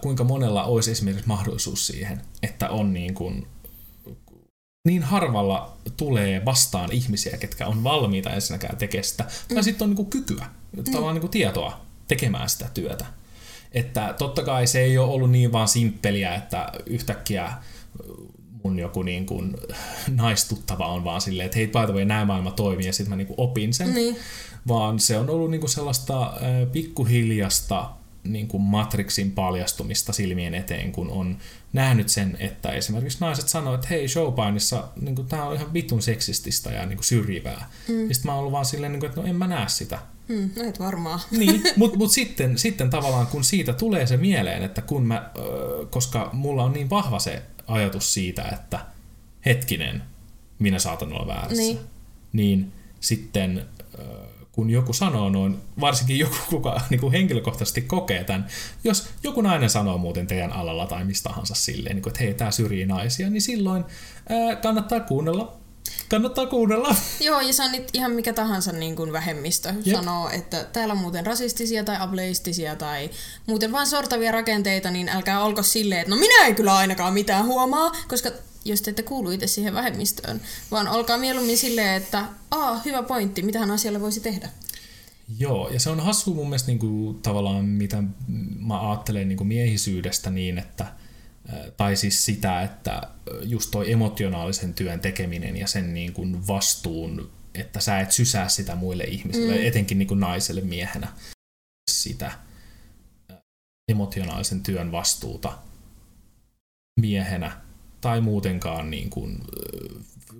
kuinka 0.00 0.24
monella 0.24 0.64
olisi 0.64 0.90
esimerkiksi 0.90 1.28
mahdollisuus 1.28 1.86
siihen, 1.86 2.22
että 2.42 2.68
on 2.68 2.92
niin 2.92 3.14
kuin, 3.14 3.46
niin 4.84 5.02
harvalla 5.02 5.76
tulee 5.96 6.44
vastaan 6.44 6.92
ihmisiä, 6.92 7.36
ketkä 7.36 7.66
on 7.66 7.84
valmiita 7.84 8.30
ensinnäkään 8.30 8.76
tekemään 8.76 9.04
sitä, 9.04 9.24
tai 9.24 9.56
mm. 9.56 9.62
sitten 9.62 9.84
on 9.84 9.90
niin 9.90 9.96
kuin 9.96 10.10
kykyä, 10.10 10.46
mm. 10.76 10.84
tavallaan 10.84 11.14
niin 11.14 11.20
kuin 11.20 11.30
tietoa 11.30 11.80
tekemään 12.08 12.48
sitä 12.48 12.68
työtä. 12.74 13.06
Että 13.72 14.14
totta 14.18 14.42
kai 14.42 14.66
se 14.66 14.80
ei 14.80 14.98
ole 14.98 15.10
ollut 15.10 15.30
niin 15.30 15.52
vaan 15.52 15.68
simppeliä, 15.68 16.34
että 16.34 16.72
yhtäkkiä 16.86 17.52
mun 18.62 18.78
joku 18.78 19.02
niin 19.02 19.26
kuin 19.26 19.56
naistuttava 20.16 20.86
on 20.86 21.04
vaan 21.04 21.20
silleen, 21.20 21.46
että 21.46 21.58
hei, 21.58 21.66
by 21.66 21.86
the 21.86 21.92
way, 21.92 22.04
nämä 22.04 22.24
maailma 22.24 22.50
toimii 22.50 22.86
ja 22.86 22.92
sitten 22.92 23.10
mä 23.10 23.16
niin 23.16 23.26
kuin 23.26 23.40
opin 23.40 23.74
sen. 23.74 23.94
Niin. 23.94 24.16
Vaan 24.68 24.98
se 24.98 25.18
on 25.18 25.30
ollut 25.30 25.50
niin 25.50 25.60
kuin 25.60 25.70
sellaista 25.70 26.22
äh, 26.22 26.72
pikkuhiljasta 26.72 27.90
niin 28.24 28.48
kuin 28.48 28.62
Matrixin 28.62 29.30
paljastumista 29.30 30.12
silmien 30.12 30.54
eteen, 30.54 30.92
kun 30.92 31.10
on 31.10 31.38
nähnyt 31.72 32.08
sen, 32.08 32.36
että 32.40 32.72
esimerkiksi 32.72 33.18
naiset 33.20 33.48
sanoo, 33.48 33.74
että 33.74 33.86
hei, 33.90 34.08
showpainissa 34.08 34.88
niin 35.00 35.26
tämä 35.28 35.44
on 35.44 35.54
ihan 35.54 35.72
vitun 35.72 36.02
seksististä 36.02 36.70
ja 36.70 36.86
niin 36.86 36.96
kuin 36.96 37.04
syrjivää. 37.04 37.70
Mm. 37.88 38.08
Ja 38.08 38.14
sitten 38.14 38.28
mä 38.28 38.32
oon 38.32 38.40
ollut 38.40 38.52
vaan 38.52 38.64
silleen, 38.64 38.92
niin 38.92 39.00
kuin, 39.00 39.08
että 39.08 39.20
no 39.20 39.26
en 39.26 39.36
mä 39.36 39.46
näe 39.46 39.68
sitä. 39.68 39.98
Hmm, 40.28 40.50
no 40.56 40.68
et 40.68 40.78
varmaan. 40.78 41.20
Niin, 41.30 41.62
mutta 41.76 41.98
mut 41.98 42.10
sitten, 42.10 42.58
sitten 42.58 42.90
tavallaan 42.90 43.26
kun 43.26 43.44
siitä 43.44 43.72
tulee 43.72 44.06
se 44.06 44.16
mieleen, 44.16 44.62
että 44.62 44.82
kun 44.82 45.06
mä, 45.06 45.30
koska 45.90 46.30
mulla 46.32 46.64
on 46.64 46.72
niin 46.72 46.90
vahva 46.90 47.18
se 47.18 47.42
ajatus 47.70 48.14
siitä, 48.14 48.42
että 48.42 48.80
hetkinen, 49.46 50.02
minä 50.58 50.78
saatan 50.78 51.12
olla 51.12 51.26
väärässä, 51.26 51.62
Niin. 51.62 51.78
niin 52.32 52.72
sitten 53.00 53.64
kun 54.52 54.70
joku 54.70 54.92
sanoo 54.92 55.28
noin, 55.28 55.58
varsinkin 55.80 56.18
joku, 56.18 56.36
kuka 56.50 56.80
niin 56.90 57.00
kuin 57.00 57.12
henkilökohtaisesti 57.12 57.80
kokee 57.80 58.24
tämän, 58.24 58.46
jos 58.84 59.08
joku 59.22 59.40
nainen 59.40 59.70
sanoo 59.70 59.98
muuten 59.98 60.26
teidän 60.26 60.52
alalla 60.52 60.86
tai 60.86 61.04
mistä 61.04 61.28
tahansa 61.28 61.54
silleen, 61.54 61.96
niin 61.96 62.02
kuin, 62.02 62.10
että 62.10 62.24
hei, 62.24 62.34
tämä 62.34 62.50
syrjii 62.50 62.86
naisia, 62.86 63.30
niin 63.30 63.42
silloin 63.42 63.84
ää, 64.28 64.56
kannattaa 64.56 65.00
kuunnella. 65.00 65.59
Kannattaa 66.10 66.46
kuunnella. 66.46 66.94
Joo, 67.20 67.40
ja 67.40 67.52
se 67.52 67.62
on 67.62 67.70
ihan 67.92 68.12
mikä 68.12 68.32
tahansa 68.32 68.72
niin 68.72 68.96
kuin 68.96 69.12
vähemmistö. 69.12 69.74
Jep. 69.84 69.96
Sanoo, 69.96 70.30
että 70.30 70.64
täällä 70.64 70.92
on 70.92 70.98
muuten 70.98 71.26
rasistisia 71.26 71.84
tai 71.84 71.96
ableistisia 72.00 72.76
tai 72.76 73.10
muuten 73.46 73.72
vaan 73.72 73.86
sortavia 73.86 74.32
rakenteita, 74.32 74.90
niin 74.90 75.08
älkää 75.08 75.44
olko 75.44 75.62
silleen, 75.62 76.00
että 76.00 76.10
no 76.10 76.16
minä 76.16 76.46
en 76.46 76.54
kyllä 76.54 76.76
ainakaan 76.76 77.14
mitään 77.14 77.46
huomaa, 77.46 77.92
koska 78.08 78.30
jos 78.64 78.82
te 78.82 78.90
ette 78.90 79.02
kuulu 79.02 79.30
itse 79.30 79.46
siihen 79.46 79.74
vähemmistöön, 79.74 80.40
vaan 80.70 80.88
olkaa 80.88 81.18
mieluummin 81.18 81.58
silleen, 81.58 82.02
että 82.02 82.24
aa, 82.50 82.80
hyvä 82.84 83.02
pointti, 83.02 83.42
mitähän 83.42 83.70
asialle 83.70 84.00
voisi 84.00 84.20
tehdä. 84.20 84.48
Joo, 85.38 85.68
ja 85.68 85.80
se 85.80 85.90
on 85.90 86.00
hassu 86.00 86.34
mun 86.34 86.46
mielestä 86.46 86.68
niin 86.68 86.78
kuin, 86.78 87.22
tavallaan, 87.22 87.64
mitä 87.64 88.02
mä 88.58 88.90
ajattelen 88.90 89.28
niin 89.28 89.36
kuin 89.36 89.48
miehisyydestä 89.48 90.30
niin, 90.30 90.58
että 90.58 90.86
tai 91.76 91.96
siis 91.96 92.24
sitä, 92.24 92.62
että 92.62 93.02
just 93.42 93.70
toi 93.70 93.92
emotionaalisen 93.92 94.74
työn 94.74 95.00
tekeminen 95.00 95.56
ja 95.56 95.66
sen 95.66 95.94
niin 95.94 96.12
kuin 96.12 96.46
vastuun, 96.46 97.30
että 97.54 97.80
sä 97.80 98.00
et 98.00 98.12
sysää 98.12 98.48
sitä 98.48 98.74
muille 98.74 99.04
ihmisille, 99.04 99.58
mm. 99.58 99.66
etenkin 99.66 99.98
niin 99.98 100.08
kuin 100.08 100.20
naiselle 100.20 100.60
miehenä, 100.60 101.08
sitä 101.90 102.32
emotionaalisen 103.90 104.62
työn 104.62 104.92
vastuuta 104.92 105.58
miehenä 107.00 107.60
tai 108.00 108.20
muutenkaan 108.20 108.90
niin 108.90 109.10
kuin, 109.10 109.38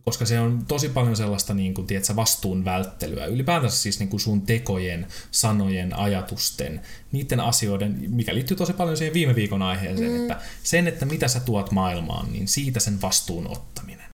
koska 0.05 0.27
se 0.27 0.41
on 0.41 0.65
tosi 0.69 0.89
paljon 0.89 1.17
sellaista 1.17 1.55
niin 1.55 1.75
kuin, 1.75 1.87
tiedätkö, 1.87 2.17
vastuun 2.17 2.65
välttelyä. 2.65 3.27
Ylipäätänsä 3.27 3.77
siis 3.77 3.99
niin 3.99 4.09
kuin 4.09 4.21
sun 4.21 4.43
tekojen, 4.43 5.07
sanojen, 5.31 5.99
ajatusten, 5.99 6.81
niiden 7.13 7.41
asioiden, 7.41 8.05
mikä 8.09 8.35
liittyy 8.35 8.57
tosi 8.57 8.73
paljon 8.73 8.97
siihen 8.97 9.15
viime 9.15 9.35
viikon 9.35 9.63
aiheeseen, 9.63 10.11
mm. 10.11 10.21
että 10.21 10.41
sen, 10.63 10.89
että 10.89 11.07
mitä 11.07 11.29
sä 11.29 11.41
tuot 11.41 11.71
maailmaan, 11.71 12.33
niin 12.33 12.49
siitä 12.49 12.81
sen 12.81 13.03
vastuun 13.03 13.49
ottaminen. 13.49 14.11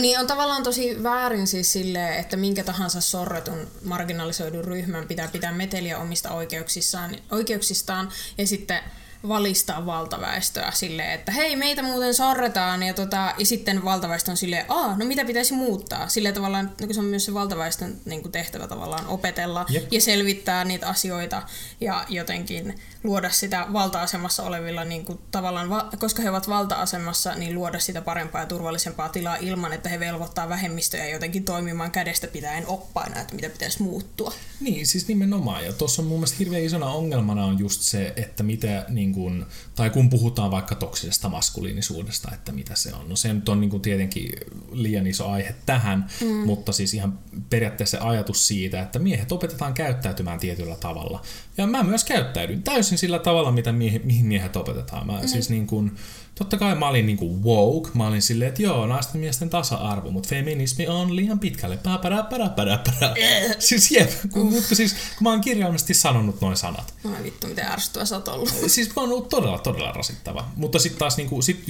Niin 0.00 0.20
on 0.20 0.26
tavallaan 0.26 0.62
tosi 0.62 1.02
väärin 1.02 1.46
siis 1.46 1.72
silleen, 1.72 2.14
että 2.14 2.36
minkä 2.36 2.64
tahansa 2.64 3.00
sorretun 3.00 3.66
marginalisoidun 3.84 4.64
ryhmän 4.64 5.08
pitää 5.08 5.28
pitää 5.28 5.52
meteliä 5.52 5.98
omista 5.98 6.30
oikeuksissaan, 6.30 7.16
oikeuksistaan 7.30 8.08
ja 8.38 8.46
sitten 8.46 8.80
valistaa 9.28 9.86
valtaväestöä 9.86 10.70
silleen, 10.74 11.10
että 11.12 11.32
hei, 11.32 11.56
meitä 11.56 11.82
muuten 11.82 12.14
sorretaan, 12.14 12.82
ja, 12.82 12.94
tota, 12.94 13.34
ja 13.38 13.46
sitten 13.46 13.84
valtaväestö 13.84 14.30
on 14.30 14.36
silleen, 14.36 14.64
aa, 14.68 14.96
no 14.96 15.04
mitä 15.04 15.24
pitäisi 15.24 15.54
muuttaa? 15.54 16.08
Silleen 16.08 16.34
tavallaan, 16.34 16.72
no, 16.80 16.92
se 16.92 17.00
on 17.00 17.06
myös 17.06 17.24
se 17.24 17.34
valtaväestön 17.34 18.00
niin 18.04 18.22
kuin 18.22 18.32
tehtävä 18.32 18.66
tavallaan 18.66 19.06
opetella 19.06 19.66
Jep. 19.68 19.92
ja 19.92 20.00
selvittää 20.00 20.64
niitä 20.64 20.88
asioita 20.88 21.42
ja 21.80 22.04
jotenkin 22.08 22.74
luoda 23.04 23.30
sitä 23.30 23.66
valta-asemassa 23.72 24.42
olevilla, 24.42 24.84
niin 24.84 25.04
kuin, 25.04 25.18
tavallaan, 25.30 25.70
va- 25.70 25.90
koska 25.98 26.22
he 26.22 26.30
ovat 26.30 26.48
valta-asemassa, 26.48 27.34
niin 27.34 27.54
luoda 27.54 27.78
sitä 27.78 28.02
parempaa 28.02 28.40
ja 28.40 28.46
turvallisempaa 28.46 29.08
tilaa 29.08 29.36
ilman, 29.36 29.72
että 29.72 29.88
he 29.88 30.00
velvoittaa 30.00 30.48
vähemmistöjä 30.48 31.08
jotenkin 31.08 31.44
toimimaan 31.44 31.90
kädestä 31.90 32.26
pitäen 32.26 32.66
oppaina, 32.66 33.20
että 33.20 33.34
mitä 33.34 33.50
pitäisi 33.50 33.82
muuttua. 33.82 34.32
Niin, 34.60 34.86
siis 34.86 35.08
nimenomaan. 35.08 35.64
Ja 35.64 35.72
tuossa 35.72 36.02
on 36.02 36.08
mun 36.08 36.18
mielestä 36.18 36.36
hirveän 36.38 36.62
isona 36.62 36.90
ongelmana 36.90 37.44
on 37.44 37.58
just 37.58 37.80
se, 37.80 38.12
että 38.16 38.42
mitä, 38.42 38.84
niin 38.88 39.09
kun, 39.12 39.46
tai 39.74 39.90
kun 39.90 40.10
puhutaan 40.10 40.50
vaikka 40.50 40.74
toksisesta 40.74 41.28
maskuliinisuudesta, 41.28 42.30
että 42.34 42.52
mitä 42.52 42.74
se 42.74 42.94
on. 42.94 43.08
No 43.08 43.16
se 43.16 43.32
nyt 43.32 43.48
on 43.48 43.60
niin 43.60 43.70
kun 43.70 43.80
tietenkin 43.80 44.30
liian 44.72 45.06
iso 45.06 45.28
aihe 45.28 45.54
tähän, 45.66 46.06
mm. 46.20 46.26
mutta 46.26 46.72
siis 46.72 46.94
ihan 46.94 47.18
periaatteessa 47.50 47.90
se 47.98 48.04
ajatus 48.04 48.46
siitä, 48.46 48.82
että 48.82 48.98
miehet 48.98 49.32
opetetaan 49.32 49.74
käyttäytymään 49.74 50.38
tietyllä 50.38 50.76
tavalla. 50.76 51.22
Ja 51.56 51.66
mä 51.66 51.82
myös 51.82 52.04
käyttäydyn 52.04 52.62
täysin 52.62 52.98
sillä 52.98 53.18
tavalla, 53.18 53.52
mitä 53.52 53.72
miehe, 53.72 54.00
mihin 54.04 54.26
miehet 54.26 54.56
opetetaan. 54.56 55.06
Mä 55.06 55.20
mm. 55.20 55.28
siis 55.28 55.50
niin 55.50 55.66
kun, 55.66 55.96
totta 56.40 56.56
kai 56.56 56.74
mä 56.74 56.88
olin 56.88 57.06
niinku 57.06 57.42
woke, 57.42 57.90
mä 57.94 58.06
olin 58.06 58.22
silleen, 58.22 58.48
että 58.48 58.62
joo, 58.62 58.86
naisten 58.86 59.18
ja 59.18 59.20
miesten 59.20 59.50
tasa-arvo, 59.50 60.10
mutta 60.10 60.28
feminismi 60.28 60.88
on 60.88 61.16
liian 61.16 61.38
pitkälle. 61.38 61.76
Pää, 61.76 61.98
pärä, 61.98 62.22
pärä, 62.22 62.48
pärä, 62.48 62.78
pärä. 62.78 63.14
Siis 63.58 63.90
jep, 63.90 64.10
kun, 64.32 64.52
mutta 64.52 64.74
siis 64.74 64.92
kun 64.92 65.22
mä 65.22 65.30
oon 65.30 65.40
kirjaimellisesti 65.40 65.94
sanonut 65.94 66.40
noin 66.40 66.56
sanat. 66.56 66.94
No 67.04 67.10
vittu, 67.22 67.46
miten 67.46 67.66
ärsyttävä 67.66 68.04
sä 68.04 68.16
oot 68.16 68.28
ollut. 68.28 68.48
Siis 68.66 68.88
mä 68.96 69.02
oon 69.02 69.12
ollut 69.12 69.28
todella, 69.28 69.58
todella 69.58 69.92
rasittava. 69.92 70.48
Mutta 70.56 70.78
sitten 70.78 70.98
taas, 70.98 71.16
niinku, 71.16 71.42
sit, 71.42 71.64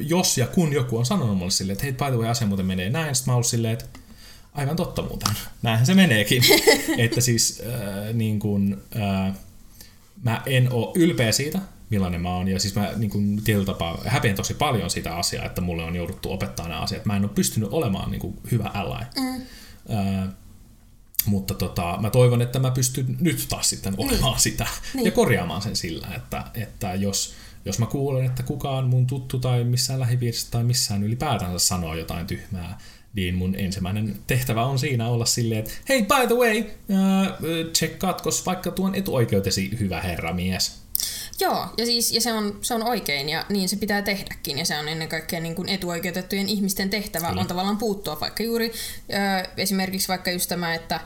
jos 0.00 0.38
ja 0.38 0.46
kun 0.46 0.72
joku 0.72 0.98
on 0.98 1.06
sanonut 1.06 1.38
mulle 1.38 1.50
silleen, 1.50 1.72
että 1.72 1.84
hei, 1.84 1.92
by 1.92 2.16
the 2.16 2.16
way, 2.16 2.28
asia 2.28 2.46
muuten 2.46 2.66
menee 2.66 2.90
näin, 2.90 3.14
sitten 3.14 3.32
mä 3.32 3.34
oon 3.34 3.44
silleen, 3.44 3.72
että 3.72 3.84
aivan 4.52 4.76
totta 4.76 5.02
muuten. 5.02 5.34
Näinhän 5.62 5.86
se 5.86 5.94
meneekin. 5.94 6.42
että 7.04 7.20
siis 7.20 7.62
äh, 7.66 8.14
niin 8.14 8.38
kuin, 8.38 8.76
äh, 8.96 9.34
mä 10.22 10.42
en 10.46 10.72
oo 10.72 10.92
ylpeä 10.96 11.32
siitä, 11.32 11.58
millainen 11.90 12.20
mä 12.20 12.36
oon. 12.36 12.48
Ja 12.48 12.60
siis 12.60 12.74
mä 12.74 12.92
niin 12.96 13.10
kuin, 13.10 13.42
tietyllä 13.44 13.66
tapaa 13.66 13.98
häpeän 14.06 14.36
tosi 14.36 14.54
paljon 14.54 14.90
sitä 14.90 15.16
asiaa, 15.16 15.44
että 15.44 15.60
mulle 15.60 15.84
on 15.84 15.96
jouduttu 15.96 16.32
opettaa 16.32 16.68
nämä 16.68 16.80
asiat. 16.80 17.04
Mä 17.04 17.16
en 17.16 17.24
ole 17.24 17.30
pystynyt 17.34 17.68
olemaan 17.72 18.10
niin 18.10 18.20
kuin, 18.20 18.36
hyvä 18.50 18.70
ally. 18.74 19.04
Mm. 19.16 19.42
Äh, 19.96 20.28
mutta 21.26 21.54
tota, 21.54 21.98
mä 22.00 22.10
toivon, 22.10 22.42
että 22.42 22.58
mä 22.58 22.70
pystyn 22.70 23.16
nyt 23.20 23.46
taas 23.48 23.68
sitten 23.68 23.94
olemaan 23.96 24.32
niin. 24.32 24.40
sitä 24.40 24.66
niin. 24.94 25.04
ja 25.04 25.10
korjaamaan 25.10 25.62
sen 25.62 25.76
sillä, 25.76 26.08
että, 26.16 26.44
että 26.54 26.94
jos, 26.94 27.34
jos 27.64 27.78
mä 27.78 27.86
kuulen, 27.86 28.26
että 28.26 28.42
kukaan 28.42 28.88
mun 28.88 29.06
tuttu 29.06 29.38
tai 29.38 29.64
missään 29.64 30.00
lähipiirissä 30.00 30.50
tai 30.50 30.64
missään 30.64 31.02
ylipäätänsä 31.02 31.66
sanoo 31.66 31.94
jotain 31.94 32.26
tyhmää, 32.26 32.78
niin 33.14 33.34
mun 33.34 33.54
ensimmäinen 33.54 34.16
tehtävä 34.26 34.66
on 34.66 34.78
siinä 34.78 35.08
olla 35.08 35.26
silleen, 35.26 35.60
että 35.60 35.72
hei, 35.88 36.02
by 36.02 36.26
the 36.26 36.34
way, 36.34 36.58
äh, 36.58 37.32
tsekkaatko 37.72 38.30
vaikka 38.46 38.70
tuon 38.70 38.94
etuoikeutesi, 38.94 39.78
hyvä 39.80 40.00
herra 40.00 40.32
mies. 40.32 40.83
Joo, 41.40 41.66
ja, 41.76 41.86
siis, 41.86 42.12
ja 42.12 42.20
se, 42.20 42.32
on, 42.32 42.58
se 42.60 42.74
on 42.74 42.82
oikein 42.82 43.28
ja 43.28 43.46
niin 43.48 43.68
se 43.68 43.76
pitää 43.76 44.02
tehdäkin. 44.02 44.58
Ja 44.58 44.64
se 44.64 44.78
on 44.78 44.88
ennen 44.88 45.08
kaikkea 45.08 45.40
niin 45.40 45.54
kuin 45.54 45.68
etuoikeutettujen 45.68 46.48
ihmisten 46.48 46.90
tehtävä 46.90 47.28
Kyllä. 47.28 47.40
on 47.40 47.46
tavallaan 47.46 47.78
puuttua 47.78 48.20
vaikka 48.20 48.42
juuri 48.42 48.72
ö, 48.72 49.48
esimerkiksi 49.56 50.08
vaikka 50.08 50.30
just 50.30 50.48
tämä, 50.48 50.74
että 50.74 51.00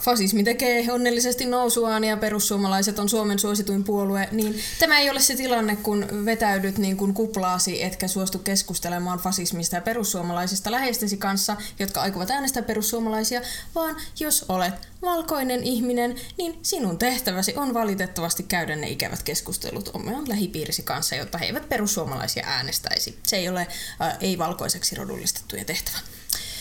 fasismi 0.00 0.44
tekee 0.44 0.92
onnellisesti 0.92 1.46
nousuaan 1.46 2.04
ja 2.04 2.16
perussuomalaiset 2.16 2.98
on 2.98 3.08
Suomen 3.08 3.38
suosituin 3.38 3.84
puolue, 3.84 4.28
niin 4.32 4.60
tämä 4.78 4.98
ei 4.98 5.10
ole 5.10 5.20
se 5.20 5.36
tilanne, 5.36 5.76
kun 5.76 6.06
vetäydyt 6.24 6.78
niin 6.78 6.96
kuin 6.96 7.14
kuplaasi, 7.14 7.82
etkä 7.82 8.08
suostu 8.08 8.38
keskustelemaan 8.38 9.18
fasismista 9.18 9.76
ja 9.76 9.82
perussuomalaisista 9.82 10.70
läheistesi 10.70 11.16
kanssa, 11.16 11.56
jotka 11.78 12.00
aikovat 12.00 12.30
äänestää 12.30 12.62
perussuomalaisia, 12.62 13.40
vaan 13.74 13.96
jos 14.20 14.44
olet 14.48 14.74
valkoinen 15.02 15.62
ihminen, 15.62 16.14
niin 16.38 16.58
sinun 16.62 16.98
tehtäväsi 16.98 17.54
on 17.56 17.74
valitettavasti 17.74 18.42
käydä 18.42 18.76
ne 18.76 18.88
ikävät 18.88 19.22
keskustelut 19.22 19.90
oman 19.94 20.28
lähipiirisi 20.28 20.82
kanssa, 20.82 21.14
jotta 21.14 21.38
he 21.38 21.46
eivät 21.46 21.68
perussuomalaisia 21.68 22.44
äänestäisi. 22.46 23.18
Se 23.26 23.36
ei 23.36 23.48
ole 23.48 23.60
äh, 24.00 24.16
ei-valkoiseksi 24.20 24.94
rodullistettuja 24.94 25.64
tehtävä. 25.64 25.98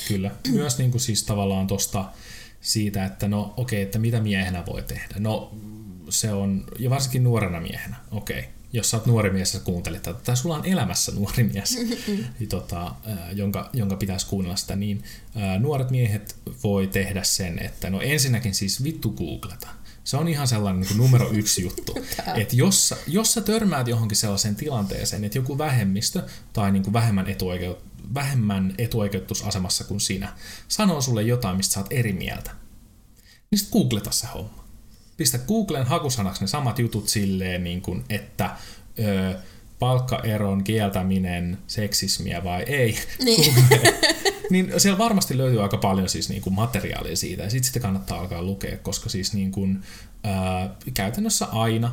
Kyllä. 0.08 0.32
Myös 0.48 0.78
niin 0.78 0.92
kuin 0.92 1.02
siis 1.02 1.24
tavallaan 1.24 1.68
tosta 1.68 2.06
siitä, 2.66 3.06
että 3.06 3.28
no 3.28 3.42
okei, 3.42 3.62
okay, 3.62 3.80
että 3.82 4.00
mitä 4.00 4.20
miehenä 4.20 4.66
voi 4.66 4.84
tehdä. 4.84 5.16
No 5.20 5.56
se 6.10 6.32
on, 6.34 6.66
ja 6.80 6.90
varsinkin 6.90 7.24
nuorena 7.24 7.60
miehenä, 7.60 7.96
okei. 8.12 8.40
Okay. 8.40 8.52
Jos 8.74 8.90
sä 8.90 8.98
oot 8.98 9.06
nuori 9.06 9.30
mies 9.30 9.54
ja 9.54 9.60
kuuntelet 9.60 10.02
tätä, 10.02 10.20
tai 10.24 10.38
sulla 10.38 10.56
on 10.56 10.66
elämässä 10.66 11.12
nuori 11.12 11.44
mies, 11.44 11.78
niin 12.40 12.50
tota, 12.50 12.96
jonka, 13.34 13.70
jonka 13.74 13.96
pitäisi 13.96 14.28
kuunnella 14.28 14.56
sitä, 14.56 14.76
niin 14.76 15.04
ää, 15.36 15.60
nuoret 15.60 15.92
miehet 15.92 16.36
voi 16.64 16.88
tehdä 16.88 17.24
sen, 17.24 17.60
että 17.60 17.90
no 17.90 18.02
ensinnäkin 18.02 18.56
siis 18.56 18.84
vittu 18.84 19.10
googleta. 19.12 19.68
Se 20.06 20.18
on 20.18 20.28
ihan 20.28 20.48
sellainen 20.48 20.80
niin 20.80 20.88
kuin 20.88 20.98
numero 20.98 21.30
yksi 21.32 21.62
juttu. 21.62 21.94
että 22.42 22.56
jos, 22.56 22.90
sä- 22.90 22.98
jos 23.08 23.34
sä 23.34 23.42
törmäät 23.42 23.88
johonkin 23.88 24.18
sellaiseen 24.18 24.56
tilanteeseen, 24.56 25.24
että 25.24 25.38
joku 25.38 25.58
vähemmistö 25.58 26.24
tai 26.54 26.72
niin 26.72 26.84
kuin 26.84 26.94
vähemmän, 26.94 27.28
etuoikeut, 27.28 27.84
vähemmän 28.14 28.76
etuoikeutusasemassa 28.78 29.84
kuin 29.84 30.00
sinä 30.00 30.34
sanoo 30.68 31.02
sulle 31.02 31.24
jotain, 31.24 31.58
mistä 31.58 31.74
sä 31.74 31.80
oot 31.80 31.92
eri 31.94 32.14
mieltä, 32.14 32.52
niin 33.52 33.60
sit 33.60 33.70
googleta 33.72 34.12
se 34.12 34.28
homma. 34.34 34.66
Pistä 35.18 35.38
Googlen 35.38 35.86
hakusanaksi 35.86 36.42
ne 36.42 36.48
samat 36.48 36.80
jutut 36.80 37.10
silleen, 37.10 37.64
niin 37.64 37.82
kuin, 37.82 38.04
että 38.10 38.56
ö, 39.00 39.40
palkkaeron 39.80 40.64
kieltäminen, 40.64 41.58
seksismiä 41.68 42.44
vai 42.44 42.64
ei. 42.64 42.98
Niin. 43.24 43.54
Niin 44.50 44.74
siellä 44.78 44.98
varmasti 44.98 45.38
löytyy 45.38 45.64
aika 45.64 45.78
paljon 45.78 46.10
siis 46.10 46.30
niin 46.30 46.42
kuin 46.42 46.54
materiaalia 46.54 47.16
siitä, 47.16 47.44
ja 47.44 47.50
sitten 47.50 47.68
sitä 47.68 47.80
kannattaa 47.80 48.20
alkaa 48.20 48.42
lukea, 48.42 48.78
koska 48.78 49.10
siis 49.10 49.34
niin 49.34 49.52
kuin, 49.52 49.84
ää, 50.24 50.76
käytännössä 50.94 51.46
aina, 51.46 51.92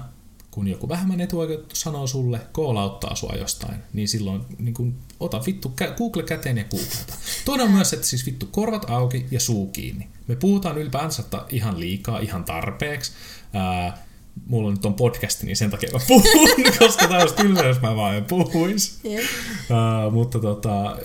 kun 0.50 0.68
joku 0.68 0.88
vähemmän 0.88 1.20
etuoikeutettu 1.20 1.76
sanoo 1.76 2.06
sulle, 2.06 2.40
koolauttaa 2.52 3.14
sua 3.16 3.32
jostain, 3.38 3.76
niin 3.92 4.08
silloin 4.08 4.42
niin 4.58 4.74
kun, 4.74 4.94
ota 5.20 5.42
vittu 5.46 5.72
kä- 5.82 5.96
Google 5.96 6.22
käteen 6.22 6.58
ja 6.58 6.64
googleta. 6.64 7.14
Toinen 7.44 7.66
on 7.66 7.72
myös, 7.72 7.92
että 7.92 8.06
siis 8.06 8.26
vittu 8.26 8.46
korvat 8.46 8.90
auki 8.90 9.26
ja 9.30 9.40
suu 9.40 9.66
kiinni. 9.66 10.08
Me 10.26 10.36
puhutaan 10.36 10.78
ylipäänsä 10.78 11.22
ihan 11.50 11.80
liikaa, 11.80 12.18
ihan 12.18 12.44
tarpeeksi. 12.44 13.12
Ää, 13.52 13.98
mulla 14.46 14.70
nyt 14.70 14.84
on 14.84 14.94
podcasti, 14.94 15.46
niin 15.46 15.56
sen 15.56 15.70
takia 15.70 15.90
mä 15.92 15.98
puhun, 16.08 16.48
koska 16.78 17.08
tämä 17.08 17.20
olisi 17.20 17.34
tylsä, 17.34 17.64
jos 17.64 17.80
mä 17.80 17.96
vaan 17.96 18.16
en 18.16 18.24
puhuis. 18.24 19.00
Jep. 19.04 19.24
Uh, 19.24 20.12
mutta 20.12 20.38
tota, 20.38 20.96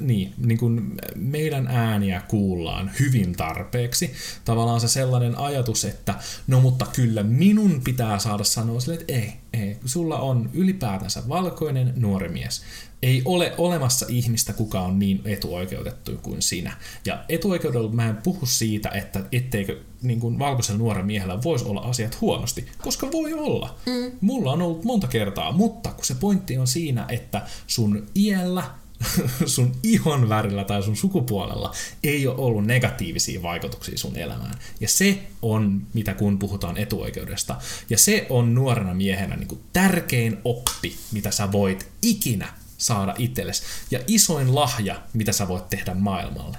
niin, 0.00 0.34
niin 0.38 0.58
kun 0.58 0.94
meidän 1.14 1.66
ääniä 1.66 2.20
kuullaan 2.28 2.90
hyvin 3.00 3.32
tarpeeksi. 3.32 4.12
Tavallaan 4.44 4.80
se 4.80 4.88
sellainen 4.88 5.38
ajatus, 5.38 5.84
että 5.84 6.14
no 6.46 6.60
mutta 6.60 6.86
kyllä 6.92 7.22
minun 7.22 7.80
pitää 7.84 8.18
saada 8.18 8.44
sanoa 8.44 8.80
sille, 8.80 8.98
että 9.00 9.12
ei, 9.12 9.32
ei, 9.52 9.76
sulla 9.84 10.18
on 10.18 10.50
ylipäätänsä 10.52 11.22
valkoinen 11.28 11.92
nuori 11.96 12.28
mies. 12.28 12.62
Ei 13.06 13.22
ole 13.24 13.54
olemassa 13.58 14.06
ihmistä, 14.08 14.52
kuka 14.52 14.80
on 14.80 14.98
niin 14.98 15.20
etuoikeutettu 15.24 16.12
kuin 16.22 16.42
sinä. 16.42 16.76
Ja 17.04 17.24
etuoikeudella 17.28 17.90
mä 17.90 18.08
en 18.08 18.16
puhu 18.16 18.46
siitä, 18.46 18.88
että 18.88 19.24
etteikö 19.32 19.80
niin 20.02 20.20
kuin 20.20 20.38
valkoisella 20.38 20.78
nuorella 20.78 21.06
miehellä 21.06 21.42
voisi 21.42 21.64
olla 21.64 21.80
asiat 21.80 22.20
huonosti, 22.20 22.66
koska 22.82 23.12
voi 23.12 23.32
olla. 23.32 23.76
Mm. 23.86 24.12
Mulla 24.20 24.52
on 24.52 24.62
ollut 24.62 24.84
monta 24.84 25.06
kertaa, 25.06 25.52
mutta 25.52 25.90
kun 25.92 26.04
se 26.04 26.14
pointti 26.14 26.58
on 26.58 26.66
siinä, 26.66 27.06
että 27.08 27.42
sun 27.66 28.06
iällä 28.16 28.64
sun 29.46 29.72
ihon 29.82 30.28
värillä 30.28 30.64
tai 30.64 30.82
sun 30.82 30.96
sukupuolella 30.96 31.74
ei 32.02 32.26
ole 32.26 32.36
ollut 32.36 32.66
negatiivisia 32.66 33.42
vaikutuksia 33.42 33.98
sun 33.98 34.16
elämään. 34.16 34.58
Ja 34.80 34.88
se 34.88 35.18
on, 35.42 35.82
mitä 35.94 36.14
kun 36.14 36.38
puhutaan 36.38 36.76
etuoikeudesta. 36.76 37.56
Ja 37.90 37.98
se 37.98 38.26
on 38.30 38.54
nuorena 38.54 38.94
miehenä 38.94 39.36
niin 39.36 39.48
kuin 39.48 39.60
tärkein 39.72 40.38
oppi, 40.44 40.96
mitä 41.12 41.30
sä 41.30 41.52
voit 41.52 41.88
ikinä 42.02 42.48
saada 42.78 43.14
itsellesi. 43.18 43.62
Ja 43.90 44.00
isoin 44.06 44.54
lahja, 44.54 45.02
mitä 45.12 45.32
sä 45.32 45.48
voit 45.48 45.68
tehdä 45.70 45.94
maailmalle. 45.94 46.58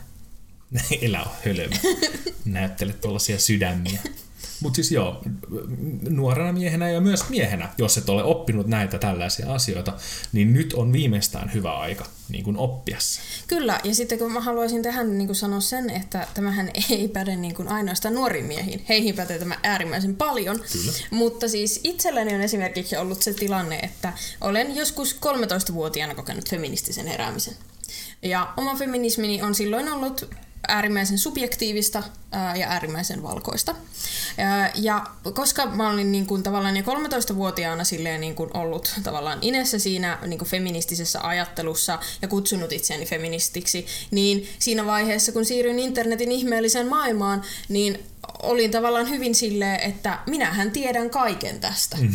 Elä 1.02 1.22
on 1.24 1.32
hölmö. 1.46 1.76
Näyttele 2.46 2.94
tuollaisia 2.94 3.40
sydämiä. 3.40 4.02
Mutta 4.60 4.76
siis 4.76 4.92
joo, 4.92 5.24
nuorena 6.10 6.54
miehenä 6.54 6.90
ja 6.90 7.02
myös 7.02 7.30
miehenä, 7.30 7.70
jos 7.78 7.98
et 7.98 8.10
ole 8.10 8.24
oppinut 8.24 8.68
näitä 8.68 8.98
tällaisia 8.98 9.54
asioita, 9.54 9.94
niin 10.32 10.54
nyt 10.54 10.74
on 10.74 10.94
viimeistään 10.94 11.54
hyvä 11.54 11.78
aika 11.78 12.06
niin 12.30 12.44
kuin 12.44 12.58
oppia 12.58 12.98
se. 13.00 13.22
Kyllä, 13.48 13.80
ja 13.84 13.96
sitten 13.96 14.20
kun 14.20 14.32
mä 14.32 14.40
haluaisin 14.40 14.84
tähän 14.84 15.18
niin 15.18 15.28
kuin 15.28 15.36
sanoa 15.36 15.60
sen, 15.60 15.90
että 15.90 16.28
tämähän 16.34 16.72
ei 16.90 17.08
päde 17.08 17.36
niin 17.36 17.56
kuin 17.56 17.68
ainoastaan 17.68 18.14
nuoriin 18.14 18.46
miehiin. 18.46 18.86
Heihin 18.90 19.16
pätee 19.16 19.40
tämä 19.40 19.60
äärimmäisen 19.64 20.16
paljon. 20.16 20.64
Kyllä. 20.72 20.92
Mutta 21.12 21.48
siis 21.48 21.80
itselläni 21.84 22.36
on 22.36 22.42
esimerkiksi 22.42 22.98
ollut 22.98 23.22
se 23.22 23.34
tilanne, 23.34 23.80
että 23.80 24.14
olen 24.42 24.76
joskus 24.76 25.16
13-vuotiaana 25.16 26.16
kokenut 26.16 26.50
feministisen 26.50 27.08
heräämisen. 27.08 27.54
Ja 28.22 28.54
oma 28.58 28.76
feminismini 28.76 29.42
on 29.42 29.56
silloin 29.56 29.94
ollut 29.94 30.30
äärimmäisen 30.68 31.18
subjektiivista 31.18 32.04
ja 32.60 32.68
äärimmäisen 32.68 33.24
valkoista. 33.24 33.76
Ja 34.76 35.06
koska 35.34 35.66
mä 35.66 35.90
olin 35.90 36.12
niin 36.12 36.26
kuin, 36.26 36.44
tavallaan 36.44 36.78
jo 36.78 36.84
13-vuotiaana 36.84 37.84
silleen, 37.84 38.22
niin 38.22 38.36
kuin, 38.36 38.50
ollut 38.54 38.94
tavallaan 39.04 39.40
inessä 39.42 39.80
siinä 39.80 40.20
niin 40.26 40.40
kuin, 40.40 40.50
feministisessä 40.50 41.20
ajattelussa 41.22 42.00
ja 42.22 42.28
kutsunut 42.28 42.72
itseäni 42.72 43.06
feministiksi, 43.06 43.86
niin 44.12 44.50
siinä 44.60 44.86
vaiheessa, 44.86 45.32
kun 45.32 45.46
siirryin 45.46 45.80
internetin 45.80 46.32
ihmeelliseen 46.32 46.88
maailmaan, 46.88 47.42
niin 47.70 48.04
olin 48.44 48.72
tavallaan 48.72 49.10
hyvin 49.10 49.36
silleen, 49.36 49.80
että 49.80 50.20
minähän 50.26 50.72
tiedän 50.72 51.10
kaiken 51.10 51.60
tästä. 51.60 51.98
Mm. 51.98 52.14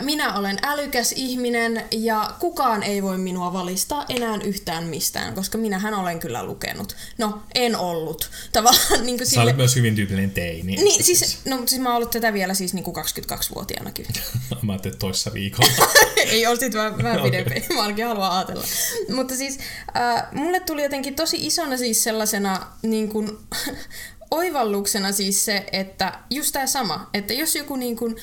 Minä 0.00 0.34
olen 0.34 0.58
älykäs 0.62 1.12
ihminen 1.12 1.84
ja 1.90 2.30
kukaan 2.38 2.82
ei 2.82 3.02
voi 3.02 3.18
minua 3.18 3.52
valistaa 3.52 4.04
enää 4.08 4.38
yhtään 4.44 4.84
mistään, 4.84 5.34
koska 5.34 5.58
minähän 5.58 5.94
olen 5.94 6.20
kyllä 6.20 6.44
lukenut. 6.44 6.96
No, 7.18 7.42
en 7.54 7.76
ollut. 7.76 8.30
Tavallaan 8.52 9.06
niin 9.06 9.18
kuin 9.18 9.26
Sä 9.26 9.30
sille... 9.30 9.42
olet 9.42 9.56
myös 9.56 9.76
hyvin 9.76 9.94
tyypillinen 9.94 10.30
teini. 10.30 10.76
Niin, 10.76 11.04
siis, 11.04 11.38
no, 11.44 11.62
siis 11.66 11.80
mä 11.82 11.88
oon 11.88 11.96
ollut 11.96 12.10
tätä 12.10 12.32
vielä 12.32 12.54
siis 12.54 12.74
niin 12.74 12.84
kuin 12.84 12.96
22-vuotiaanakin. 12.96 14.06
Mä 14.62 14.72
ajattelin, 14.72 14.94
että 14.94 15.06
toissa 15.06 15.32
viikolla. 15.32 15.72
ei 16.16 16.46
ole 16.46 16.56
sit 16.56 16.74
vähän, 16.74 17.02
vähän 17.02 17.22
pidempi. 17.22 17.64
Mä 17.74 17.82
ainakin 17.82 18.06
haluan 18.06 18.32
ajatella. 18.32 18.64
Mutta 19.14 19.36
siis 19.36 19.58
äh, 19.96 20.24
mulle 20.32 20.60
tuli 20.60 20.82
jotenkin 20.82 21.14
tosi 21.14 21.46
isona 21.46 21.76
siis 21.76 22.04
sellaisena 22.04 22.66
niin 22.82 23.08
kuin, 23.08 23.38
oivalluksena 24.30 25.12
siis 25.12 25.44
se, 25.44 25.66
että 25.72 26.18
just 26.30 26.52
tämä 26.52 26.66
sama, 26.66 27.10
että 27.14 27.32
jos 27.32 27.56
joku 27.56 27.76
niin 27.76 27.96
kuin, 27.96 28.16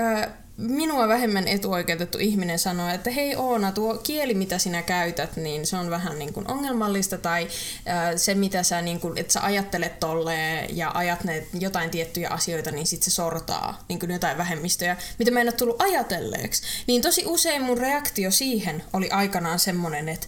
äh, 0.00 0.28
minua 0.60 1.08
vähemmän 1.08 1.48
etuoikeutettu 1.48 2.18
ihminen 2.18 2.58
sanoo, 2.58 2.88
että 2.88 3.10
hei 3.10 3.36
Oona, 3.36 3.72
tuo 3.72 3.94
kieli 3.94 4.34
mitä 4.34 4.58
sinä 4.58 4.82
käytät, 4.82 5.36
niin 5.36 5.66
se 5.66 5.76
on 5.76 5.90
vähän 5.90 6.18
niin 6.18 6.32
kuin 6.32 6.50
ongelmallista 6.50 7.18
tai 7.18 7.48
äh, 7.88 8.12
se 8.16 8.34
mitä 8.34 8.62
sä, 8.62 8.82
niin 8.82 9.00
kuin, 9.00 9.18
että 9.18 9.32
sä 9.32 9.44
ajattelet 9.44 10.00
tolleen 10.00 10.76
ja 10.76 10.90
ajat 10.94 11.20
jotain 11.60 11.90
tiettyjä 11.90 12.28
asioita, 12.28 12.70
niin 12.70 12.86
sit 12.86 13.02
se 13.02 13.10
sortaa 13.10 13.84
niin 13.88 13.98
kuin 14.00 14.10
jotain 14.10 14.38
vähemmistöjä, 14.38 14.96
mitä 15.18 15.30
mä 15.30 15.40
en 15.40 15.46
ole 15.46 15.52
tullut 15.52 15.82
ajatelleeksi. 15.82 16.62
Niin 16.86 17.02
tosi 17.02 17.22
usein 17.26 17.62
mun 17.62 17.78
reaktio 17.78 18.30
siihen 18.30 18.82
oli 18.92 19.10
aikanaan 19.10 19.58
semmonen, 19.58 20.08
että 20.08 20.26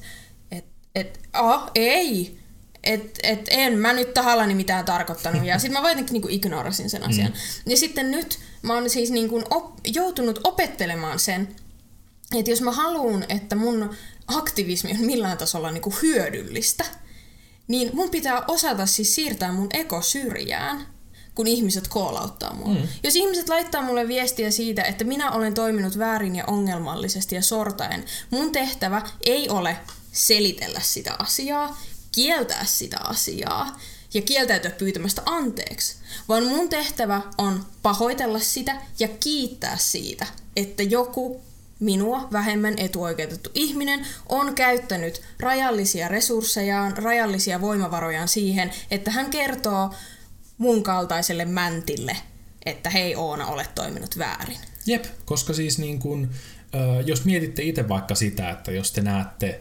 et, 0.51 0.65
et, 0.95 1.21
a, 1.33 1.71
ei, 1.75 2.42
et, 2.85 3.19
et 3.23 3.47
en 3.51 3.79
mä 3.79 3.93
nyt 3.93 4.15
tahallani 4.15 4.55
mitään 4.55 4.85
tarkoittanut. 4.85 5.45
Ja 5.45 5.59
sitten 5.59 5.83
mä 5.83 5.91
jotenkin 5.91 6.13
niinku 6.13 6.29
ignorasin 6.31 6.91
sen 6.91 7.03
asian. 7.03 7.33
Mm. 7.33 7.71
Ja 7.71 7.77
sitten 7.77 8.11
nyt 8.11 8.39
mä 8.63 8.75
oon 8.75 8.91
siis 8.91 9.11
niinku 9.11 9.43
op, 9.51 9.75
joutunut 9.87 10.41
opettelemaan 10.45 11.19
sen, 11.19 11.57
että 12.39 12.51
jos 12.51 12.61
mä 12.61 12.73
haluan, 12.73 13.25
että 13.29 13.57
mun 13.57 13.91
aktivismi 14.27 14.91
on 14.91 15.07
millään 15.07 15.39
tasolla 15.39 15.71
niinku 15.71 15.95
hyödyllistä, 16.03 16.85
niin 17.69 17.91
mun 17.93 18.11
pitää 18.11 18.45
osata 18.49 18.87
siis 18.87 19.15
siirtää 19.15 19.53
mun 19.53 19.69
eko 19.73 20.03
syrjään 20.03 20.87
kun 21.35 21.47
ihmiset 21.47 21.89
koolauttaa 21.89 22.55
mua. 22.55 22.75
Mm. 22.75 22.89
Jos 23.03 23.17
ihmiset 23.17 23.49
laittaa 23.49 23.83
mulle 23.83 24.09
viestiä 24.09 24.51
siitä, 24.51 24.83
että 24.83 25.05
minä 25.05 25.31
olen 25.31 25.55
toiminut 25.55 25.99
väärin 25.99 26.37
ja 26.37 26.45
ongelmallisesti 26.47 27.35
ja 27.35 27.43
sortaen, 27.43 28.05
mun 28.31 28.53
tehtävä 28.53 29.03
ei 29.27 29.49
ole 29.49 29.77
selitellä 30.13 30.81
sitä 30.81 31.15
asiaa, 31.19 31.79
kieltää 32.15 32.65
sitä 32.65 32.99
asiaa 33.01 33.81
ja 34.15 34.23
kieltäytyä 34.23 34.71
pyytämästä 34.71 35.23
anteeksi, 35.27 35.97
vaan 36.29 36.45
mun 36.45 36.69
tehtävä 36.69 37.21
on 37.39 37.67
pahoitella 37.83 38.39
sitä 38.39 38.77
ja 38.99 39.09
kiittää 39.09 39.77
siitä, 39.77 40.27
että 40.57 40.83
joku 40.83 41.41
minua 41.81 42.29
vähemmän 42.33 42.75
etuoikeutettu 42.77 43.51
ihminen 43.55 44.07
on 44.29 44.55
käyttänyt 44.55 45.23
rajallisia 45.41 46.09
resurssejaan, 46.09 46.97
rajallisia 46.97 47.61
voimavarojaan 47.61 48.29
siihen, 48.29 48.71
että 48.91 49.11
hän 49.11 49.31
kertoo 49.31 49.95
mun 50.59 50.83
kaltaiselle 50.83 51.45
mäntille, 51.45 52.17
että 52.67 52.91
hei 52.91 53.17
Oona, 53.17 53.47
olet 53.47 53.75
toiminut 53.75 54.19
väärin. 54.19 54.59
Jep, 54.87 55.05
koska 55.25 55.55
siis 55.55 55.79
niin 55.79 55.99
kun, 55.99 56.31
jos 57.07 57.25
mietitte 57.25 57.63
itse 57.63 57.89
vaikka 57.89 58.15
sitä, 58.15 58.51
että 58.51 58.73
jos 58.73 58.93
te 58.93 59.01
näette, 59.01 59.61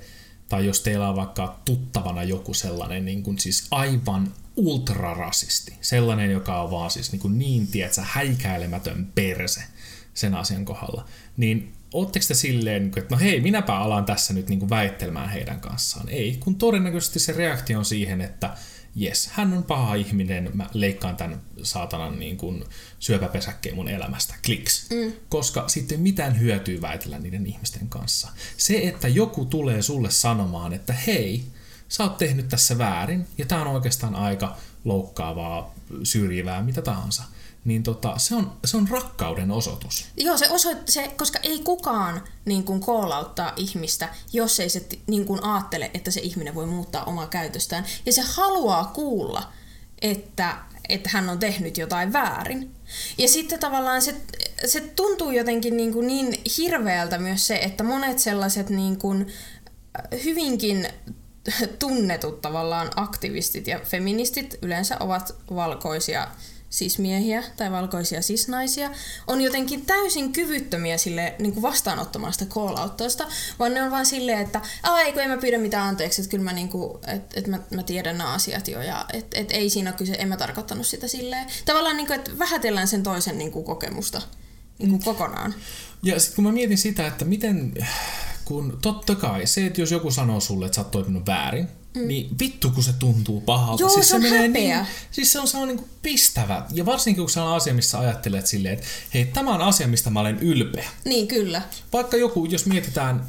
tai 0.51 0.65
jos 0.65 0.81
teillä 0.81 1.09
on 1.09 1.15
vaikka 1.15 1.59
tuttavana 1.65 2.23
joku 2.23 2.53
sellainen 2.53 3.05
niin 3.05 3.23
kun 3.23 3.39
siis 3.39 3.67
aivan 3.71 4.33
ultrarasisti, 4.55 5.77
sellainen, 5.81 6.31
joka 6.31 6.61
on 6.61 6.71
vaan 6.71 6.91
siis 6.91 7.11
niin, 7.11 7.19
kuin 7.19 7.39
niin 7.39 7.67
tiedätkö, 7.67 8.01
häikäilemätön 8.01 9.11
perse 9.15 9.63
sen 10.13 10.35
asian 10.35 10.65
kohdalla, 10.65 11.05
niin 11.37 11.73
ootteko 11.93 12.25
te 12.27 12.33
silleen, 12.33 12.81
niin 12.81 12.91
kuin, 12.91 13.01
että 13.01 13.15
no 13.15 13.19
hei, 13.19 13.41
minäpä 13.41 13.77
alan 13.77 14.05
tässä 14.05 14.33
nyt 14.33 14.49
niin 14.49 14.59
kuin 14.59 14.69
väittelemään 14.69 15.29
heidän 15.29 15.59
kanssaan? 15.59 16.09
Ei, 16.09 16.37
kun 16.39 16.55
todennäköisesti 16.55 17.19
se 17.19 17.33
reaktio 17.33 17.79
on 17.79 17.85
siihen, 17.85 18.21
että 18.21 18.57
jes, 18.95 19.27
hän 19.27 19.53
on 19.53 19.63
paha 19.63 19.95
ihminen, 19.95 20.51
mä 20.53 20.69
leikkaan 20.73 21.17
tämän 21.17 21.41
saatanan 21.63 22.19
niin 22.19 22.37
kuin 22.37 22.63
syöpäpesäkkeen 22.99 23.75
mun 23.75 23.89
elämästä, 23.89 24.35
kliks. 24.45 24.89
Mm. 24.89 25.13
Koska 25.29 25.67
sitten 25.67 25.99
mitään 25.99 26.39
hyötyä 26.39 26.81
väitellä 26.81 27.19
niiden 27.19 27.45
ihmisten 27.45 27.89
kanssa. 27.89 28.29
Se, 28.57 28.77
että 28.83 29.07
joku 29.07 29.45
tulee 29.45 29.81
sulle 29.81 30.11
sanomaan, 30.11 30.73
että 30.73 30.93
hei, 30.93 31.43
sä 31.89 32.03
oot 32.03 32.17
tehnyt 32.17 32.47
tässä 32.47 32.77
väärin, 32.77 33.27
ja 33.37 33.45
tää 33.45 33.61
on 33.61 33.67
oikeastaan 33.67 34.15
aika 34.15 34.57
loukkaavaa, 34.85 35.75
syrjivää, 36.03 36.63
mitä 36.63 36.81
tahansa, 36.81 37.23
niin 37.65 37.83
tota, 37.83 38.17
se, 38.17 38.35
on, 38.35 38.51
se 38.65 38.77
on 38.77 38.87
rakkauden 38.87 39.51
osoitus. 39.51 40.05
Joo, 40.17 40.37
se 40.37 40.49
osoit, 40.49 40.77
se, 40.89 41.07
koska 41.17 41.39
ei 41.43 41.59
kukaan 41.59 42.23
niin 42.45 42.63
kuin 42.63 42.79
koolauttaa 42.79 43.53
ihmistä, 43.55 44.09
jos 44.33 44.59
ei 44.59 44.69
se 44.69 44.87
niin 45.07 45.25
kuin 45.25 45.43
ajattele, 45.43 45.91
että 45.93 46.11
se 46.11 46.21
ihminen 46.21 46.55
voi 46.55 46.65
muuttaa 46.65 47.03
omaa 47.03 47.27
käytöstään. 47.27 47.85
Ja 48.05 48.13
se 48.13 48.21
haluaa 48.21 48.85
kuulla, 48.85 49.51
että, 50.01 50.57
että 50.89 51.09
hän 51.13 51.29
on 51.29 51.39
tehnyt 51.39 51.77
jotain 51.77 52.13
väärin. 52.13 52.71
Ja 53.17 53.27
sitten 53.27 53.59
tavallaan 53.59 54.01
se, 54.01 54.15
se 54.65 54.81
tuntuu 54.81 55.31
jotenkin 55.31 55.77
niin, 55.77 55.93
kuin 55.93 56.07
niin 56.07 56.41
hirveältä 56.57 57.17
myös 57.17 57.47
se, 57.47 57.55
että 57.55 57.83
monet 57.83 58.19
sellaiset 58.19 58.69
niin 58.69 58.97
kuin 58.97 59.27
hyvinkin 60.23 60.87
tunnetut 61.79 62.41
tavallaan 62.41 62.89
aktivistit 62.95 63.67
ja 63.67 63.79
feministit 63.83 64.59
yleensä 64.61 64.97
ovat 64.99 65.35
valkoisia 65.55 66.27
sismiehiä 66.71 67.43
tai 67.57 67.71
valkoisia 67.71 68.21
sisnaisia 68.21 68.89
on 69.27 69.41
jotenkin 69.41 69.85
täysin 69.85 70.33
kyvyttömiä 70.33 70.97
sille 70.97 71.35
niin 71.39 71.53
kuin 71.53 71.61
vastaanottamaan 71.61 72.33
sitä 72.33 72.45
call 72.45 72.75
vaan 73.59 73.73
ne 73.73 73.83
on 73.83 73.91
vaan 73.91 74.05
silleen, 74.05 74.39
että 74.39 74.61
ei 75.05 75.13
kun 75.13 75.21
en 75.21 75.29
mä 75.29 75.37
pyydä 75.37 75.57
mitään 75.57 75.87
anteeksi, 75.87 76.21
että 76.21 76.31
kyllä 76.31 76.43
mä, 76.43 76.53
niin 76.53 76.69
kuin, 76.69 76.97
että, 77.07 77.39
että 77.39 77.49
mä, 77.51 77.59
mä 77.75 77.83
tiedän 77.83 78.17
nämä 78.17 78.33
asiat 78.33 78.67
jo 78.67 78.81
ja 78.81 79.05
että, 79.13 79.39
että 79.39 79.53
ei 79.53 79.69
siinä 79.69 79.89
ole 79.89 79.97
kyse, 79.97 80.13
en 80.13 80.27
mä 80.27 80.37
tarkoittanut 80.37 80.87
sitä 80.87 81.07
silleen. 81.07 81.47
Tavallaan 81.65 81.97
niin 81.97 82.07
kuin, 82.07 82.19
että 82.19 82.39
vähätellään 82.39 82.87
sen 82.87 83.03
toisen 83.03 83.37
niin 83.37 83.51
kuin, 83.51 83.65
kokemusta 83.65 84.21
niin 84.79 84.89
kuin, 84.89 85.03
kokonaan. 85.03 85.55
Ja 86.03 86.19
sitten 86.19 86.35
kun 86.35 86.43
mä 86.43 86.51
mietin 86.51 86.77
sitä, 86.77 87.07
että 87.07 87.25
miten, 87.25 87.73
kun 88.45 88.79
totta 88.81 89.15
kai 89.15 89.47
se, 89.47 89.65
että 89.65 89.81
jos 89.81 89.91
joku 89.91 90.11
sanoo 90.11 90.39
sulle, 90.39 90.65
että 90.65 90.75
sä 90.75 90.81
oot 90.81 90.91
toiminut 90.91 91.27
väärin, 91.27 91.67
Mm. 91.95 92.07
Niin 92.07 92.29
vittu 92.39 92.69
kun 92.69 92.83
se 92.83 92.93
tuntuu 92.93 93.41
pahalta. 93.41 93.83
Joo, 93.83 93.89
siis 93.89 94.09
se, 94.09 94.15
on 94.15 94.21
menee 94.21 94.47
häpeä. 94.47 94.77
Niin, 94.77 94.87
siis 95.11 95.31
se 95.31 95.39
on 95.39 95.47
sellainen 95.47 95.75
niin 95.75 95.89
pistävä. 96.01 96.65
Ja 96.73 96.85
varsinkin 96.85 97.23
kun 97.23 97.29
se 97.29 97.39
on 97.39 97.55
asia, 97.55 97.73
missä 97.73 97.99
ajattelet 97.99 98.47
silleen, 98.47 98.73
että 98.73 98.85
hei, 99.13 99.25
tämä 99.25 99.55
on 99.55 99.61
asia, 99.61 99.87
mistä 99.87 100.09
mä 100.09 100.19
olen 100.19 100.39
ylpeä. 100.39 100.89
Niin, 101.05 101.27
kyllä. 101.27 101.61
Vaikka 101.93 102.17
joku, 102.17 102.45
jos 102.45 102.65
mietitään, 102.65 103.25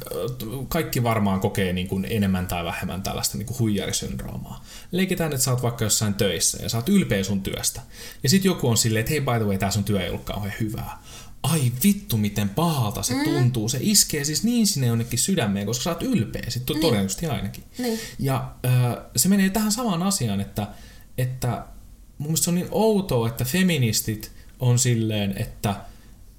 kaikki 0.67 1.03
varmaan 1.03 1.39
kokee 1.39 1.73
niin 1.73 1.87
kuin 1.87 2.07
enemmän 2.09 2.47
tai 2.47 2.65
vähemmän 2.65 3.03
tällaista 3.03 3.37
niin 3.37 3.45
kuin 3.45 3.59
huijarisyndroomaa. 3.59 4.65
Leikitään, 4.91 5.33
että 5.33 5.43
sä 5.43 5.51
oot 5.51 5.63
vaikka 5.63 5.83
jossain 5.83 6.13
töissä 6.13 6.63
ja 6.63 6.69
sä 6.69 6.77
oot 6.77 6.89
ylpeä 6.89 7.23
sun 7.23 7.43
työstä. 7.43 7.81
Ja 8.23 8.29
sitten 8.29 8.49
joku 8.49 8.69
on 8.69 8.77
silleen, 8.77 8.99
että 8.99 9.11
hei, 9.11 9.21
by 9.21 9.31
the 9.37 9.45
way, 9.45 9.57
tää 9.57 9.71
sun 9.71 9.83
työ 9.83 10.01
ei 10.03 10.09
ollut 10.09 10.23
kauhean 10.23 10.53
hyvää 10.59 11.03
ai 11.43 11.71
vittu 11.83 12.17
miten 12.17 12.49
pahalta 12.49 13.03
se 13.03 13.13
mm. 13.13 13.23
tuntuu. 13.23 13.69
Se 13.69 13.77
iskee 13.81 14.23
siis 14.23 14.43
niin 14.43 14.67
sinne 14.67 14.87
jonnekin 14.87 15.19
sydämeen, 15.19 15.65
koska 15.65 15.83
sä 15.83 15.89
oot 15.89 16.03
ylpeä, 16.03 16.49
sit 16.49 16.69
niin. 16.69 16.81
todennäköisesti 16.81 17.25
ainakin. 17.25 17.63
Niin. 17.77 17.99
Ja 18.19 18.51
äh, 18.65 19.05
se 19.15 19.29
menee 19.29 19.49
tähän 19.49 19.71
samaan 19.71 20.03
asiaan, 20.03 20.41
että, 20.41 20.67
että 21.17 21.65
mun 22.17 22.27
mielestä 22.27 22.43
se 22.43 22.49
on 22.49 22.55
niin 22.55 22.67
outoa, 22.71 23.27
että 23.27 23.45
feministit 23.45 24.31
on 24.59 24.79
silleen, 24.79 25.37
että, 25.37 25.75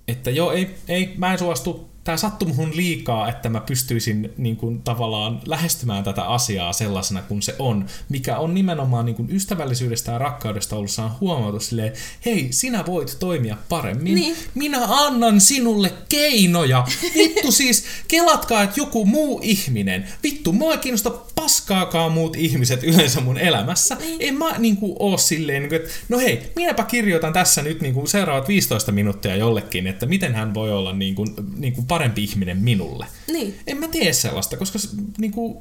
että 0.09 0.31
joo, 0.31 0.52
ei, 0.52 0.74
ei, 0.89 1.14
mä 1.16 1.32
en 1.32 1.39
suostu 1.39 1.93
tämä 2.05 2.16
sattui 2.16 2.48
muhun 2.48 2.76
liikaa, 2.76 3.28
että 3.28 3.48
mä 3.48 3.60
pystyisin 3.60 4.32
niin 4.36 4.56
kuin, 4.56 4.82
tavallaan 4.82 5.40
lähestymään 5.47 6.05
tätä 6.05 6.24
asiaa 6.24 6.72
sellaisena 6.72 7.22
kuin 7.22 7.43
se 7.43 7.56
on, 7.59 7.86
mikä 8.09 8.39
on 8.39 8.55
nimenomaan 8.55 9.06
niin 9.06 9.16
kuin, 9.16 9.31
ystävällisyydestä 9.31 10.12
ja 10.12 10.18
rakkaudesta 10.18 10.76
ollut 10.76 10.90
saan 10.90 11.12
huomata 11.20 11.60
silleen, 11.60 11.93
hei, 12.24 12.48
sinä 12.51 12.86
voit 12.86 13.16
toimia 13.20 13.56
paremmin, 13.68 14.14
niin. 14.14 14.36
minä 14.55 14.78
annan 14.89 15.40
sinulle 15.40 15.93
keinoja. 16.09 16.86
Vittu 17.18 17.52
siis, 17.52 17.85
kelatkaa, 18.09 18.62
että 18.62 18.81
joku 18.81 19.05
muu 19.05 19.40
ihminen, 19.43 20.09
vittu, 20.22 20.52
mua 20.52 20.72
ei 20.72 20.78
kiinnosta 20.78 21.10
paskaakaan 21.35 22.12
muut 22.12 22.36
ihmiset 22.36 22.85
yleensä 22.85 23.20
mun 23.20 23.39
elämässä. 23.39 23.94
Niin. 23.94 24.16
En 24.20 24.35
mä 24.35 24.59
niin 24.59 24.76
kuin, 24.76 24.97
oo 24.98 25.18
silleen, 25.18 25.62
niin 25.62 25.68
kuin, 25.68 25.81
että 25.81 25.94
no 26.09 26.18
hei, 26.18 26.52
minäpä 26.56 26.85
kirjoitan 26.85 27.32
tässä 27.32 27.62
nyt 27.62 27.81
niin 27.81 27.94
kuin, 27.94 28.09
seuraavat 28.09 28.48
15 28.48 28.93
minuuttia 28.93 29.36
jollekin, 29.36 29.86
että 29.86 30.06
miten 30.06 30.35
hän 30.35 30.55
voi 30.55 30.72
olla 30.72 30.93
niin 30.93 31.14
kuin, 31.14 31.28
niin 31.56 31.72
kuin 31.72 31.86
parempi 31.94 32.24
ihminen 32.24 32.58
minulle. 32.58 33.06
Niin. 33.32 33.54
En 33.66 33.76
mä 33.76 33.88
tee 33.88 34.12
sellaista, 34.12 34.56
koska 34.56 34.78
niin 35.18 35.32
kuin, 35.32 35.56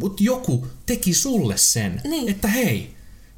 mut 0.00 0.20
joku 0.20 0.66
teki 0.86 1.14
sulle 1.14 1.56
sen, 1.56 2.00
niin. 2.04 2.28
että 2.28 2.48
hei, 2.48 2.90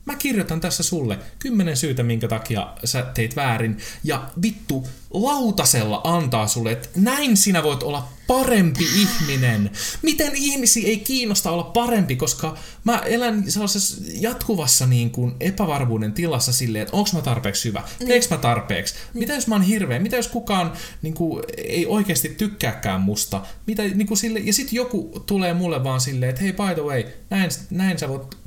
mä 0.05 0.17
kirjoitan 0.17 0.61
tässä 0.61 0.83
sulle 0.83 1.19
kymmenen 1.39 1.77
syytä, 1.77 2.03
minkä 2.03 2.29
takia 2.29 2.69
sä 2.85 3.03
teit 3.03 3.37
väärin, 3.37 3.79
ja 4.05 4.31
vittu 4.43 4.87
lautasella 5.11 6.01
antaa 6.05 6.47
sulle, 6.47 6.73
että 6.73 6.89
näin 6.97 7.37
sinä 7.37 7.63
voit 7.63 7.83
olla 7.83 8.09
parempi 8.27 8.85
ihminen. 8.85 9.71
Miten 10.03 10.33
ihmisiä 10.35 10.89
ei 10.89 10.99
kiinnosta 10.99 11.51
olla 11.51 11.65
parempi, 11.65 12.17
koska 12.17 12.57
mä 12.85 12.99
elän 12.99 13.51
sellaisessa 13.51 14.03
jatkuvassa 14.15 14.87
niin 14.87 15.11
kuin 15.11 15.35
epävarmuuden 15.41 16.13
tilassa 16.13 16.53
silleen, 16.53 16.83
että 16.83 16.97
onko 16.97 17.11
mä 17.13 17.23
tarpeeksi 17.23 17.69
hyvä, 17.69 17.83
niin. 17.99 18.09
teekö 18.09 18.27
mä 18.31 18.37
tarpeeksi, 18.37 18.95
niin. 18.95 19.21
mitä 19.21 19.35
jos 19.35 19.47
mä 19.47 19.55
oon 19.55 19.63
hirveä, 19.63 19.99
mitä 19.99 20.17
jos 20.17 20.29
kukaan 20.29 20.73
niin 21.03 21.15
kuin, 21.15 21.45
ei 21.57 21.87
oikeasti 21.87 22.29
tykkääkään 22.29 23.01
musta, 23.01 23.43
mitä, 23.67 23.83
niin 23.83 24.07
kuin 24.07 24.19
sille, 24.19 24.39
ja 24.39 24.53
sitten 24.53 24.77
joku 24.77 25.23
tulee 25.27 25.55
mulle 25.55 25.85
vaan 25.85 26.01
silleen, 26.01 26.31
että 26.31 26.43
hei 26.43 26.53
by 26.53 26.75
the 26.75 26.83
way, 26.83 27.05
näin, 27.31 27.51
näin 27.71 27.99
sä 27.99 28.09
voit 28.09 28.40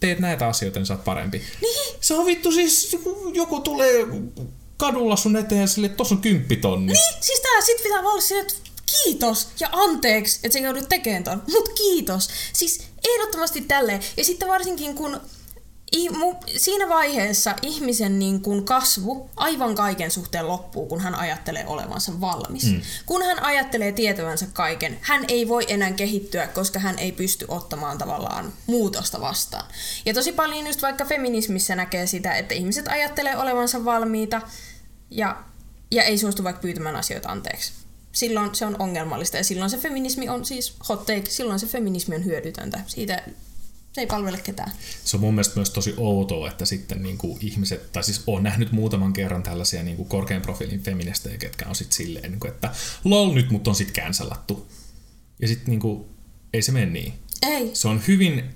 teet 0.00 0.18
näitä 0.18 0.46
asioita, 0.46 0.78
niin 0.78 0.86
sä 0.86 0.94
oot 0.94 1.04
parempi. 1.04 1.42
Niin. 1.60 1.96
Se 2.00 2.14
on 2.14 2.26
vittu 2.26 2.52
siis, 2.52 2.96
joku, 3.34 3.60
tulee 3.60 4.06
kadulla 4.76 5.16
sun 5.16 5.36
eteen 5.36 5.68
sille, 5.68 5.86
että 5.86 5.96
tossa 5.96 6.14
on 6.14 6.20
kymppitonni. 6.20 6.92
Niin, 6.92 7.14
siis 7.20 7.40
tää 7.40 7.60
sit 7.60 7.82
pitää 7.82 8.00
olla 8.00 8.20
sille, 8.20 8.40
että 8.40 8.54
kiitos 8.86 9.48
ja 9.60 9.68
anteeksi, 9.72 10.40
että 10.42 10.58
sä 10.58 10.64
joudut 10.64 10.88
tekemään 10.88 11.24
ton, 11.24 11.42
mut 11.52 11.68
kiitos. 11.68 12.28
Siis 12.52 12.80
ehdottomasti 13.08 13.60
tälleen. 13.60 14.00
Ja 14.16 14.24
sitten 14.24 14.48
varsinkin 14.48 14.94
kun 14.94 15.20
siinä 16.56 16.88
vaiheessa 16.88 17.54
ihmisen 17.62 18.18
niin 18.18 18.40
kuin 18.40 18.64
kasvu 18.64 19.30
aivan 19.36 19.74
kaiken 19.74 20.10
suhteen 20.10 20.48
loppuu, 20.48 20.86
kun 20.86 21.00
hän 21.00 21.14
ajattelee 21.14 21.66
olevansa 21.66 22.20
valmis. 22.20 22.64
Mm. 22.64 22.80
Kun 23.06 23.22
hän 23.22 23.42
ajattelee 23.42 23.92
tietävänsä 23.92 24.46
kaiken, 24.52 24.98
hän 25.00 25.24
ei 25.28 25.48
voi 25.48 25.64
enää 25.68 25.92
kehittyä, 25.92 26.46
koska 26.46 26.78
hän 26.78 26.98
ei 26.98 27.12
pysty 27.12 27.44
ottamaan 27.48 27.98
tavallaan 27.98 28.52
muutosta 28.66 29.20
vastaan. 29.20 29.64
Ja 30.06 30.14
tosi 30.14 30.32
paljon 30.32 30.66
just 30.66 30.82
vaikka 30.82 31.04
feminismissä 31.04 31.76
näkee 31.76 32.06
sitä, 32.06 32.34
että 32.34 32.54
ihmiset 32.54 32.88
ajattelee 32.88 33.36
olevansa 33.36 33.84
valmiita 33.84 34.42
ja, 35.10 35.36
ja 35.90 36.02
ei 36.02 36.18
suostu 36.18 36.44
vaikka 36.44 36.62
pyytämään 36.62 36.96
asioita 36.96 37.28
anteeksi. 37.28 37.72
Silloin 38.12 38.54
se 38.54 38.66
on 38.66 38.76
ongelmallista 38.78 39.36
ja 39.36 39.44
silloin 39.44 39.70
se 39.70 39.78
feminismi 39.78 40.28
on 40.28 40.44
siis 40.44 40.74
hot 40.88 41.06
take, 41.06 41.30
silloin 41.30 41.60
se 41.60 41.66
feminismi 41.66 42.16
on 42.16 42.24
hyödytöntä. 42.24 42.80
Siitä 42.86 43.22
se 43.92 44.00
ei 44.00 44.06
palvele 44.06 44.38
ketään. 44.38 44.72
Se 45.04 45.16
on 45.16 45.20
mun 45.20 45.34
mielestä 45.34 45.56
myös 45.56 45.70
tosi 45.70 45.94
outoa, 45.96 46.48
että 46.48 46.64
sitten 46.64 47.02
niin 47.02 47.18
kuin 47.18 47.38
ihmiset, 47.40 47.92
tai 47.92 48.04
siis 48.04 48.22
olen 48.26 48.42
nähnyt 48.42 48.72
muutaman 48.72 49.12
kerran 49.12 49.42
tällaisia 49.42 49.82
niin 49.82 49.96
kuin 49.96 50.08
korkean 50.08 50.42
profiilin 50.42 50.82
feministejä, 50.82 51.38
ketkä 51.38 51.68
on 51.68 51.74
sitten 51.74 51.96
silleen, 51.96 52.30
niin 52.30 52.40
kuin, 52.40 52.52
että 52.52 52.70
lol 53.04 53.34
nyt 53.34 53.50
mut 53.50 53.68
on 53.68 53.74
sitten 53.74 54.04
cancelattu. 54.04 54.68
Ja 55.42 55.48
sitten 55.48 55.70
niin 55.70 55.80
kuin, 55.80 56.04
ei 56.52 56.62
se 56.62 56.72
mene 56.72 56.86
niin. 56.86 57.14
Ei. 57.42 57.70
Se 57.72 57.88
on 57.88 58.02
hyvin, 58.08 58.54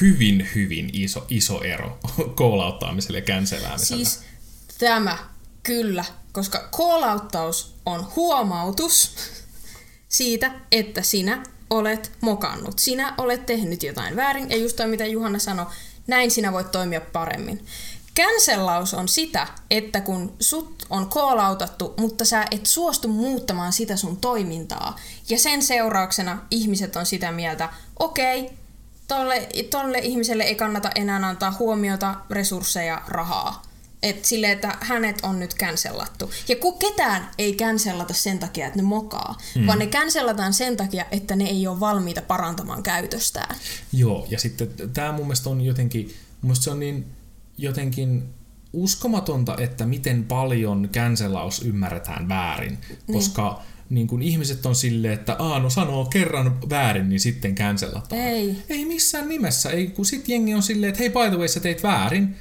hyvin, 0.00 0.48
hyvin 0.54 0.90
iso, 0.92 1.26
iso 1.28 1.62
ero 1.62 1.98
koolauttaamiselle 2.34 3.18
ja 3.18 3.24
canceläämiselle. 3.24 4.04
Siis 4.04 4.20
tämä, 4.78 5.18
kyllä, 5.62 6.04
koska 6.32 6.68
koolauttaus 6.70 7.74
on 7.86 8.06
huomautus 8.16 9.16
siitä, 10.08 10.60
että 10.72 11.02
sinä 11.02 11.42
olet 11.70 12.12
mokannut. 12.20 12.78
Sinä 12.78 13.14
olet 13.18 13.46
tehnyt 13.46 13.82
jotain 13.82 14.16
väärin, 14.16 14.50
ja 14.50 14.56
just 14.56 14.76
toi, 14.76 14.86
mitä 14.86 15.06
Juhanna 15.06 15.38
sanoi, 15.38 15.66
näin 16.06 16.30
sinä 16.30 16.52
voit 16.52 16.70
toimia 16.70 17.00
paremmin. 17.00 17.66
Känsellaus 18.14 18.94
on 18.94 19.08
sitä, 19.08 19.46
että 19.70 20.00
kun 20.00 20.34
sut 20.40 20.86
on 20.90 21.08
koolautattu, 21.08 21.94
mutta 21.96 22.24
sä 22.24 22.44
et 22.50 22.66
suostu 22.66 23.08
muuttamaan 23.08 23.72
sitä 23.72 23.96
sun 23.96 24.16
toimintaa, 24.16 24.96
ja 25.28 25.38
sen 25.38 25.62
seurauksena 25.62 26.38
ihmiset 26.50 26.96
on 26.96 27.06
sitä 27.06 27.32
mieltä, 27.32 27.68
okei, 27.98 28.40
okay, 28.40 28.56
tolle, 29.08 29.48
tolle 29.70 29.98
ihmiselle 29.98 30.44
ei 30.44 30.54
kannata 30.54 30.90
enää 30.94 31.28
antaa 31.28 31.56
huomiota, 31.58 32.14
resursseja, 32.30 33.02
rahaa. 33.08 33.65
Et 34.02 34.24
sille, 34.24 34.52
että 34.52 34.78
hänet 34.80 35.18
on 35.22 35.38
nyt 35.38 35.54
cancelattu. 35.54 36.30
Ja 36.48 36.56
kun 36.56 36.78
ketään 36.78 37.28
ei 37.38 37.56
cancellata 37.56 38.14
sen 38.14 38.38
takia, 38.38 38.66
että 38.66 38.78
ne 38.78 38.82
mokaa, 38.82 39.38
mm. 39.54 39.66
vaan 39.66 39.78
ne 39.78 39.86
cancellataan 39.86 40.52
sen 40.52 40.76
takia, 40.76 41.04
että 41.10 41.36
ne 41.36 41.44
ei 41.44 41.66
ole 41.66 41.80
valmiita 41.80 42.22
parantamaan 42.22 42.82
käytöstään. 42.82 43.56
Joo, 43.92 44.26
ja 44.30 44.38
sitten 44.38 44.68
tämä 44.92 45.12
mun 45.12 45.26
mielestä 45.26 45.50
on 45.50 45.60
jotenkin, 45.60 46.14
mun 46.42 46.56
se 46.56 46.70
on 46.70 46.80
niin 46.80 47.06
jotenkin 47.58 48.22
uskomatonta, 48.72 49.56
että 49.58 49.86
miten 49.86 50.24
paljon 50.24 50.88
cancellaus 50.92 51.62
ymmärretään 51.62 52.28
väärin, 52.28 52.78
niin. 52.88 53.14
koska 53.14 53.62
niin 53.90 54.06
kun 54.06 54.22
ihmiset 54.22 54.66
on 54.66 54.74
silleen, 54.74 55.14
että 55.14 55.36
Aa, 55.38 55.58
no 55.58 55.70
sanoo 55.70 56.04
kerran 56.04 56.60
väärin, 56.70 57.08
niin 57.08 57.20
sitten 57.20 57.54
cancellataan. 57.54 58.20
Ei. 58.20 58.56
Ei 58.68 58.84
missään 58.84 59.28
nimessä. 59.28 59.70
Ei, 59.70 59.86
kun 59.86 60.06
sit 60.06 60.28
jengi 60.28 60.54
on 60.54 60.62
silleen, 60.62 60.88
että 60.88 60.98
hei 60.98 61.10
by 61.10 61.28
the 61.28 61.38
way, 61.38 61.48
sä 61.48 61.60
teit 61.60 61.82
väärin, 61.82 62.36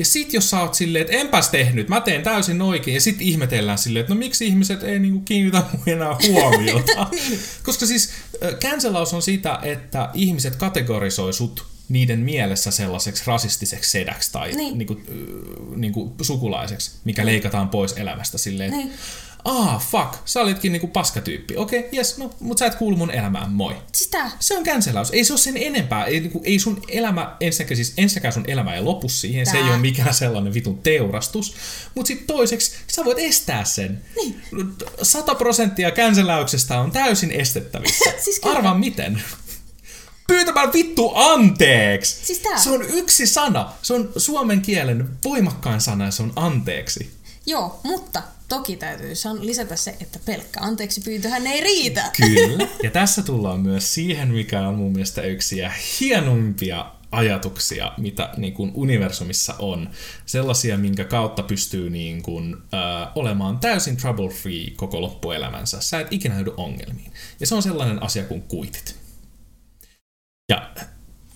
ja 0.00 0.04
sit 0.04 0.32
jos 0.32 0.50
sä 0.50 0.60
oot 0.60 0.74
silleen, 0.74 1.02
että 1.04 1.16
enpäs 1.16 1.48
tehnyt, 1.48 1.88
mä 1.88 2.00
teen 2.00 2.22
täysin 2.22 2.62
oikein, 2.62 2.94
ja 2.94 3.00
sit 3.00 3.16
ihmetellään 3.20 3.78
silleen, 3.78 4.00
että 4.00 4.14
no 4.14 4.18
miksi 4.18 4.46
ihmiset 4.46 4.82
ei 4.82 4.98
niinku 4.98 5.20
kiinnitä 5.20 5.62
mun 5.72 5.82
enää 5.96 6.16
huomiota. 6.28 7.06
Koska 7.66 7.86
siis 7.86 8.10
cancelaus 8.60 9.14
on 9.14 9.22
sitä, 9.22 9.58
että 9.62 10.10
ihmiset 10.14 10.56
kategorisoi 10.56 11.32
sut 11.32 11.66
niiden 11.88 12.18
mielessä 12.18 12.70
sellaiseksi 12.70 13.22
rasistiseksi 13.26 13.90
sedäksi 13.90 14.32
tai 14.32 14.52
niin. 14.52 14.78
Niinku, 14.78 15.00
niinku 15.76 16.14
sukulaiseksi, 16.22 16.90
mikä 17.04 17.22
niin. 17.22 17.32
leikataan 17.32 17.68
pois 17.68 17.92
elämästä 17.92 18.38
silleen, 18.38 18.70
niin 18.70 18.92
ah 19.44 19.82
fuck, 19.90 20.14
sä 20.24 20.40
olitkin 20.40 20.72
niinku 20.72 20.86
paskatyyppi. 20.86 21.56
Okei, 21.56 21.78
okay, 21.78 21.90
yes, 21.96 22.18
no, 22.18 22.30
mut 22.40 22.58
sä 22.58 22.66
et 22.66 22.74
kuulu 22.74 22.96
mun 22.96 23.10
elämään, 23.10 23.52
moi. 23.52 23.76
Sitä. 23.92 24.30
Se 24.40 24.58
on 24.58 24.64
cancelaus. 24.64 25.10
Ei 25.10 25.24
se 25.24 25.32
ole 25.32 25.40
sen 25.40 25.56
enempää. 25.56 26.04
Ei, 26.04 26.20
niinku, 26.20 26.40
ei 26.44 26.58
sun 26.58 26.82
elämä, 26.88 27.36
ensinnäkin 27.40 27.76
siis 27.76 27.94
ensinnäkään 27.96 28.32
sun 28.32 28.50
elämä 28.50 28.74
ei 28.74 28.82
lopu 28.82 29.08
siihen. 29.08 29.44
Tää. 29.44 29.52
Se 29.52 29.58
ei 29.58 29.64
ole 29.64 29.78
mikään 29.78 30.14
sellainen 30.14 30.54
vitun 30.54 30.78
teurastus. 30.78 31.54
Mut 31.94 32.06
sit 32.06 32.26
toiseksi, 32.26 32.72
sä 32.86 33.04
voit 33.04 33.18
estää 33.18 33.64
sen. 33.64 34.02
Niin. 34.16 34.42
100 35.02 35.34
prosenttia 35.34 35.90
cancelauksesta 35.90 36.80
on 36.80 36.90
täysin 36.90 37.30
estettävissä. 37.30 38.10
siis 38.24 38.40
Arvaa 38.44 38.74
miten. 38.74 39.22
pyytämään 40.26 40.72
vittu 40.72 41.12
anteeksi. 41.14 42.26
Siis 42.26 42.38
tää. 42.38 42.58
Se 42.58 42.70
on 42.70 42.82
yksi 42.82 43.26
sana. 43.26 43.72
Se 43.82 43.94
on 43.94 44.12
suomen 44.16 44.60
kielen 44.62 45.08
voimakkain 45.24 45.80
sana 45.80 46.04
ja 46.04 46.10
se 46.10 46.22
on 46.22 46.32
anteeksi. 46.36 47.10
Joo, 47.46 47.80
mutta 47.82 48.22
toki 48.50 48.76
täytyy 48.76 49.12
lisätä 49.40 49.76
se, 49.76 49.96
että 50.00 50.18
pelkkä 50.26 50.60
anteeksi 50.60 51.00
pyyntöhän 51.00 51.46
ei 51.46 51.60
riitä. 51.60 52.10
Kyllä. 52.16 52.68
Ja 52.82 52.90
tässä 52.90 53.22
tullaan 53.22 53.60
myös 53.60 53.94
siihen, 53.94 54.28
mikä 54.28 54.68
on 54.68 54.74
mun 54.74 54.92
mielestä 54.92 55.22
yksi 55.22 55.58
ja 55.58 55.70
hienoimpia 56.00 56.92
ajatuksia, 57.10 57.92
mitä 57.98 58.30
niin 58.36 58.54
kuin 58.54 58.72
universumissa 58.74 59.54
on. 59.58 59.90
Sellaisia, 60.26 60.78
minkä 60.78 61.04
kautta 61.04 61.42
pystyy 61.42 61.90
niin 61.90 62.22
kuin, 62.22 62.56
äh, 62.74 63.08
olemaan 63.14 63.58
täysin 63.58 63.96
trouble-free 63.96 64.70
koko 64.76 65.00
loppuelämänsä. 65.00 65.80
Sä 65.80 66.00
et 66.00 66.08
ikinä 66.10 66.34
joudu 66.34 66.54
ongelmiin. 66.56 67.12
Ja 67.40 67.46
se 67.46 67.54
on 67.54 67.62
sellainen 67.62 68.02
asia 68.02 68.24
kuin 68.24 68.42
kuitit. 68.42 68.96
Ja 70.48 70.70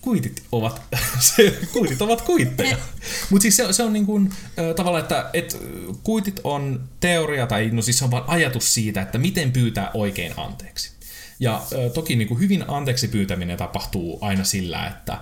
kuitit 0.05 0.43
ovat, 0.51 0.81
se, 1.35 1.59
kuitit 1.73 2.01
ovat 2.01 2.21
kuitteja. 2.21 2.77
Mutta 3.29 3.41
siis 3.41 3.57
se, 3.57 3.73
se 3.73 3.83
on 3.83 3.93
niin 3.93 4.05
kuin, 4.05 4.29
äh, 4.59 4.75
tavallaan, 4.75 5.01
että 5.01 5.29
et, 5.33 5.57
kuitit 6.03 6.39
on 6.43 6.83
teoria, 6.99 7.47
tai 7.47 7.69
no 7.69 7.81
siis 7.81 7.97
se 7.97 8.05
on 8.05 8.11
vaan 8.11 8.23
ajatus 8.27 8.73
siitä, 8.73 9.01
että 9.01 9.17
miten 9.17 9.51
pyytää 9.51 9.91
oikein 9.93 10.33
anteeksi. 10.37 10.91
Ja 11.39 11.55
äh, 11.55 11.91
toki 11.93 12.15
niin 12.15 12.27
kuin 12.27 12.39
hyvin 12.39 12.65
anteeksi 12.67 13.07
pyytäminen 13.07 13.57
tapahtuu 13.57 14.17
aina 14.21 14.43
sillä, 14.43 14.87
että, 14.87 15.17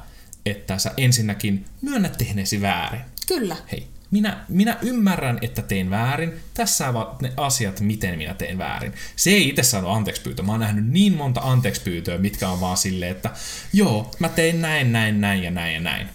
että 0.45 0.77
sä 0.77 0.91
ensinnäkin 0.97 1.65
myönnät 1.81 2.18
tehneesi 2.18 2.61
väärin. 2.61 3.01
Kyllä. 3.27 3.57
Hei, 3.72 3.88
minä, 4.14 4.45
minä 4.48 4.77
ymmärrän, 4.81 5.40
että 5.41 5.61
tein 5.61 5.90
väärin. 5.90 6.40
Tässä 6.53 6.90
ovat 6.90 7.22
ne 7.22 7.34
asiat, 7.38 7.80
miten 7.80 8.18
minä 8.18 8.34
teen 8.34 8.57
väärin. 8.57 8.94
Se 9.15 9.30
ei 9.30 9.49
itse 9.49 9.64
saanut 9.64 9.91
anteeksi 9.91 10.22
pyytöä. 10.22 10.45
Mä 10.45 10.52
oon 10.52 10.60
nähnyt 10.60 10.88
niin 10.88 11.14
monta 11.14 11.41
anteeksi 11.44 11.81
pyytöä, 11.81 12.18
mitkä 12.18 12.49
on 12.49 12.61
vaan 12.61 12.77
silleen, 12.77 13.11
että 13.11 13.30
joo, 13.73 14.11
mä 14.19 14.30
tein 14.30 14.61
näin, 14.61 14.91
näin, 14.91 15.22
näin 15.22 15.44
ja 15.44 15.52
näin 15.52 15.73
ja 15.73 15.80
näin. 15.80 16.10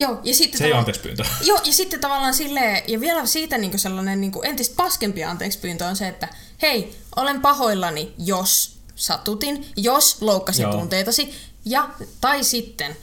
Joo, 0.00 0.20
ja 0.24 0.34
sitten 0.34 0.58
Se 0.58 0.64
ei 0.64 0.72
ole 0.72 0.78
anteeksi 0.78 1.02
pyyntö. 1.02 1.24
Joo, 1.48 1.60
ja 1.64 1.72
sitten 1.72 2.00
tavallaan 2.00 2.34
silleen, 2.34 2.82
ja 2.86 3.00
vielä 3.00 3.26
siitä 3.26 3.58
niin 3.58 3.78
sellainen 3.78 4.20
niin 4.20 4.32
entistä 4.42 4.76
paskempi 4.76 5.24
anteeksi 5.24 5.58
pyyntö 5.58 5.86
on 5.86 5.96
se, 5.96 6.08
että 6.08 6.28
hei, 6.62 6.96
olen 7.16 7.40
pahoillani, 7.40 8.14
jos 8.18 8.78
satutin, 8.94 9.66
jos 9.76 10.22
loukkasin 10.22 10.62
Joo. 10.62 10.72
tunteitasi, 10.72 11.34
ja, 11.64 11.90
tai 12.20 12.44
sitten, 12.44 12.96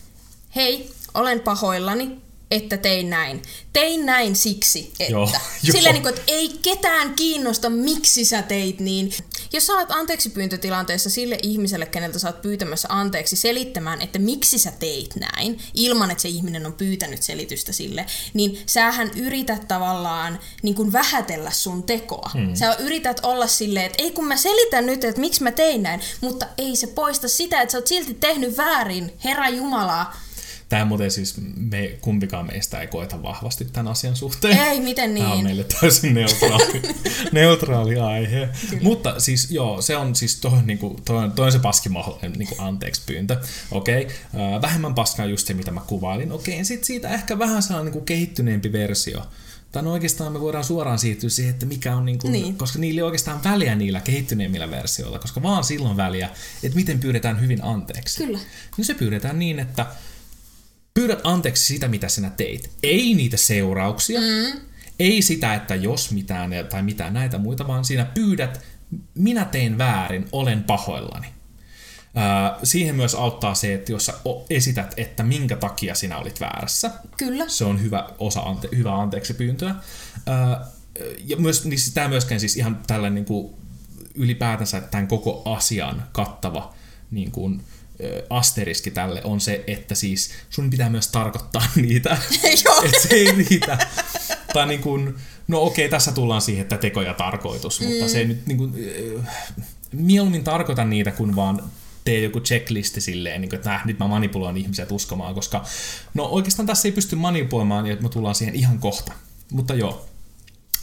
hei, 0.55 0.91
olen 1.13 1.39
pahoillani, 1.39 2.21
että 2.51 2.77
tein 2.77 3.09
näin. 3.09 3.41
Tein 3.73 4.05
näin 4.05 4.35
siksi, 4.35 4.93
että. 4.99 5.13
Joo, 5.13 5.29
Silleen, 5.63 5.83
joo. 5.83 5.93
niin 5.93 6.01
kuin, 6.01 6.13
että 6.13 6.23
ei 6.27 6.49
ketään 6.61 7.13
kiinnosta, 7.15 7.69
miksi 7.69 8.25
sä 8.25 8.41
teit 8.41 8.79
niin. 8.79 9.13
Jos 9.53 9.67
sä 9.67 9.73
oot 9.73 9.91
anteeksi 9.91 10.29
pyyntötilanteessa 10.29 11.09
sille 11.09 11.37
ihmiselle, 11.43 11.85
keneltä 11.85 12.19
sä 12.19 12.27
oot 12.27 12.41
pyytämässä 12.41 12.87
anteeksi 12.91 13.35
selittämään, 13.35 14.01
että 14.01 14.19
miksi 14.19 14.57
sä 14.57 14.71
teit 14.79 15.15
näin, 15.15 15.59
ilman 15.73 16.11
että 16.11 16.21
se 16.21 16.29
ihminen 16.29 16.65
on 16.65 16.73
pyytänyt 16.73 17.23
selitystä 17.23 17.71
sille, 17.71 18.05
niin 18.33 18.63
sähän 18.65 19.11
yrität 19.15 19.67
tavallaan 19.67 20.39
niin 20.63 20.75
kuin 20.75 20.93
vähätellä 20.93 21.51
sun 21.51 21.83
tekoa. 21.83 22.29
Hmm. 22.33 22.55
Sä 22.55 22.75
yrität 22.79 23.19
olla 23.23 23.47
silleen, 23.47 23.85
että 23.85 24.03
ei 24.03 24.11
kun 24.11 24.27
mä 24.27 24.37
selitän 24.37 24.85
nyt, 24.85 25.03
että 25.03 25.21
miksi 25.21 25.43
mä 25.43 25.51
tein 25.51 25.83
näin, 25.83 26.01
mutta 26.21 26.47
ei 26.57 26.75
se 26.75 26.87
poista 26.87 27.27
sitä, 27.27 27.61
että 27.61 27.71
sä 27.71 27.77
oot 27.77 27.87
silti 27.87 28.13
tehnyt 28.13 28.57
väärin, 28.57 29.13
Herra 29.23 29.49
Jumala. 29.49 30.13
Tämä 30.71 30.85
muuten 30.85 31.11
siis, 31.11 31.35
me, 31.55 31.97
kumpikaan 32.01 32.45
meistä 32.45 32.81
ei 32.81 32.87
koeta 32.87 33.23
vahvasti 33.23 33.65
tämän 33.65 33.91
asian 33.91 34.15
suhteen. 34.15 34.57
Ei, 34.57 34.79
miten 34.79 35.13
Tämä 35.15 35.27
on 35.27 35.33
niin? 35.33 35.43
meille 35.43 35.63
täysin 35.63 36.13
neutraali, 36.13 36.81
neutraali 37.31 37.99
aihe. 37.99 38.49
Mutta 38.81 39.19
siis 39.19 39.51
joo, 39.51 39.81
se 39.81 39.97
on 39.97 40.15
siis 40.15 40.39
toi, 40.39 40.63
niinku, 40.65 40.99
toi, 41.05 41.29
toi 41.29 41.45
on 41.45 41.51
se 41.51 41.59
paskin 41.59 41.91
mahdollinen 41.91 42.31
niinku 42.31 42.55
anteeksi 42.57 43.01
pyyntö. 43.05 43.37
Okei, 43.71 44.03
okay. 44.03 44.61
vähemmän 44.61 44.95
paskaa 44.95 45.25
just 45.25 45.47
se, 45.47 45.53
mitä 45.53 45.71
mä 45.71 45.81
kuvailin. 45.87 46.31
Okei, 46.31 46.53
okay. 46.53 46.65
sitten 46.65 46.85
siitä 46.85 47.09
ehkä 47.09 47.39
vähän 47.39 47.63
sellainen 47.63 47.91
niinku 47.91 48.05
kehittyneempi 48.05 48.71
versio. 48.71 49.21
Tai 49.71 49.83
no 49.83 49.91
oikeastaan 49.91 50.33
me 50.33 50.41
voidaan 50.41 50.63
suoraan 50.63 50.99
siirtyä 50.99 51.29
siihen, 51.29 51.53
että 51.53 51.65
mikä 51.65 51.95
on, 51.95 52.05
niinku, 52.05 52.27
Niin. 52.27 52.57
koska 52.57 52.79
niillä 52.79 52.99
ei 52.99 53.03
oikeastaan 53.03 53.43
väliä 53.43 53.75
niillä 53.75 53.99
kehittyneemmillä 53.99 54.71
versioilla, 54.71 55.19
koska 55.19 55.41
vaan 55.41 55.63
silloin 55.63 55.97
väliä, 55.97 56.29
että 56.63 56.75
miten 56.75 56.99
pyydetään 56.99 57.41
hyvin 57.41 57.63
anteeksi. 57.63 58.23
Kyllä. 58.23 58.39
Niin 58.77 58.85
se 58.85 58.93
pyydetään 58.93 59.39
niin, 59.39 59.59
että 59.59 59.85
pyydät 60.93 61.19
anteeksi 61.23 61.63
sitä, 61.63 61.87
mitä 61.87 62.07
sinä 62.07 62.29
teit. 62.29 62.71
Ei 62.83 63.13
niitä 63.13 63.37
seurauksia, 63.37 64.19
mm. 64.19 64.59
ei 64.99 65.21
sitä, 65.21 65.53
että 65.53 65.75
jos 65.75 66.11
mitään 66.11 66.51
tai 66.69 66.83
mitään 66.83 67.13
näitä 67.13 67.37
muita, 67.37 67.67
vaan 67.67 67.85
siinä 67.85 68.05
pyydät, 68.05 68.61
minä 69.13 69.45
tein 69.45 69.77
väärin, 69.77 70.27
olen 70.31 70.63
pahoillani. 70.63 71.27
Ää, 72.15 72.59
siihen 72.63 72.95
myös 72.95 73.15
auttaa 73.15 73.55
se, 73.55 73.73
että 73.73 73.91
jos 73.91 74.05
sä 74.05 74.13
esität, 74.49 74.93
että 74.97 75.23
minkä 75.23 75.55
takia 75.55 75.95
sinä 75.95 76.17
olit 76.17 76.39
väärässä, 76.39 76.91
Kyllä. 77.17 77.45
se 77.47 77.65
on 77.65 77.81
hyvä 77.81 78.09
osa 78.17 78.41
ante, 78.41 78.69
hyvä 78.75 79.01
anteeksi 79.01 79.33
pyyntöä. 79.33 79.75
Ää, 80.25 80.65
ja 81.25 81.37
myös, 81.37 81.65
niin 81.65 81.79
tämä 81.93 82.07
myöskään 82.07 82.39
siis 82.39 82.57
ihan 82.57 82.79
tällainen 82.87 83.15
niin 83.15 83.25
kuin 83.25 83.53
ylipäätänsä 84.15 84.81
tämän 84.81 85.07
koko 85.07 85.41
asian 85.45 86.03
kattava 86.11 86.73
niin 87.11 87.31
kuin, 87.31 87.61
asteriski 88.29 88.91
tälle 88.91 89.21
on 89.23 89.41
se, 89.41 89.63
että 89.67 89.95
siis 89.95 90.31
sun 90.49 90.69
pitää 90.69 90.89
myös 90.89 91.07
tarkoittaa 91.07 91.63
niitä. 91.81 92.09
Joo. 92.65 92.83
että 92.83 93.01
se 93.01 93.15
ei 93.15 93.31
riitä. 93.31 93.87
Tai 94.53 94.67
niin 94.67 94.81
kuin, 94.81 95.15
no 95.47 95.61
okei, 95.61 95.89
tässä 95.89 96.11
tullaan 96.11 96.41
siihen, 96.41 96.61
että 96.61 96.77
teko 96.77 97.01
ja 97.01 97.13
tarkoitus, 97.13 97.81
mutta 97.81 98.07
se 98.07 98.19
ei 98.19 98.25
nyt 98.25 98.47
niin 98.47 98.57
kuin, 98.57 98.73
mieluummin 99.91 100.43
tarkoita 100.43 100.85
niitä, 100.85 101.11
kun 101.11 101.35
vaan 101.35 101.63
tee 102.03 102.19
joku 102.19 102.39
checklisti 102.39 103.01
silleen, 103.01 103.41
niin 103.41 103.49
kuin, 103.49 103.57
että 103.57 103.69
näh, 103.69 103.85
nyt 103.85 103.99
mä 103.99 104.07
manipuloin 104.07 104.57
ihmiset 104.57 104.91
uskomaan, 104.91 105.35
koska 105.35 105.65
no 106.13 106.25
oikeastaan 106.25 106.67
tässä 106.67 106.87
ei 106.87 106.91
pysty 106.91 107.15
manipuloimaan, 107.15 107.87
ja 107.87 107.97
me 108.01 108.09
tullaan 108.09 108.35
siihen 108.35 108.55
ihan 108.55 108.79
kohta. 108.79 109.13
Mutta 109.51 109.73
joo, 109.73 110.05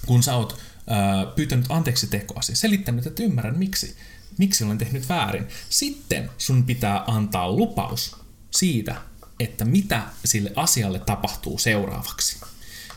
kun 0.07 0.23
sä 0.23 0.37
oot 0.37 0.59
ää, 0.87 1.27
pyytänyt 1.27 1.67
anteeksi 1.69 2.07
tekoasi, 2.07 2.57
selittänyt, 2.57 3.07
että 3.07 3.23
ymmärrän 3.23 3.59
miksi, 3.59 3.97
miksi 4.39 4.65
olen 4.65 4.79
tehnyt 4.79 5.09
väärin, 5.09 5.49
sitten 5.69 6.31
sun 6.39 6.65
pitää 6.65 7.05
antaa 7.07 7.53
lupaus 7.53 8.17
siitä, 8.51 8.97
että 9.41 9.65
mitä 9.65 10.03
sille 10.25 10.53
asialle 10.57 10.99
tapahtuu 10.99 11.59
seuraavaksi. 11.59 12.41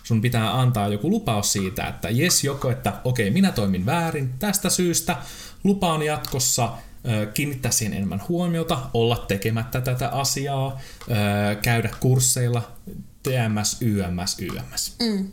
Sun 0.03 0.21
pitää 0.21 0.59
antaa 0.59 0.87
joku 0.87 1.09
lupaus 1.09 1.53
siitä, 1.53 1.87
että 1.87 2.09
jes 2.09 2.43
joko, 2.43 2.69
että 2.69 2.93
okei, 3.03 3.31
minä 3.31 3.51
toimin 3.51 3.85
väärin 3.85 4.33
tästä 4.39 4.69
syystä, 4.69 5.17
lupaan 5.63 6.03
jatkossa 6.03 6.77
kiinnittää 7.33 7.71
siihen 7.71 7.93
enemmän 7.93 8.21
huomiota, 8.29 8.89
olla 8.93 9.25
tekemättä 9.27 9.81
tätä 9.81 10.09
asiaa, 10.09 10.79
käydä 11.61 11.89
kursseilla, 11.99 12.71
TMS, 13.23 13.81
YMS, 13.81 14.39
YMS. 14.39 14.95
Mm. 14.99 15.27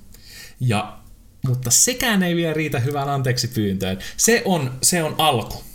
Ja, 0.61 0.99
mutta 1.47 1.71
sekään 1.71 2.23
ei 2.23 2.37
vielä 2.37 2.55
riitä 2.55 2.79
hyvään 2.79 3.09
anteeksi 3.09 3.49
pyyntöön. 3.49 3.99
Se 4.17 4.43
on, 4.45 4.79
se 4.83 5.03
on 5.03 5.15
alku. 5.19 5.68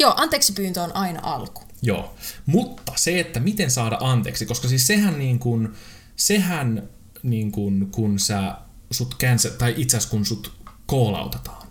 Joo, 0.00 0.14
anteeksi 0.16 0.52
pyyntö 0.52 0.82
on 0.82 0.96
aina 0.96 1.20
alku. 1.22 1.62
Joo, 1.82 2.14
mutta 2.46 2.92
se, 2.96 3.20
että 3.20 3.40
miten 3.40 3.70
saada 3.70 3.98
anteeksi, 4.00 4.46
koska 4.46 4.68
siis 4.68 4.86
sehän 4.86 5.18
niin 5.18 5.38
kuin, 5.38 5.68
sehän 6.16 6.88
niin 7.22 7.52
kuin, 7.52 7.90
kun 7.90 8.18
sä 8.18 8.54
sut 8.90 9.16
cancel, 9.18 9.50
tai 9.50 9.74
itse 9.76 9.96
asiassa 9.96 10.10
kun 10.10 10.26
sut 10.26 10.52
koolautetaan, 10.86 11.68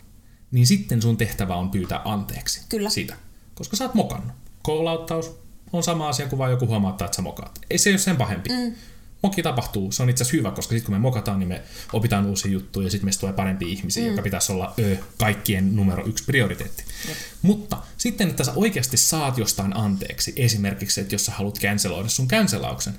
niin 0.52 0.68
sitten 0.68 1.02
sun 1.02 1.18
tehtävä 1.18 1.56
on 1.56 1.72
pyytää 1.72 2.02
anteeksi 2.06 2.62
Kyllä. 2.70 2.90
sitä, 2.90 3.16
koska 3.56 3.76
sä 3.76 3.84
oot 3.84 3.94
mokannut. 3.94 4.32
Koolauttaus 4.62 5.40
on 5.74 5.84
sama 5.84 6.10
asia 6.10 6.28
kuin 6.28 6.40
vaan 6.40 6.52
joku 6.52 6.68
huomauttaa, 6.68 7.06
että 7.06 7.16
sä 7.16 7.22
mokaat. 7.22 7.60
Ei 7.70 7.78
se 7.78 7.90
ole 7.90 7.98
sen 7.98 8.18
pahempi. 8.18 8.50
Mm. 8.50 8.76
Moki 9.22 9.44
tapahtuu, 9.44 9.92
se 9.92 10.04
on 10.04 10.10
itse 10.10 10.24
asiassa 10.24 10.38
hyvä, 10.38 10.52
koska 10.52 10.70
sitten 10.70 10.86
kun 10.86 10.96
me 10.96 11.00
mokataan, 11.00 11.40
niin 11.40 11.50
me 11.50 11.62
opitaan 11.94 12.26
uusia 12.26 12.52
juttuja 12.52 12.88
ja 12.88 12.92
sitten 12.92 13.06
meistä 13.06 13.20
tulee 13.20 13.34
parempia 13.34 13.68
ihmisiä, 13.68 14.04
mm. 14.04 14.10
joka 14.10 14.22
pitäisi 14.22 14.52
olla 14.52 14.74
ö, 14.80 14.98
kaikkien 15.18 15.76
numero 15.76 16.06
yksi 16.08 16.24
prioriteetti. 16.24 16.84
Jep. 17.08 17.18
Mutta 17.42 17.78
sitten, 17.98 18.30
että 18.30 18.44
sä 18.44 18.54
oikeasti 18.56 18.98
saat 18.98 19.38
jostain 19.38 19.78
anteeksi, 19.78 20.34
esimerkiksi, 20.36 21.02
että 21.02 21.16
jos 21.16 21.26
sä 21.26 21.32
haluat 21.32 21.60
canceloida 21.60 22.10
sun 22.10 22.28
cancelauksen, 22.28 22.94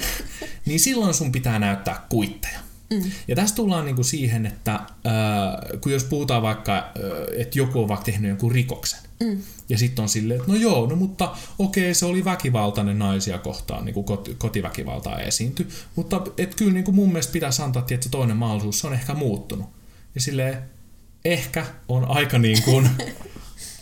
niin 0.66 0.80
silloin 0.80 1.14
sun 1.14 1.32
pitää 1.32 1.58
näyttää 1.58 2.06
kuitteja. 2.08 2.60
Mm. 2.90 3.10
Ja 3.28 3.36
tässä 3.36 3.56
tullaan 3.56 3.84
niinku 3.84 4.04
siihen, 4.04 4.46
että 4.46 4.74
äh, 4.74 4.82
kun 5.80 5.92
jos 5.92 6.04
puhutaan 6.04 6.42
vaikka, 6.42 6.76
äh, 6.76 7.40
että 7.40 7.58
joku 7.58 7.82
on 7.82 7.88
vaikka 7.88 8.04
tehnyt 8.04 8.28
jonkun 8.28 8.52
rikoksen, 8.52 9.00
mm. 9.24 9.42
ja 9.68 9.78
sitten 9.78 10.02
on 10.02 10.08
silleen, 10.08 10.40
että 10.40 10.52
no 10.52 10.58
joo, 10.58 10.86
no 10.86 10.96
mutta 10.96 11.36
okei, 11.58 11.94
se 11.94 12.06
oli 12.06 12.24
väkivaltainen 12.24 12.98
naisia 12.98 13.38
kohtaan, 13.38 13.84
niin 13.84 13.94
kuin 13.94 14.04
kot, 14.04 14.28
kotiväkivaltaa 14.38 15.20
esiintyi, 15.20 15.68
mutta 15.96 16.22
et 16.38 16.54
kyllä 16.54 16.72
niin 16.72 16.84
kuin 16.84 16.94
mun 16.94 17.08
mielestä 17.08 17.32
pitäisi 17.32 17.62
antaa 17.62 17.82
tietysti 17.82 18.10
toinen 18.10 18.36
mahdollisuus, 18.36 18.78
se 18.78 18.86
on 18.86 18.94
ehkä 18.94 19.14
muuttunut. 19.14 19.66
Ja 20.14 20.20
silleen, 20.20 20.58
ehkä 21.24 21.66
on 21.88 22.04
aika 22.10 22.38
niin 22.38 22.62
kuin 22.62 22.88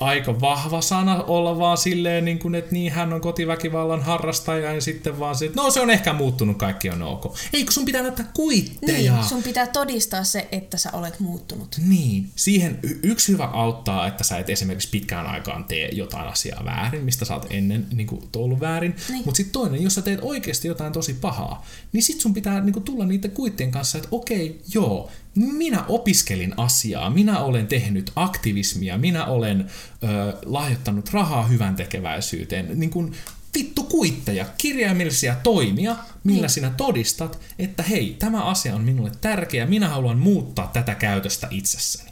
aika 0.01 0.41
vahva 0.41 0.81
sana 0.81 1.23
olla 1.23 1.59
vaan 1.59 1.79
silleen, 1.79 2.25
niin 2.25 2.39
kuin, 2.39 2.55
että 2.55 2.73
niin 2.73 2.93
hän 2.93 3.13
on 3.13 3.21
kotiväkivallan 3.21 4.03
harrastaja 4.03 4.73
ja 4.73 4.81
sitten 4.81 5.19
vaan 5.19 5.37
se, 5.37 5.45
että 5.45 5.61
no 5.63 5.71
se 5.71 5.81
on 5.81 5.91
ehkä 5.91 6.13
muuttunut, 6.13 6.59
kaikki 6.59 6.91
on 6.91 7.03
ok. 7.03 7.37
Eikö 7.53 7.73
sun 7.73 7.85
pitää 7.85 8.03
näyttää 8.03 8.27
kuitteja? 8.35 9.15
Niin, 9.15 9.25
sun 9.25 9.43
pitää 9.43 9.67
todistaa 9.67 10.25
se, 10.25 10.49
että 10.53 10.77
sä 10.77 10.91
olet 10.93 11.21
muuttunut. 11.21 11.77
Niin, 11.89 12.31
siihen 12.37 12.79
y- 12.83 12.99
yksi 13.03 13.33
hyvä 13.33 13.45
auttaa, 13.45 14.07
että 14.07 14.25
sä 14.25 14.39
et 14.39 14.51
esimerkiksi 14.51 14.89
pitkään 14.91 15.27
aikaan 15.27 15.65
tee 15.65 15.89
jotain 15.93 16.29
asiaa 16.29 16.65
väärin, 16.65 17.05
mistä 17.05 17.25
sä 17.25 17.35
oot 17.35 17.47
ennen 17.51 17.87
niin 17.93 18.07
kuin, 18.07 18.23
ollut 18.37 18.61
väärin. 18.61 18.97
Niin. 19.09 19.23
Mutta 19.25 19.37
sitten 19.37 19.53
toinen, 19.53 19.83
jos 19.83 19.95
sä 19.95 20.03
teet 20.03 20.21
oikeasti 20.23 20.69
jotain 20.69 20.93
tosi 20.93 21.15
pahaa, 21.15 21.67
niin 21.93 22.03
sit 22.03 22.21
sun 22.21 22.35
pitää 22.35 22.61
niin 22.61 22.73
kuin, 22.73 22.83
tulla 22.83 23.07
niiden 23.07 23.31
kuittien 23.31 23.71
kanssa, 23.71 23.99
että 23.99 24.09
okei, 24.11 24.61
joo, 24.75 25.11
minä 25.35 25.85
opiskelin 25.89 26.55
asiaa, 26.57 27.11
minä 27.11 27.39
olen 27.39 27.67
tehnyt 27.67 28.13
aktivismia, 28.17 28.99
minä 28.99 29.25
olen 29.25 29.61
ö, 30.03 30.37
lahjoittanut 30.45 31.09
rahaa 31.13 31.47
hyvän 31.47 31.77
tekeväisyyteen, 31.77 32.69
niin 32.81 32.91
kuin 32.91 33.13
vittu 33.59 33.83
kuitteja, 33.83 34.47
kirjaimellisia 34.59 35.37
toimia, 35.43 35.97
millä 36.25 36.41
Niin. 36.41 36.51
sinä 36.51 36.71
todistat, 36.77 37.41
että 37.59 37.83
hei, 37.83 38.17
tämä 38.19 38.43
asia 38.45 38.75
on 38.75 38.85
minulle 38.85 39.13
tärkeä, 39.21 39.67
minä 39.67 39.89
haluan 39.89 40.19
muuttaa 40.19 40.71
tätä 40.73 40.95
käytöstä 40.95 41.49
itsessäni. 41.51 42.11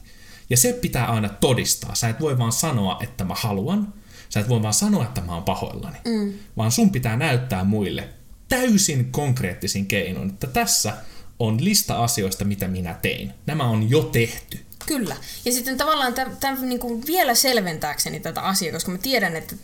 Ja 0.50 0.56
se 0.56 0.72
pitää 0.72 1.06
aina 1.06 1.28
todistaa. 1.28 1.94
Sä 1.94 2.08
et 2.08 2.20
voi 2.20 2.38
vaan 2.38 2.52
sanoa, 2.52 2.98
että 3.02 3.24
mä 3.24 3.34
haluan. 3.36 3.94
Sä 4.28 4.40
et 4.40 4.48
voi 4.48 4.62
vaan 4.62 4.74
sanoa, 4.74 5.04
että 5.04 5.20
mä 5.20 5.34
oon 5.34 5.42
pahoillani. 5.42 5.98
Mm. 6.04 6.32
Vaan 6.56 6.72
sun 6.72 6.90
pitää 6.90 7.16
näyttää 7.16 7.64
muille 7.64 8.08
täysin 8.48 9.12
konkreettisin 9.12 9.86
keinoin, 9.86 10.28
että 10.28 10.46
tässä 10.46 10.96
on 11.38 11.64
lista 11.64 12.04
asioista, 12.04 12.44
mitä 12.44 12.68
minä 12.68 12.94
tein. 12.94 13.32
Nämä 13.46 13.64
on 13.64 13.90
jo 13.90 14.02
tehty. 14.02 14.58
Kyllä. 14.86 15.16
Ja 15.44 15.52
sitten 15.52 15.76
tavallaan 15.76 16.14
tämän 16.40 16.68
niin 16.68 16.80
kuin 16.80 17.06
vielä 17.06 17.34
selventääkseni 17.34 18.20
tätä 18.20 18.40
asiaa, 18.40 18.72
koska 18.72 18.90
mä 18.90 18.98
tiedän, 18.98 19.36
että 19.36 19.56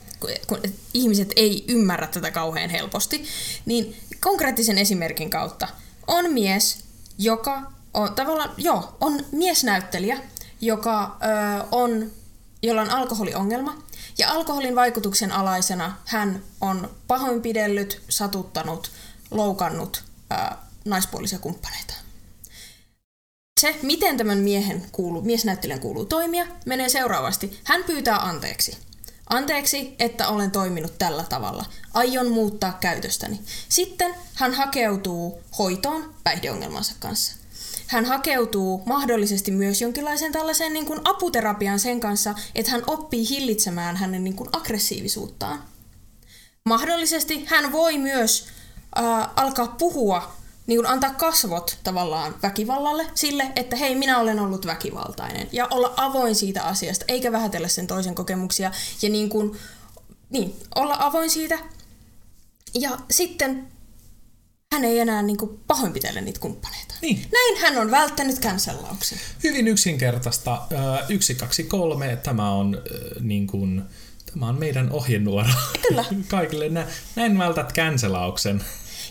kun, 0.46 0.60
ihmiset 0.94 1.32
ei 1.36 1.64
ymmärrä 1.68 2.06
tätä 2.06 2.30
kauhean 2.30 2.70
helposti, 2.70 3.24
niin 3.66 3.96
konkreettisen 4.20 4.78
esimerkin 4.78 5.30
kautta 5.30 5.68
on 6.06 6.32
mies, 6.32 6.84
joka 7.18 7.62
on 7.94 8.14
tavallaan, 8.14 8.50
joo, 8.56 8.96
on 9.00 9.20
miesnäyttelijä, 9.32 10.18
joka 10.60 11.04
ö, 11.04 11.64
on, 11.70 12.10
jolla 12.62 12.82
on 12.82 12.90
alkoholiongelma, 12.90 13.82
ja 14.18 14.30
alkoholin 14.30 14.74
vaikutuksen 14.76 15.32
alaisena 15.32 15.96
hän 16.04 16.42
on 16.60 16.90
pahoinpidellyt, 17.06 18.02
satuttanut, 18.08 18.90
loukannut 19.30 20.04
ö, 20.32 20.56
naispuolisia 20.84 21.38
kumppaneita 21.38 21.94
se, 23.64 23.76
miten 23.82 24.16
tämän 24.16 24.38
miehen 24.38 24.86
kuuluu, 24.92 25.22
miesnäyttelijän 25.22 25.80
kuuluu 25.80 26.04
toimia, 26.04 26.46
menee 26.66 26.88
seuraavasti. 26.88 27.60
Hän 27.64 27.84
pyytää 27.84 28.16
anteeksi. 28.16 28.76
Anteeksi, 29.30 29.94
että 29.98 30.28
olen 30.28 30.50
toiminut 30.50 30.98
tällä 30.98 31.24
tavalla. 31.28 31.64
Aion 31.94 32.30
muuttaa 32.30 32.78
käytöstäni. 32.80 33.40
Sitten 33.68 34.14
hän 34.34 34.54
hakeutuu 34.54 35.40
hoitoon 35.58 36.14
päihdeongelmansa 36.24 36.94
kanssa. 36.98 37.36
Hän 37.86 38.04
hakeutuu 38.04 38.82
mahdollisesti 38.86 39.50
myös 39.50 39.80
jonkinlaiseen 39.80 40.32
tällaiseen 40.32 40.72
niin 40.72 40.86
kuin 40.86 41.00
aputerapiaan 41.04 41.80
sen 41.80 42.00
kanssa, 42.00 42.34
että 42.54 42.72
hän 42.72 42.82
oppii 42.86 43.28
hillitsemään 43.28 43.96
hänen 43.96 44.24
niin 44.24 44.36
kuin 44.36 44.50
aggressiivisuuttaan. 44.52 45.64
Mahdollisesti 46.68 47.44
hän 47.46 47.72
voi 47.72 47.98
myös 47.98 48.46
äh, 48.98 49.28
alkaa 49.36 49.66
puhua 49.66 50.43
niin 50.66 50.78
kuin 50.78 50.86
antaa 50.86 51.14
kasvot 51.14 51.78
tavallaan 51.84 52.34
väkivallalle 52.42 53.06
sille, 53.14 53.52
että 53.56 53.76
hei, 53.76 53.94
minä 53.94 54.18
olen 54.18 54.40
ollut 54.40 54.66
väkivaltainen. 54.66 55.48
Ja 55.52 55.66
olla 55.70 55.94
avoin 55.96 56.34
siitä 56.34 56.62
asiasta, 56.62 57.04
eikä 57.08 57.32
vähätellä 57.32 57.68
sen 57.68 57.86
toisen 57.86 58.14
kokemuksia. 58.14 58.70
Ja 59.02 59.08
niin 59.08 59.28
kuin, 59.28 59.58
niin, 60.30 60.54
olla 60.74 60.96
avoin 60.98 61.30
siitä. 61.30 61.58
Ja 62.74 62.98
sitten 63.10 63.66
hän 64.72 64.84
ei 64.84 64.98
enää 65.00 65.22
niin 65.22 65.36
kuin 65.36 65.60
pahoinpitele 65.66 66.20
niitä 66.20 66.40
kumppaneita. 66.40 66.94
Niin. 67.02 67.26
Näin 67.32 67.56
hän 67.62 67.78
on 67.78 67.90
välttänyt 67.90 68.40
cancellauksen. 68.40 69.18
Hyvin 69.44 69.68
yksinkertaista. 69.68 70.62
Yksi, 71.08 71.34
kaksi, 71.34 71.62
kolme. 71.64 72.16
Tämä 72.16 72.50
on 72.50 72.82
niin 73.20 73.46
kuin, 73.46 73.82
tämä 74.32 74.48
on 74.48 74.58
meidän 74.58 74.92
ohjenuora 74.92 75.50
Kyllä. 75.88 76.04
kaikille. 76.28 76.68
Nä- 76.68 76.86
Näin 77.16 77.38
vältät 77.38 77.72
cancelauksen. 77.72 78.64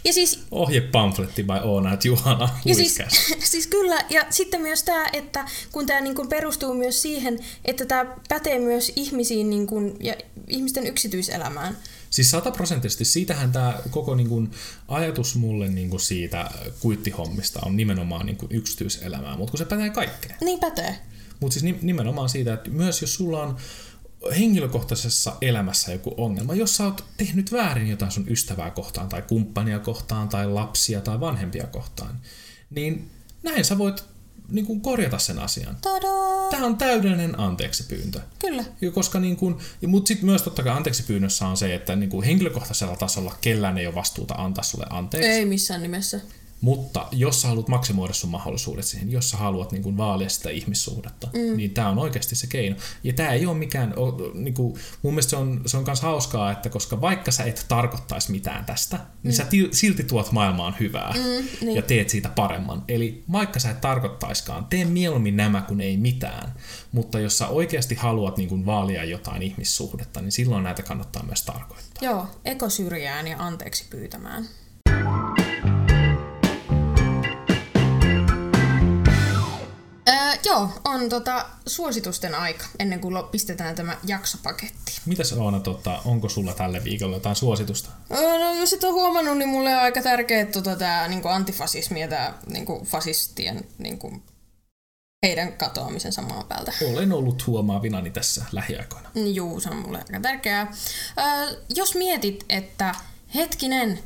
Ja 0.06 0.14
siis 0.14 0.44
Ohjepamfletti 0.52 1.44
by 1.44 1.54
Oona 1.64 1.98
Juhana 2.04 2.50
Ja 2.66 2.76
siis, 2.76 3.00
siis 3.52 3.68
kyllä, 3.68 4.06
ja 4.10 4.26
sitten 4.30 4.62
myös 4.62 4.84
tämä, 4.84 5.06
että 5.14 5.46
kun 5.72 5.86
tämä 5.86 6.02
niin 6.02 6.30
perustuu 6.30 6.74
myös 6.74 7.02
siihen, 7.02 7.40
että 7.66 7.86
tämä 7.86 8.06
pätee 8.30 8.60
myös 8.60 8.92
ihmisiin 8.96 9.50
niin 9.50 9.68
kuin, 9.68 9.96
ja 10.00 10.16
ihmisten 10.48 10.88
yksityiselämään. 10.88 11.78
Siis 12.10 12.32
sataprosenttisesti, 12.32 13.06
siitähän 13.06 13.52
tämä 13.52 13.80
koko 13.90 14.16
niin 14.16 14.30
kuin, 14.30 14.52
ajatus 14.88 15.36
mulle 15.36 15.68
niin 15.68 15.90
kuin 15.90 16.00
siitä 16.00 16.52
kuittihommista 16.80 17.60
on 17.66 17.78
nimenomaan 17.78 18.26
niin 18.26 18.38
kuin, 18.38 18.52
yksityiselämää, 18.52 19.38
mutta 19.38 19.52
kun 19.52 19.58
se 19.58 19.66
pätee 19.66 19.90
kaikkeen. 19.90 20.36
Niin 20.42 20.60
pätee. 20.60 20.96
Mutta 21.40 21.54
siis 21.54 21.64
ni- 21.64 21.80
nimenomaan 21.82 22.30
siitä, 22.30 22.54
että 22.54 22.70
myös 22.70 23.02
jos 23.02 23.16
sulla 23.16 23.44
on 23.44 23.58
henkilökohtaisessa 24.40 25.36
elämässä 25.42 25.92
joku 25.92 26.14
ongelma, 26.18 26.56
jos 26.56 26.78
sä 26.78 26.84
oot 26.84 27.04
tehnyt 27.18 27.52
väärin 27.52 27.90
jotain 27.90 28.12
sun 28.12 28.30
ystävää 28.30 28.72
kohtaan, 28.72 29.10
tai 29.10 29.22
kumppania 29.22 29.80
kohtaan, 29.80 30.30
tai 30.30 30.48
lapsia, 30.48 31.02
tai 31.02 31.20
vanhempia 31.20 31.68
kohtaan, 31.68 32.20
niin 32.70 33.12
näin 33.44 33.66
sä 33.66 33.78
voit 33.78 34.04
niin 34.50 34.66
kuin, 34.66 34.82
korjata 34.82 35.18
sen 35.18 35.40
asian. 35.40 35.78
Tadaa! 35.82 36.50
Tämä 36.52 36.66
on 36.66 36.78
täydellinen 36.78 37.40
anteeksi 37.40 37.84
pyyntö. 37.84 38.20
Kyllä. 38.40 38.64
Ja 38.82 38.92
koska 38.92 39.20
niin 39.20 39.36
kuin, 39.36 39.56
mutta 39.88 40.08
sitten 40.08 40.26
myös 40.26 40.42
totta 40.42 40.64
kai 40.64 40.78
anteeksi 40.78 41.04
pyynnössä 41.04 41.48
on 41.48 41.58
se, 41.58 41.76
että 41.76 41.96
niin 41.96 42.10
kuin 42.10 42.26
henkilökohtaisella 42.26 42.96
tasolla 42.96 43.36
kellään 43.42 43.78
ei 43.78 43.88
ole 43.88 43.96
vastuuta 43.96 44.34
antaa 44.34 44.64
sulle 44.64 44.86
anteeksi. 44.90 45.30
Ei 45.30 45.46
missään 45.46 45.82
nimessä. 45.82 46.20
Mutta 46.64 47.08
jos 47.12 47.42
sä 47.42 47.48
haluat 47.48 47.68
maksimoida 47.68 48.14
sun 48.14 48.30
mahdollisuudet 48.30 48.86
siihen, 48.86 49.12
jos 49.12 49.30
sä 49.30 49.38
haluat 49.38 49.72
niin 49.72 49.84
kuin 49.84 49.98
vaalia 49.98 50.30
sitä 50.30 50.50
ihmissuhdetta, 50.50 51.28
mm. 51.34 51.58
niin 51.58 51.72
tämä 51.72 51.90
on 51.90 52.00
oikeasti 52.00 52.36
se 52.36 52.48
keino. 52.48 52.76
Ja 53.04 53.14
tämä 53.14 53.30
ei 53.30 53.46
ole 53.46 53.58
mikään, 53.58 53.94
niin 54.34 54.54
kuin, 54.54 54.80
mun 55.02 55.14
mielestä 55.14 55.30
se 55.30 55.36
on, 55.36 55.62
se 55.66 55.78
on 55.78 55.84
myös 55.86 56.02
hauskaa, 56.02 56.52
että 56.52 56.70
koska 56.70 57.02
vaikka 57.02 57.32
sä 57.32 57.44
et 57.44 57.66
tarkoittaisi 57.68 58.32
mitään 58.32 58.66
tästä, 58.66 59.00
niin 59.24 59.34
sä 59.34 59.46
ti- 59.46 59.70
silti 59.72 60.04
tuot 60.04 60.32
maailmaan 60.32 60.76
hyvää 60.80 61.14
Mm, 61.14 61.48
niin. 61.62 61.76
ja 61.76 61.82
teet 61.82 62.10
siitä 62.10 62.30
paremman. 62.30 62.84
Eli 62.88 63.24
vaikka 63.32 63.60
sä 63.60 63.70
et 63.70 63.82
tarkoittaiskaan, 63.82 64.66
tee 64.66 64.86
mieluummin 64.86 65.38
nämä 65.38 65.62
kuin 65.62 65.82
ei 65.82 65.98
mitään. 65.98 66.54
Mutta 66.92 67.20
jos 67.20 67.38
sä 67.38 67.48
oikeasti 67.48 67.96
haluat 67.96 68.38
niin 68.38 68.50
kuin 68.50 68.66
vaalia 68.66 69.04
jotain 69.04 69.42
ihmissuhdetta, 69.42 70.22
niin 70.22 70.32
silloin 70.32 70.64
näitä 70.64 70.84
kannattaa 70.84 71.24
myös 71.26 71.44
tarkoittaa. 71.44 72.10
Joo, 72.10 72.28
ekosyrjään 72.46 73.28
ja 73.28 73.36
anteeksi 73.40 73.86
pyytämään. 73.90 74.48
Öö, 80.10 80.16
joo, 80.46 80.70
on 80.86 81.10
tota 81.10 81.46
suositusten 81.68 82.36
aika, 82.36 82.66
ennen 82.80 83.00
kuin 83.00 83.16
pistetään 83.32 83.76
tämä 83.76 83.98
jaksopaketti. 84.06 84.94
Mitäs 85.06 85.34
Oona, 85.34 85.60
tota, 85.60 86.02
onko 86.06 86.30
sulla 86.30 86.54
tälle 86.54 86.84
viikolle 86.84 87.16
jotain 87.16 87.36
suositusta? 87.36 87.90
Öö, 88.12 88.34
No, 88.40 88.54
jos 88.60 88.74
et 88.74 88.84
ole 88.84 88.94
huomannut, 88.94 89.38
niin 89.38 89.50
mulle 89.50 89.76
on 89.76 89.82
aika 89.82 90.02
tärkeä 90.02 90.46
tota, 90.46 90.76
tämä 90.76 91.08
niinku 91.08 91.28
antifasismi 91.28 92.02
ja 92.02 92.08
tämä 92.08 92.34
niinku, 92.48 92.86
fasistien 92.86 93.66
niinku, 93.78 94.22
heidän 95.26 95.54
katoamisensa 95.54 96.22
maan 96.22 96.46
päältä. 96.46 96.72
Olen 96.94 97.14
ollut 97.14 97.48
huomaavinani 97.48 98.10
tässä 98.12 98.46
lähiaikoina. 98.52 99.10
Juu, 99.16 99.60
se 99.60 99.70
on 99.70 99.76
mulle 99.76 99.98
aika 99.98 100.20
tärkeää. 100.20 100.74
Öö, 101.18 101.62
jos 101.76 101.96
mietit, 101.96 102.46
että 102.50 102.96
hetkinen, 103.36 104.00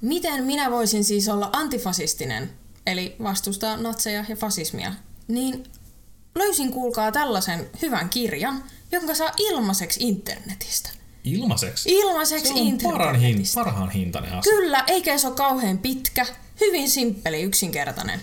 miten 0.00 0.44
minä 0.44 0.70
voisin 0.70 1.04
siis 1.04 1.28
olla 1.28 1.50
antifasistinen, 1.52 2.52
eli 2.86 3.16
vastustaa 3.22 3.76
natseja 3.76 4.24
ja 4.28 4.36
fasismia, 4.36 4.92
niin 5.34 5.64
löysin 6.34 6.72
kuulkaa 6.72 7.12
tällaisen 7.12 7.70
hyvän 7.82 8.08
kirjan, 8.08 8.64
jonka 8.92 9.14
saa 9.14 9.32
ilmaiseksi 9.36 10.00
internetistä. 10.02 10.90
Ilmaiseksi? 11.24 11.88
Ilmaiseksi 11.92 12.46
Se 12.48 12.52
on 12.54 12.92
paran 12.92 13.14
hin, 13.14 13.28
internetistä. 13.28 13.54
parhaan 13.64 13.90
hintainen 13.90 14.32
asia. 14.32 14.52
Kyllä, 14.52 14.84
eikä 14.86 15.18
se 15.18 15.26
ole 15.26 15.36
kauhean 15.36 15.78
pitkä, 15.78 16.26
hyvin 16.60 16.90
simppeli, 16.90 17.42
yksinkertainen. 17.42 18.22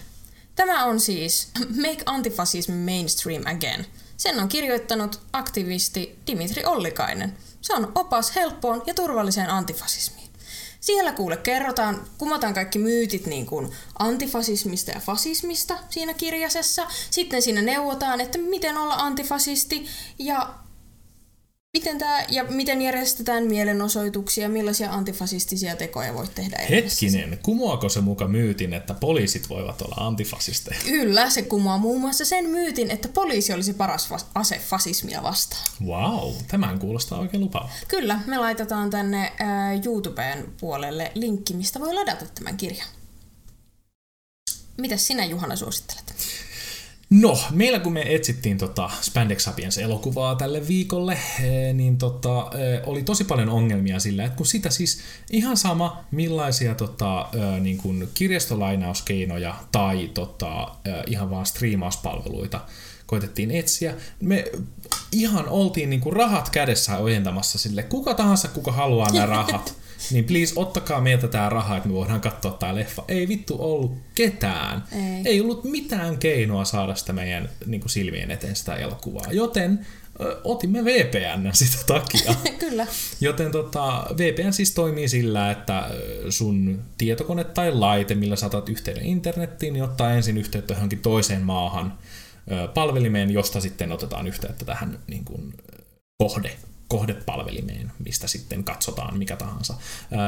Tämä 0.56 0.86
on 0.86 1.00
siis 1.00 1.48
Make 1.76 2.04
Antifascism 2.06 2.74
Mainstream 2.74 3.44
Again. 3.46 3.86
Sen 4.18 4.40
on 4.40 4.50
kirjoittanut 4.50 5.20
aktivisti 5.34 6.20
Dimitri 6.28 6.66
Ollikainen. 6.66 7.38
Se 7.62 7.74
on 7.74 7.92
opas 7.96 8.36
helppoon 8.36 8.84
ja 8.88 8.94
turvalliseen 8.94 9.50
antifasismiin. 9.50 10.19
Siellä 10.80 11.12
kuule 11.12 11.38
kerrotaan, 11.38 12.08
kumotaan 12.18 12.54
kaikki 12.54 12.80
myytit 12.80 13.26
niin 13.26 13.46
kuin 13.46 13.72
antifasismista 14.00 14.92
ja 14.92 15.00
fasismista 15.00 15.78
siinä 15.90 16.14
kirjasessa. 16.14 16.88
Sitten 17.10 17.42
siinä 17.42 17.62
neuvotaan, 17.62 18.22
että 18.22 18.38
miten 18.38 18.78
olla 18.78 18.96
antifasisti 18.96 19.86
ja 20.20 20.54
Miten 21.74 21.98
tää, 21.98 22.26
ja 22.30 22.44
miten 22.44 22.82
järjestetään 22.82 23.44
mielenosoituksia, 23.44 24.50
millaisia 24.50 24.92
antifasistisia 24.92 25.76
tekoja 25.76 26.14
voit 26.14 26.36
tehdä 26.36 26.56
elämässäsi? 26.56 27.06
Hetkinen, 27.06 27.40
kumoako 27.44 27.90
se 27.90 28.02
muka 28.02 28.28
myytin, 28.28 28.74
että 28.74 28.94
poliisit 28.94 29.50
voivat 29.50 29.82
olla 29.82 29.96
antifasisteja? 30.08 30.80
Kyllä, 30.86 31.30
se 31.30 31.42
kumoaa 31.42 31.78
muun 31.78 32.02
muassa 32.02 32.26
sen 32.26 32.46
myytin, 32.46 32.92
että 32.92 33.08
poliisi 33.08 33.54
olisi 33.54 33.74
paras 33.74 34.10
vas- 34.12 34.26
ase 34.36 34.62
fasismia 34.70 35.24
vastaan. 35.24 35.62
Wow, 35.86 36.34
tämän 36.48 36.80
kuulostaa 36.80 37.20
oikein 37.20 37.42
lupaavalta. 37.44 37.74
Kyllä, 37.88 38.20
me 38.28 38.38
laitetaan 38.38 38.90
tänne 38.90 39.32
äh, 39.42 39.86
YouTubeen 39.86 40.54
puolelle 40.60 41.12
linkki, 41.16 41.54
mistä 41.54 41.80
voi 41.80 41.94
ladata 41.94 42.26
tämän 42.36 42.58
kirjan. 42.58 42.88
Mitäs 44.78 45.08
sinä 45.08 45.26
Juhana 45.26 45.56
suosittelet? 45.56 46.09
No, 47.10 47.38
meillä 47.52 47.80
kun 47.80 47.94
me 47.94 48.16
etsittiin 48.16 48.58
tota 48.58 48.90
Spandex 49.02 49.42
Sapiens 49.42 49.78
elokuvaa 49.78 50.36
tälle 50.36 50.68
viikolle, 50.68 51.14
eh, 51.44 51.74
niin 51.74 51.98
tota, 51.98 52.52
eh, 52.54 52.82
oli 52.86 53.04
tosi 53.04 53.24
paljon 53.24 53.50
ongelmia 53.50 54.00
sillä, 54.00 54.26
että 54.26 54.38
kun 54.38 54.46
sitä 54.46 54.70
siis 54.70 55.00
ihan 55.32 55.58
sama 55.58 56.06
millaisia 56.12 56.76
tota, 56.76 57.30
eh, 57.34 57.62
niin 57.62 57.78
kuin 57.78 58.10
kirjastolainauskeinoja 58.14 59.56
tai 59.72 60.12
tota, 60.14 60.76
ihan 61.08 61.30
vaan 61.30 61.46
striimauspalveluita 61.46 62.62
koitettiin 63.06 63.52
etsiä, 63.52 63.94
me 64.22 64.46
ihan 65.12 65.48
oltiin 65.48 65.90
niin 65.90 66.02
kuin 66.02 66.16
rahat 66.16 66.50
kädessä 66.50 66.98
ojentamassa 66.98 67.60
sille, 67.60 67.84
kuka 67.84 68.14
tahansa, 68.14 68.48
kuka 68.48 68.72
haluaa 68.72 69.14
nämä 69.14 69.26
rahat, 69.38 69.74
niin 70.12 70.26
please 70.26 70.54
ottakaa 70.56 71.02
meiltä 71.02 71.28
tää 71.28 71.50
raha, 71.50 71.78
että 71.78 71.90
me 71.90 71.96
voidaan 71.96 72.22
katsoa 72.22 72.52
tää 72.52 72.76
leffa. 72.76 73.04
Ei 73.08 73.28
vittu 73.28 73.56
ollut 73.60 73.98
ketään. 74.16 74.84
Ei. 74.92 75.22
Ei 75.26 75.42
ollut 75.42 75.64
mitään 75.64 76.18
keinoa 76.18 76.66
saada 76.66 76.96
sitä 76.96 77.14
meidän 77.14 77.50
niin 77.66 77.82
kuin 77.82 77.92
silmien 77.92 78.32
eteen 78.32 78.56
sitä 78.56 78.76
elokuvaa. 78.76 79.26
Joten 79.32 79.86
ö, 80.22 80.42
otimme 80.44 80.86
VPN 80.86 81.50
sitä 81.54 81.78
takia. 81.86 82.36
Kyllä. 82.60 82.88
Joten 83.22 83.52
tota, 83.52 84.06
VPN 84.18 84.54
siis 84.54 84.72
toimii 84.72 85.08
sillä, 85.08 85.52
että 85.52 85.90
sun 86.30 86.82
tietokone 86.98 87.44
tai 87.44 87.72
laite, 87.72 88.16
millä 88.16 88.36
saatat 88.36 88.70
yhteyden 88.70 89.06
internettiin, 89.06 89.74
niin 89.74 89.84
ottaa 89.84 90.14
ensin 90.14 90.38
yhteyttä 90.38 90.74
johonkin 90.74 91.02
toiseen 91.02 91.42
maahan 91.42 91.98
palvelimeen, 92.74 93.32
josta 93.32 93.62
sitten 93.62 93.92
otetaan 93.92 94.28
yhteyttä 94.28 94.66
tähän 94.66 95.00
niin 95.08 95.26
kuin, 95.26 95.54
kohde 96.18 96.52
kohdepalvelimeen, 96.90 97.92
mistä 98.06 98.28
sitten 98.28 98.64
katsotaan 98.64 99.18
mikä 99.18 99.36
tahansa. 99.36 99.74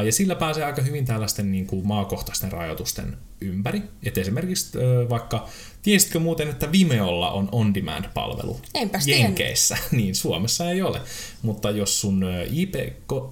Ja 0.06 0.12
sillä 0.12 0.36
pääsee 0.36 0.64
aika 0.64 0.82
hyvin 0.82 1.06
tällaisten 1.06 1.52
niin 1.52 1.68
kuin 1.68 1.88
maakohtaisten 1.88 2.52
rajoitusten 2.52 3.18
ympäri. 3.42 3.82
Et 4.04 4.18
esimerkiksi 4.18 4.78
vaikka, 5.10 5.50
tiesitkö 5.82 6.20
muuten, 6.20 6.50
että 6.50 6.72
Vimeolla 6.72 7.32
on 7.32 7.50
on-demand-palvelu 7.52 8.62
Enpäs. 8.74 9.08
Jenkeissä, 9.08 9.78
niin 9.92 10.16
Suomessa 10.16 10.72
ei 10.72 10.82
ole. 10.82 11.02
Mutta 11.42 11.72
jos 11.72 12.02
sun 12.02 12.26
IP, 12.52 12.76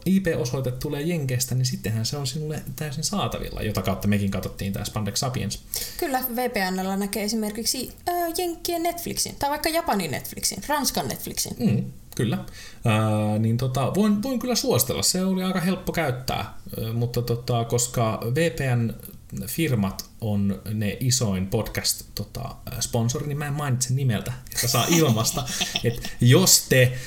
IP-osoite 0.06 0.72
tulee 0.72 1.01
Jenkeistä, 1.01 1.56
niin 1.56 1.65
sittenhän 1.65 2.06
se 2.06 2.18
on 2.18 2.27
sinulle 2.27 2.64
täysin 2.76 3.03
saatavilla, 3.03 3.61
jota 3.61 3.81
kautta 3.81 4.07
mekin 4.07 4.31
katsottiin 4.31 4.73
tämä 4.73 4.85
Spandex 4.85 5.19
Sapiens. 5.19 5.60
Kyllä, 5.97 6.23
VPNllä 6.35 6.97
näkee 6.97 7.23
esimerkiksi 7.23 7.91
äh, 8.10 8.15
Jenkkien 8.38 8.84
Netflixin, 8.84 9.35
tai 9.35 9.49
vaikka 9.49 9.69
Japanin 9.69 10.11
Netflixin, 10.11 10.64
Ranskan 10.68 11.07
Netflixin. 11.07 11.56
Mm, 11.60 11.91
kyllä. 12.20 12.38
Ää, 12.86 13.40
niin 13.40 13.58
tota, 13.58 13.94
voin, 13.96 14.24
voin 14.24 14.40
kyllä 14.40 14.56
suositella, 14.56 15.04
se 15.04 15.26
oli 15.26 15.44
aika 15.44 15.60
helppo 15.60 15.91
käyttää, 15.91 16.38
Ää, 16.38 16.94
mutta 16.94 17.22
tota, 17.22 17.66
koska 17.66 18.20
VPN-firmat 18.36 20.06
on 20.22 20.62
ne 20.74 20.98
isoin 21.00 21.48
podcast-sponsori, 21.48 23.28
niin 23.28 23.38
mä 23.38 23.48
en 23.48 23.54
mainitse 23.54 23.94
nimeltä, 23.94 24.34
että 24.52 24.68
saa 24.68 24.86
ilmasta. 25.00 25.48
Et 25.84 26.16
jos 26.22 26.66
te 26.70 26.98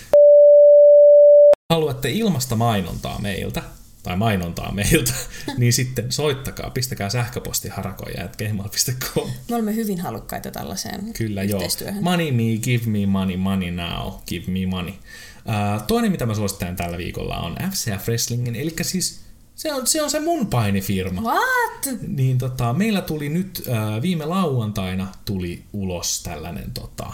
haluatte 1.71 2.11
ilmasta 2.11 2.57
mainontaa 2.57 3.19
meiltä, 3.21 3.63
tai 4.03 4.17
mainontaa 4.17 4.73
meiltä, 4.73 5.13
niin 5.59 5.73
sitten 5.73 6.13
soittakaa, 6.13 6.71
pistäkää 6.71 7.11
sähköposti 7.11 7.69
harakoja.gmail.com. 7.69 9.31
Me 9.49 9.55
olemme 9.55 9.75
hyvin 9.75 10.01
halukkaita 10.01 10.51
tällaiseen 10.51 11.13
Kyllä 11.13 11.43
joo. 11.43 11.63
Money 12.01 12.33
me, 12.33 12.43
give 12.63 12.87
me 12.87 13.07
money, 13.07 13.37
money 13.37 13.71
now, 13.71 14.13
give 14.27 14.53
me 14.53 14.67
money. 14.67 14.93
Uh, 14.93 15.83
toinen, 15.87 16.13
mitä 16.13 16.27
mä 16.27 16.35
suosittelen 16.35 16.77
tällä 16.77 16.99
viikolla, 16.99 17.37
on 17.37 17.57
FCF 17.71 18.09
Wrestlingin, 18.09 18.57
eli 18.57 18.75
siis 18.83 19.21
se 19.55 19.73
on 19.73 19.87
se, 19.87 20.03
on 20.03 20.11
se 20.11 20.21
mun 20.21 20.47
painifirma. 20.47 21.21
What? 21.21 22.01
Niin 22.09 22.39
tota, 22.39 22.73
meillä 22.73 23.01
tuli 23.01 23.29
nyt 23.29 23.63
uh, 23.67 24.03
viime 24.03 24.25
lauantaina 24.25 25.13
tuli 25.25 25.65
ulos 25.73 26.23
tällainen 26.23 26.71
tota, 26.71 27.07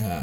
uh, 0.00 0.06
uh, 0.06 0.14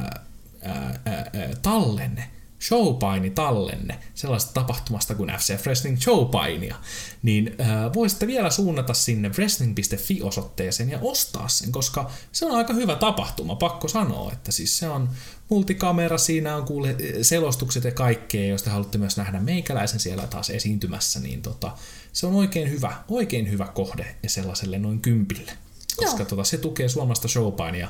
uh, 0.65 1.49
uh, 1.49 1.55
tallenne, 1.61 2.31
showpaini 2.61 3.29
tallenne, 3.29 3.99
sellaisesta 4.15 4.53
tapahtumasta 4.53 5.15
kuin 5.15 5.31
FCF 5.37 5.65
Wrestling 5.65 5.99
Showpainia, 6.01 6.75
niin 7.23 7.55
äh, 7.61 7.93
voisitte 7.93 8.27
vielä 8.27 8.49
suunnata 8.49 8.93
sinne 8.93 9.29
wrestling.fi-osoitteeseen 9.29 10.89
ja 10.89 10.99
ostaa 11.01 11.47
sen, 11.47 11.71
koska 11.71 12.11
se 12.31 12.45
on 12.45 12.55
aika 12.55 12.73
hyvä 12.73 12.95
tapahtuma, 12.95 13.55
pakko 13.55 13.87
sanoa, 13.87 14.31
että 14.31 14.51
siis 14.51 14.77
se 14.77 14.89
on 14.89 15.09
multikamera, 15.49 16.17
siinä 16.17 16.55
on 16.55 16.65
kuule 16.65 16.95
selostukset 17.21 17.83
ja 17.83 17.91
kaikkea, 17.91 18.47
jos 18.47 18.63
te 18.63 18.69
haluatte 18.69 18.97
myös 18.97 19.17
nähdä 19.17 19.39
meikäläisen 19.39 19.99
siellä 19.99 20.27
taas 20.27 20.49
esiintymässä, 20.49 21.19
niin 21.19 21.41
tota, 21.41 21.77
se 22.13 22.27
on 22.27 22.35
oikein 22.35 22.69
hyvä, 22.69 22.97
oikein 23.07 23.51
hyvä 23.51 23.65
kohde 23.65 24.15
ja 24.23 24.29
sellaiselle 24.29 24.79
noin 24.79 24.99
kympille, 24.99 25.51
koska 25.95 26.19
Joo. 26.19 26.29
tota, 26.29 26.43
se 26.43 26.57
tukee 26.57 26.89
suomalaista 26.89 27.27
showpainia, 27.27 27.87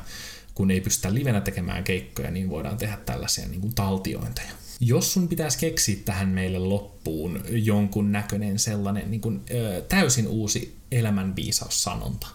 kun 0.57 0.71
ei 0.71 0.81
pystytä 0.81 1.13
livenä 1.13 1.41
tekemään 1.41 1.83
keikkoja, 1.83 2.31
niin 2.31 2.49
voidaan 2.49 2.77
tehdä 2.77 2.97
tällaisia 3.05 3.47
niin 3.47 3.61
kuin 3.61 3.75
taltiointeja. 3.75 4.51
Jos 4.79 5.13
sun 5.13 5.27
pitäisi 5.27 5.57
keksiä 5.57 5.95
tähän 6.05 6.29
meille 6.29 6.59
loppuun 6.59 7.43
jonkun 7.49 8.11
näköinen 8.11 8.59
sellainen 8.59 9.11
niin 9.11 9.21
kuin, 9.21 9.41
ö, 9.51 9.81
täysin 9.81 10.27
uusi 10.27 10.77
elämänviisaussanonta, 10.91 12.27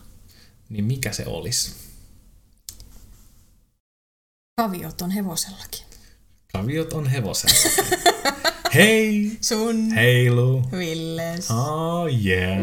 niin 0.68 0.84
mikä 0.84 1.12
se 1.12 1.26
olisi? 1.26 1.72
Kaviot 4.56 5.02
on 5.02 5.10
hevosellakin. 5.10 5.84
Kaviot 6.52 6.92
on 6.92 7.06
hevosella. 7.06 7.70
Hei! 8.74 9.32
Sun 9.40 9.92
Heilu! 9.92 10.62
Villes. 10.72 11.50
Oh 11.50 12.06
yeah! 12.26 12.58